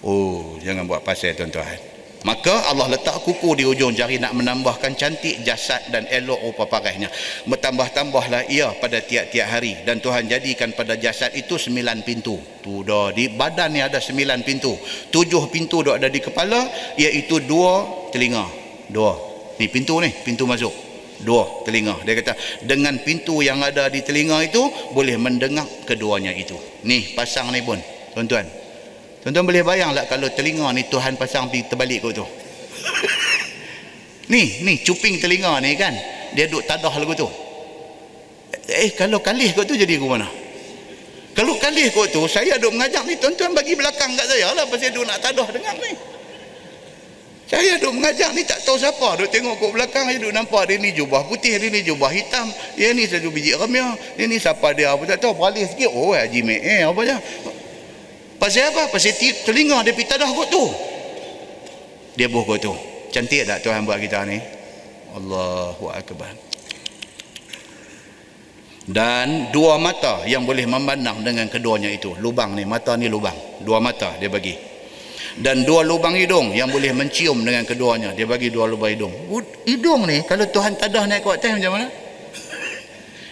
Oh, 0.07 0.55
jangan 0.63 0.87
buat 0.87 1.03
pasal 1.03 1.35
tuan-tuan. 1.35 1.96
Maka 2.27 2.75
Allah 2.75 2.91
letak 2.91 3.23
kuku 3.23 3.55
di 3.55 3.63
ujung 3.63 3.95
jari 3.95 4.19
nak 4.19 4.35
menambahkan 4.35 4.99
cantik 4.99 5.47
jasad 5.47 5.79
dan 5.95 6.11
elok 6.11 6.43
rupa 6.43 6.67
parahnya. 6.67 7.07
Bertambah-tambahlah 7.47 8.51
ia 8.51 8.75
pada 8.83 8.99
tiap-tiap 8.99 9.47
hari. 9.47 9.79
Dan 9.87 10.03
Tuhan 10.03 10.27
jadikan 10.27 10.75
pada 10.75 10.99
jasad 10.99 11.31
itu 11.39 11.55
sembilan 11.55 12.03
pintu. 12.03 12.35
Tu 12.59 12.83
dah 12.83 13.15
di 13.15 13.31
badan 13.31 13.79
ni 13.79 13.79
ada 13.79 14.03
sembilan 14.03 14.43
pintu. 14.43 14.75
Tujuh 15.15 15.47
pintu 15.55 15.87
dah 15.87 16.03
ada 16.03 16.11
di 16.11 16.19
kepala 16.19 16.67
iaitu 16.99 17.47
dua 17.47 17.87
telinga. 18.11 18.43
Dua. 18.91 19.15
Ni 19.63 19.71
pintu 19.71 20.03
ni, 20.03 20.11
pintu 20.11 20.51
masuk. 20.51 20.75
Dua 21.23 21.63
telinga. 21.63 22.03
Dia 22.03 22.19
kata 22.19 22.35
dengan 22.67 22.99
pintu 23.07 23.39
yang 23.39 23.63
ada 23.63 23.87
di 23.87 24.03
telinga 24.03 24.43
itu 24.43 24.67
boleh 24.91 25.15
mendengar 25.15 25.65
keduanya 25.87 26.35
itu. 26.35 26.59
Ni 26.83 27.15
pasang 27.15 27.55
ni 27.55 27.63
pun. 27.63 27.79
Tuan-tuan, 28.19 28.51
Tuan-tuan 29.27 29.43
boleh 29.43 29.67
bayang 29.67 29.91
tak 29.91 30.07
kalau 30.07 30.31
telinga 30.31 30.71
ni 30.71 30.87
Tuhan 30.87 31.19
pasang 31.19 31.51
pergi 31.51 31.67
terbalik 31.67 31.99
kot 31.99 32.15
tu. 32.15 32.23
ni, 34.31 34.63
ni 34.63 34.79
cuping 34.87 35.19
telinga 35.19 35.59
ni 35.59 35.75
kan. 35.75 35.91
Dia 36.31 36.47
duduk 36.47 36.63
tadah 36.63 36.95
lagu 36.95 37.11
tu. 37.11 37.27
Eh 38.71 38.95
kalau 38.95 39.19
kalih 39.19 39.51
kot 39.51 39.67
tu 39.67 39.75
jadi 39.75 39.99
ke 39.99 40.07
mana? 40.07 40.31
Kalau 41.35 41.59
kalih 41.59 41.91
kot 41.91 42.15
tu 42.15 42.23
saya 42.31 42.55
duduk 42.55 42.79
mengajak 42.79 43.03
ni 43.03 43.19
tuan-tuan 43.19 43.51
bagi 43.51 43.75
belakang 43.75 44.15
kat 44.15 44.31
saya 44.31 44.55
lah 44.55 44.63
pasal 44.63 44.95
duduk 44.95 45.11
nak 45.11 45.19
tadah 45.19 45.49
dengar 45.51 45.75
ni. 45.75 45.91
Saya 47.51 47.83
duduk 47.83 47.99
mengajak 47.99 48.31
ni 48.31 48.47
tak 48.47 48.63
tahu 48.63 48.79
siapa 48.79 49.19
duduk 49.19 49.35
tengok 49.35 49.59
kat 49.59 49.71
belakang 49.75 50.05
saya 50.07 50.23
duduk 50.23 50.39
nampak 50.39 50.71
dia 50.71 50.79
ni 50.79 50.95
jubah 50.95 51.27
putih 51.27 51.59
dia 51.59 51.67
ni 51.67 51.83
jubah 51.83 52.15
hitam 52.15 52.47
dia 52.79 52.95
ni 52.95 53.11
satu 53.11 53.35
biji 53.35 53.59
remia 53.59 53.91
dia 54.15 54.31
ni 54.31 54.39
siapa 54.39 54.71
dia 54.71 54.95
apa 54.95 55.03
tak 55.03 55.19
tahu 55.19 55.35
balik 55.35 55.67
sikit 55.67 55.91
oh 55.91 56.15
Haji 56.15 56.47
Mek 56.47 56.63
eh 56.63 56.87
apa 56.87 57.03
je 57.03 57.19
Pasal 58.37 58.73
apa? 58.73 58.93
Pasal 58.93 59.17
telinga 59.17 59.81
dia 59.83 59.97
pergi 59.97 60.09
tadah 60.09 60.31
kot 60.31 60.49
tu. 60.53 60.65
Dia 62.17 62.29
buh 62.29 62.45
kot 62.45 62.59
tu. 62.61 62.73
Cantik 63.13 63.49
tak 63.49 63.65
Tuhan 63.65 63.89
buat 63.89 63.97
kita 63.97 64.29
ni? 64.29 64.39
Allahu 65.17 65.89
Akbar. 65.89 66.33
Dan 68.87 69.51
dua 69.51 69.83
mata 69.83 70.23
yang 70.31 70.47
boleh 70.47 70.63
memandang 70.63 71.25
dengan 71.27 71.51
keduanya 71.51 71.91
itu. 71.91 72.15
Lubang 72.23 72.55
ni, 72.55 72.63
mata 72.63 72.95
ni 72.95 73.11
lubang. 73.11 73.35
Dua 73.67 73.83
mata 73.83 74.15
dia 74.21 74.31
bagi. 74.31 74.55
Dan 75.37 75.67
dua 75.67 75.83
lubang 75.83 76.15
hidung 76.15 76.55
yang 76.55 76.71
boleh 76.71 76.95
mencium 76.95 77.43
dengan 77.43 77.67
keduanya. 77.67 78.15
Dia 78.15 78.31
bagi 78.31 78.47
dua 78.49 78.71
lubang 78.71 78.95
hidung. 78.95 79.11
Hidung 79.67 80.07
ni, 80.07 80.23
kalau 80.23 80.47
Tuhan 80.47 80.79
tadah 80.79 81.03
naik 81.11 81.27
kuat 81.27 81.43
atas 81.43 81.59
macam 81.59 81.73
mana? 81.77 82.06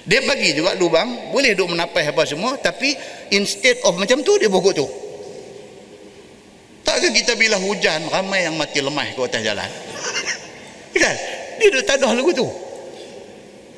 Dia 0.04 0.20
bagi 0.28 0.52
juga 0.52 0.76
lubang, 0.76 1.32
boleh 1.32 1.56
duduk 1.56 1.72
menapai 1.72 2.04
apa 2.04 2.28
semua, 2.28 2.60
tapi 2.60 2.92
instead 3.32 3.80
of 3.88 3.96
macam 3.96 4.20
tu, 4.20 4.36
dia 4.36 4.52
bokok 4.52 4.74
tu. 4.76 4.86
Takkah 6.84 7.08
kita 7.08 7.32
bila 7.40 7.56
hujan, 7.56 8.04
ramai 8.12 8.44
yang 8.44 8.60
mati 8.60 8.84
lemah 8.84 9.08
ke 9.16 9.20
atas 9.24 9.40
jalan? 9.40 9.64
kan? 11.04 11.16
Dia 11.56 11.66
duduk 11.72 11.84
tadah 11.88 12.12
lagu 12.12 12.30
tu. 12.36 12.46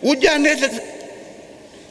Hujan 0.02 0.42
dia... 0.42 0.54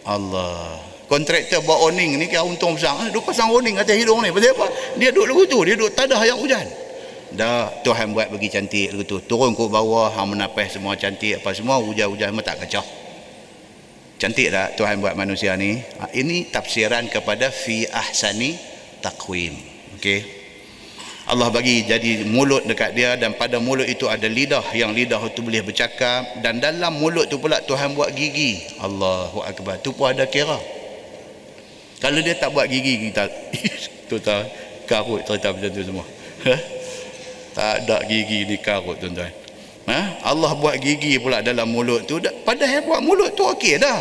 Allah. 0.03 0.83
Kontraktor 1.05 1.61
buat 1.63 1.85
awning 1.87 2.19
ni, 2.19 2.25
kaya 2.27 2.43
untung 2.43 2.75
besar. 2.75 2.97
Dia 3.07 3.21
pasang 3.23 3.53
awning 3.55 3.79
atas 3.79 3.95
hidung 3.95 4.19
ni. 4.19 4.35
Pasal 4.35 4.51
apa? 4.51 4.67
Dia 4.99 5.15
duduk 5.15 5.31
lagu 5.31 5.43
tu. 5.47 5.59
Dia 5.63 5.73
duduk 5.79 5.93
tadah 5.95 6.19
yang 6.27 6.35
hujan. 6.41 6.65
Dah 7.35 7.67
Tuhan 7.83 8.11
buat 8.11 8.31
bagi 8.35 8.51
cantik 8.51 8.91
lagu 8.91 9.07
tu. 9.07 9.17
Turun 9.23 9.55
ke 9.55 9.63
bawah, 9.69 10.11
hang 10.11 10.35
menapai 10.35 10.67
semua 10.67 10.99
cantik 10.99 11.39
apa 11.39 11.55
semua, 11.55 11.79
hujan-hujan 11.79 12.35
semua 12.35 12.43
tak 12.43 12.59
kacau. 12.65 12.83
Cantik 14.25 14.49
tak 14.49 14.73
Tuhan 14.73 15.05
buat 15.05 15.13
manusia 15.13 15.53
ni? 15.53 15.77
Ha, 16.01 16.09
ini 16.17 16.49
tafsiran 16.49 17.05
kepada 17.13 17.53
fi 17.53 17.85
ahsani 17.85 18.57
takwim. 18.97 19.53
Okey. 20.01 20.25
Allah 21.29 21.53
bagi 21.53 21.85
jadi 21.85 22.25
mulut 22.25 22.65
dekat 22.65 22.97
dia 22.97 23.13
dan 23.21 23.37
pada 23.37 23.61
mulut 23.61 23.85
itu 23.85 24.09
ada 24.09 24.25
lidah 24.25 24.65
yang 24.73 24.97
lidah 24.97 25.21
itu 25.29 25.45
boleh 25.45 25.61
bercakap 25.61 26.41
dan 26.41 26.57
dalam 26.57 26.97
mulut 26.97 27.29
tu 27.29 27.37
pula 27.37 27.61
Tuhan 27.69 27.93
buat 27.93 28.17
gigi. 28.17 28.65
Allahu 28.81 29.45
akbar. 29.45 29.77
Tu 29.85 29.93
pun 29.93 30.09
ada 30.09 30.25
kira. 30.25 30.57
Kalau 32.01 32.17
dia 32.25 32.33
tak 32.33 32.49
buat 32.49 32.65
gigi 32.65 33.13
kita 33.13 33.29
tu 34.09 34.17
tak 34.17 34.49
karut 34.89 35.21
cerita 35.21 35.53
macam 35.53 35.69
tu 35.69 35.85
semua. 35.85 36.05
Tak 37.53 37.85
ada 37.85 38.01
gigi 38.09 38.49
di 38.49 38.57
karut 38.57 38.97
tuan-tuan 38.97 39.44
ha? 39.89 39.99
Allah 40.25 40.51
buat 40.57 40.77
gigi 40.81 41.17
pula 41.21 41.41
dalam 41.41 41.69
mulut 41.69 42.05
tu. 42.05 42.21
Padahal 42.43 42.85
buat 42.85 43.01
mulut 43.01 43.33
tu 43.33 43.45
okey 43.45 43.81
dah. 43.81 43.99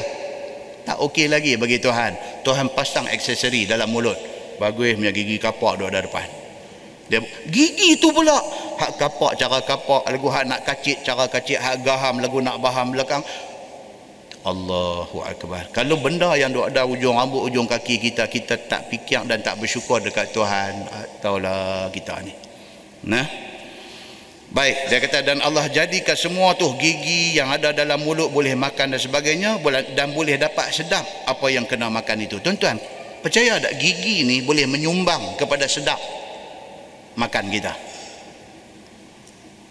Tak 0.85 1.01
okey 1.01 1.33
lagi 1.33 1.57
bagi 1.57 1.81
Tuhan. 1.81 2.45
Tuhan 2.45 2.73
pasang 2.77 3.09
aksesori 3.09 3.65
dalam 3.65 3.89
mulut. 3.89 4.17
Bagus 4.61 4.95
punya 4.95 5.11
gigi 5.11 5.41
kapak 5.41 5.81
duduk 5.81 5.91
ada 5.91 6.05
depan. 6.05 6.27
Dia, 7.09 7.21
gigi 7.49 8.01
tu 8.01 8.13
pula. 8.13 8.37
Hak 8.81 8.97
kapak 8.97 9.37
cara 9.37 9.61
kapak 9.65 10.09
lagu 10.09 10.29
hak 10.29 10.45
nak 10.49 10.61
kacit 10.67 11.05
cara 11.05 11.29
kacit 11.29 11.61
hak 11.61 11.85
gaham 11.85 12.21
lagu 12.21 12.41
nak 12.41 12.61
baham 12.61 12.93
belakang. 12.93 13.23
Allahu 14.45 15.25
Akbar. 15.25 15.73
Kalau 15.73 15.97
benda 16.05 16.37
yang 16.37 16.53
duk 16.53 16.69
ada 16.69 16.85
ujung 16.85 17.17
rambut 17.17 17.49
ujung 17.49 17.65
kaki 17.65 17.97
kita 17.97 18.29
kita 18.29 18.61
tak 18.69 18.93
fikir 18.93 19.25
dan 19.25 19.41
tak 19.41 19.57
bersyukur 19.57 20.05
dekat 20.05 20.37
Tuhan. 20.37 20.85
Taulah 21.25 21.89
kita 21.89 22.21
ni. 22.21 22.33
Nah 23.09 23.25
Baik, 24.55 24.87
dia 24.87 25.03
kata 25.03 25.19
dan 25.27 25.43
Allah 25.43 25.67
jadikan 25.67 26.15
semua 26.15 26.55
tu 26.55 26.71
gigi 26.79 27.35
yang 27.35 27.51
ada 27.51 27.75
dalam 27.75 27.99
mulut 28.07 28.31
boleh 28.31 28.55
makan 28.55 28.95
dan 28.95 29.03
sebagainya 29.03 29.59
dan 29.99 30.15
boleh 30.15 30.39
dapat 30.39 30.71
sedap 30.71 31.03
apa 31.27 31.47
yang 31.51 31.67
kena 31.67 31.91
makan 31.91 32.23
itu. 32.23 32.39
Tuan-tuan, 32.39 32.79
percaya 33.19 33.59
tak 33.59 33.75
gigi 33.83 34.23
ni 34.23 34.47
boleh 34.47 34.71
menyumbang 34.71 35.35
kepada 35.35 35.67
sedap 35.67 35.99
makan 37.19 37.51
kita? 37.51 37.75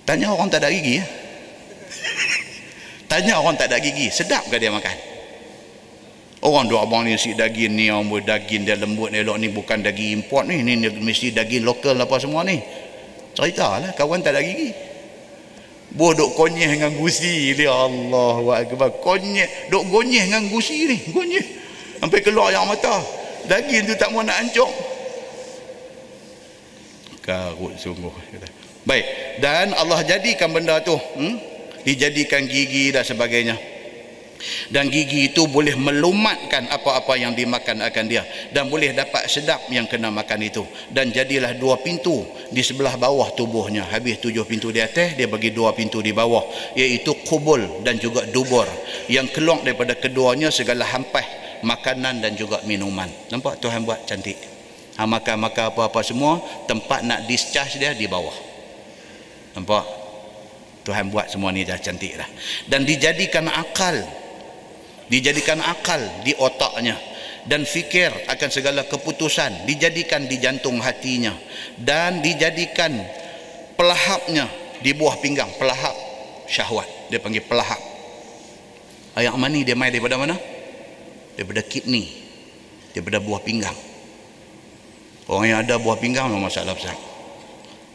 Tanya 0.03 0.35
orang 0.35 0.51
tak 0.51 0.67
ada 0.67 0.69
gigi 0.75 0.99
ya. 0.99 1.05
Tanya 3.07 3.39
orang 3.39 3.55
tak 3.55 3.71
ada 3.71 3.79
gigi, 3.79 4.11
sedap 4.11 4.51
ke 4.51 4.59
dia 4.59 4.67
makan? 4.67 5.15
Orang 6.43 6.67
dua 6.67 6.83
abang 6.83 7.07
ni 7.07 7.15
si 7.15 7.31
daging 7.31 7.71
ni, 7.71 7.87
orang 7.87 8.11
daging 8.19 8.67
dia 8.67 8.75
lembut 8.75 9.15
elok 9.15 9.39
ni 9.39 9.47
bukan 9.47 9.79
daging 9.79 10.19
import 10.19 10.43
ni, 10.43 10.59
ni 10.59 10.75
mesti 10.91 11.31
daging 11.31 11.63
lokal 11.63 11.95
apa 11.95 12.19
semua 12.19 12.43
ni 12.43 12.82
cerita 13.33 13.81
lah 13.81 13.91
kawan 13.97 14.21
tak 14.21 14.37
ada 14.37 14.41
gigi 14.45 14.93
buah 15.93 16.13
duk 16.17 16.33
konyeh 16.33 16.69
dengan 16.73 16.91
gusi 16.97 17.53
dia 17.53 17.69
Allah 17.69 18.65
akbar. 18.65 18.97
Konyeh 18.97 19.69
duk 19.69 19.85
gonyeh 19.93 20.25
dengan 20.25 20.49
gusi 20.49 20.89
ni 20.89 20.97
gonyeh. 21.13 21.45
Sampai 22.01 22.19
keluar 22.19 22.49
yang 22.51 22.65
mata. 22.67 22.99
Daging 23.47 23.87
tu 23.87 23.93
tak 23.95 24.09
mau 24.09 24.25
nak 24.25 24.41
hancur. 24.41 24.67
Karut 27.23 27.77
sungguh. 27.79 28.11
Baik 28.83 29.05
dan 29.39 29.71
Allah 29.79 30.03
jadikan 30.03 30.51
benda 30.51 30.83
tu 30.83 30.97
hmm? 30.99 31.39
dijadikan 31.87 32.43
gigi 32.43 32.91
dan 32.91 33.07
sebagainya 33.07 33.55
dan 34.69 34.91
gigi 34.91 35.31
itu 35.31 35.47
boleh 35.47 35.75
melumatkan 35.79 36.67
apa-apa 36.67 37.15
yang 37.15 37.31
dimakan 37.31 37.83
akan 37.83 38.05
dia. 38.07 38.23
Dan 38.51 38.67
boleh 38.67 38.91
dapat 38.91 39.27
sedap 39.31 39.67
yang 39.71 39.87
kena 39.87 40.11
makan 40.11 40.39
itu. 40.43 40.63
Dan 40.91 41.11
jadilah 41.15 41.55
dua 41.55 41.79
pintu 41.79 42.23
di 42.51 42.59
sebelah 42.59 42.99
bawah 42.99 43.31
tubuhnya. 43.35 43.87
Habis 43.87 44.19
tujuh 44.19 44.43
pintu 44.43 44.69
di 44.71 44.83
atas 44.83 45.15
dia 45.15 45.27
bagi 45.27 45.55
dua 45.55 45.71
pintu 45.71 46.03
di 46.03 46.11
bawah. 46.11 46.43
Iaitu 46.75 47.23
kubul 47.27 47.83
dan 47.87 47.99
juga 47.99 48.27
dubur. 48.27 48.67
Yang 49.07 49.39
keluar 49.39 49.63
daripada 49.63 49.95
keduanya 49.95 50.51
segala 50.51 50.83
hampah 50.87 51.25
makanan 51.63 52.19
dan 52.19 52.35
juga 52.35 52.59
minuman. 52.67 53.07
Nampak 53.31 53.63
Tuhan 53.63 53.87
buat 53.87 54.03
cantik? 54.03 54.35
Ha, 54.93 55.09
makan-makan 55.09 55.73
apa-apa 55.73 56.05
semua 56.05 56.37
tempat 56.69 57.01
nak 57.01 57.25
discharge 57.25 57.81
dia 57.81 57.95
di 57.97 58.05
bawah. 58.05 58.35
Nampak? 59.57 60.03
Tuhan 60.83 61.07
buat 61.09 61.31
semua 61.31 61.55
ni 61.55 61.63
dah 61.63 61.79
cantik 61.79 62.19
lah 62.19 62.27
dan 62.67 62.83
dijadikan 62.83 63.47
akal 63.47 64.03
dijadikan 65.11 65.59
akal 65.59 65.99
di 66.23 66.35
otaknya 66.35 66.95
dan 67.43 67.67
fikir 67.67 68.11
akan 68.27 68.49
segala 68.51 68.81
keputusan 68.87 69.67
dijadikan 69.67 70.23
di 70.27 70.39
jantung 70.39 70.79
hatinya 70.79 71.35
dan 71.79 72.23
dijadikan 72.23 72.91
pelahapnya 73.75 74.47
di 74.79 74.91
buah 74.95 75.19
pinggang 75.19 75.51
pelahap 75.59 75.95
syahwat. 76.47 76.87
Dia 77.11 77.19
panggil 77.19 77.43
pelahap. 77.43 77.79
Ayam 79.13 79.37
mani 79.37 79.61
dia 79.61 79.77
main 79.77 79.93
daripada 79.93 80.17
mana? 80.17 80.35
Daripada 81.37 81.61
kidney 81.61 82.09
daripada 82.93 83.17
buah 83.21 83.41
pinggang. 83.41 83.75
Orang 85.27 85.49
yang 85.49 85.59
ada 85.63 85.79
buah 85.79 85.97
pinggang 85.97 86.27
memang 86.29 86.51
masalah 86.51 86.75
besar 86.75 87.12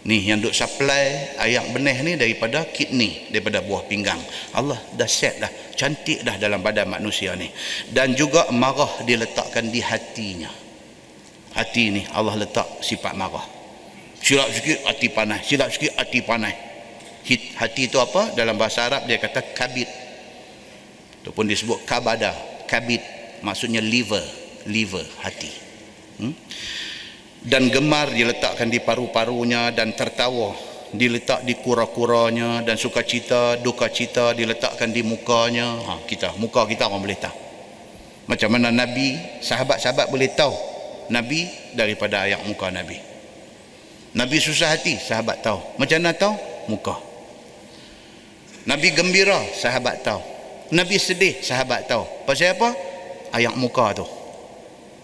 ni 0.08 0.24
yang 0.24 0.40
duk 0.40 0.56
supply 0.56 1.36
ayak 1.36 1.68
benih 1.76 2.00
ni 2.00 2.12
daripada 2.16 2.64
kidney 2.72 3.28
daripada 3.28 3.60
buah 3.60 3.84
pinggang. 3.84 4.16
Allah 4.56 4.80
dah 4.96 5.04
set 5.04 5.36
dah 5.36 5.52
cantik 5.76 6.24
dah 6.24 6.40
dalam 6.40 6.64
badan 6.64 6.88
manusia 6.88 7.36
ni. 7.36 7.52
Dan 7.92 8.16
juga 8.16 8.48
marah 8.48 9.04
diletakkan 9.04 9.68
di 9.68 9.84
hatinya. 9.84 10.48
Hati 11.52 11.92
ni 11.92 12.02
Allah 12.16 12.40
letak 12.40 12.80
sifat 12.80 13.12
marah. 13.12 13.44
Silap 14.24 14.48
sikit 14.48 14.88
hati 14.88 15.12
panas. 15.12 15.44
Silap 15.44 15.68
sikit 15.68 15.92
hati 16.00 16.24
panas. 16.24 16.56
Hati 17.60 17.92
itu 17.92 18.00
apa? 18.00 18.32
Dalam 18.32 18.56
bahasa 18.56 18.88
Arab 18.88 19.04
dia 19.04 19.20
kata 19.20 19.52
kabit 19.52 20.08
ataupun 21.20 21.44
disebut 21.44 21.84
kabada 21.84 22.32
kabit 22.64 23.04
maksudnya 23.44 23.84
liver 23.84 24.24
liver 24.64 25.04
hati. 25.20 25.52
Hmm? 26.16 26.32
Dan 27.44 27.70
gemar 27.70 28.10
diletakkan 28.10 28.66
di 28.66 28.82
paru-parunya 28.82 29.70
dan 29.70 29.94
tertawa. 29.94 30.54
Diletak 30.88 31.44
di 31.44 31.52
kura-kuranya 31.60 32.64
dan 32.64 32.80
sukacita 32.80 33.60
duka 33.60 33.92
cita 33.92 34.32
diletakkan 34.32 34.88
di 34.88 35.04
mukanya. 35.04 35.76
Ha, 35.84 35.92
kita. 36.08 36.32
Muka 36.40 36.64
kita 36.64 36.88
orang 36.88 37.04
boleh 37.04 37.18
tahu. 37.20 37.36
Macam 38.24 38.48
mana 38.56 38.72
Nabi 38.72 39.16
sahabat-sahabat 39.44 40.08
boleh 40.08 40.32
tahu 40.32 40.52
Nabi 41.12 41.48
daripada 41.76 42.24
ayat 42.24 42.40
muka 42.48 42.72
Nabi. 42.72 42.96
Nabi 44.16 44.36
susah 44.40 44.72
hati 44.72 44.96
sahabat 44.96 45.44
tahu. 45.44 45.60
Macam 45.76 46.00
mana 46.00 46.16
tahu? 46.16 46.34
Muka. 46.72 46.96
Nabi 48.64 48.88
gembira 48.96 49.36
sahabat 49.56 50.00
tahu. 50.00 50.20
Nabi 50.72 50.96
sedih 50.96 51.40
sahabat 51.44 51.84
tahu. 51.84 52.04
Pasal 52.24 52.56
apa? 52.56 52.72
Ayat 53.28 53.52
muka 53.60 53.92
tu 53.92 54.17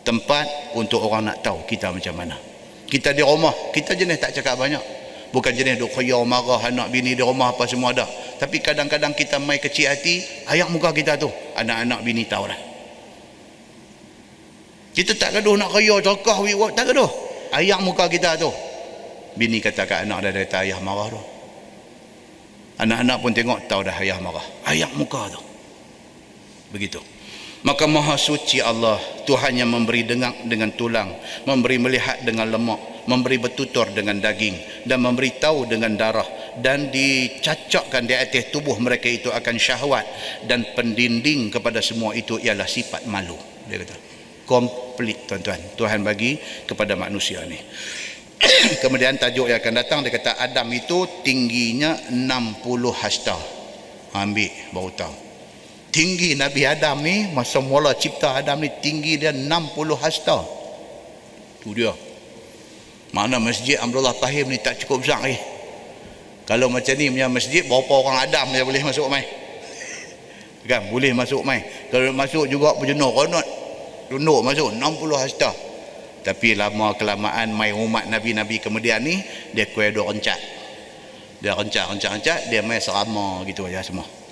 tempat 0.04 0.76
untuk 0.76 1.00
orang 1.02 1.32
nak 1.32 1.40
tahu 1.40 1.64
kita 1.64 1.90
macam 1.90 2.14
mana. 2.14 2.36
Kita 2.84 3.16
di 3.16 3.24
rumah 3.24 3.72
kita 3.72 3.96
jenis 3.96 4.20
tak 4.20 4.36
cakap 4.36 4.60
banyak. 4.60 4.84
Bukan 5.32 5.50
jenis 5.50 5.82
duk 5.82 5.90
khayau 5.90 6.22
marah 6.22 6.62
anak 6.62 6.94
bini 6.94 7.18
di 7.18 7.22
rumah 7.24 7.50
apa 7.50 7.66
semua 7.66 7.90
ada 7.90 8.06
tapi 8.38 8.62
kadang-kadang 8.62 9.10
kita 9.18 9.42
mai 9.42 9.58
kecil 9.58 9.90
hati 9.90 10.22
ayam 10.46 10.70
muka 10.70 10.94
kita 10.94 11.18
tu 11.18 11.26
anak-anak 11.58 12.06
bini 12.06 12.22
tahu 12.28 12.46
dah. 12.46 12.60
Kita 14.94 15.10
tak 15.18 15.40
gaduh 15.40 15.58
nak 15.58 15.74
khayau 15.74 15.98
cakap 15.98 16.38
tak 16.76 16.84
gaduh. 16.92 17.10
Ayam 17.50 17.82
muka 17.82 18.06
kita 18.06 18.38
tu. 18.38 18.52
Bini 19.34 19.58
kata 19.58 19.90
kat 19.90 20.06
anak 20.06 20.30
dah 20.30 20.30
dari 20.30 20.70
ayah 20.70 20.78
marah 20.78 21.10
tu. 21.10 21.22
Anak-anak 22.78 23.16
pun 23.18 23.30
tengok 23.34 23.58
tahu 23.66 23.82
dah 23.82 23.96
ayah 23.98 24.22
marah. 24.22 24.46
Ayam 24.70 24.90
muka 24.94 25.26
tu. 25.34 25.42
Begitu 26.70 27.13
maka 27.64 27.88
maha 27.88 28.20
suci 28.20 28.60
Allah 28.60 29.00
Tuhan 29.24 29.56
yang 29.56 29.72
memberi 29.72 30.04
dengar 30.04 30.36
dengan 30.44 30.70
tulang 30.76 31.10
memberi 31.48 31.80
melihat 31.80 32.20
dengan 32.22 32.52
lemak 32.52 32.94
memberi 33.08 33.40
bertutur 33.40 33.88
dengan 33.92 34.20
daging 34.20 34.84
dan 34.88 35.00
memberi 35.00 35.36
tahu 35.36 35.68
dengan 35.68 35.96
darah 35.96 36.24
dan 36.60 36.88
dicacakkan 36.88 38.06
di 38.06 38.14
atas 38.14 38.48
tubuh 38.52 38.76
mereka 38.80 39.08
itu 39.10 39.28
akan 39.28 39.56
syahwat 39.60 40.06
dan 40.48 40.64
pendinding 40.76 41.52
kepada 41.52 41.84
semua 41.84 42.16
itu 42.16 42.40
ialah 42.40 42.68
sifat 42.68 43.04
malu. 43.10 43.36
Dia 43.68 43.80
kata 43.80 43.96
komplit 44.48 45.28
tuan-tuan. 45.28 45.60
Tuhan 45.74 46.00
bagi 46.04 46.38
kepada 46.68 46.94
manusia 46.94 47.42
ni. 47.44 47.58
Kemudian 48.82 49.16
tajuk 49.16 49.48
yang 49.48 49.58
akan 49.60 49.74
datang 49.74 49.98
dia 50.04 50.12
kata 50.12 50.36
Adam 50.40 50.68
itu 50.72 51.04
tingginya 51.24 51.96
60 52.12 52.62
hasta. 52.92 53.36
Ambil 54.14 54.52
baru 54.70 54.94
tahu 54.94 55.14
tinggi 55.94 56.34
Nabi 56.34 56.66
Adam 56.66 57.06
ni 57.06 57.30
masa 57.30 57.62
mula 57.62 57.94
cipta 57.94 58.42
Adam 58.42 58.58
ni 58.58 58.66
tinggi 58.82 59.14
dia 59.14 59.30
60 59.30 59.94
hasta. 59.94 60.42
Tu 61.62 61.70
dia. 61.70 61.94
Mana 63.14 63.38
masjid 63.38 63.78
Abdullah 63.78 64.10
Fahim 64.18 64.50
ni 64.50 64.58
tak 64.58 64.82
cukup 64.82 65.06
besar 65.06 65.22
lagi 65.22 65.38
kalau 66.50 66.66
macam 66.66 66.98
ni 66.98 67.06
punya 67.14 67.30
masjid 67.30 67.62
berapa 67.62 67.94
orang 67.94 68.26
Adam 68.26 68.50
dia 68.50 68.66
boleh 68.66 68.82
masuk 68.82 69.06
mai? 69.06 69.22
Kan 70.68 70.90
boleh 70.90 71.14
masuk 71.14 71.46
mai. 71.46 71.62
Kalau 71.94 72.10
masuk 72.10 72.50
juga 72.50 72.74
berjenuh 72.74 73.14
konot 73.14 73.46
tunduk 74.10 74.42
masuk 74.42 74.74
60 74.74 74.82
hasta. 75.14 75.54
Tapi 76.26 76.58
lama 76.58 76.90
kelamaan 76.98 77.54
mai 77.54 77.70
umat 77.70 78.10
Nabi-Nabi 78.10 78.58
kemudian 78.58 78.98
ni 78.98 79.22
dia 79.54 79.70
kuih 79.70 79.94
dua 79.94 80.10
rencak 80.10 80.40
dia 81.44 81.52
rencak 81.52 81.92
rencak 81.92 82.10
rencak 82.16 82.38
dia 82.48 82.64
mai 82.64 82.80
serama 82.80 83.44
gitu 83.44 83.68
aja 83.68 83.84
semua 83.84 84.23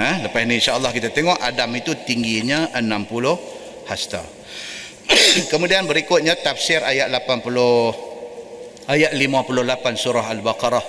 Nah, 0.00 0.16
lepas 0.24 0.48
ni 0.48 0.56
insya-Allah 0.56 0.96
kita 0.96 1.12
tengok 1.12 1.36
Adam 1.36 1.76
itu 1.76 1.92
tingginya 2.08 2.72
60 2.72 3.84
hasta. 3.84 4.24
Kemudian 5.52 5.84
berikutnya 5.84 6.40
tafsir 6.40 6.80
ayat 6.80 7.12
80 7.12 8.88
ayat 8.88 9.12
58 9.12 10.00
surah 10.00 10.24
Al-Baqarah. 10.32 10.86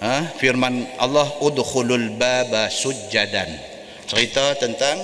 Ha, 0.00 0.40
firman 0.40 0.88
Allah 0.96 1.28
udkhulul 1.44 2.16
baba 2.16 2.72
sujjadan. 2.72 3.52
Cerita 4.08 4.56
tentang 4.56 4.96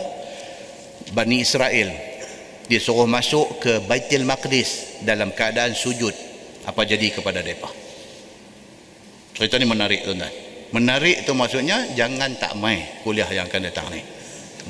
Bani 1.12 1.44
Israel 1.44 1.92
disuruh 2.72 3.04
masuk 3.04 3.60
ke 3.60 3.84
Baitul 3.84 4.24
Maqdis 4.24 5.04
dalam 5.04 5.36
keadaan 5.36 5.76
sujud. 5.76 6.16
Apa 6.64 6.88
jadi 6.88 7.12
kepada 7.12 7.44
mereka? 7.44 7.68
Cerita 9.36 9.60
ni 9.60 9.68
menarik 9.68 10.08
tuan-tuan 10.08 10.45
menarik 10.74 11.22
tu 11.26 11.34
maksudnya 11.36 11.94
jangan 11.94 12.34
tak 12.38 12.56
mai 12.58 12.82
kuliah 13.06 13.28
yang 13.30 13.46
akan 13.46 13.62
datang 13.70 13.86
ni. 13.92 14.02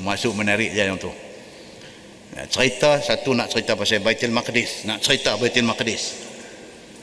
Masuk 0.03 0.37
menarik 0.37 0.73
je 0.73 0.83
yang 0.83 0.99
tu. 0.99 1.09
Cerita 2.53 3.01
satu 3.01 3.33
nak 3.33 3.49
cerita 3.49 3.73
pasal 3.73 4.05
Baitul 4.05 4.29
Maqdis 4.29 4.85
nak 4.85 5.01
cerita 5.01 5.33
Baitul 5.41 5.65
Maqdis. 5.65 6.29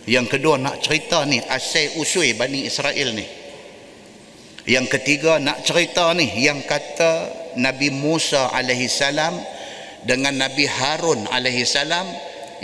Yang 0.06 0.38
kedua 0.38 0.60
nak 0.60 0.78
cerita 0.84 1.26
ni 1.26 1.42
asal 1.42 1.98
usul 1.98 2.28
Bani 2.38 2.68
Israel 2.68 3.16
ni. 3.16 3.26
Yang 4.64 4.96
ketiga 4.96 5.42
nak 5.42 5.66
cerita 5.66 6.14
ni 6.14 6.30
yang 6.38 6.62
kata 6.62 7.44
Nabi 7.58 7.90
Musa 7.90 8.48
alaihi 8.54 8.86
salam 8.86 9.34
dengan 10.06 10.36
Nabi 10.38 10.64
Harun 10.68 11.26
alaihi 11.28 11.66
salam 11.66 12.06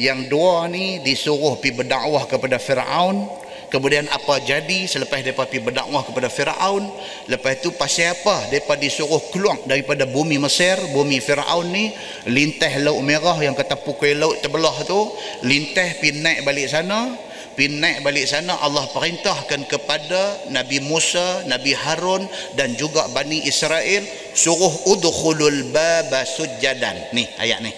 yang 0.01 0.31
dua 0.31 0.69
ni 0.71 1.03
disuruh 1.05 1.59
pergi 1.59 1.77
berdakwah 1.85 2.25
kepada 2.25 2.57
Firaun 2.57 3.27
kemudian 3.71 4.11
apa 4.11 4.43
jadi 4.43 4.85
selepas 4.91 5.23
mereka 5.23 5.47
pergi 5.47 5.63
berdakwah 5.63 6.03
kepada 6.03 6.27
Fir'aun 6.27 6.91
lepas 7.31 7.63
itu 7.63 7.71
pasal 7.79 8.19
apa 8.19 8.51
mereka 8.51 8.75
disuruh 8.77 9.23
keluar 9.31 9.57
daripada 9.65 10.05
bumi 10.05 10.43
Mesir 10.43 10.77
bumi 10.91 11.23
Fir'aun 11.23 11.71
ni 11.71 11.95
lintah 12.27 12.75
laut 12.83 13.01
merah 13.07 13.39
yang 13.39 13.55
kata 13.55 13.79
pukul 13.79 14.19
laut 14.19 14.43
terbelah 14.43 14.75
tu 14.85 14.99
lintah 15.47 15.87
pergi 16.03 16.19
naik 16.19 16.43
balik 16.43 16.67
sana 16.67 17.15
pergi 17.55 17.79
naik 17.79 18.03
balik 18.03 18.27
sana 18.27 18.59
Allah 18.59 18.91
perintahkan 18.91 19.71
kepada 19.71 20.51
Nabi 20.51 20.83
Musa 20.83 21.47
Nabi 21.47 21.71
Harun 21.71 22.27
dan 22.59 22.75
juga 22.75 23.07
Bani 23.15 23.47
Israel 23.47 24.03
suruh 24.35 24.91
udkhulul 24.91 25.71
baba 25.71 26.27
sujjadan 26.27 27.15
ni 27.15 27.23
ayat 27.39 27.63
ni. 27.63 27.71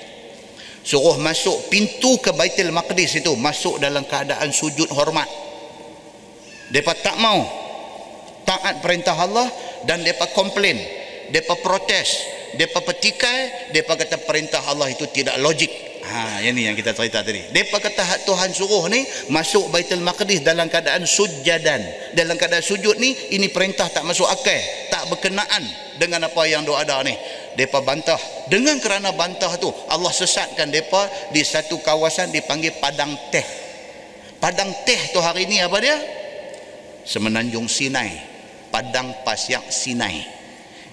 Suruh 0.83 1.15
masuk 1.23 1.71
pintu 1.71 2.19
ke 2.19 2.35
Baitul 2.35 2.75
Maqdis 2.75 3.15
itu 3.15 3.31
masuk 3.39 3.79
dalam 3.79 4.03
keadaan 4.03 4.51
sujud 4.51 4.91
hormat 4.91 5.52
mereka 6.73 6.97
tak 6.97 7.17
mau 7.21 7.45
taat 8.49 8.81
perintah 8.81 9.15
Allah 9.15 9.47
dan 9.85 10.01
mereka 10.01 10.33
komplain 10.33 10.81
mereka 11.29 11.55
protes 11.61 12.09
mereka 12.57 12.81
petikai 12.81 13.71
mereka 13.71 14.01
kata 14.01 14.17
perintah 14.25 14.65
Allah 14.67 14.89
itu 14.89 15.05
tidak 15.13 15.37
logik 15.39 15.93
Ha, 16.03 16.43
yang 16.43 16.59
ni 16.59 16.67
yang 16.67 16.75
kita 16.75 16.91
cerita 16.91 17.23
tadi. 17.23 17.39
Depa 17.55 17.79
kata 17.79 18.03
hak 18.03 18.21
Tuhan 18.27 18.51
suruh 18.51 18.91
ni 18.91 19.07
masuk 19.31 19.71
Baitul 19.71 20.03
Maqdis 20.03 20.43
dalam 20.43 20.67
keadaan 20.67 21.07
sujadan. 21.07 21.79
Dalam 22.11 22.35
keadaan 22.35 22.61
sujud 22.61 22.99
ni 22.99 23.15
ini 23.31 23.47
perintah 23.55 23.87
tak 23.87 24.03
masuk 24.03 24.27
akal, 24.27 24.59
tak 24.91 25.07
berkenaan 25.07 25.63
dengan 26.03 26.27
apa 26.27 26.43
yang 26.51 26.67
doa 26.67 26.83
ada 26.83 27.07
ni. 27.07 27.15
Depa 27.55 27.87
bantah. 27.87 28.19
Dengan 28.51 28.83
kerana 28.83 29.15
bantah 29.15 29.55
tu 29.63 29.71
Allah 29.87 30.11
sesatkan 30.11 30.75
depa 30.75 31.07
di 31.31 31.47
satu 31.47 31.79
kawasan 31.79 32.35
dipanggil 32.35 32.75
padang 32.83 33.15
teh. 33.31 33.47
Padang 34.43 34.75
teh 34.83 35.15
tu 35.15 35.23
hari 35.23 35.47
ni 35.47 35.63
apa 35.63 35.79
dia? 35.79 35.97
Semenanjung 37.03 37.67
Sinai. 37.67 38.11
Padang 38.73 39.13
Pasyak 39.27 39.69
Sinai. 39.69 40.43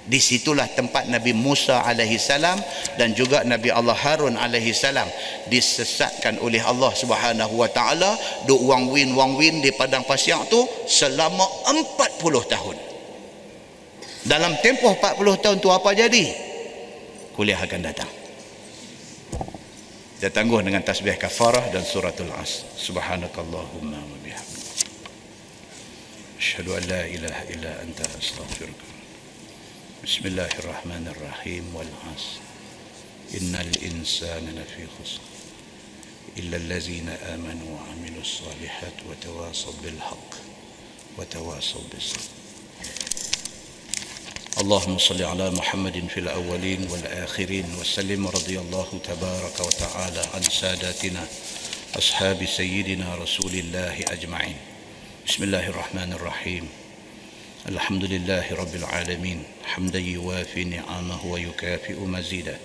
Di 0.09 0.17
situlah 0.17 0.65
tempat 0.73 1.05
Nabi 1.05 1.37
Musa 1.37 1.85
alaihi 1.85 2.17
salam 2.17 2.57
dan 2.97 3.13
juga 3.13 3.45
Nabi 3.45 3.69
Allah 3.69 3.93
Harun 3.93 4.41
alaihi 4.41 4.73
salam 4.73 5.05
disesatkan 5.53 6.41
oleh 6.41 6.57
Allah 6.65 6.89
Subhanahu 6.97 7.53
wa 7.53 7.69
taala 7.69 8.17
duk 8.49 8.57
wang 8.65 8.89
win 8.89 9.13
wang 9.13 9.37
win 9.37 9.61
di 9.61 9.69
padang 9.69 10.01
pasir 10.09 10.33
tu 10.49 10.65
selama 10.89 11.45
40 11.69 12.25
tahun. 12.25 12.77
Dalam 14.25 14.57
tempoh 14.65 14.97
40 14.97 15.43
tahun 15.45 15.57
tu 15.61 15.69
apa 15.69 15.93
jadi? 15.93 16.25
Kuliah 17.37 17.61
akan 17.61 17.81
datang. 17.85 18.09
Kita 20.19 20.35
tangguh 20.35 20.59
dengan 20.59 20.83
tasbih 20.83 21.15
kafarah 21.15 21.71
dan 21.71 21.85
suratul 21.87 22.33
as. 22.35 22.67
Subhanakallahumma. 22.75 24.18
Asyhadu 26.39 26.71
an 26.71 26.87
la 26.87 27.03
ilaha 27.03 27.43
illa 27.51 27.71
anta 27.83 28.07
astaghfiruka 28.15 28.87
بسم 30.03 30.23
الله 30.25 30.51
الرحمن 30.63 31.11
الرحيم 31.11 31.75
والعصر. 31.75 32.39
إن 33.35 33.55
الإنسان 33.55 34.47
لفي 34.55 34.87
خسر. 34.87 35.19
إلا 36.39 36.57
الذين 36.57 37.09
آمنوا 37.09 37.69
وعملوا 37.75 38.21
الصالحات 38.21 38.97
وتواصوا 39.09 39.73
بالحق 39.83 40.31
وتواصوا 41.17 41.81
بالصبر. 41.91 42.31
اللهم 44.57 44.97
صل 44.97 45.23
على 45.23 45.51
محمد 45.51 46.07
في 46.07 46.19
الأولين 46.19 46.87
والآخرين 46.91 47.75
وسلم 47.79 48.27
رضي 48.27 48.59
الله 48.59 48.99
تبارك 49.03 49.59
وتعالى 49.59 50.23
عن 50.33 50.43
ساداتنا 50.43 51.27
أصحاب 51.95 52.45
سيدنا 52.45 53.15
رسول 53.15 53.53
الله 53.53 53.95
أجمعين. 54.07 54.68
بسم 55.29 55.43
الله 55.43 55.69
الرحمن 55.69 56.13
الرحيم 56.13 56.69
الحمد 57.69 58.03
لله 58.03 58.45
رب 58.55 58.75
العالمين 58.75 59.43
حمدا 59.65 59.99
يوافي 59.99 60.63
نعمه 60.63 61.25
ويكافئ 61.25 61.99
مزيده 61.99 62.57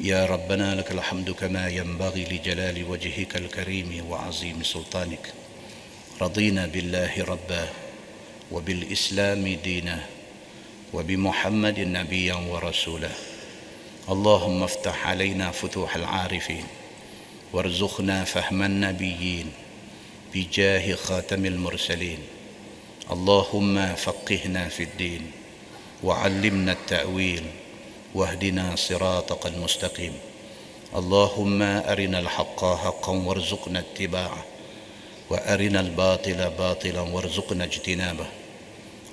يا 0.00 0.26
ربنا 0.26 0.74
لك 0.74 0.90
الحمد 0.90 1.30
كما 1.30 1.68
ينبغي 1.68 2.24
لجلال 2.24 2.84
وجهك 2.84 3.36
الكريم 3.36 4.06
وعظيم 4.10 4.62
سلطانك 4.62 5.32
رضينا 6.20 6.66
بالله 6.66 7.24
ربا 7.24 7.68
وبالإسلام 8.52 9.58
دينا 9.64 10.06
وبمحمد 10.92 11.80
نبيا 11.80 12.34
ورسولا 12.34 13.10
اللهم 14.08 14.62
افتح 14.62 15.06
علينا 15.06 15.50
فتوح 15.50 15.96
العارفين 15.96 16.64
وارزقنا 17.52 18.24
فهم 18.24 18.62
النبيين 18.62 19.63
بجاه 20.34 20.94
خاتم 20.94 21.44
المرسلين. 21.46 22.18
اللهم 23.10 23.94
فقهنا 23.94 24.68
في 24.68 24.82
الدين 24.82 25.30
وعلمنا 26.02 26.72
التأويل 26.72 27.44
واهدنا 28.14 28.76
صراطك 28.76 29.46
المستقيم. 29.46 30.12
اللهم 30.96 31.62
أرنا 31.62 32.18
الحق 32.18 32.64
حقا 32.64 33.12
وارزقنا 33.12 33.78
اتباعه 33.78 34.44
وأرنا 35.30 35.80
الباطل 35.80 36.50
باطلا 36.58 37.00
وارزقنا 37.00 37.64
اجتنابه. 37.64 38.26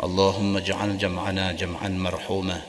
اللهم 0.04 0.58
اجعل 0.58 0.98
جمعنا 0.98 1.52
جمعا 1.52 1.90
مرحوما 1.90 2.62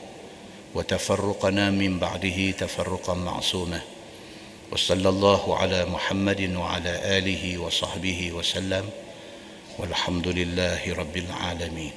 وتفرقنا 0.75 1.69
من 1.69 1.99
بعده 1.99 2.51
تفرقا 2.51 3.13
معصوما. 3.13 3.81
وصلى 4.71 5.09
الله 5.09 5.57
على 5.57 5.85
محمد 5.85 6.55
وعلى 6.55 7.17
آله 7.17 7.57
وصحبه 7.57 8.31
وسلم 8.31 8.89
والحمد 9.79 10.27
لله 10.27 10.81
رب 10.93 11.17
العالمين. 11.17 11.91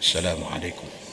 السلام 0.00 0.44
عليكم. 0.44 1.03